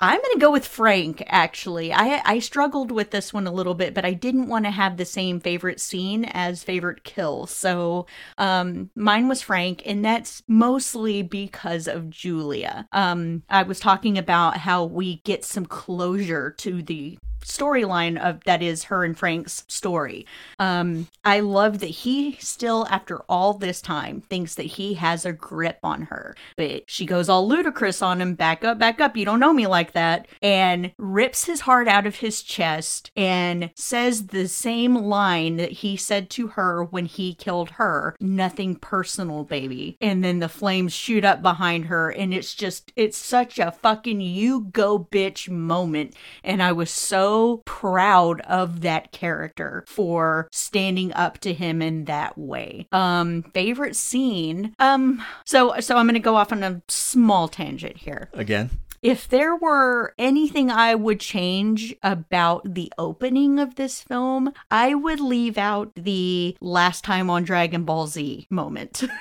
I'm 0.00 0.18
going 0.20 0.32
to 0.34 0.38
go 0.38 0.52
with 0.52 0.66
Frank 0.66 1.22
actually. 1.26 1.92
I 1.92 2.20
I 2.24 2.38
struggled 2.38 2.92
with 2.92 3.10
this 3.10 3.32
one 3.32 3.46
a 3.46 3.52
little 3.52 3.74
bit, 3.74 3.94
but 3.94 4.04
I 4.04 4.12
didn't 4.12 4.48
want 4.48 4.66
to 4.66 4.70
have 4.70 4.96
the 4.98 5.04
same 5.06 5.40
favorite 5.40 5.80
scene 5.80 6.26
as 6.26 6.62
favorite 6.62 7.02
kill. 7.04 7.46
So, 7.46 8.06
um 8.36 8.90
mine 8.94 9.26
was 9.28 9.40
Frank 9.42 9.82
and 9.86 10.04
that's 10.04 10.42
mostly 10.46 11.22
because 11.22 11.88
of 11.88 12.10
Julia. 12.10 12.86
Um 12.92 13.42
I 13.48 13.62
was 13.62 13.80
talking 13.80 14.18
about 14.18 14.58
how 14.58 14.84
we 14.84 15.16
get 15.24 15.44
some 15.44 15.64
closure 15.66 16.41
to 16.50 16.82
the 16.82 17.18
storyline 17.42 18.18
of 18.18 18.42
that 18.44 18.62
is 18.62 18.84
her 18.84 19.04
and 19.04 19.18
Frank's 19.18 19.64
story. 19.68 20.26
Um, 20.58 21.08
I 21.24 21.40
love 21.40 21.80
that 21.80 21.86
he 21.86 22.36
still, 22.40 22.86
after 22.90 23.20
all 23.28 23.54
this 23.54 23.80
time, 23.80 24.22
thinks 24.22 24.54
that 24.54 24.62
he 24.64 24.94
has 24.94 25.24
a 25.24 25.32
grip 25.32 25.78
on 25.82 26.02
her. 26.02 26.34
But 26.56 26.84
she 26.86 27.06
goes 27.06 27.28
all 27.28 27.46
ludicrous 27.46 28.02
on 28.02 28.20
him, 28.20 28.34
back 28.34 28.64
up, 28.64 28.78
back 28.78 29.00
up, 29.00 29.16
you 29.16 29.24
don't 29.24 29.40
know 29.40 29.52
me 29.52 29.66
like 29.66 29.92
that, 29.92 30.26
and 30.40 30.92
rips 30.98 31.44
his 31.44 31.62
heart 31.62 31.88
out 31.88 32.06
of 32.06 32.16
his 32.16 32.42
chest 32.42 33.10
and 33.16 33.70
says 33.74 34.28
the 34.28 34.48
same 34.48 34.94
line 34.94 35.56
that 35.56 35.72
he 35.72 35.96
said 35.96 36.30
to 36.30 36.48
her 36.48 36.84
when 36.84 37.06
he 37.06 37.34
killed 37.34 37.70
her 37.70 38.16
nothing 38.20 38.76
personal, 38.76 39.44
baby. 39.44 39.96
And 40.00 40.22
then 40.22 40.38
the 40.38 40.48
flames 40.48 40.92
shoot 40.92 41.24
up 41.24 41.42
behind 41.42 41.86
her, 41.86 42.10
and 42.10 42.32
it's 42.32 42.54
just, 42.54 42.92
it's 42.96 43.16
such 43.16 43.58
a 43.58 43.72
fucking 43.72 44.20
you 44.20 44.68
go 44.72 44.98
bitch 44.98 45.48
moment. 45.48 46.14
And 46.44 46.62
I 46.62 46.72
was 46.72 46.90
so 46.90 47.31
proud 47.64 48.40
of 48.42 48.80
that 48.82 49.12
character 49.12 49.84
for 49.86 50.48
standing 50.52 51.12
up 51.14 51.38
to 51.38 51.52
him 51.52 51.82
in 51.82 52.04
that 52.04 52.36
way. 52.36 52.86
Um, 52.92 53.42
favorite 53.54 53.96
scene. 53.96 54.74
Um, 54.78 55.22
so 55.44 55.74
so 55.80 55.96
I'm 55.96 56.06
gonna 56.06 56.20
go 56.20 56.36
off 56.36 56.52
on 56.52 56.62
a 56.62 56.82
small 56.88 57.48
tangent 57.48 57.96
here. 57.98 58.28
Again, 58.32 58.70
if 59.02 59.26
there 59.28 59.56
were 59.56 60.14
anything 60.16 60.70
I 60.70 60.94
would 60.94 61.18
change 61.18 61.94
about 62.02 62.74
the 62.74 62.92
opening 62.96 63.58
of 63.58 63.74
this 63.74 64.00
film, 64.00 64.52
I 64.70 64.94
would 64.94 65.18
leave 65.18 65.58
out 65.58 65.92
the 65.96 66.56
last 66.60 67.02
time 67.02 67.28
on 67.28 67.42
Dragon 67.42 67.84
Ball 67.84 68.06
Z 68.06 68.46
moment. 68.50 69.02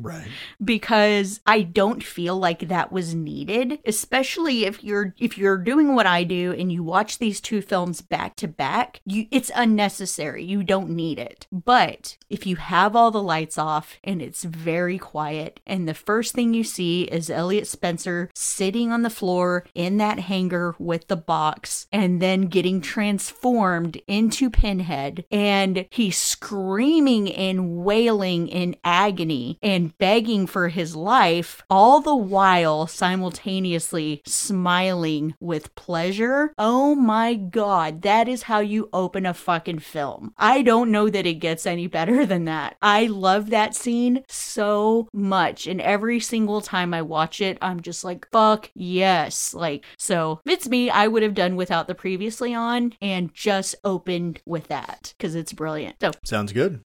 Right. 0.00 0.28
because 0.64 1.40
I 1.44 1.62
don't 1.62 2.04
feel 2.04 2.36
like 2.38 2.68
that 2.68 2.92
was 2.92 3.14
needed, 3.14 3.80
especially 3.84 4.64
if 4.64 4.84
you're 4.84 5.12
if 5.18 5.36
you're 5.36 5.58
doing 5.58 5.94
what 5.94 6.06
I 6.06 6.22
do 6.22 6.52
and 6.52 6.70
you 6.72 6.84
watch 6.84 7.18
these 7.18 7.40
two 7.40 7.60
films 7.60 8.00
back 8.00 8.36
to 8.36 8.46
back, 8.48 9.00
you 9.04 9.26
it's 9.30 9.50
unnecessary. 9.56 10.44
You 10.44 10.62
don't 10.62 10.90
need 10.90 11.18
it. 11.18 11.48
But 11.50 12.16
if 12.30 12.46
you 12.46 12.56
have 12.56 12.94
all 12.94 13.10
the 13.10 13.22
lights 13.22 13.58
off 13.58 13.98
and 14.04 14.22
it's 14.22 14.44
very 14.44 14.98
quiet 14.98 15.58
and 15.66 15.88
the 15.88 15.94
first 15.94 16.32
thing 16.32 16.54
you 16.54 16.62
see 16.64 17.02
is 17.02 17.28
Elliot 17.28 17.66
Spencer 17.66 18.30
sitting 18.34 18.92
on 18.92 19.02
the 19.02 19.10
floor 19.18 19.64
in 19.74 19.96
that 19.96 20.20
hangar 20.20 20.74
with 20.78 21.08
the 21.08 21.16
box 21.16 21.86
and 21.92 22.22
then 22.22 22.42
getting 22.42 22.80
transformed 22.80 24.00
into 24.06 24.48
Pinhead 24.48 25.24
and 25.30 25.86
he's 25.90 26.16
screaming 26.16 27.32
and 27.32 27.78
wailing 27.78 28.48
in 28.48 28.76
agony 28.84 29.58
and 29.62 29.96
begging 29.98 30.46
for 30.46 30.68
his 30.68 30.94
life, 30.94 31.62
all 31.68 32.00
the 32.00 32.14
while 32.14 32.86
simultaneously 32.86 34.22
smiling 34.24 35.34
with 35.40 35.74
pleasure. 35.74 36.52
Oh 36.56 36.94
my 36.94 37.34
god, 37.34 38.02
that 38.02 38.28
is 38.28 38.42
how 38.42 38.60
you 38.60 38.88
open 38.92 39.26
a 39.26 39.34
fucking 39.34 39.80
film. 39.80 40.32
I 40.38 40.62
don't 40.62 40.90
know 40.90 41.08
that 41.08 41.26
it 41.26 41.34
gets 41.34 41.66
any 41.66 41.86
better 41.86 42.24
than 42.24 42.44
that. 42.44 42.76
I 42.80 43.06
love 43.06 43.50
that 43.50 43.74
scene 43.74 44.24
so 44.28 45.08
much, 45.12 45.66
and 45.66 45.80
every 45.80 46.20
single 46.20 46.60
time 46.60 46.94
I 46.94 47.02
watch 47.02 47.40
it, 47.40 47.58
I'm 47.60 47.80
just 47.80 48.04
like, 48.04 48.30
fuck 48.30 48.70
yes. 49.08 49.54
Like, 49.54 49.84
so 49.96 50.40
if 50.44 50.52
it's 50.52 50.68
me, 50.68 50.90
I 50.90 51.08
would 51.08 51.22
have 51.22 51.34
done 51.34 51.56
without 51.56 51.86
the 51.86 51.94
previously 51.94 52.54
on 52.54 52.92
and 53.00 53.32
just 53.34 53.74
opened 53.84 54.40
with 54.44 54.68
that 54.68 55.14
because 55.16 55.34
it's 55.34 55.52
brilliant. 55.52 55.96
So, 56.00 56.10
Sounds 56.24 56.52
good. 56.52 56.82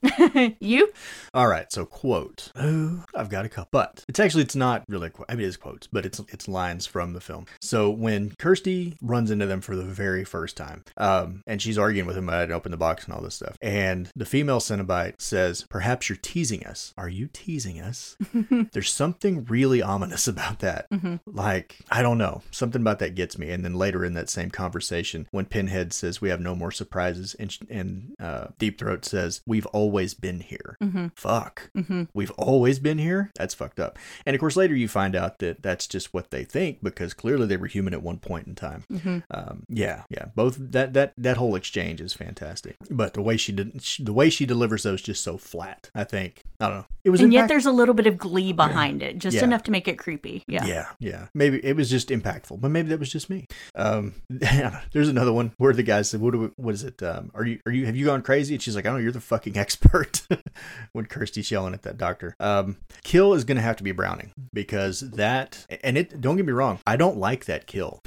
you? 0.60 0.92
All 1.34 1.48
right, 1.48 1.72
so 1.72 1.86
quote. 1.86 2.52
Oh, 2.56 3.04
I've 3.16 3.30
got 3.30 3.46
a 3.46 3.50
couple, 3.50 3.70
but 3.72 4.06
it's 4.08 4.20
actually 4.20 4.44
it's 4.44 4.56
not 4.56 4.84
really. 4.88 5.10
Qu- 5.10 5.26
I 5.28 5.36
mean, 5.36 5.46
it 5.46 5.50
is 5.50 5.58
quotes, 5.58 5.88
but 5.88 6.06
it's 6.06 6.20
it's 6.30 6.48
lines 6.48 6.86
from 6.86 7.14
the 7.14 7.22
film. 7.22 7.46
So 7.62 7.90
when 7.90 8.34
Kirsty 8.40 8.96
runs 9.02 9.32
into 9.32 9.46
them 9.46 9.60
for 9.62 9.76
the 9.76 9.84
very 9.84 10.24
first 10.24 10.56
time, 10.56 10.84
um, 10.98 11.44
and 11.46 11.62
she's 11.62 11.78
arguing 11.78 12.08
with 12.08 12.18
him 12.18 12.30
about 12.30 12.52
open 12.52 12.72
the 12.72 12.78
box 12.78 13.06
and 13.06 13.14
all 13.14 13.22
this 13.22 13.36
stuff, 13.36 13.58
and 13.62 14.10
the 14.16 14.26
female 14.26 14.60
Cenobite 14.60 15.20
says, 15.22 15.66
"Perhaps 15.70 16.08
you're 16.10 16.18
teasing 16.22 16.66
us. 16.66 16.94
Are 16.98 17.10
you 17.10 17.28
teasing 17.34 17.82
us?" 17.82 18.16
There's 18.72 18.92
something 18.92 19.44
really 19.46 19.82
ominous 19.82 20.28
about 20.28 20.60
that. 20.60 20.88
Like 21.26 21.78
I 21.92 22.02
don't 22.02 22.13
know, 22.18 22.42
something 22.52 22.82
about 22.82 23.00
that 23.00 23.16
gets 23.16 23.38
me. 23.38 23.50
And 23.52 23.64
then 23.64 23.74
later 23.74 24.04
in 24.06 24.14
that 24.16 24.30
same 24.30 24.50
conversation, 24.50 25.28
when 25.32 25.46
Pinhead 25.46 25.94
says, 25.94 26.22
"We 26.22 26.30
have 26.30 26.42
no 26.42 26.56
more 26.56 26.72
surprises," 26.72 27.36
and 27.40 27.56
and 27.70 28.16
uh, 28.20 28.48
Deep 28.58 28.80
Throat 28.80 29.06
says, 29.06 29.42
"We've 29.46 29.66
always 29.68 30.14
been 30.14 30.40
here." 30.42 30.78
Fuck. 31.16 31.70
We've 32.14 32.32
always 32.32 32.80
been 32.80 32.98
here? 32.98 33.32
That's 33.36 33.54
fucked 33.54 33.80
up. 33.80 33.98
And 34.26 34.36
of 34.36 34.40
course, 34.40 34.56
later 34.56 34.76
you 34.76 34.88
find 34.88 35.16
out 35.16 35.40
that 35.40 35.62
that's 35.62 35.88
just 35.88 36.14
what 36.14 36.32
they 36.32 36.44
think 36.44 36.84
because 36.84 37.14
clearly 37.14 37.48
they 37.48 37.58
were 37.58 37.68
human 37.68 37.94
at 37.94 38.04
one 38.04 38.18
point 38.20 38.48
in 38.48 38.56
time. 38.56 38.84
Um, 39.32 39.66
yeah, 39.70 40.04
yeah. 40.10 40.26
Both 40.36 40.58
that 40.60 40.94
that 40.94 41.14
that 41.18 41.38
whole 41.38 41.56
exchange 41.56 42.02
is 42.02 42.14
fantastic. 42.14 42.76
But 42.90 43.14
the 43.14 43.22
way 43.22 43.38
she 43.38 43.52
did, 43.52 43.80
the 44.00 44.14
way 44.14 44.30
she 44.30 44.46
delivers 44.46 44.84
those 44.84 45.02
just 45.02 45.24
so 45.24 45.38
flat. 45.38 45.90
I 45.96 46.04
think 46.04 46.44
I 46.64 46.68
don't 46.70 46.78
know. 46.78 46.86
It 47.04 47.10
was 47.10 47.20
And 47.20 47.34
yet 47.34 47.50
there's 47.50 47.66
a 47.66 47.72
little 47.72 47.94
bit 47.94 48.08
of 48.08 48.18
glee 48.18 48.54
behind 48.54 49.04
it, 49.04 49.18
just 49.18 49.36
Yeah. 49.36 49.44
enough 49.44 49.64
to 49.64 49.72
make 49.72 49.90
it 49.90 49.98
creepy. 49.98 50.46
Yeah. 50.48 50.66
Yeah, 50.66 50.86
yeah. 51.00 51.28
Maybe 51.34 51.60
it 51.64 51.76
was 51.76 51.90
just 51.90 52.08
impactful, 52.08 52.62
but 52.62 52.72
maybe 52.72 52.88
that 52.90 53.00
was 53.00 53.12
just 53.12 53.30
me. 53.30 53.48
Um, 53.76 54.14
there's 54.30 55.10
another 55.10 55.34
one 55.34 55.52
where 55.58 55.74
the 55.74 55.84
guy 55.84 56.02
said, 56.04 56.22
"What 56.22 56.32
do 56.32 56.40
we, 56.40 56.48
what 56.56 56.74
is 56.74 56.84
it? 56.86 57.04
Um, 57.04 57.32
are 57.36 57.46
you 57.46 57.60
are 57.66 57.72
you 57.74 57.86
have 57.86 57.98
you 57.98 58.06
gone 58.06 58.22
crazy?" 58.22 58.56
And 58.56 58.64
she's 58.64 58.76
like, 58.76 58.86
"I 58.86 58.90
don't 58.90 59.00
know. 59.00 59.04
You're 59.04 59.12
the 59.12 59.20
fucking 59.20 59.58
expert." 59.66 60.22
when 60.94 61.06
Kirsty's 61.06 61.52
yelling 61.52 61.74
at 61.74 61.82
that 61.82 61.98
doctor, 61.98 62.36
um, 62.40 62.78
kill 63.04 63.34
is 63.34 63.44
going 63.44 63.58
to 63.58 63.62
have 63.62 63.76
to 63.78 63.84
be 63.84 63.92
Browning 63.92 64.32
because 64.54 65.02
that 65.02 65.66
and 65.84 65.98
it. 65.98 66.22
Don't 66.22 66.38
get 66.38 66.46
me 66.46 66.54
wrong, 66.54 66.80
I 66.88 66.96
don't 66.96 67.18
like 67.18 67.46
that 67.46 67.68
kill. 67.68 68.02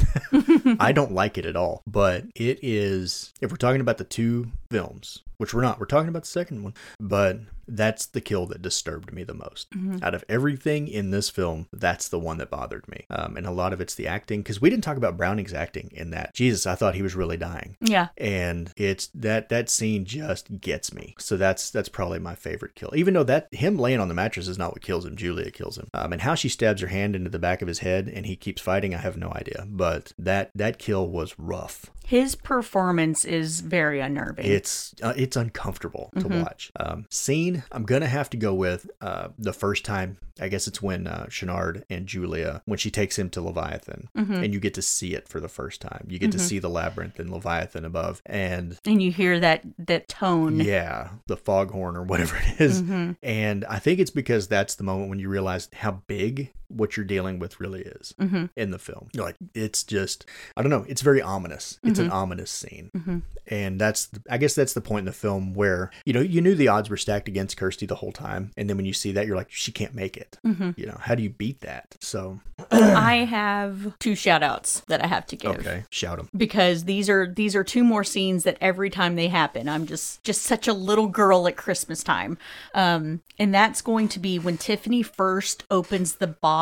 I 0.80 0.92
don't 0.92 1.12
like 1.12 1.36
it 1.36 1.44
at 1.44 1.56
all. 1.56 1.82
But 1.86 2.24
it 2.34 2.60
is 2.62 3.34
if 3.42 3.50
we're 3.50 3.56
talking 3.58 3.82
about 3.82 3.98
the 3.98 4.04
two 4.04 4.52
films, 4.70 5.22
which 5.36 5.52
we're 5.52 5.60
not, 5.62 5.78
we're 5.78 5.86
talking 5.86 6.08
about 6.08 6.22
the 6.22 6.28
second 6.28 6.62
one, 6.62 6.72
but 6.98 7.40
that's 7.68 8.06
the 8.06 8.20
kill 8.20 8.46
that 8.46 8.62
disturbed 8.62 9.12
me 9.12 9.24
the 9.24 9.34
most. 9.34 9.68
Out 10.02 10.14
of 10.14 10.24
everything 10.28 10.88
in 10.88 11.10
this 11.10 11.30
film, 11.30 11.68
that's 11.72 12.08
the 12.08 12.18
one 12.18 12.38
that 12.38 12.50
bothered 12.50 12.86
me. 12.88 13.06
Um, 13.10 13.36
and 13.36 13.46
a 13.46 13.50
lot 13.50 13.72
of 13.72 13.80
it's 13.80 13.94
the 13.94 14.06
acting 14.06 14.40
because 14.40 14.60
we 14.60 14.70
didn't 14.70 14.84
talk 14.84 14.96
about 14.96 15.16
Browning's 15.16 15.54
acting 15.54 15.90
in 15.92 16.10
that. 16.10 16.34
Jesus, 16.34 16.66
I 16.66 16.74
thought 16.74 16.94
he 16.94 17.02
was 17.02 17.14
really 17.14 17.36
dying 17.36 17.76
Yeah. 17.80 18.08
and 18.16 18.72
it's 18.76 19.08
that 19.14 19.48
that 19.48 19.68
scene 19.68 20.04
just 20.04 20.60
gets 20.60 20.92
me 20.92 21.14
so 21.18 21.36
that's 21.36 21.70
that's 21.70 21.88
probably 21.88 22.18
my 22.18 22.34
favorite 22.34 22.74
kill 22.74 22.90
even 22.94 23.14
though 23.14 23.22
that 23.24 23.48
him 23.52 23.78
laying 23.78 24.00
on 24.00 24.08
the 24.08 24.14
mattress 24.14 24.48
is 24.48 24.58
not 24.58 24.72
what 24.72 24.82
kills 24.82 25.04
him 25.04 25.16
julia 25.16 25.50
kills 25.50 25.76
him 25.78 25.88
um, 25.94 26.12
and 26.12 26.22
how 26.22 26.34
she 26.34 26.48
stabs 26.48 26.80
her 26.80 26.88
hand 26.88 27.14
into 27.16 27.30
the 27.30 27.38
back 27.38 27.62
of 27.62 27.68
his 27.68 27.80
head 27.80 28.08
and 28.08 28.26
he 28.26 28.36
keeps 28.36 28.60
fighting 28.62 28.94
i 28.94 28.98
have 28.98 29.16
no 29.16 29.30
idea 29.34 29.64
but 29.68 30.12
that 30.18 30.50
that 30.54 30.78
kill 30.78 31.08
was 31.08 31.34
rough 31.38 31.86
His 32.08 32.36
performance 32.36 33.24
is 33.24 33.60
very 33.62 33.98
unnerving. 34.00 34.46
it's 34.46 34.94
uh, 35.02 35.12
it's 35.16 35.36
uncomfortable 35.36 36.10
to 36.20 36.28
watch. 36.28 36.70
Um, 36.78 37.06
scene 37.10 37.64
I'm 37.72 37.82
gonna 37.84 38.06
have 38.06 38.30
to 38.30 38.36
go 38.36 38.54
with 38.54 38.88
uh, 39.00 39.28
the 39.36 39.52
first 39.52 39.84
time. 39.84 40.18
I 40.40 40.48
guess 40.48 40.68
it's 40.68 40.80
when 40.82 41.06
uh, 41.06 41.26
Channard 41.28 41.84
and 41.90 42.06
Julia 42.06 42.62
when 42.66 42.78
she 42.78 42.90
takes 42.90 43.18
him 43.18 43.28
to 43.30 43.40
Leviathan, 43.40 44.08
and 44.14 44.52
you 44.54 44.60
get 44.60 44.74
to 44.74 44.82
see 44.82 45.14
it 45.14 45.26
for 45.26 45.40
the 45.40 45.48
first 45.48 45.80
time. 45.80 46.06
You 46.08 46.18
get 46.18 46.30
to 46.32 46.38
see 46.38 46.58
the 46.60 46.68
labyrinth 46.70 47.18
and 47.18 47.30
Leviathan 47.30 47.84
above, 47.84 48.22
and 48.26 48.78
and 48.84 49.02
you 49.02 49.10
hear 49.10 49.40
that 49.40 49.62
that 49.78 50.06
tone. 50.08 50.60
yeah, 50.60 51.08
the 51.26 51.36
foghorn 51.36 51.96
or 51.96 52.02
whatever 52.04 52.36
it 52.36 52.60
is. 52.60 52.84
And 53.22 53.64
I 53.64 53.78
think 53.80 53.98
it's 53.98 54.10
because 54.10 54.46
that's 54.46 54.74
the 54.76 54.84
moment 54.84 55.08
when 55.10 55.18
you 55.18 55.28
realize 55.28 55.68
how 55.72 56.02
big 56.06 56.52
what 56.68 56.96
you're 56.96 57.06
dealing 57.06 57.38
with 57.38 57.60
really 57.60 57.82
is 57.82 58.14
mm-hmm. 58.20 58.46
in 58.56 58.70
the 58.70 58.78
film. 58.78 59.08
You're 59.12 59.24
like, 59.24 59.36
it's 59.54 59.82
just, 59.82 60.26
I 60.56 60.62
don't 60.62 60.70
know, 60.70 60.84
it's 60.88 61.02
very 61.02 61.22
ominous. 61.22 61.78
It's 61.82 61.98
an 61.98 62.06
mm-hmm. 62.06 62.14
ominous 62.14 62.50
scene. 62.50 62.90
Mm-hmm. 62.96 63.18
And 63.48 63.80
that's, 63.80 64.08
I 64.28 64.38
guess 64.38 64.54
that's 64.54 64.72
the 64.72 64.80
point 64.80 65.00
in 65.00 65.04
the 65.06 65.12
film 65.12 65.54
where, 65.54 65.90
you 66.04 66.12
know, 66.12 66.20
you 66.20 66.40
knew 66.40 66.54
the 66.54 66.68
odds 66.68 66.90
were 66.90 66.96
stacked 66.96 67.28
against 67.28 67.56
Kirsty 67.56 67.86
the 67.86 67.94
whole 67.94 68.12
time. 68.12 68.50
And 68.56 68.68
then 68.68 68.76
when 68.76 68.86
you 68.86 68.92
see 68.92 69.12
that, 69.12 69.26
you're 69.26 69.36
like, 69.36 69.50
she 69.50 69.70
can't 69.70 69.94
make 69.94 70.16
it. 70.16 70.38
You 70.76 70.86
know, 70.86 70.98
how 71.00 71.14
do 71.14 71.22
you 71.22 71.30
beat 71.30 71.60
that? 71.60 71.96
So, 72.00 72.40
I 72.70 73.16
have 73.16 73.98
two 73.98 74.14
shout 74.14 74.42
outs 74.42 74.80
that 74.88 75.04
I 75.04 75.06
have 75.06 75.26
to 75.26 75.36
give. 75.36 75.56
okay, 75.56 75.84
shout 75.90 76.16
them. 76.18 76.28
because 76.36 76.84
these 76.84 77.08
are 77.08 77.26
these 77.32 77.54
are 77.54 77.64
two 77.64 77.84
more 77.84 78.04
scenes 78.04 78.44
that 78.44 78.56
every 78.60 78.90
time 78.90 79.16
they 79.16 79.28
happen 79.28 79.68
i'm 79.68 79.86
just 79.86 80.22
just 80.24 80.42
such 80.42 80.66
a 80.66 80.72
little 80.72 81.06
girl 81.06 81.46
at 81.46 81.56
christmas 81.56 82.02
time 82.02 82.38
um 82.74 83.20
and 83.38 83.54
that's 83.54 83.82
going 83.82 84.08
to 84.08 84.18
be 84.18 84.38
when 84.38 84.56
tiffany 84.56 85.02
first 85.02 85.64
opens 85.70 86.16
the 86.16 86.26
box 86.26 86.55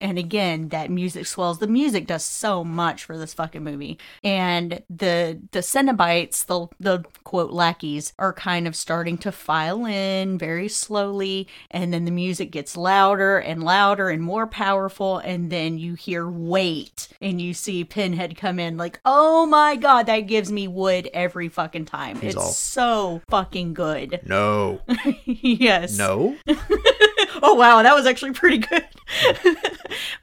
and 0.00 0.18
again 0.18 0.68
that 0.70 0.90
music 0.90 1.26
swells. 1.26 1.58
The 1.58 1.66
music 1.66 2.06
does 2.06 2.24
so 2.24 2.62
much 2.64 3.04
for 3.04 3.18
this 3.18 3.34
fucking 3.34 3.64
movie. 3.64 3.98
And 4.22 4.82
the 4.88 5.40
the 5.52 5.60
cenobites 5.60 6.44
the 6.46 6.68
the 6.78 7.04
quote 7.24 7.50
lackeys 7.50 8.12
are 8.18 8.32
kind 8.32 8.66
of 8.68 8.76
starting 8.76 9.18
to 9.18 9.32
file 9.32 9.84
in 9.86 10.38
very 10.38 10.68
slowly. 10.68 11.48
And 11.70 11.92
then 11.92 12.04
the 12.04 12.10
music 12.10 12.50
gets 12.50 12.76
louder 12.76 13.38
and 13.38 13.62
louder 13.62 14.08
and 14.10 14.22
more 14.22 14.46
powerful. 14.46 15.18
And 15.18 15.50
then 15.50 15.78
you 15.78 15.94
hear 15.94 16.28
wait 16.28 17.08
and 17.20 17.40
you 17.40 17.54
see 17.54 17.84
pinhead 17.84 18.36
come 18.36 18.58
in 18.58 18.76
like 18.76 19.00
oh 19.04 19.46
my 19.46 19.76
god 19.76 20.06
that 20.06 20.20
gives 20.20 20.50
me 20.52 20.68
wood 20.68 21.08
every 21.12 21.48
fucking 21.48 21.86
time. 21.86 22.18
It's 22.22 22.36
all- 22.36 22.50
so 22.52 23.20
fucking 23.28 23.74
good. 23.74 24.20
No, 24.26 24.80
yes. 25.24 25.96
No. 25.98 26.36
oh 27.42 27.54
wow 27.54 27.82
that 27.82 27.94
was 27.94 28.06
actually 28.06 28.32
pretty 28.32 28.58
good. 28.58 28.86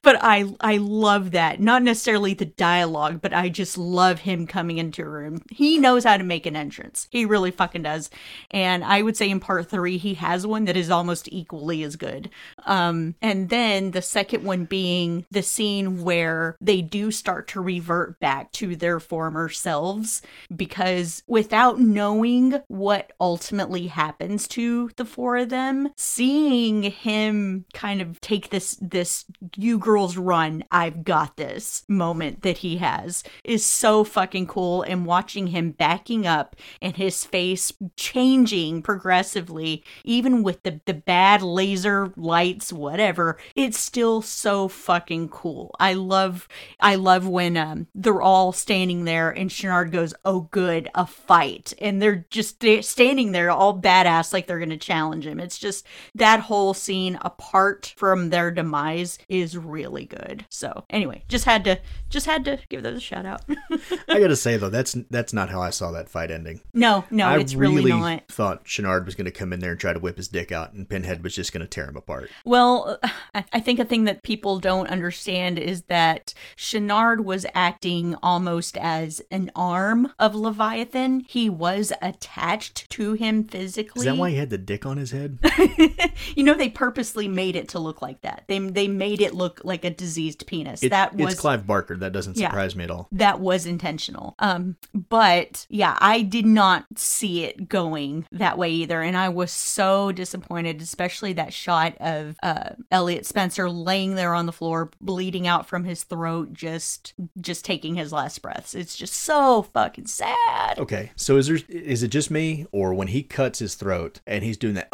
But 0.01 0.18
i 0.22 0.45
i 0.62 0.78
love 0.78 1.32
that. 1.32 1.60
Not 1.60 1.84
necessarily 1.84 2.34
the 2.34 2.45
dialogue 2.45 3.22
but 3.22 3.34
i 3.34 3.49
just 3.49 3.78
love 3.78 4.20
him 4.20 4.47
coming 4.47 4.78
into 4.78 5.01
a 5.03 5.10
room. 5.10 5.41
He 5.51 5.78
knows 5.78 6.03
how 6.05 6.18
to 6.18 6.24
make 6.24 6.45
an 6.45 6.55
entrance. 6.55 7.08
He 7.12 7.26
really 7.26 7.51
fucking 7.51 7.84
does. 7.84 8.10
And 8.51 8.84
i 8.84 9.01
would 9.01 9.18
say 9.18 9.30
in 9.30 9.39
part 9.39 9.70
three 9.70 9.97
he 9.97 10.14
has 10.16 10.47
one 10.47 10.66
that 10.66 10.78
is 10.78 10.89
almost 10.89 11.28
equally 11.32 11.84
as 11.84 11.95
good. 11.95 12.30
Um 12.66 13.16
and 13.22 13.49
then 13.49 13.91
the 13.91 14.01
second 14.01 14.43
one 14.43 14.66
being 14.66 15.26
the 15.32 15.43
scene 15.43 16.03
where 16.03 16.55
they 16.62 16.82
do 16.82 17.12
start 17.12 17.47
to 17.49 17.62
revert 17.62 18.20
back 18.20 18.51
to 18.53 18.76
their 18.76 18.99
former 18.99 19.49
selves 19.49 20.22
because 20.55 21.24
without 21.28 21.80
knowing 21.80 22.62
what 22.68 23.12
ultimately 23.20 23.88
happens 23.88 24.47
to 24.47 24.89
the 24.95 25.05
four 25.05 25.38
of 25.38 25.49
them 25.49 25.89
seeing 25.95 26.84
him 26.98 27.66
kind 27.74 28.02
of 28.02 28.20
take 28.22 28.50
this 28.50 28.78
this 28.82 29.26
you 29.56 29.78
girls 29.78 30.18
run, 30.18 30.64
I've 30.72 31.04
got 31.04 31.38
this 31.38 31.84
moment 31.88 32.41
that 32.41 32.60
he 32.60 32.78
has 32.78 33.24
is 33.43 33.66
so 33.66 34.04
fucking 34.04 34.48
cool. 34.48 34.84
And 34.84 35.06
watching 35.06 35.48
him 35.48 35.72
backing 35.72 36.26
up 36.26 36.56
and 36.82 36.95
his 36.95 37.24
face 37.24 37.72
changing 37.95 38.82
progressively, 38.82 39.84
even 40.04 40.43
with 40.43 40.64
the, 40.64 40.82
the 40.86 40.93
bad 40.93 41.41
laser 41.41 42.12
lights, 42.16 42.74
whatever, 42.74 43.38
it's 43.56 43.80
still 43.80 44.22
so 44.22 44.68
fucking 44.68 45.30
cool. 45.30 45.76
I 45.80 45.93
love, 45.93 46.48
I 46.80 46.95
love 46.95 47.28
when 47.28 47.58
um, 47.58 47.88
they're 47.93 48.22
all 48.22 48.52
standing 48.52 49.06
there 49.06 49.30
and 49.30 49.50
Channard 49.50 49.91
goes, 49.91 50.14
Oh, 50.26 50.41
good, 50.52 50.89
a 50.95 51.06
fight. 51.06 51.74
And 51.80 52.02
they're 52.02 52.26
just 52.30 52.56
sta- 52.56 52.82
standing 52.82 53.32
there 53.32 53.52
all 53.52 53.80
badass 53.80 54.34
like 54.34 54.48
they're 54.48 54.60
going 54.60 54.70
to 54.70 54.78
challenge 54.78 55.28
him. 55.28 55.39
It's 55.39 55.58
just 55.58 55.86
that 56.16 56.41
whole 56.41 56.74
scene 56.88 57.20
apart 57.22 57.94
from 57.98 58.30
their 58.30 58.50
demise 58.50 59.20
is 59.28 59.58
really 59.58 60.06
good. 60.06 60.46
So 60.50 60.86
anyway, 60.90 61.24
just 61.28 61.44
had 61.44 61.66
to 61.66 61.80
just 62.10 62.26
had 62.26 62.46
to 62.46 62.60
give 62.70 62.82
those 62.82 62.98
a 62.98 63.02
shout 63.02 63.26
out. 63.26 63.42
I 64.08 64.20
gotta 64.20 64.38
say 64.38 64.56
though, 64.56 64.70
that's 64.70 64.96
that's 65.10 65.34
not 65.34 65.50
how 65.50 65.62
I 65.62 65.70
saw 65.70 65.92
that 65.92 66.10
fight 66.10 66.32
ending. 66.32 66.62
no, 66.74 67.04
no, 67.12 67.28
I 67.28 67.40
it's 67.40 67.54
really, 67.54 67.92
not. 67.92 68.28
thought 68.30 68.64
Channard 68.64 69.06
was 69.06 69.16
gonna 69.16 69.32
come 69.32 69.52
in 69.52 69.60
there 69.60 69.72
and 69.72 69.80
try 69.80 69.92
to 69.92 70.00
whip 70.00 70.16
his 70.18 70.30
dick 70.30 70.52
out, 70.52 70.72
and 70.74 70.88
Pinhead 70.88 71.24
was 71.24 71.36
just 71.36 71.52
gonna 71.52 71.68
tear 71.68 71.90
him 71.90 71.98
apart. 71.98 72.30
Well, 72.46 73.00
I 73.36 73.44
I 73.52 73.60
think 73.60 73.80
a 73.80 73.86
thing 73.86 74.06
that 74.06 74.24
people 74.24 74.60
don't 74.60 74.88
understand 74.88 75.60
is 75.60 75.84
that 75.84 76.34
Channard 76.56 77.26
was 77.26 77.46
acting 77.54 78.16
almost 78.24 78.78
as 78.78 79.22
an 79.30 79.52
arm 79.56 80.14
of 80.20 80.36
Leviathan. 80.36 81.26
He 81.28 81.50
was 81.50 81.92
attached 82.02 82.90
to 82.92 83.14
him 83.14 83.44
physically. 83.44 84.02
Is 84.02 84.06
that 84.06 84.18
why 84.18 84.30
he 84.30 84.38
had 84.38 84.50
the 84.50 84.58
dick 84.58 84.86
on 84.86 84.96
his 84.98 85.12
head? 85.12 85.40
you 86.36 86.44
know, 86.44 86.54
they 86.54 86.70
purposely 86.78 87.28
made 87.28 87.56
it 87.56 87.70
to 87.70 87.80
look 87.80 88.04
like 88.04 88.22
that. 88.22 88.44
They 88.48 88.60
they 88.60 88.88
made 88.88 89.20
it 89.20 89.34
look 89.34 89.62
like 89.64 89.84
a 89.84 89.90
diseased 89.90 90.46
penis. 90.46 90.84
It- 90.84 90.90
that 90.90 91.16
was 91.16 91.34
it's 91.34 91.42
Clive 91.42 91.66
Barker. 91.66 91.98
That 91.98 92.14
doesn't 92.14 92.38
Yeah. 92.38 92.50
surprise 92.50 92.76
me 92.76 92.84
at 92.84 92.92
all. 92.92 93.08
that 93.12 93.40
was 93.40 93.66
intentional. 93.66 94.36
Um, 94.38 94.76
but 94.94 95.66
yeah, 95.70 95.98
I 96.00 96.22
did 96.22 96.46
not 96.46 96.86
see 96.96 97.44
it 97.46 97.68
going 97.68 98.28
that 98.32 98.58
way 98.60 98.70
either, 98.72 99.02
and 99.02 99.18
I 99.18 99.30
was 99.30 99.52
so 99.52 100.12
disappointed, 100.12 100.80
especially 100.82 101.34
that 101.34 101.52
shot 101.52 101.96
of 102.00 102.36
uh, 102.44 102.70
Elliot 102.92 103.26
Spencer 103.26 103.70
laying 103.72 104.14
there 104.14 104.36
on 104.36 104.46
the 104.46 104.52
floor, 104.52 104.92
bleeding 105.02 105.48
out 105.48 105.68
from 105.68 105.84
his 105.84 106.04
throat, 106.04 106.54
just 106.54 107.14
just 107.42 107.66
taking 107.66 107.96
his 107.96 108.12
last 108.14 108.40
breaths. 108.44 108.76
It's 108.76 108.96
just 108.96 109.14
so 109.16 109.64
fucking 109.74 110.06
sad. 110.06 110.78
Okay, 110.78 111.12
so 111.16 111.38
is 111.38 111.48
there 111.48 111.58
is 111.70 112.04
it 112.04 112.10
just 112.10 112.30
me, 112.30 112.68
or 112.72 112.94
when 112.94 113.08
he 113.08 113.24
cuts 113.24 113.58
his 113.60 113.74
throat 113.74 114.20
and 114.28 114.44
he's 114.44 114.58
doing 114.58 114.76
that 114.76 114.90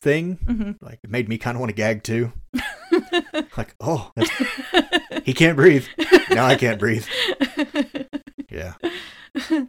thing, 0.00 0.38
Mm-hmm. 0.46 0.84
like 0.84 1.00
it 1.02 1.10
made 1.10 1.28
me 1.28 1.38
kind 1.38 1.56
of 1.56 1.60
want 1.60 1.70
to 1.70 1.74
gag 1.76 2.02
too. 2.02 2.32
like, 3.56 3.74
oh, 3.80 4.12
he 5.24 5.32
can't 5.34 5.56
breathe. 5.56 5.86
Now 6.30 6.46
I 6.46 6.56
can't 6.56 6.78
breathe. 6.78 7.06
Yeah, 8.52 8.74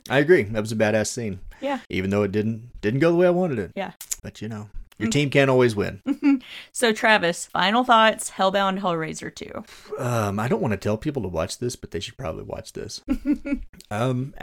I 0.09 0.17
agree. 0.17 0.41
That 0.41 0.59
was 0.59 0.71
a 0.71 0.75
badass 0.75 1.05
scene. 1.07 1.39
Yeah. 1.61 1.82
even 1.88 2.09
though 2.09 2.23
it 2.23 2.32
didn't 2.32 2.71
didn't 2.82 2.99
go 2.99 3.11
the 3.11 3.15
way 3.17 3.27
I 3.27 3.29
wanted 3.29 3.59
it. 3.59 3.71
Yeah. 3.75 3.91
but 4.23 4.41
you 4.41 4.47
know, 4.49 4.69
your 5.01 5.09
team 5.09 5.29
can't 5.29 5.49
always 5.49 5.75
win. 5.75 6.01
So 6.71 6.91
Travis, 6.93 7.45
final 7.45 7.83
thoughts: 7.83 8.31
Hellbound, 8.31 8.79
Hellraiser 8.79 9.33
two. 9.33 9.63
Um, 9.97 10.39
I 10.39 10.47
don't 10.47 10.61
want 10.61 10.71
to 10.71 10.77
tell 10.77 10.97
people 10.97 11.21
to 11.23 11.27
watch 11.27 11.59
this, 11.59 11.75
but 11.75 11.91
they 11.91 11.99
should 11.99 12.17
probably 12.17 12.43
watch 12.43 12.73
this. 12.73 13.01
um, 13.91 14.33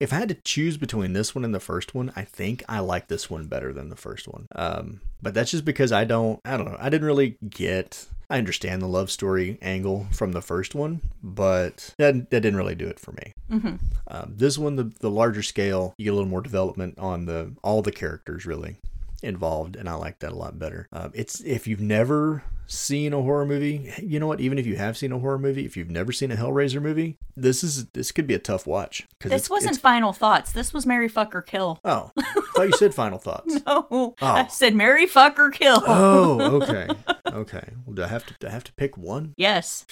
if 0.00 0.12
I 0.12 0.16
had 0.16 0.28
to 0.28 0.34
choose 0.34 0.76
between 0.76 1.12
this 1.12 1.34
one 1.34 1.44
and 1.44 1.54
the 1.54 1.60
first 1.60 1.94
one, 1.94 2.12
I 2.16 2.22
think 2.22 2.64
I 2.68 2.80
like 2.80 3.08
this 3.08 3.30
one 3.30 3.46
better 3.46 3.72
than 3.72 3.88
the 3.88 3.96
first 3.96 4.28
one. 4.28 4.46
Um, 4.54 5.00
but 5.22 5.34
that's 5.34 5.50
just 5.50 5.64
because 5.64 5.92
I 5.92 6.04
don't, 6.04 6.40
I 6.44 6.56
don't 6.56 6.66
know, 6.66 6.76
I 6.78 6.88
didn't 6.88 7.06
really 7.06 7.36
get. 7.48 8.06
I 8.28 8.38
understand 8.38 8.82
the 8.82 8.88
love 8.88 9.12
story 9.12 9.56
angle 9.62 10.08
from 10.10 10.32
the 10.32 10.42
first 10.42 10.74
one, 10.74 11.00
but 11.22 11.94
that, 11.98 12.30
that 12.30 12.40
didn't 12.40 12.56
really 12.56 12.74
do 12.74 12.88
it 12.88 12.98
for 12.98 13.12
me. 13.12 13.32
Mm-hmm. 13.52 13.76
Um, 14.08 14.32
this 14.36 14.58
one, 14.58 14.74
the 14.74 14.90
the 15.00 15.10
larger 15.10 15.42
scale, 15.42 15.94
you 15.96 16.04
get 16.04 16.10
a 16.10 16.14
little 16.14 16.28
more 16.28 16.40
development 16.40 16.98
on 16.98 17.26
the 17.26 17.52
all 17.62 17.82
the 17.82 17.92
characters 17.92 18.44
really 18.44 18.76
involved, 19.22 19.76
and 19.76 19.88
I 19.88 19.94
like 19.94 20.20
that 20.20 20.32
a 20.32 20.36
lot 20.36 20.58
better. 20.58 20.88
Um, 20.92 21.12
it's 21.14 21.40
if 21.40 21.66
you've 21.66 21.80
never 21.80 22.42
seen 22.66 23.12
a 23.12 23.22
horror 23.22 23.46
movie, 23.46 23.92
you 24.02 24.18
know 24.18 24.26
what? 24.26 24.40
Even 24.40 24.58
if 24.58 24.66
you 24.66 24.76
have 24.76 24.96
seen 24.96 25.12
a 25.12 25.18
horror 25.18 25.38
movie, 25.38 25.64
if 25.64 25.76
you've 25.76 25.90
never 25.90 26.12
seen 26.12 26.30
a 26.32 26.36
Hellraiser 26.36 26.80
movie, 26.82 27.18
this 27.36 27.62
is 27.62 27.86
this 27.88 28.12
could 28.12 28.26
be 28.26 28.34
a 28.34 28.38
tough 28.38 28.66
watch 28.66 29.06
This 29.20 29.48
wasn't 29.50 29.78
final 29.80 30.12
thoughts. 30.12 30.52
This 30.52 30.72
was 30.74 30.86
Marry 30.86 31.08
Fuck 31.08 31.34
or 31.34 31.42
Kill. 31.42 31.80
Oh, 31.84 32.10
I 32.18 32.22
thought 32.54 32.62
you 32.68 32.72
said 32.72 32.94
final 32.94 33.18
thoughts. 33.18 33.56
Oh, 33.66 34.14
I 34.20 34.46
said 34.48 34.74
Marry 34.74 35.06
Fuck 35.06 35.38
or 35.38 35.50
Kill. 35.50 35.82
Oh, 35.86 36.40
okay, 36.62 36.88
okay. 37.26 37.68
Well, 37.84 37.94
do 37.94 38.02
I 38.02 38.08
have 38.08 38.24
to? 38.26 38.34
Do 38.38 38.46
I 38.46 38.50
have 38.50 38.64
to 38.64 38.72
pick 38.74 38.96
one? 38.96 39.34
Yes. 39.36 39.84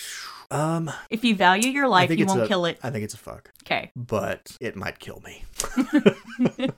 Um, 0.51 0.91
If 1.11 1.25
you 1.25 1.35
value 1.35 1.70
your 1.70 1.89
life, 1.89 2.11
you 2.11 2.27
won't 2.27 2.43
a- 2.43 2.47
kill 2.47 2.66
it. 2.66 2.79
I 2.83 2.91
think 2.91 3.05
it's 3.05 3.14
a 3.14 3.18
fuck. 3.18 3.51
Okay. 3.64 3.91
but 3.97 4.57
it 4.61 4.77
might 4.77 4.99
kill 4.99 5.22
me. 5.25 5.43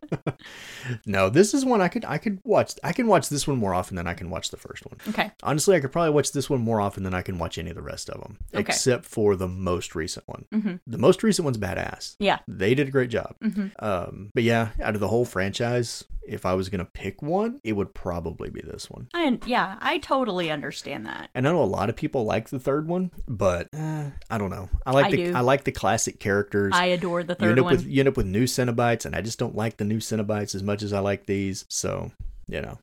no, 1.07 1.29
this 1.29 1.53
is 1.53 1.65
one 1.65 1.81
I 1.81 1.89
could 1.89 2.05
I 2.05 2.19
could 2.19 2.39
watch. 2.45 2.75
I 2.85 2.93
can 2.93 3.07
watch 3.07 3.29
this 3.29 3.47
one 3.47 3.59
more 3.59 3.75
often 3.75 3.97
than 3.97 4.07
I 4.07 4.15
can 4.15 4.31
watch 4.31 4.51
the 4.51 4.57
first 4.57 4.85
one. 4.87 4.97
Okay. 5.09 5.31
Honestly, 5.43 5.77
I 5.77 5.81
could 5.87 5.93
probably 5.93 6.11
watch 6.11 6.33
this 6.33 6.51
one 6.51 6.61
more 6.61 6.81
often 6.81 7.03
than 7.03 7.15
I 7.15 7.23
can 7.23 7.39
watch 7.39 7.59
any 7.59 7.71
of 7.71 7.77
the 7.77 7.83
rest 7.83 8.11
of 8.11 8.21
them, 8.21 8.39
Okay. 8.55 8.61
except 8.61 9.05
for 9.07 9.37
the 9.37 9.49
most 9.49 9.95
recent 9.95 10.27
one. 10.29 10.45
Mhm. 10.53 10.81
The 10.87 10.99
most 10.99 11.23
recent 11.23 11.45
one's 11.45 11.59
badass. 11.59 12.17
Yeah. 12.19 12.39
They 12.47 12.75
did 12.75 12.89
a 12.89 12.91
great 12.91 13.11
job. 13.11 13.35
Mhm. 13.43 13.71
Um, 13.83 14.31
but 14.35 14.43
yeah, 14.43 14.69
out 14.83 14.95
of 14.95 15.01
the 15.01 15.09
whole 15.09 15.25
franchise, 15.25 16.05
if 16.27 16.45
I 16.45 16.55
was 16.55 16.69
gonna 16.69 16.85
pick 16.85 17.23
one, 17.23 17.61
it 17.63 17.75
would 17.75 17.95
probably 17.95 18.51
be 18.51 18.61
this 18.61 18.91
one. 18.91 19.07
I, 19.15 19.39
yeah, 19.47 19.77
I 19.81 19.99
totally 19.99 20.51
understand 20.51 21.07
that. 21.07 21.31
And 21.35 21.47
I 21.47 21.53
know 21.53 21.63
a 21.63 21.65
lot 21.65 21.89
of 21.89 21.95
people 21.97 22.25
like 22.25 22.49
the 22.49 22.59
third 22.59 22.89
one, 22.89 23.13
but 23.29 23.69
uh, 23.73 24.11
I 24.29 24.37
don't 24.39 24.51
know. 24.51 24.69
I 24.85 24.91
like 24.93 25.07
I 25.07 25.11
the 25.13 25.17
do. 25.19 25.35
I 25.35 25.41
like 25.41 25.63
the 25.65 25.73
classic 25.73 26.19
characters. 26.19 26.73
I 26.75 26.87
adore 26.87 27.23
the 27.23 27.37
you 27.39 27.47
end 27.47 27.51
third 27.51 27.59
up 27.61 27.65
one. 27.67 27.75
with 27.77 27.87
you 27.87 28.01
end 28.01 28.09
up 28.09 28.17
with 28.17 28.27
new 28.27 28.45
Cenobites, 28.45 29.07
and 29.07 29.15
I 29.15 29.21
just 29.21 29.39
don't 29.39 29.55
like 29.55 29.77
the 29.77 29.85
new 29.85 29.99
Cenobites 29.99 30.55
as 30.57 30.63
much 30.65 30.83
as 30.83 30.93
I 30.93 30.99
like 30.99 31.27
these. 31.27 31.65
So, 31.69 32.11
you 32.49 32.61
know, 32.61 32.79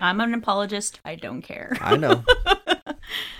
I'm 0.00 0.20
an 0.20 0.34
apologist. 0.34 1.00
I 1.04 1.14
don't 1.16 1.42
care. 1.42 1.76
I 1.80 1.96
know. 1.96 2.24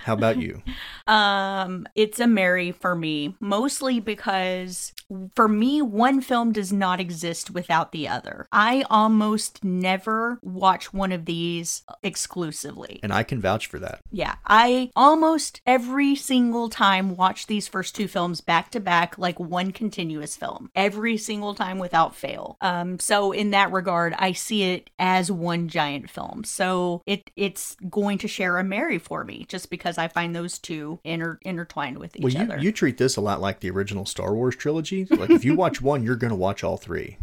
How 0.03 0.13
about 0.13 0.37
you? 0.37 0.61
Um, 1.07 1.87
it's 1.95 2.19
a 2.19 2.27
Marry 2.27 2.73
for 2.73 2.93
me, 2.93 3.33
mostly 3.39 4.01
because 4.01 4.91
for 5.35 5.47
me, 5.47 5.81
one 5.81 6.19
film 6.19 6.51
does 6.51 6.73
not 6.73 6.99
exist 6.99 7.49
without 7.49 7.93
the 7.93 8.09
other. 8.09 8.47
I 8.51 8.83
almost 8.89 9.63
never 9.63 10.37
watch 10.41 10.93
one 10.93 11.13
of 11.13 11.23
these 11.23 11.83
exclusively. 12.03 12.99
And 13.03 13.13
I 13.13 13.23
can 13.23 13.39
vouch 13.39 13.67
for 13.67 13.79
that. 13.79 14.01
Yeah, 14.11 14.35
I 14.45 14.91
almost 14.95 15.61
every 15.65 16.15
single 16.15 16.67
time 16.67 17.15
watch 17.15 17.47
these 17.47 17.69
first 17.69 17.95
two 17.95 18.09
films 18.09 18.41
back 18.41 18.69
to 18.71 18.81
back 18.81 19.17
like 19.17 19.39
one 19.39 19.71
continuous 19.71 20.35
film. 20.35 20.69
Every 20.75 21.15
single 21.17 21.55
time 21.55 21.79
without 21.79 22.15
fail. 22.15 22.57
Um 22.59 22.99
so 22.99 23.31
in 23.31 23.51
that 23.51 23.71
regard, 23.71 24.13
I 24.19 24.33
see 24.33 24.63
it 24.63 24.89
as 24.99 25.31
one 25.31 25.69
giant 25.69 26.09
film. 26.09 26.43
So 26.43 27.01
it 27.05 27.31
it's 27.37 27.77
going 27.89 28.17
to 28.19 28.27
share 28.27 28.57
a 28.57 28.63
Marry 28.63 28.99
for 28.99 29.23
me 29.23 29.45
just 29.47 29.56
because 29.65 29.97
I 29.97 30.07
find 30.07 30.35
those 30.35 30.59
two 30.59 30.99
inter- 31.03 31.39
intertwined 31.41 31.97
with 31.97 32.15
each 32.15 32.23
Well, 32.23 32.33
you, 32.33 32.41
other. 32.41 32.59
you 32.59 32.71
treat 32.71 32.97
this 32.97 33.15
a 33.17 33.21
lot 33.21 33.41
like 33.41 33.59
the 33.61 33.69
original 33.71 34.05
Star 34.05 34.33
Wars 34.35 34.55
trilogy. 34.55 35.05
Like 35.05 35.29
if 35.29 35.43
you 35.43 35.55
watch 35.55 35.81
one, 35.81 36.03
you're 36.03 36.15
going 36.15 36.29
to 36.29 36.35
watch 36.35 36.63
all 36.63 36.77
three. 36.77 37.17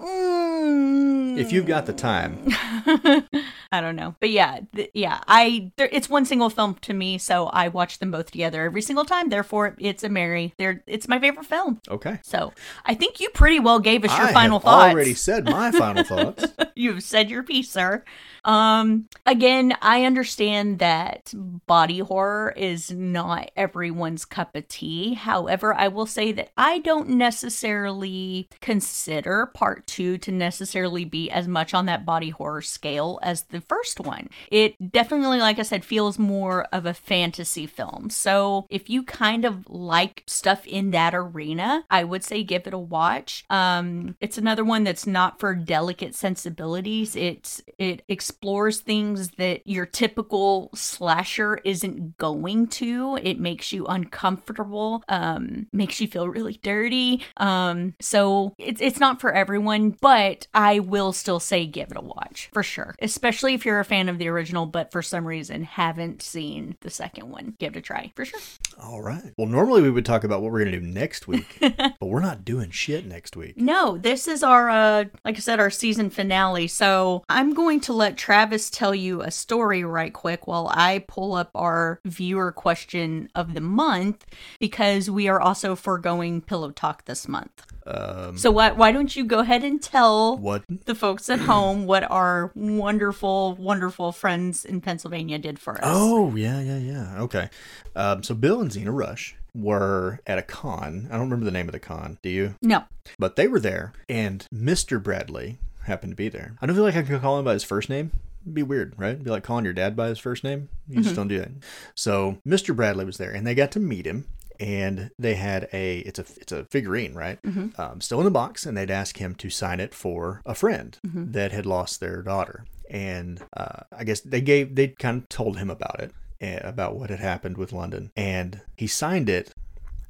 Mm, 0.00 1.38
If 1.38 1.52
you've 1.52 1.66
got 1.66 1.86
the 1.86 1.92
time. 1.92 2.38
I 3.72 3.80
don't 3.80 3.94
know, 3.94 4.16
but 4.18 4.30
yeah, 4.30 4.60
th- 4.74 4.90
yeah, 4.94 5.20
I 5.28 5.70
there, 5.76 5.88
it's 5.92 6.08
one 6.08 6.24
single 6.24 6.50
film 6.50 6.74
to 6.82 6.92
me, 6.92 7.18
so 7.18 7.46
I 7.46 7.68
watch 7.68 7.98
them 8.00 8.10
both 8.10 8.30
together 8.32 8.64
every 8.64 8.82
single 8.82 9.04
time. 9.04 9.28
Therefore, 9.28 9.76
it's 9.78 10.02
a 10.02 10.08
Marry. 10.08 10.52
They're 10.58 10.82
it's 10.88 11.06
my 11.06 11.20
favorite 11.20 11.46
film. 11.46 11.80
Okay. 11.88 12.18
So 12.24 12.52
I 12.84 12.94
think 12.94 13.20
you 13.20 13.28
pretty 13.30 13.60
well 13.60 13.78
gave 13.78 14.04
us 14.04 14.16
your 14.18 14.26
I 14.28 14.32
final 14.32 14.58
thoughts. 14.58 14.92
already 14.92 15.14
said 15.14 15.44
my 15.44 15.70
final 15.70 16.02
thoughts. 16.02 16.46
You've 16.74 17.02
said 17.04 17.30
your 17.30 17.42
piece, 17.44 17.70
sir. 17.70 18.02
Um, 18.44 19.06
again, 19.26 19.76
I 19.82 20.04
understand 20.04 20.78
that 20.80 21.32
body 21.66 21.98
horror 21.98 22.54
is 22.56 22.90
not 22.90 23.50
everyone's 23.56 24.24
cup 24.24 24.56
of 24.56 24.66
tea. 24.66 25.12
However, 25.14 25.74
I 25.74 25.88
will 25.88 26.06
say 26.06 26.32
that 26.32 26.50
I 26.56 26.78
don't 26.78 27.10
necessarily 27.10 28.48
consider 28.62 29.46
part 29.46 29.86
two 29.90 30.16
to 30.18 30.30
necessarily 30.30 31.04
be 31.04 31.30
as 31.30 31.48
much 31.48 31.74
on 31.74 31.86
that 31.86 32.06
body 32.06 32.30
horror 32.30 32.62
scale 32.62 33.18
as 33.22 33.42
the 33.44 33.60
first 33.60 33.98
one. 33.98 34.28
It 34.50 34.92
definitely, 34.92 35.38
like 35.38 35.58
I 35.58 35.62
said, 35.62 35.84
feels 35.84 36.18
more 36.18 36.64
of 36.72 36.86
a 36.86 36.94
fantasy 36.94 37.66
film. 37.66 38.08
So 38.10 38.66
if 38.70 38.88
you 38.88 39.02
kind 39.02 39.44
of 39.44 39.68
like 39.68 40.22
stuff 40.26 40.66
in 40.66 40.92
that 40.92 41.14
arena, 41.14 41.84
I 41.90 42.04
would 42.04 42.22
say 42.22 42.44
give 42.44 42.66
it 42.66 42.74
a 42.74 42.78
watch. 42.78 43.44
Um, 43.50 44.16
it's 44.20 44.38
another 44.38 44.64
one 44.64 44.84
that's 44.84 45.06
not 45.06 45.40
for 45.40 45.54
delicate 45.54 46.14
sensibilities. 46.14 47.16
It's 47.16 47.60
it 47.78 48.02
explores 48.08 48.80
things 48.80 49.30
that 49.38 49.66
your 49.66 49.86
typical 49.86 50.70
slasher 50.74 51.60
isn't 51.64 52.18
going 52.18 52.68
to. 52.68 53.18
It 53.22 53.40
makes 53.40 53.72
you 53.72 53.86
uncomfortable, 53.86 55.02
um, 55.08 55.66
makes 55.72 56.00
you 56.00 56.06
feel 56.06 56.28
really 56.28 56.60
dirty. 56.62 57.22
Um, 57.38 57.94
so 58.00 58.54
it's 58.58 58.80
it's 58.80 59.00
not 59.00 59.20
for 59.20 59.32
everyone, 59.32 59.69
but 60.00 60.46
I 60.54 60.78
will 60.78 61.12
still 61.12 61.40
say 61.40 61.66
give 61.66 61.90
it 61.90 61.96
a 61.96 62.00
watch 62.00 62.48
for 62.52 62.62
sure. 62.62 62.94
Especially 63.00 63.40
especially 63.40 63.54
if 63.54 63.64
you're 63.64 63.80
a 63.80 63.84
fan 63.84 64.08
of 64.08 64.18
the 64.18 64.28
original, 64.28 64.66
but 64.66 64.92
for 64.92 65.02
some 65.02 65.24
reason 65.24 65.62
haven't 65.62 66.20
seen 66.20 66.76
the 66.80 66.90
second 66.90 67.30
one. 67.30 67.54
Give 67.58 67.74
it 67.74 67.78
a 67.78 67.80
try 67.80 68.12
for 68.14 68.24
sure. 68.24 68.40
All 68.82 69.00
right. 69.00 69.32
Well, 69.38 69.46
normally 69.46 69.82
we 69.82 69.90
would 69.90 70.04
talk 70.04 70.24
about 70.24 70.42
what 70.42 70.52
we're 70.52 70.64
going 70.64 70.72
to 70.72 70.80
do 70.80 70.86
next 70.86 71.26
week, 71.26 71.58
but 71.60 72.02
we're 72.02 72.20
not 72.20 72.44
doing 72.44 72.70
shit 72.70 73.06
next 73.06 73.36
week. 73.36 73.56
No, 73.56 73.96
this 73.96 74.28
is 74.28 74.42
our, 74.42 74.68
uh, 74.68 75.04
like 75.24 75.36
I 75.36 75.40
said, 75.40 75.60
our 75.60 75.70
season 75.70 76.10
finale. 76.10 76.66
So 76.66 77.24
I'm 77.28 77.54
going 77.54 77.80
to 77.80 77.92
let 77.92 78.16
Travis 78.16 78.68
tell 78.68 78.94
you 78.94 79.22
a 79.22 79.30
story 79.30 79.84
right 79.84 80.12
quick 80.12 80.46
while 80.46 80.70
I 80.74 81.04
pull 81.06 81.34
up 81.34 81.50
our 81.54 82.00
viewer 82.04 82.52
question 82.52 83.28
of 83.34 83.54
the 83.54 83.60
month 83.60 84.26
because 84.58 85.10
we 85.10 85.28
are 85.28 85.40
also 85.40 85.76
foregoing 85.76 86.40
Pillow 86.40 86.72
Talk 86.72 87.04
this 87.04 87.28
month. 87.28 87.64
Um, 87.90 88.36
So 88.38 88.50
why 88.50 88.72
why 88.72 88.92
don't 88.92 89.14
you 89.14 89.24
go 89.24 89.40
ahead 89.40 89.64
and 89.64 89.82
tell 89.82 90.36
what? 90.38 90.62
the 90.86 90.94
folks 90.94 91.28
at 91.30 91.40
home 91.40 91.86
what 91.86 92.08
our 92.10 92.52
wonderful, 92.54 93.54
wonderful 93.56 94.12
friends 94.12 94.64
in 94.64 94.80
Pennsylvania 94.80 95.38
did 95.38 95.58
for 95.58 95.74
us? 95.74 95.80
Oh, 95.84 96.34
yeah, 96.36 96.60
yeah, 96.60 96.78
yeah. 96.78 97.20
Okay. 97.22 97.48
Um, 97.96 98.22
so 98.22 98.34
Bill 98.34 98.60
and 98.60 98.72
Zena 98.72 98.92
Rush 98.92 99.34
were 99.54 100.20
at 100.26 100.38
a 100.38 100.42
con. 100.42 101.08
I 101.10 101.14
don't 101.14 101.22
remember 101.28 101.44
the 101.44 101.50
name 101.50 101.68
of 101.68 101.72
the 101.72 101.80
con. 101.80 102.18
Do 102.22 102.28
you? 102.30 102.54
No. 102.62 102.84
But 103.18 103.36
they 103.36 103.48
were 103.48 103.60
there, 103.60 103.92
and 104.08 104.46
Mr. 104.54 105.02
Bradley 105.02 105.58
happened 105.84 106.12
to 106.12 106.16
be 106.16 106.28
there. 106.28 106.54
I 106.62 106.66
don't 106.66 106.76
feel 106.76 106.84
like 106.84 106.96
I 106.96 107.02
could 107.02 107.20
call 107.20 107.38
him 107.38 107.44
by 107.44 107.54
his 107.54 107.64
first 107.64 107.88
name. 107.88 108.12
It'd 108.44 108.54
be 108.54 108.62
weird, 108.62 108.94
right? 108.96 109.10
It'd 109.12 109.24
be 109.24 109.30
like 109.30 109.42
calling 109.42 109.64
your 109.64 109.74
dad 109.74 109.96
by 109.96 110.08
his 110.08 110.18
first 110.18 110.44
name. 110.44 110.68
You 110.88 111.02
just 111.02 111.14
don't 111.16 111.28
do 111.28 111.38
that. 111.40 111.50
So 111.94 112.38
Mr. 112.46 112.74
Bradley 112.74 113.04
was 113.04 113.18
there, 113.18 113.32
and 113.32 113.46
they 113.46 113.54
got 113.54 113.70
to 113.72 113.80
meet 113.80 114.06
him. 114.06 114.26
And 114.60 115.10
they 115.18 115.34
had 115.36 115.68
a 115.72 116.00
it's 116.00 116.18
a 116.18 116.24
it's 116.36 116.52
a 116.52 116.64
figurine, 116.66 117.14
right? 117.14 117.38
Um, 117.78 118.00
still 118.00 118.18
in 118.20 118.24
the 118.24 118.30
box, 118.30 118.66
and 118.66 118.76
they'd 118.76 118.90
ask 118.90 119.16
him 119.16 119.34
to 119.36 119.48
sign 119.50 119.80
it 119.80 119.94
for 119.94 120.42
a 120.44 120.54
friend 120.54 120.98
that 121.02 121.50
had 121.52 121.64
lost 121.66 122.00
their 122.00 122.22
daughter. 122.22 122.66
And 122.90 123.40
uh, 123.56 123.84
I 123.96 124.04
guess 124.04 124.20
they 124.20 124.40
gave 124.40 124.74
they 124.74 124.88
kind 124.88 125.22
of 125.22 125.28
told 125.28 125.56
him 125.58 125.70
about 125.70 126.00
it, 126.00 126.12
eh, 126.40 126.58
about 126.62 126.96
what 126.96 127.08
had 127.10 127.20
happened 127.20 127.56
with 127.56 127.72
London, 127.72 128.10
and 128.16 128.60
he 128.76 128.86
signed 128.86 129.28
it 129.28 129.54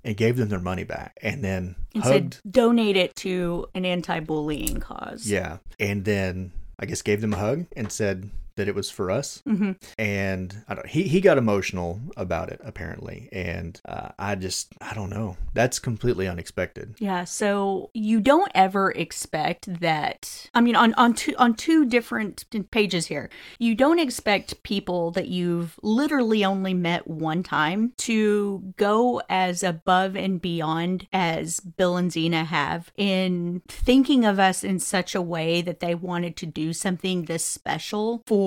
and 0.03 0.17
gave 0.17 0.37
them 0.37 0.49
their 0.49 0.59
money 0.59 0.83
back, 0.85 1.19
and 1.23 1.45
then 1.45 1.77
And 1.95 2.03
hugged 2.03 2.35
said 2.35 2.51
donate 2.51 2.97
it 2.97 3.15
to 3.17 3.67
an 3.75 3.85
anti-bullying 3.85 4.81
cause. 4.81 5.31
yeah. 5.31 5.59
And 5.79 6.05
then 6.05 6.53
I 6.79 6.87
guess 6.87 7.03
gave 7.03 7.21
them 7.21 7.35
a 7.35 7.37
hug 7.37 7.67
and 7.77 7.93
said 7.93 8.31
that 8.57 8.69
it 8.69 8.75
was 8.75 8.91
for 8.91 9.11
us. 9.11 9.43
Mm-hmm. 9.47 9.73
And 9.99 10.65
I 10.69 10.75
don't 10.75 10.87
he 10.87 11.05
he 11.05 11.21
got 11.21 11.39
emotional 11.39 12.01
about 12.17 12.51
it 12.51 12.61
apparently. 12.65 13.29
And 13.33 13.81
uh, 13.87 14.11
I 14.19 14.35
just 14.35 14.73
I 14.81 14.95
don't 14.95 15.11
know. 15.11 15.37
That's 15.55 15.79
completely 15.79 16.29
unexpected. 16.29 16.95
Yeah, 16.99 17.25
so 17.25 17.91
you 17.95 18.21
don't 18.21 18.53
ever 18.55 18.91
expect 18.93 19.81
that. 19.81 20.49
I 20.55 20.61
mean, 20.61 20.77
on 20.77 20.95
on 20.95 21.15
two 21.15 21.35
on 21.39 21.55
two 21.55 21.85
different 21.85 22.45
pages 22.71 23.07
here, 23.07 23.31
you 23.59 23.75
don't 23.75 23.99
expect 23.99 24.63
people 24.63 25.11
that 25.13 25.29
you've 25.29 25.79
literally 25.83 26.45
only 26.45 26.75
met 26.75 27.07
one 27.07 27.43
time 27.43 27.93
to 27.99 28.73
go 28.77 29.23
as 29.29 29.63
above 29.63 30.17
and 30.17 30.41
beyond 30.41 31.07
as 31.13 31.61
Bill 31.61 31.97
and 31.97 32.13
Zena 32.13 32.45
have 32.45 32.93
in 32.97 33.63
thinking 33.69 34.25
of 34.25 34.39
us 34.39 34.65
in 34.65 34.79
such 34.79 35.15
a 35.15 35.23
way 35.23 35.63
that 35.63 35.81
they 35.81 35.95
wanted 35.95 36.37
to 36.37 36.47
do 36.47 36.73
something 36.73 37.25
this 37.25 37.45
special 37.45 38.23
for 38.27 38.40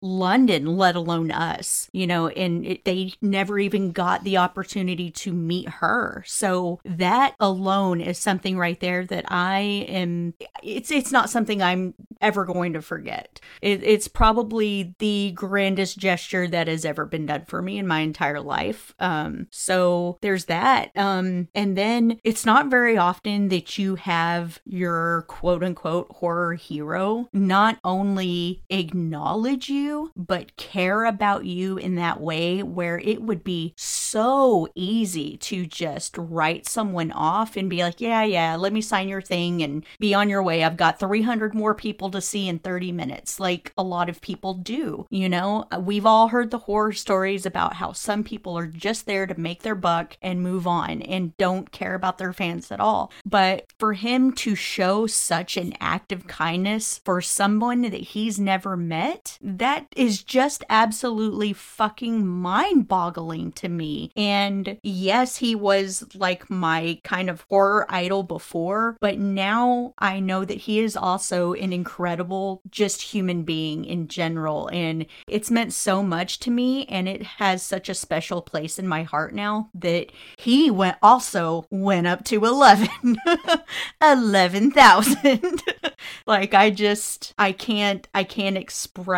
London, 0.00 0.76
let 0.76 0.96
alone 0.96 1.30
us. 1.30 1.88
You 1.92 2.06
know, 2.06 2.28
and 2.28 2.66
it, 2.66 2.84
they 2.84 3.14
never 3.20 3.58
even 3.58 3.92
got 3.92 4.24
the 4.24 4.36
opportunity 4.36 5.10
to 5.10 5.32
meet 5.32 5.68
her. 5.68 6.24
So 6.26 6.80
that 6.84 7.34
alone 7.40 8.00
is 8.00 8.18
something 8.18 8.56
right 8.58 8.78
there 8.80 9.04
that 9.06 9.24
I 9.28 9.86
am. 9.88 10.34
It's 10.62 10.90
it's 10.90 11.12
not 11.12 11.30
something 11.30 11.62
I'm 11.62 11.94
ever 12.20 12.44
going 12.44 12.72
to 12.74 12.82
forget. 12.82 13.40
It, 13.60 13.82
it's 13.82 14.08
probably 14.08 14.94
the 14.98 15.32
grandest 15.34 15.98
gesture 15.98 16.46
that 16.48 16.68
has 16.68 16.84
ever 16.84 17.04
been 17.04 17.26
done 17.26 17.44
for 17.46 17.60
me 17.60 17.78
in 17.78 17.86
my 17.86 18.00
entire 18.00 18.40
life. 18.40 18.94
Um, 18.98 19.48
so 19.50 20.18
there's 20.20 20.46
that. 20.46 20.90
Um, 20.96 21.48
and 21.54 21.76
then 21.76 22.20
it's 22.24 22.46
not 22.46 22.68
very 22.68 22.96
often 22.96 23.48
that 23.48 23.78
you 23.78 23.96
have 23.96 24.60
your 24.64 25.22
quote 25.28 25.62
unquote 25.64 26.10
horror 26.12 26.54
hero 26.54 27.28
not 27.32 27.78
only 27.84 28.62
acknowledge 28.70 29.31
you, 29.68 30.10
but 30.16 30.56
care 30.56 31.04
about 31.04 31.44
you 31.44 31.78
in 31.78 31.94
that 31.96 32.20
way 32.20 32.62
where 32.62 32.98
it 32.98 33.22
would 33.22 33.44
be 33.44 33.74
so 33.76 34.68
easy 34.74 35.36
to 35.38 35.66
just 35.66 36.16
write 36.18 36.66
someone 36.66 37.10
off 37.12 37.56
and 37.56 37.70
be 37.70 37.82
like, 37.82 38.00
yeah, 38.00 38.22
yeah, 38.22 38.56
let 38.56 38.72
me 38.72 38.80
sign 38.80 39.08
your 39.08 39.22
thing 39.22 39.62
and 39.62 39.84
be 39.98 40.14
on 40.14 40.28
your 40.28 40.42
way. 40.42 40.62
I've 40.62 40.76
got 40.76 40.98
300 40.98 41.54
more 41.54 41.74
people 41.74 42.10
to 42.10 42.20
see 42.20 42.48
in 42.48 42.58
30 42.58 42.92
minutes, 42.92 43.40
like 43.40 43.72
a 43.78 43.82
lot 43.82 44.08
of 44.08 44.20
people 44.20 44.54
do. 44.54 45.06
You 45.10 45.28
know, 45.28 45.64
uh, 45.70 45.80
we've 45.80 46.06
all 46.06 46.28
heard 46.28 46.50
the 46.50 46.58
horror 46.58 46.92
stories 46.92 47.46
about 47.46 47.74
how 47.74 47.92
some 47.92 48.24
people 48.24 48.56
are 48.58 48.66
just 48.66 49.06
there 49.06 49.26
to 49.26 49.38
make 49.38 49.62
their 49.62 49.74
buck 49.74 50.16
and 50.20 50.42
move 50.42 50.66
on 50.66 51.02
and 51.02 51.36
don't 51.36 51.72
care 51.72 51.94
about 51.94 52.18
their 52.18 52.32
fans 52.32 52.70
at 52.70 52.80
all. 52.80 53.12
But 53.24 53.66
for 53.78 53.94
him 53.94 54.32
to 54.32 54.54
show 54.54 55.06
such 55.06 55.56
an 55.56 55.74
act 55.80 56.12
of 56.12 56.26
kindness 56.26 57.00
for 57.04 57.20
someone 57.20 57.82
that 57.82 57.94
he's 57.94 58.38
never 58.38 58.76
met, 58.76 59.21
that 59.40 59.86
is 59.96 60.22
just 60.22 60.64
absolutely 60.68 61.52
fucking 61.52 62.26
mind 62.26 62.88
boggling 62.88 63.52
to 63.52 63.68
me. 63.68 64.10
And 64.16 64.78
yes, 64.82 65.36
he 65.36 65.54
was 65.54 66.04
like 66.14 66.50
my 66.50 67.00
kind 67.04 67.30
of 67.30 67.44
horror 67.48 67.86
idol 67.88 68.22
before, 68.22 68.96
but 69.00 69.18
now 69.18 69.94
I 69.98 70.20
know 70.20 70.44
that 70.44 70.58
he 70.58 70.80
is 70.80 70.96
also 70.96 71.52
an 71.54 71.72
incredible, 71.72 72.62
just 72.70 73.02
human 73.02 73.42
being 73.42 73.84
in 73.84 74.08
general. 74.08 74.68
And 74.68 75.06
it's 75.26 75.50
meant 75.50 75.72
so 75.72 76.02
much 76.02 76.38
to 76.40 76.50
me, 76.50 76.86
and 76.86 77.08
it 77.08 77.22
has 77.22 77.62
such 77.62 77.88
a 77.88 77.94
special 77.94 78.42
place 78.42 78.78
in 78.78 78.88
my 78.88 79.02
heart 79.02 79.34
now 79.34 79.70
that 79.74 80.10
he 80.36 80.70
went 80.70 80.96
also 81.02 81.66
went 81.70 82.06
up 82.06 82.24
to 82.24 82.44
11 82.44 83.16
11,000 84.02 85.62
like 86.26 86.54
I 86.54 86.70
just 86.70 87.34
I 87.38 87.52
can't 87.52 88.06
I 88.14 88.24
can't 88.24 88.56
express 88.56 89.11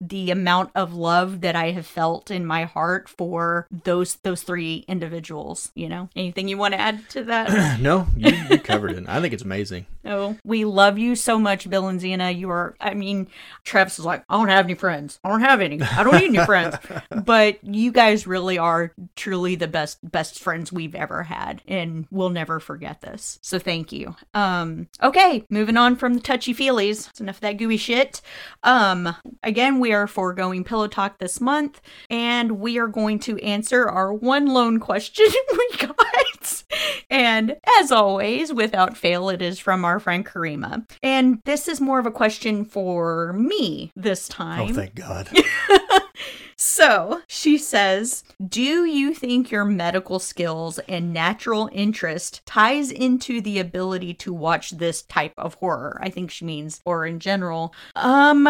the 0.00 0.30
amount 0.30 0.70
of 0.74 0.94
love 0.94 1.40
that 1.40 1.56
I 1.56 1.70
have 1.72 1.86
felt 1.86 2.30
in 2.30 2.44
my 2.46 2.64
heart 2.64 3.08
for 3.08 3.66
those 3.84 4.16
those 4.16 4.42
three 4.42 4.84
individuals, 4.88 5.70
you 5.74 5.88
know. 5.88 6.08
Anything 6.16 6.48
you 6.48 6.56
want 6.58 6.74
to 6.74 6.80
add 6.80 7.08
to 7.10 7.24
that? 7.24 7.80
no, 7.80 8.06
you, 8.16 8.32
you 8.50 8.58
covered 8.58 8.92
it. 8.92 9.04
I 9.08 9.20
think 9.20 9.34
it's 9.34 9.42
amazing. 9.42 9.86
no. 10.04 10.36
We 10.44 10.64
love 10.64 10.98
you 10.98 11.14
so 11.16 11.38
much, 11.38 11.68
Bill 11.68 11.88
and 11.88 12.00
Zena. 12.00 12.30
You 12.30 12.50
are 12.50 12.74
I 12.80 12.94
mean, 12.94 13.28
Travis 13.64 13.98
is 13.98 14.04
like, 14.04 14.24
I 14.28 14.36
don't 14.36 14.48
have 14.48 14.64
any 14.66 14.74
friends. 14.74 15.18
I 15.24 15.28
don't 15.28 15.40
have 15.40 15.60
any. 15.60 15.80
I 15.82 16.02
don't 16.02 16.14
need 16.14 16.36
any 16.36 16.44
friends. 16.44 16.76
But 17.24 17.58
you 17.64 17.92
guys 17.92 18.26
really 18.26 18.58
are 18.58 18.92
truly 19.16 19.54
the 19.56 19.66
best 19.68 19.98
best 20.08 20.38
friends 20.38 20.72
we've 20.72 20.94
ever 20.94 21.22
had 21.24 21.62
and 21.66 22.06
we'll 22.10 22.30
never 22.30 22.60
forget 22.60 23.00
this. 23.00 23.38
So 23.42 23.58
thank 23.58 23.92
you. 23.92 24.14
Um 24.34 24.88
okay, 25.02 25.44
moving 25.50 25.76
on 25.76 25.96
from 25.96 26.14
the 26.14 26.20
touchy 26.20 26.54
feelies. 26.54 27.06
That's 27.06 27.20
enough 27.20 27.36
of 27.36 27.40
that 27.42 27.56
gooey 27.58 27.76
shit. 27.76 28.20
Um 28.62 29.14
again, 29.42 29.80
we 29.80 29.92
are 29.92 30.06
foregoing 30.06 30.64
pillow 30.64 30.88
talk 30.88 31.18
this 31.18 31.40
month 31.40 31.80
and 32.10 32.52
we 32.60 32.78
are 32.78 32.86
going 32.86 33.18
to 33.20 33.38
answer 33.38 33.88
our 33.88 34.12
one 34.12 34.46
lone 34.46 34.80
question 34.80 35.26
we 35.52 35.86
got. 35.86 36.64
And 37.10 37.56
as 37.80 37.92
always, 37.92 38.52
without 38.52 38.96
fail, 38.96 39.28
it 39.28 39.40
is 39.40 39.58
from 39.58 39.84
our 39.84 40.00
friend 40.00 40.24
Karima. 40.24 40.88
And 41.02 41.40
this 41.44 41.68
is 41.68 41.80
more 41.80 41.98
of 41.98 42.06
a 42.06 42.10
question 42.10 42.64
for 42.64 43.32
me 43.32 43.92
this 43.96 44.28
time. 44.28 44.70
Oh, 44.70 44.74
thank 44.74 44.94
God. 44.94 45.30
So 46.58 47.20
she 47.26 47.58
says, 47.58 48.24
Do 48.46 48.84
you 48.84 49.14
think 49.14 49.50
your 49.50 49.64
medical 49.64 50.18
skills 50.18 50.78
and 50.88 51.12
natural 51.12 51.68
interest 51.72 52.40
ties 52.46 52.90
into 52.90 53.40
the 53.40 53.58
ability 53.58 54.14
to 54.14 54.32
watch 54.32 54.70
this 54.70 55.02
type 55.02 55.34
of 55.36 55.54
horror? 55.54 55.98
I 56.02 56.08
think 56.08 56.30
she 56.30 56.44
means 56.44 56.80
horror 56.84 57.06
in 57.06 57.20
general. 57.20 57.74
Um. 57.94 58.48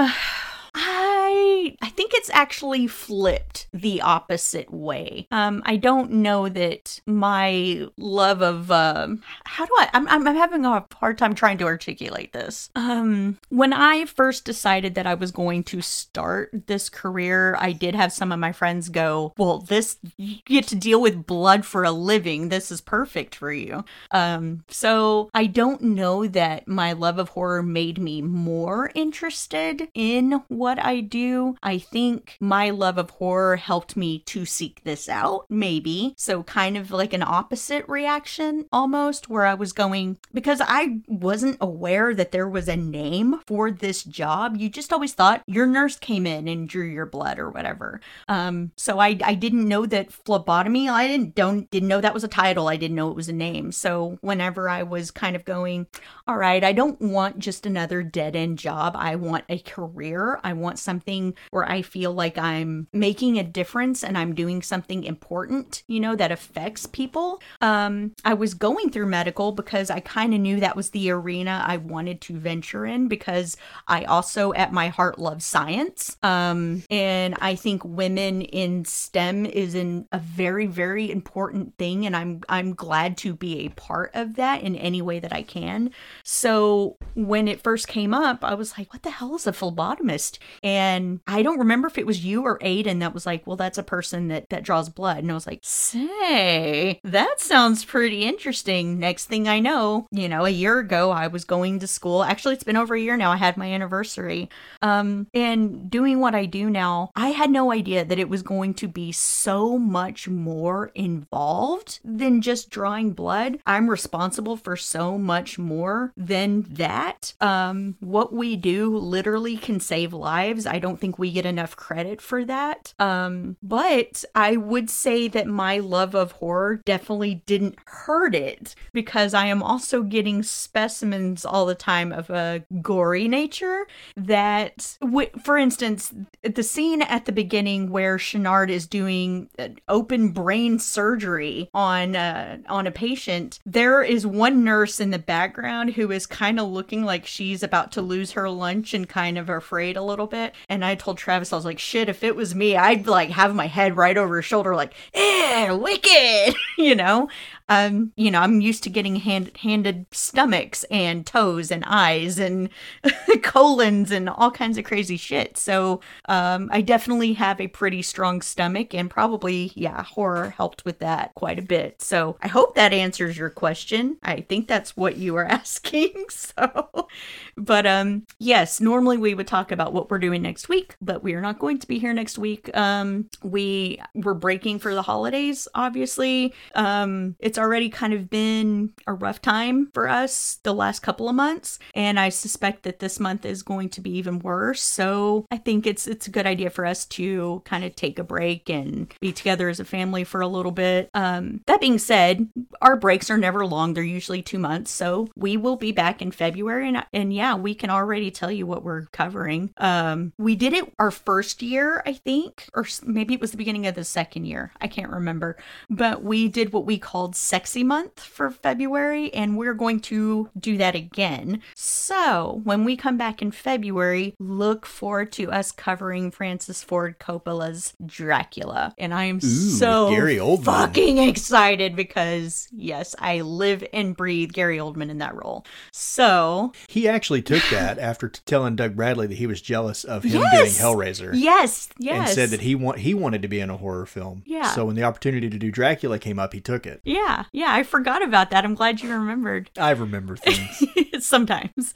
I 1.83 1.89
think 1.89 2.13
it's 2.15 2.31
actually 2.31 2.87
flipped 2.87 3.69
the 3.73 4.01
opposite 4.03 4.73
way. 4.73 5.27
Um, 5.31 5.63
I 5.65 5.77
don't 5.77 6.11
know 6.11 6.49
that 6.49 7.01
my 7.07 7.87
love 7.97 8.43
of 8.43 8.71
um, 8.71 9.23
how 9.45 9.67
do 9.67 9.73
I? 9.79 9.91
I'm 9.93 10.09
I'm 10.09 10.27
having 10.27 10.65
a 10.65 10.85
hard 10.95 11.19
time 11.19 11.35
trying 11.35 11.59
to 11.59 11.65
articulate 11.65 12.33
this. 12.33 12.71
Um, 12.75 13.39
when 13.49 13.73
I 13.73 14.05
first 14.05 14.45
decided 14.45 14.95
that 14.95 15.07
I 15.07 15.15
was 15.15 15.31
going 15.31 15.65
to 15.65 15.81
start 15.81 16.51
this 16.67 16.89
career, 16.89 17.57
I 17.59 17.73
did 17.73 17.95
have 17.95 18.13
some 18.13 18.33
of 18.33 18.39
my 18.39 18.53
friends 18.53 18.89
go, 18.89 19.33
"Well, 19.37 19.59
this 19.59 19.99
you 20.17 20.37
get 20.45 20.67
to 20.69 20.77
deal 20.77 21.01
with 21.01 21.27
blood 21.27 21.65
for 21.65 21.85
a 21.85 21.91
living. 21.91 22.49
This 22.49 22.71
is 22.71 22.81
perfect 22.81 23.35
for 23.35 23.53
you." 23.53 23.85
Um, 24.11 24.65
so 24.69 25.31
I 25.35 25.47
don't 25.47 25.83
know 25.83 26.27
that 26.27 26.69
my 26.69 26.93
love 26.93 27.19
of 27.19 27.31
horror 27.31 27.63
made 27.63 27.99
me 27.99 28.23
more 28.23 28.91
interested 28.95 29.89
in 29.95 30.43
what 30.49 30.83
I 30.83 31.01
do, 31.01 31.56
I 31.63 31.79
think 31.79 32.37
my 32.41 32.71
love 32.71 32.99
of 32.99 33.11
horror 33.11 33.57
helped 33.57 33.97
me 33.97 34.21
to 34.21 34.45
seek 34.45 34.83
this 34.85 35.09
out, 35.09 35.47
maybe. 35.49 36.15
So, 36.17 36.43
kind 36.43 36.77
of 36.77 36.91
like 36.91 37.13
an 37.13 37.23
opposite 37.23 37.85
reaction 37.89 38.67
almost, 38.73 39.29
where 39.29 39.47
I 39.47 39.55
was 39.55 39.73
going 39.73 40.19
because 40.33 40.61
I 40.65 40.99
wasn't 41.09 41.59
aware 41.61 42.15
that 42.15 42.33
there 42.33 42.49
was 42.49 42.69
a 42.69 42.77
name 42.77 43.41
for 43.47 43.71
this 43.71 44.03
job. 44.03 44.57
You 44.57 44.69
just 44.69 44.93
always 44.93 45.15
thought 45.15 45.43
your 45.47 45.67
nurse 45.67 45.99
came 45.99 46.27
in 46.27 46.49
and 46.49 46.69
drew 46.69 46.87
your 46.87 47.07
blood 47.07 47.39
or 47.39 47.51
whatever. 47.51 48.01
Um, 48.29 48.73
so 48.77 48.99
I 48.99 49.19
I 49.25 49.35
didn't 49.35 49.69
know 49.69 49.87
that 49.87 50.13
phlebotomy. 50.13 50.89
I 50.89 51.07
didn't 51.09 51.35
don't 51.35 51.71
didn't 51.71 51.89
know 51.89 52.01
that 52.01 52.15
was 52.15 52.25
a 52.25 52.29
title. 52.29 52.69
I 52.69 52.77
didn't 52.77 52.97
know 52.97 53.11
it 53.11 53.17
was 53.17 53.29
a 53.29 53.33
name. 53.33 53.73
So 53.73 54.19
whenever 54.21 54.69
I 54.69 54.83
was 54.83 55.11
kind 55.11 55.37
of 55.37 55.45
going, 55.45 55.87
all 56.27 56.37
right, 56.37 56.63
I 56.63 56.73
don't 56.73 57.01
want 57.01 57.39
just 57.39 57.67
another 57.67 58.03
dead 58.03 58.37
end 58.37 58.59
job. 58.59 58.95
I 58.97 59.17
want 59.17 59.45
a 59.49 59.59
career. 59.59 60.41
I 60.43 60.53
want 60.53 60.79
something 60.79 61.35
where 61.51 61.69
I 61.69 61.83
feel 61.83 62.13
like 62.13 62.39
I'm 62.39 62.89
making 62.93 63.39
a 63.39 63.43
difference 63.43 64.03
and 64.05 64.17
I'm 64.17 64.35
doing 64.35 64.63
something 64.63 65.05
important, 65.05 65.83
you 65.87 66.01
know, 66.01 66.17
that 66.17 66.33
affects 66.33 66.87
people. 66.87 67.41
Um, 67.61 68.13
I 68.25 68.35
was 68.35 68.55
going 68.55 68.91
through 68.91 69.07
medical 69.07 69.53
because 69.53 69.91
I 69.91 70.01
kind 70.01 70.35
of 70.35 70.41
knew 70.41 70.61
that 70.61 70.77
was 70.77 70.91
the 70.91 71.11
arena 71.11 71.65
I 71.67 71.77
wanted 71.79 72.21
to 72.23 72.39
venture 72.39 72.87
in 72.87 73.09
because 73.09 73.57
I 73.87 74.05
also 74.05 74.53
at 74.55 74.73
my 74.73 74.89
heart 74.89 75.19
love 75.19 75.43
science. 75.43 76.17
Um, 76.23 76.83
and 76.91 77.35
I 77.41 77.55
think 77.55 77.85
women 77.85 78.43
in 78.43 78.85
STEM 78.85 79.47
is 79.47 79.75
in 79.75 80.07
a 80.13 80.19
very, 80.19 80.67
very 80.67 81.11
important 81.11 81.77
thing. 81.79 82.07
And 82.07 82.17
I'm 82.17 82.41
I'm 82.49 82.75
glad 82.75 83.17
to 83.19 83.35
be 83.35 83.61
a 83.61 83.69
part 83.71 84.11
of 84.15 84.37
that 84.37 84.63
in 84.63 84.77
any 84.77 85.03
way 85.03 85.19
that 85.21 85.33
I 85.33 85.43
can. 85.43 85.91
So 86.25 86.97
when 87.15 87.49
it 87.49 87.63
first 87.63 87.89
came 87.89 88.15
up, 88.15 88.45
I 88.45 88.55
was 88.55 88.79
like, 88.79 88.93
what 88.93 89.03
the 89.03 89.11
hell 89.11 89.35
is 89.37 89.47
a 89.47 89.53
phlebotomist? 89.53 90.39
And 90.63 91.21
I 91.27 91.36
don't 91.43 91.59
remember 91.59 91.89
if 91.89 91.99
it 91.99 92.07
was 92.07 92.25
you 92.25 92.43
or 92.43 92.59
Aiden 92.61 93.01
that 93.01 93.15
was 93.15 93.27
like, 93.27 93.47
well, 93.47 93.57
that's 93.57 93.79
a 93.79 93.83
person 93.83 94.29
that 94.29 94.49
that 94.51 94.63
draws 94.63 94.89
blood. 94.89 95.19
And 95.19 95.31
I 95.31 95.35
was 95.35 95.47
like, 95.47 95.61
say, 95.63 97.01
that 97.05 97.41
sounds 97.41 97.85
pretty 97.85 98.25
interesting. 98.25 98.99
Next 98.99 99.27
thing 99.27 99.49
I 99.49 99.61
know, 99.61 100.07
you 100.11 100.29
know, 100.29 100.45
a 100.45 100.51
year 100.51 100.79
ago 100.79 101.11
I 101.11 101.27
was 101.29 101.45
going 101.45 101.79
to 101.81 101.87
school. 101.87 102.23
Actually, 102.23 102.55
it's 102.55 102.65
been 102.65 102.77
over 102.77 102.95
a 102.95 103.01
year 103.01 103.17
now. 103.17 103.33
I 103.33 103.37
had 103.37 103.57
my 103.57 103.73
anniversary. 103.73 104.49
Um, 104.83 105.27
and 105.35 105.91
doing 105.91 106.21
what 106.21 106.35
I 106.35 106.47
do 106.47 106.71
now, 106.71 107.11
I 107.17 107.29
had 107.29 107.51
no 107.51 107.73
idea 107.73 108.05
that 108.05 108.19
it 108.19 108.29
was 108.29 108.43
going 108.43 108.75
to 108.75 108.89
be 108.89 109.13
so 109.13 109.79
much 109.79 110.29
more 110.29 110.91
involved 110.95 112.01
than 112.05 112.41
just 112.41 112.71
drawing 112.71 113.13
blood. 113.13 113.59
I'm 113.67 113.91
responsible 113.91 114.57
for 114.57 114.77
so 114.77 115.19
much 115.19 115.59
more 115.59 116.13
than 116.17 116.63
that. 116.71 117.35
Um, 117.41 117.97
what 118.01 118.33
we 118.33 118.57
do 118.57 118.97
literally 118.97 119.57
can 119.57 119.81
save 119.81 120.13
lives. 120.13 120.67
I 120.67 120.79
don't 120.79 121.01
think 121.01 121.19
we 121.19 121.26
get 121.31 121.47
enough 121.47 121.77
credit 121.77 122.21
for 122.21 122.45
that. 122.45 122.95
Um, 122.99 123.57
but 123.63 124.25
I 124.35 124.57
would 124.57 124.91
say 124.91 125.29
that 125.29 125.47
my 125.47 125.79
love 125.79 126.15
of 126.15 126.33
horror 126.33 126.81
definitely 126.85 127.43
didn't 127.47 127.77
hurt 127.87 128.35
it 128.35 128.75
because 128.93 129.35
I 129.35 129.47
am 129.47 129.63
also 129.63 130.03
getting 130.03 130.43
specimens 130.43 131.45
all 131.45 131.67
the 131.67 131.75
time 131.75 132.13
of 132.13 132.31
a 132.31 132.65
gory 132.83 133.29
nature 133.29 133.87
that, 134.17 134.97
w- 135.01 135.31
for 135.43 135.57
instance, 135.57 136.13
the 136.43 136.63
scene 136.63 137.03
at 137.03 137.25
the 137.25 137.33
beginning 137.33 137.91
where 137.91 138.19
Channard 138.19 138.71
is 138.71 138.87
doing 138.87 139.49
open 139.89 140.31
brain 140.31 140.79
surgery 140.79 141.69
on 141.75 142.17
uh, 142.17 142.59
on 142.69 142.87
a 142.87 142.91
patient, 142.91 143.59
there 143.65 144.03
is 144.03 144.27
one 144.27 144.65
nurse 144.65 145.01
in 145.01 145.11
the 145.11 145.19
background 145.19 145.91
who 145.91 146.11
is 146.11 146.27
kind 146.27 146.59
of 146.61 146.69
looking 146.69 147.05
like 147.05 147.27
she's 147.27 147.63
about 147.63 147.93
to 147.93 148.03
lose 148.03 148.33
her 148.33 148.49
lunch 148.49 148.95
and 148.95 149.09
kind 149.09 149.39
of 149.39 149.49
afraid 149.49 149.97
a 149.97 150.03
little 150.03 150.27
bit. 150.27 150.55
And 150.69 150.85
I 150.85 150.95
told 150.95 151.16
Travis, 151.17 151.53
I 151.53 151.57
was 151.57 151.65
like, 151.65 151.79
shit, 151.79 152.09
if 152.09 152.23
it 152.23 152.37
was 152.37 152.55
me, 152.55 152.77
I'd 152.77 153.07
like 153.07 153.31
have 153.31 153.55
my 153.55 153.67
head 153.67 153.97
right 153.97 154.17
over 154.17 154.37
her 154.37 154.43
shoulder, 154.43 154.75
like, 154.75 154.93
eh, 155.15 155.71
wicked, 155.71 156.55
you 156.79 156.95
know? 156.95 157.29
Um, 157.69 158.13
you 158.17 158.31
know, 158.31 158.41
I'm 158.41 158.61
used 158.61 158.85
to 158.85 158.91
getting 158.91 159.17
hand, 159.17 159.51
handed 159.59 160.07
stomachs 160.13 160.85
and 160.85 161.27
toes 161.27 161.71
and 161.71 161.85
eyes 161.87 162.39
and 162.39 162.69
colons 163.43 164.11
and 164.11 164.29
all 164.29 164.51
kinds 164.51 164.79
of 164.79 164.85
crazy 164.85 165.17
shit. 165.17 165.57
So 165.57 166.01
um, 166.29 166.69
I 166.73 166.81
definitely 166.81 167.33
have 167.35 167.61
a 167.61 167.67
pretty 167.67 168.03
strong 168.03 168.41
stomach, 168.41 168.95
and 168.95 169.11
probably, 169.11 169.73
yeah, 169.75 170.03
horror 170.05 170.51
helped 170.51 170.85
with 170.85 171.01
that 171.01 171.35
quite 171.35 171.59
a 171.59 171.63
bit. 171.63 172.01
So 172.01 172.37
I 172.41 172.49
hope 172.49 172.75
that 172.77 172.93
answers 172.93 173.37
your 173.37 173.51
question. 173.51 174.19
I 174.23 174.43
think 174.43 174.69
that's 174.69 174.97
what 174.97 175.17
you 175.17 175.35
were 175.35 175.45
asking. 175.47 176.13
So, 176.29 177.09
but 177.57 177.87
um, 177.87 178.27
yes, 178.39 178.81
normally 178.81 179.17
we 179.17 179.35
would 179.35 179.47
talk 179.47 179.73
about 179.73 179.93
what 179.93 180.11
we're 180.11 180.19
doing 180.19 180.43
next 180.43 180.69
week, 180.69 180.97
but 181.01 181.23
we 181.23 181.35
are 181.35 181.41
not 181.41 181.59
going 181.59 181.79
to 181.79 181.87
be 181.87 181.99
here 181.99 182.13
next 182.13 182.39
week. 182.39 182.75
Um, 182.77 183.29
we 183.43 184.01
were 184.15 184.35
breaking 184.35 184.79
for 184.79 184.95
the 184.95 185.03
holidays, 185.03 185.67
obviously. 185.75 186.55
Um, 186.75 187.35
it's 187.41 187.56
it's 187.57 187.63
already 187.63 187.89
kind 187.89 188.13
of 188.13 188.29
been 188.29 188.93
a 189.07 189.15
rough 189.15 189.41
time 189.41 189.89
for 189.95 190.11
us 190.11 190.59
the 190.63 190.75
last 190.75 191.01
couple 191.01 191.27
of 191.27 191.35
months, 191.35 191.79
and 191.95 192.21
I 192.21 192.29
suspect 192.29 192.83
that 192.83 192.99
this 192.99 193.19
month 193.19 193.47
is 193.47 193.63
going 193.63 193.89
to 193.91 194.03
be 194.03 194.11
even 194.11 194.41
worse. 194.41 194.83
So 194.83 195.47
I 195.51 195.57
think 195.57 195.87
it's 195.87 196.07
it's 196.07 196.27
a 196.27 196.31
good 196.31 196.45
idea 196.47 196.69
for 196.69 196.85
us 196.85 197.07
to 197.07 197.63
kind 197.65 197.83
of 197.83 197.97
take 197.97 198.19
a 198.19 198.25
break 198.25 198.69
and 198.69 199.11
be 199.23 199.33
together 199.33 199.71
as 199.71 199.81
a 199.81 199.87
family 199.87 200.23
for 200.23 200.43
a 200.43 200.47
little 200.47 200.71
bit. 200.71 201.09
Um, 201.15 201.63
that 201.67 201.81
being 201.81 201.97
said, 201.97 202.47
our 202.83 202.95
breaks 202.95 203.31
are 203.31 203.39
never 203.39 203.65
long; 203.65 203.95
they're 203.95 204.05
usually 204.05 204.43
two 204.43 204.59
months. 204.59 204.91
So 204.91 205.29
we 205.35 205.57
will 205.57 205.77
be 205.77 205.93
back 205.93 206.21
in 206.21 206.33
February, 206.33 206.87
and 206.89 207.07
and 207.15 207.33
yeah, 207.33 207.55
we 207.55 207.75
can 207.75 207.89
already 207.89 208.31
tell 208.31 208.53
you 208.53 208.67
what 208.67 208.85
we're 208.85 209.07
covering. 209.07 209.73
Um, 209.79 210.35
we 210.37 210.57
did 210.57 210.75
it 210.75 210.93
our 210.99 211.11
first 211.11 211.63
year, 211.63 212.03
I 212.05 212.13
think, 212.13 212.69
or 212.75 212.87
maybe 213.03 213.33
it 213.33 213.41
was 213.41 213.53
the 213.53 213.57
beginning 213.57 213.87
of 213.87 213.95
the 213.95 214.05
second 214.05 214.45
year. 214.45 214.73
I 214.79 214.89
can't 214.89 215.11
remember, 215.11 215.57
but 215.89 216.23
we 216.23 216.49
did 216.49 216.75
what 216.75 216.85
we 216.85 216.99
called 216.99 217.35
sexy 217.47 217.85
month 217.85 218.21
for 218.21 218.51
February, 218.51 219.33
and 219.33 219.57
we're 219.57 219.75
going 219.75 220.01
to 220.01 220.51
do 220.59 220.77
that 220.79 220.95
again. 220.95 221.63
So, 221.75 222.61
when 222.65 222.85
we 222.85 222.97
come 222.97 223.17
back 223.17 223.41
in 223.41 223.53
February, 223.53 224.35
look 224.39 224.85
forward 224.85 225.31
to 225.33 225.53
us 225.53 225.71
covering 225.71 226.31
Francis 226.31 226.83
Ford 226.83 227.19
Coppola's 227.19 227.95
Dracula. 228.05 228.95
And 228.99 229.15
I 229.15 229.25
am 229.25 229.37
Ooh, 229.37 229.41
so 229.41 230.11
Gary 230.11 230.37
Oldman. 230.37 230.65
fucking 230.65 231.19
excited 231.19 231.95
because, 231.95 232.69
yes, 232.73 233.15
I 233.19 233.43
live 233.43 233.85
and 233.93 234.17
breathe 234.17 234.53
Gary 234.53 234.79
Oldman 234.79 235.11
in 235.11 235.19
that 235.19 235.35
role. 235.35 235.65
So, 235.93 236.73
he 236.89 237.09
actually 237.09 237.43
took 237.43 237.63
that 237.71 237.99
after 237.99 238.29
telling 238.29 238.77
Doug 238.77 238.97
Bradley 238.97 239.29
that 239.29 239.39
he 239.39 239.47
was 239.47 239.61
jealous 239.61 240.05
of 240.05 240.25
him 240.25 240.41
yes! 240.41 240.53
getting 240.53 240.73
Hellraiser. 240.73 241.31
Yes, 241.35 241.89
yes. 241.99 242.29
And 242.29 242.35
said 242.35 242.51
that 242.51 242.61
he 242.61 242.75
want 242.75 242.99
he 242.99 243.15
wanted 243.15 243.43
to 243.43 243.49
be 243.49 243.61
in 243.61 243.71
a 243.71 243.77
horror 243.77 244.07
film. 244.07 244.43
Yeah. 244.47 244.71
So 244.71 244.87
when 244.87 244.97
the 244.97 245.05
opportunity 245.05 245.49
to 245.49 245.59
do 245.59 245.71
Dracula 245.71 246.19
came 246.19 246.39
up, 246.39 246.53
he 246.53 246.61
took 246.61 246.87
it. 246.87 247.01
Yeah. 247.05 247.36
Yeah, 247.53 247.73
I 247.73 247.83
forgot 247.83 248.23
about 248.23 248.51
that. 248.51 248.65
I'm 248.65 248.75
glad 248.75 249.01
you 249.01 249.13
remembered. 249.13 249.71
I 249.79 249.91
remember 249.91 250.37
things. 250.37 250.83
Sometimes. 251.25 251.95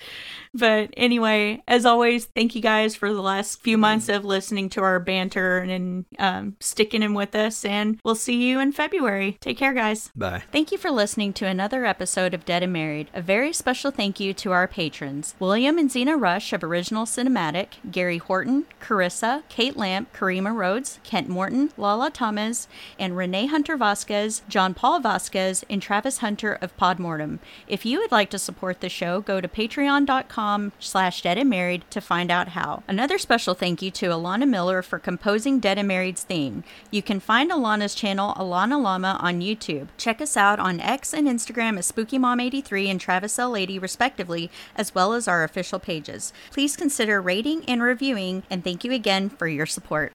But 0.52 0.90
anyway, 0.96 1.62
as 1.68 1.86
always, 1.86 2.26
thank 2.26 2.54
you 2.54 2.62
guys 2.62 2.96
for 2.96 3.12
the 3.12 3.20
last 3.20 3.60
few 3.62 3.78
months 3.78 4.08
of 4.08 4.24
listening 4.24 4.68
to 4.70 4.82
our 4.82 4.98
banter 4.98 5.58
and 5.58 6.04
um, 6.18 6.56
sticking 6.60 7.02
in 7.02 7.14
with 7.14 7.34
us. 7.34 7.64
And 7.64 8.00
we'll 8.04 8.14
see 8.14 8.48
you 8.48 8.58
in 8.58 8.72
February. 8.72 9.38
Take 9.40 9.58
care, 9.58 9.72
guys. 9.72 10.10
Bye. 10.16 10.42
Thank 10.50 10.72
you 10.72 10.78
for 10.78 10.90
listening 10.90 11.32
to 11.34 11.46
another 11.46 11.84
episode 11.84 12.34
of 12.34 12.44
Dead 12.44 12.62
and 12.62 12.72
Married. 12.72 13.10
A 13.14 13.22
very 13.22 13.52
special 13.52 13.90
thank 13.90 14.18
you 14.18 14.34
to 14.34 14.52
our 14.52 14.66
patrons 14.66 15.34
William 15.38 15.78
and 15.78 15.90
Zena 15.90 16.16
Rush 16.16 16.52
of 16.52 16.64
Original 16.64 17.04
Cinematic, 17.04 17.74
Gary 17.90 18.18
Horton, 18.18 18.66
Carissa, 18.80 19.42
Kate 19.48 19.76
Lamp, 19.76 20.12
Karima 20.12 20.54
Rhodes, 20.54 20.98
Kent 21.04 21.28
Morton, 21.28 21.70
Lala 21.76 22.10
Thomas, 22.10 22.66
and 22.98 23.16
Renee 23.16 23.46
Hunter 23.46 23.76
Vasquez, 23.76 24.42
John 24.48 24.74
Paul 24.74 25.00
Vasquez, 25.00 25.64
and 25.70 25.80
Travis 25.80 26.18
Hunter 26.18 26.58
of 26.60 26.76
Podmortem. 26.76 27.38
If 27.68 27.84
you 27.86 27.98
would 28.00 28.12
like 28.12 28.30
to 28.30 28.38
support 28.38 28.80
the 28.80 28.88
show, 28.88 29.09
go 29.18 29.40
to 29.40 29.48
patreon.com 29.48 30.72
slash 30.78 31.22
dead 31.22 31.38
and 31.38 31.50
married 31.50 31.82
to 31.90 32.00
find 32.00 32.30
out 32.30 32.48
how. 32.48 32.84
Another 32.86 33.18
special 33.18 33.54
thank 33.54 33.82
you 33.82 33.90
to 33.90 34.10
Alana 34.10 34.48
Miller 34.48 34.82
for 34.82 35.00
composing 35.00 35.58
Dead 35.58 35.78
and 35.78 35.88
Married's 35.88 36.22
theme. 36.22 36.62
You 36.92 37.02
can 37.02 37.18
find 37.18 37.50
Alana's 37.50 37.94
channel, 37.94 38.34
Alana 38.34 38.80
Llama, 38.80 39.18
on 39.20 39.40
YouTube. 39.40 39.88
Check 39.96 40.20
us 40.20 40.36
out 40.36 40.60
on 40.60 40.78
X 40.78 41.12
and 41.12 41.26
Instagram 41.26 41.78
as 41.78 41.90
SpookyMom83 41.90 42.86
and 42.86 43.00
Travis 43.00 43.38
L. 43.38 43.50
Lady, 43.50 43.78
respectively, 43.78 44.50
as 44.76 44.94
well 44.94 45.14
as 45.14 45.26
our 45.26 45.42
official 45.42 45.80
pages. 45.80 46.32
Please 46.52 46.76
consider 46.76 47.20
rating 47.20 47.64
and 47.64 47.82
reviewing, 47.82 48.44
and 48.50 48.62
thank 48.62 48.84
you 48.84 48.92
again 48.92 49.28
for 49.30 49.48
your 49.48 49.66
support. 49.66 50.08